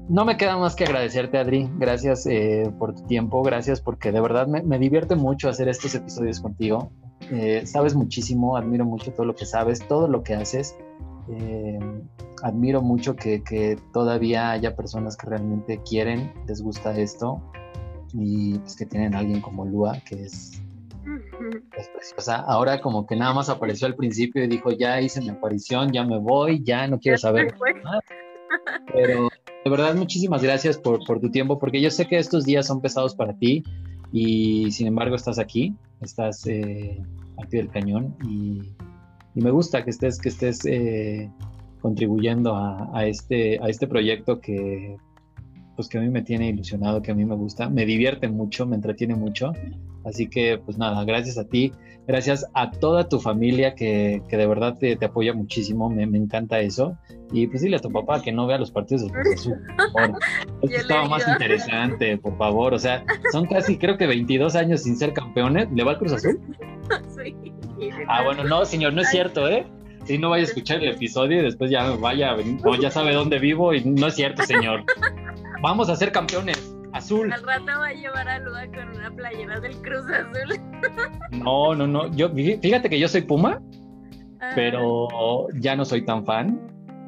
No 0.09 0.25
me 0.25 0.37
queda 0.37 0.57
más 0.57 0.75
que 0.75 0.85
agradecerte, 0.85 1.39
Adri. 1.39 1.69
Gracias 1.79 2.27
eh, 2.27 2.71
por 2.79 2.95
tu 2.95 3.03
tiempo, 3.07 3.43
gracias 3.43 3.81
porque 3.81 4.13
de 4.13 4.21
verdad 4.21 4.47
me, 4.47 4.79
divierte 4.79 5.17
mucho 5.17 5.49
hacer 5.49 5.69
estos 5.69 5.95
episodios 5.95 6.41
contigo. 6.41 6.93
Eh, 7.31 7.63
sabes 7.67 7.95
muchísimo, 7.95 8.57
admiro 8.57 8.85
mucho 8.85 9.13
todo 9.13 9.27
lo 9.27 9.35
que 9.35 9.47
sabes, 9.47 9.87
todo 9.89 10.09
lo 10.09 10.23
que 10.23 10.35
haces. 10.35 10.77
Eh, 11.31 11.79
admiro 12.43 12.83
mucho 12.83 13.17
que, 13.17 13.43
que, 13.43 13.79
todavía 13.93 14.51
haya 14.51 14.77
personas 14.77 15.17
que 15.17 15.29
realmente 15.29 15.81
quieren, 15.83 16.33
les 16.47 16.61
gusta 16.63 16.97
esto 16.99 17.41
y 18.15 18.59
pues 18.59 18.77
que 18.77 18.87
tienen 18.87 19.15
a 19.15 19.21
alguien 19.21 19.41
como 19.41 19.65
Lua, 19.65 19.99
que 20.07 20.23
es, 20.23 20.61
es 21.77 21.89
preciosa. 21.89 22.37
Ahora 22.37 22.81
como 22.81 23.07
que 23.07 23.17
nada 23.17 23.33
más 23.35 23.49
apareció 23.49 23.87
al 23.87 23.95
principio 23.95 24.45
y 24.45 24.49
dijo, 24.49 24.71
ya 24.73 25.01
hice 25.01 25.21
mi 25.21 25.31
aparición, 25.31 25.93
ya 25.93 26.05
me 26.05 26.19
voy, 26.19 26.63
ya 26.63 26.87
no 26.87 26.99
quiero 26.99 27.19
saber 27.19 27.55
más. 27.83 28.03
Pero 28.93 29.29
de 29.65 29.71
verdad, 29.71 29.95
muchísimas 29.95 30.43
gracias 30.43 30.79
por, 30.79 31.05
por, 31.05 31.21
tu 31.21 31.31
tiempo, 31.31 31.59
porque 31.59 31.81
yo 31.81 31.91
sé 31.91 32.07
que 32.07 32.19
estos 32.19 32.45
días 32.45 32.67
son 32.67 32.81
pesados 32.81 33.15
para 33.15 33.35
ti 33.35 33.63
y 34.13 34.71
sin 34.73 34.87
embargo 34.89 35.17
estás 35.17 35.39
aquí, 35.39 35.75
estás 36.01 36.47
eh, 36.47 37.03
aquí 37.43 37.57
del 37.57 37.71
cañón 37.71 38.15
y, 38.29 38.61
y, 39.35 39.41
me 39.41 39.51
gusta 39.51 39.85
que 39.85 39.91
estés, 39.91 40.19
que 40.19 40.29
estés 40.29 40.67
eh, 40.67 41.31
contribuyendo 41.81 42.55
a, 42.55 42.91
a, 42.93 43.07
este, 43.07 43.59
a 43.63 43.69
este 43.69 43.87
proyecto 43.87 44.41
que, 44.41 44.99
pues 45.83 45.89
que 45.89 45.99
a 45.99 46.01
mí 46.01 46.11
me 46.11 46.23
tiene 46.23 46.47
ilusionado, 46.47 47.03
que 47.03 47.11
a 47.11 47.15
mí 47.15 47.25
me 47.25 47.35
gusta, 47.35 47.69
me 47.69 47.85
divierte 47.85 48.29
mucho, 48.29 48.67
me 48.67 48.77
entretiene 48.77 49.17
mucho. 49.17 49.53
Así 50.05 50.29
que, 50.29 50.57
pues 50.65 50.79
nada, 50.79 51.05
gracias 51.05 51.39
a 51.39 51.45
ti, 51.45 51.73
gracias 52.07 52.47
a 52.55 52.71
toda 52.71 53.09
tu 53.09 53.19
familia 53.19 53.75
que, 53.75 54.23
que 54.29 54.37
de 54.37 54.47
verdad 54.47 54.79
te, 54.79 54.95
te 54.95 55.07
apoya 55.07 55.35
muchísimo, 55.35 55.91
me, 55.91 56.07
me, 56.07 56.19
encanta 56.19 56.61
eso. 56.61 56.97
Y 57.33 57.49
pues 57.49 57.63
dile 57.63 57.79
a 57.79 57.81
tu 57.81 57.91
papá 57.91 58.23
que 58.23 58.31
no 58.31 58.47
vea 58.47 58.59
los 58.59 58.71
partidos 58.71 59.03
del 59.03 59.11
Cruz 59.11 59.41
Azul, 59.41 59.59
por 59.77 59.93
favor. 59.93 60.19
Esto 60.63 60.77
estaba 60.77 61.09
más 61.09 61.27
interesante, 61.27 62.17
por 62.17 62.39
favor. 62.39 62.75
O 62.75 62.79
sea, 62.79 63.05
son 63.33 63.47
casi, 63.47 63.77
creo 63.77 63.97
que 63.99 64.07
22 64.07 64.55
años 64.55 64.85
sin 64.85 64.97
ser 64.97 65.13
campeones. 65.13 65.67
¿Le 65.73 65.83
va 65.83 65.93
al 65.93 65.99
Cruz 65.99 66.13
Azul? 66.13 66.39
Sí. 67.17 67.35
Ah, 68.07 68.23
bueno, 68.23 68.45
no, 68.45 68.65
señor, 68.65 68.93
no 68.93 69.01
es 69.01 69.09
cierto, 69.09 69.49
¿eh? 69.49 69.67
Si 70.05 70.19
no 70.19 70.31
vaya 70.31 70.43
a 70.43 70.47
escuchar 70.47 70.79
el 70.83 70.91
episodio 70.91 71.41
y 71.41 71.43
después 71.43 71.71
ya 71.71 71.91
vaya, 71.93 72.37
no, 72.37 72.75
ya 72.77 72.91
sabe 72.91 73.15
dónde 73.15 73.39
vivo 73.39 73.73
y 73.73 73.85
no 73.85 74.09
es 74.09 74.15
cierto, 74.15 74.43
señor. 74.43 74.85
Vamos 75.63 75.89
a 75.89 75.97
ser 75.97 76.13
campeones. 76.13 76.75
Azul. 76.93 77.33
Al 77.33 77.43
rato 77.43 77.65
va 77.65 77.87
a 77.87 77.93
llevar 77.95 78.29
a 78.29 78.39
Luda 78.39 78.67
con 78.67 78.89
una 78.97 79.11
playera 79.11 79.61
del 79.61 79.75
Cruz 79.81 80.05
Azul. 80.11 80.61
No, 81.31 81.75
no, 81.75 81.87
no. 81.87 82.15
Yo, 82.15 82.29
fíjate 82.31 82.91
que 82.91 82.99
yo 82.99 83.09
soy 83.09 83.23
Puma, 83.23 83.63
ah. 84.41 84.53
pero 84.55 85.49
ya 85.55 85.75
no 85.75 85.85
soy 85.85 86.05
tan 86.05 86.25
fan. 86.27 86.61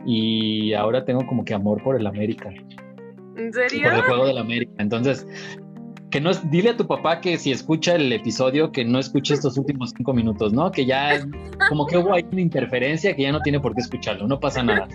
Y 0.06 0.72
ahora 0.72 1.04
tengo 1.04 1.26
como 1.26 1.44
que 1.44 1.54
amor 1.54 1.82
por 1.82 1.96
el 1.96 2.06
América. 2.06 2.50
¿En 3.36 3.52
serio? 3.52 3.82
Por 3.82 3.94
el 3.94 4.02
juego 4.02 4.26
del 4.26 4.38
América. 4.38 4.72
Entonces, 4.78 5.26
que 6.14 6.20
no 6.20 6.30
es, 6.30 6.48
dile 6.48 6.70
a 6.70 6.76
tu 6.76 6.86
papá 6.86 7.20
que 7.20 7.36
si 7.38 7.50
escucha 7.50 7.96
el 7.96 8.12
episodio, 8.12 8.70
que 8.70 8.84
no 8.84 9.00
escuche 9.00 9.34
estos 9.34 9.58
últimos 9.58 9.92
cinco 9.96 10.12
minutos, 10.12 10.52
¿no? 10.52 10.70
Que 10.70 10.86
ya, 10.86 11.26
como 11.68 11.88
que 11.88 11.98
hubo 11.98 12.14
ahí 12.14 12.24
una 12.30 12.40
interferencia 12.40 13.16
que 13.16 13.22
ya 13.22 13.32
no 13.32 13.40
tiene 13.40 13.58
por 13.58 13.74
qué 13.74 13.80
escucharlo, 13.80 14.28
no 14.28 14.38
pasa 14.38 14.62
nada, 14.62 14.86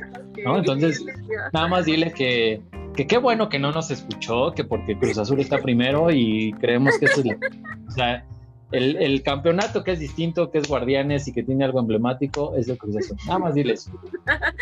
¿no? 0.45 0.57
Entonces, 0.57 1.03
nada 1.51 1.67
más 1.67 1.83
dile 1.83 2.13
que, 2.13 2.61
que 2.95 3.05
qué 3.05 3.17
bueno 3.17 3.49
que 3.49 3.59
no 3.59 3.73
nos 3.73 3.91
escuchó, 3.91 4.53
que 4.53 4.63
porque 4.63 4.97
Cruz 4.97 5.17
Azul 5.17 5.41
está 5.41 5.57
primero 5.57 6.09
y 6.09 6.53
creemos 6.53 6.97
que 6.97 7.07
esto 7.07 7.19
es 7.19 7.35
o 7.89 7.91
sea, 7.91 8.23
el, 8.71 8.95
el, 8.95 9.21
campeonato 9.21 9.83
que 9.83 9.91
es 9.91 9.99
distinto, 9.99 10.49
que 10.49 10.59
es 10.59 10.69
Guardianes 10.69 11.27
y 11.27 11.33
que 11.33 11.43
tiene 11.43 11.65
algo 11.65 11.81
emblemático, 11.81 12.55
es 12.55 12.69
el 12.69 12.77
Cruz 12.77 12.95
Azul. 12.95 13.17
Nada 13.27 13.39
más 13.39 13.55
diles. 13.55 13.91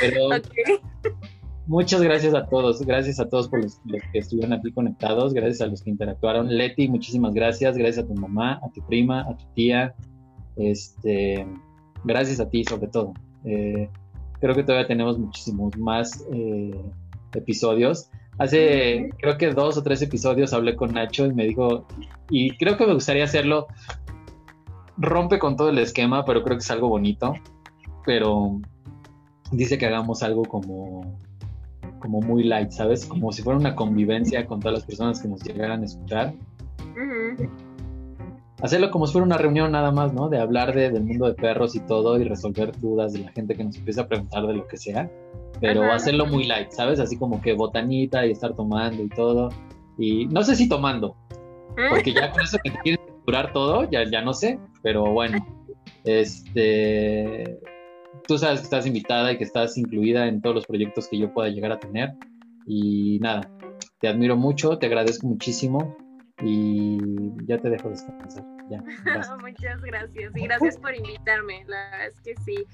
Pero 0.02 0.30
muchas 1.68 2.02
gracias 2.02 2.34
a 2.34 2.48
todos, 2.48 2.82
gracias 2.82 3.20
a 3.20 3.30
todos 3.30 3.48
por 3.48 3.62
los, 3.62 3.80
que 4.12 4.20
estuvieron 4.20 4.54
aquí 4.54 4.72
conectados, 4.72 5.34
gracias 5.34 5.62
a 5.62 5.68
los 5.68 5.82
que 5.84 5.90
interactuaron. 5.90 6.48
Leti, 6.50 6.88
muchísimas 6.88 7.34
gracias, 7.34 7.78
gracias 7.78 8.06
a 8.06 8.08
tu 8.08 8.16
mamá, 8.16 8.60
a 8.64 8.70
tu 8.70 8.82
prima, 8.88 9.22
a 9.22 9.36
tu 9.38 9.46
tía, 9.54 9.94
este, 10.56 11.46
gracias 12.04 12.40
a 12.40 12.50
ti 12.50 12.64
sobre 12.64 12.88
todo. 12.88 13.14
Eh, 13.44 13.90
creo 14.40 14.56
que 14.56 14.64
todavía 14.64 14.88
tenemos 14.88 15.20
muchísimos 15.20 15.78
más 15.78 16.26
eh, 16.32 16.82
episodios. 17.34 18.10
Hace, 18.40 19.10
creo 19.18 19.38
que 19.38 19.52
dos 19.54 19.78
o 19.78 19.84
tres 19.84 20.02
episodios 20.02 20.54
hablé 20.54 20.76
con 20.76 20.94
Nacho 20.94 21.26
y 21.26 21.34
me 21.34 21.46
dijo, 21.46 21.86
y 22.30 22.56
creo 22.58 22.78
que 22.78 22.86
me 22.86 22.94
gustaría 22.94 23.24
hacerlo, 23.24 23.68
rompe 24.96 25.40
con 25.40 25.56
todo 25.56 25.70
el 25.70 25.80
esquema, 25.80 26.24
pero 26.24 26.44
creo 26.44 26.58
que 26.58 26.64
es 26.64 26.72
algo 26.72 26.88
bonito, 26.88 27.34
pero 28.06 28.60
dice 29.52 29.78
que 29.78 29.88
hagamos 29.88 30.22
algo 30.22 30.44
como, 30.44 31.18
como 32.00 32.22
muy 32.22 32.44
light, 32.44 32.72
¿sabes? 32.72 33.06
Como 33.06 33.32
si 33.32 33.42
fuera 33.42 33.60
una 33.60 33.76
convivencia 33.76 34.46
con 34.46 34.60
todas 34.60 34.80
las 34.80 34.86
personas 34.86 35.22
que 35.22 35.28
nos 35.28 35.42
llegaran 35.44 35.82
a 35.82 35.86
escuchar. 35.86 36.34
Hacerlo 38.62 38.90
como 38.90 39.06
si 39.06 39.14
fuera 39.14 39.26
una 39.26 39.38
reunión 39.38 39.72
nada 39.72 39.92
más, 39.92 40.14
¿no? 40.14 40.30
De 40.30 40.40
hablar 40.40 40.74
de, 40.74 40.90
del 40.90 41.04
mundo 41.04 41.28
de 41.28 41.34
perros 41.34 41.76
y 41.76 41.80
todo 41.82 42.20
y 42.20 42.24
resolver 42.24 42.72
dudas 42.80 43.14
de 43.14 43.20
la 43.20 43.32
gente 43.32 43.56
que 43.56 43.64
nos 43.64 43.76
empieza 43.76 44.02
a 44.02 44.08
preguntar 44.08 44.48
de 44.48 44.54
lo 44.54 44.68
que 44.68 44.78
sea 44.78 45.10
pero 45.60 45.92
hacerlo 45.92 46.26
muy 46.26 46.46
light, 46.46 46.72
¿sabes? 46.72 47.00
Así 47.00 47.18
como 47.18 47.42
que 47.42 47.54
botanita 47.54 48.26
y 48.26 48.32
estar 48.32 48.56
tomando 48.56 49.04
y 49.04 49.10
todo. 49.10 49.50
Y 49.98 50.28
no 50.28 50.44
sé 50.44 50.56
si 50.56 50.70
tomando, 50.70 51.16
porque 51.90 52.14
ya 52.14 52.32
con 52.32 52.42
eso 52.42 52.58
que 52.64 52.72
te 52.72 52.78
quieres 52.80 53.02
curar 53.26 53.52
todo, 53.52 53.90
ya, 53.90 54.04
ya 54.10 54.22
no 54.22 54.34
sé, 54.34 54.60
pero 54.84 55.06
bueno, 55.12 55.46
este, 56.04 57.60
tú 58.28 58.38
sabes 58.38 58.60
que 58.60 58.66
estás 58.66 58.86
invitada 58.86 59.32
y 59.32 59.38
que 59.38 59.44
estás 59.44 59.78
incluida 59.78 60.28
en 60.28 60.42
todos 60.42 60.56
los 60.56 60.66
proyectos 60.66 61.08
que 61.08 61.18
yo 61.18 61.34
pueda 61.34 61.50
llegar 61.50 61.72
a 61.72 61.80
tener. 61.80 62.14
Y 62.66 63.20
nada, 63.20 63.50
te 64.00 64.08
admiro 64.08 64.36
mucho, 64.36 64.78
te 64.78 64.88
agradezco 64.88 65.28
muchísimo 65.28 65.96
y 66.42 66.98
ya 67.46 67.58
te 67.58 67.70
dejo 67.70 67.90
descansar. 67.90 68.46
Ya, 68.70 68.82
Muchas 69.42 69.82
gracias 69.82 70.36
y 70.36 70.42
gracias 70.42 70.78
por 70.78 70.96
invitarme. 70.96 71.64
La 71.68 71.90
verdad 71.92 72.08
es 72.08 72.22
que 72.22 72.36
sí, 72.44 72.66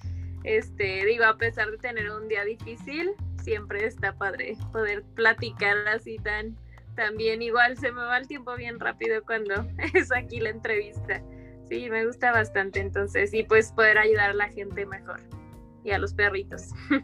este, 0.43 1.05
digo, 1.05 1.25
a 1.25 1.37
pesar 1.37 1.69
de 1.71 1.77
tener 1.77 2.09
un 2.09 2.27
día 2.27 2.43
difícil, 2.43 3.11
siempre 3.41 3.85
está 3.85 4.13
padre 4.13 4.57
poder 4.71 5.03
platicar 5.15 5.77
así 5.87 6.17
tan, 6.17 6.57
tan 6.95 7.15
bien. 7.17 7.41
Igual 7.41 7.77
se 7.77 7.91
me 7.91 8.01
va 8.01 8.17
el 8.17 8.27
tiempo 8.27 8.55
bien 8.55 8.79
rápido 8.79 9.21
cuando 9.25 9.67
es 9.93 10.11
aquí 10.11 10.39
la 10.39 10.49
entrevista. 10.49 11.21
Sí, 11.69 11.89
me 11.89 12.05
gusta 12.05 12.31
bastante 12.31 12.79
entonces 12.79 13.33
y 13.33 13.43
pues 13.43 13.71
poder 13.71 13.97
ayudar 13.97 14.31
a 14.31 14.33
la 14.33 14.49
gente 14.49 14.85
mejor 14.85 15.19
y 15.83 15.91
a 15.91 15.97
los 15.97 16.13
perritos. 16.13 16.69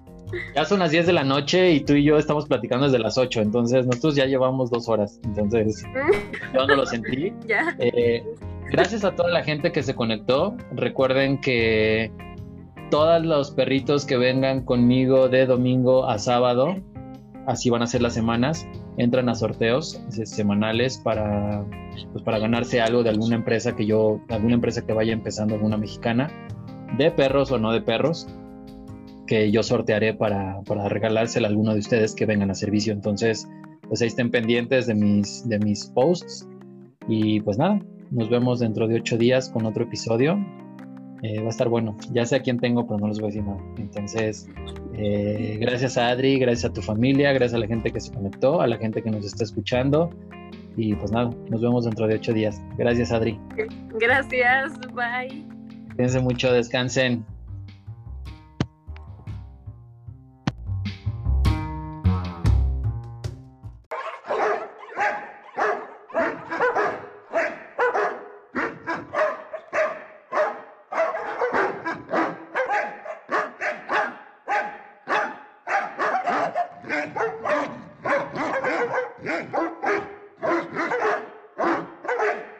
Ya 0.56 0.64
son 0.64 0.78
las 0.78 0.92
10 0.92 1.08
de 1.08 1.14
la 1.14 1.24
noche 1.24 1.72
y 1.72 1.80
tú 1.80 1.94
y 1.94 2.04
yo 2.04 2.20
estamos 2.20 2.46
platicando 2.46 2.86
desde 2.86 3.00
las 3.00 3.18
8, 3.18 3.42
entonces 3.42 3.88
nosotros 3.88 4.16
ya 4.16 4.28
llevamos 4.28 4.70
dos 4.70 4.88
horas, 4.88 5.20
entonces 5.24 5.84
yo 6.54 6.68
no 6.68 6.76
lo 6.76 6.86
sentí. 6.86 7.34
Eh, 7.80 8.24
gracias 8.70 9.04
a 9.04 9.16
toda 9.16 9.32
la 9.32 9.44
gente 9.44 9.72
que 9.72 9.82
se 9.82 9.96
conectó. 9.96 10.56
Recuerden 10.76 11.42
que 11.42 12.12
todos 12.92 13.26
los 13.26 13.50
perritos 13.50 14.06
que 14.06 14.18
vengan 14.18 14.64
conmigo 14.66 15.30
de 15.30 15.48
domingo 15.48 16.08
a 16.08 16.20
sábado, 16.20 16.76
así 17.50 17.72
van 17.72 17.82
a 17.82 17.88
ser 17.88 18.02
las 18.04 18.14
semanas, 18.14 18.68
entran 18.98 19.28
a 19.28 19.34
sorteos 19.34 20.00
semanales 20.24 21.00
para, 21.00 21.66
pues, 22.12 22.24
para 22.24 22.38
ganarse 22.38 22.80
algo 22.80 23.02
de 23.02 23.10
alguna 23.10 23.36
empresa 23.36 23.76
que 23.76 23.88
yo, 23.88 24.22
alguna 24.30 24.54
empresa 24.54 24.86
que 24.86 24.94
vaya 24.94 25.14
empezando, 25.14 25.56
alguna 25.56 25.76
mexicana, 25.76 26.30
de 26.98 27.10
perros 27.10 27.52
o 27.52 27.58
no 27.58 27.72
de 27.72 27.82
perros, 27.82 28.28
que 29.26 29.52
yo 29.52 29.64
sortearé 29.64 30.14
para, 30.14 30.62
para 30.62 30.90
regalársela 30.90 31.48
a 31.48 31.50
alguno 31.50 31.74
de 31.74 31.80
ustedes 31.80 32.14
que 32.14 32.28
vengan 32.28 32.52
a 32.52 32.56
servicio. 32.56 32.94
Entonces, 32.94 33.48
pues 33.88 34.02
ahí 34.02 34.08
estén 34.08 34.30
pendientes 34.30 34.86
de 34.86 34.94
mis, 34.94 35.48
de 35.50 35.58
mis 35.58 35.88
posts. 35.88 36.48
Y 37.08 37.40
pues 37.42 37.58
nada, 37.58 37.80
nos 38.12 38.30
vemos 38.30 38.60
dentro 38.60 38.88
de 38.88 38.96
ocho 38.96 39.18
días 39.18 39.50
con 39.50 39.66
otro 39.66 39.86
episodio. 39.86 40.38
Eh, 41.22 41.40
va 41.40 41.48
a 41.48 41.50
estar 41.50 41.68
bueno. 41.68 41.98
Ya 42.12 42.26
sé 42.26 42.38
a 42.38 42.42
quién 42.42 42.60
tengo, 42.60 42.88
pero 42.88 43.00
no 43.00 43.08
les 43.08 43.20
voy 43.20 43.26
a 43.26 43.32
decir 43.32 43.44
nada. 43.44 43.60
Entonces, 43.78 44.48
eh, 44.94 45.58
gracias 45.60 45.98
a 45.98 46.10
Adri, 46.10 46.40
gracias 46.40 46.72
a 46.72 46.74
tu 46.74 46.82
familia, 46.82 47.34
gracias 47.34 47.56
a 47.56 47.60
la 47.60 47.68
gente 47.68 47.92
que 47.92 48.00
se 48.00 48.14
conectó, 48.14 48.62
a 48.62 48.68
la 48.68 48.78
gente 48.78 49.02
que 49.02 49.12
nos 49.12 49.26
está 49.26 49.44
escuchando. 49.44 50.10
Y 50.78 50.96
pues 50.96 51.12
nada, 51.12 51.32
nos 51.50 51.62
vemos 51.62 51.86
dentro 51.86 52.08
de 52.08 52.16
ocho 52.16 52.34
días. 52.34 52.62
Gracias, 52.78 53.12
Adri. 53.12 53.38
Gracias, 54.00 54.80
bye. 54.94 55.44
Cuídense 55.96 56.20
mucho, 56.22 56.54
descansen. 56.54 57.26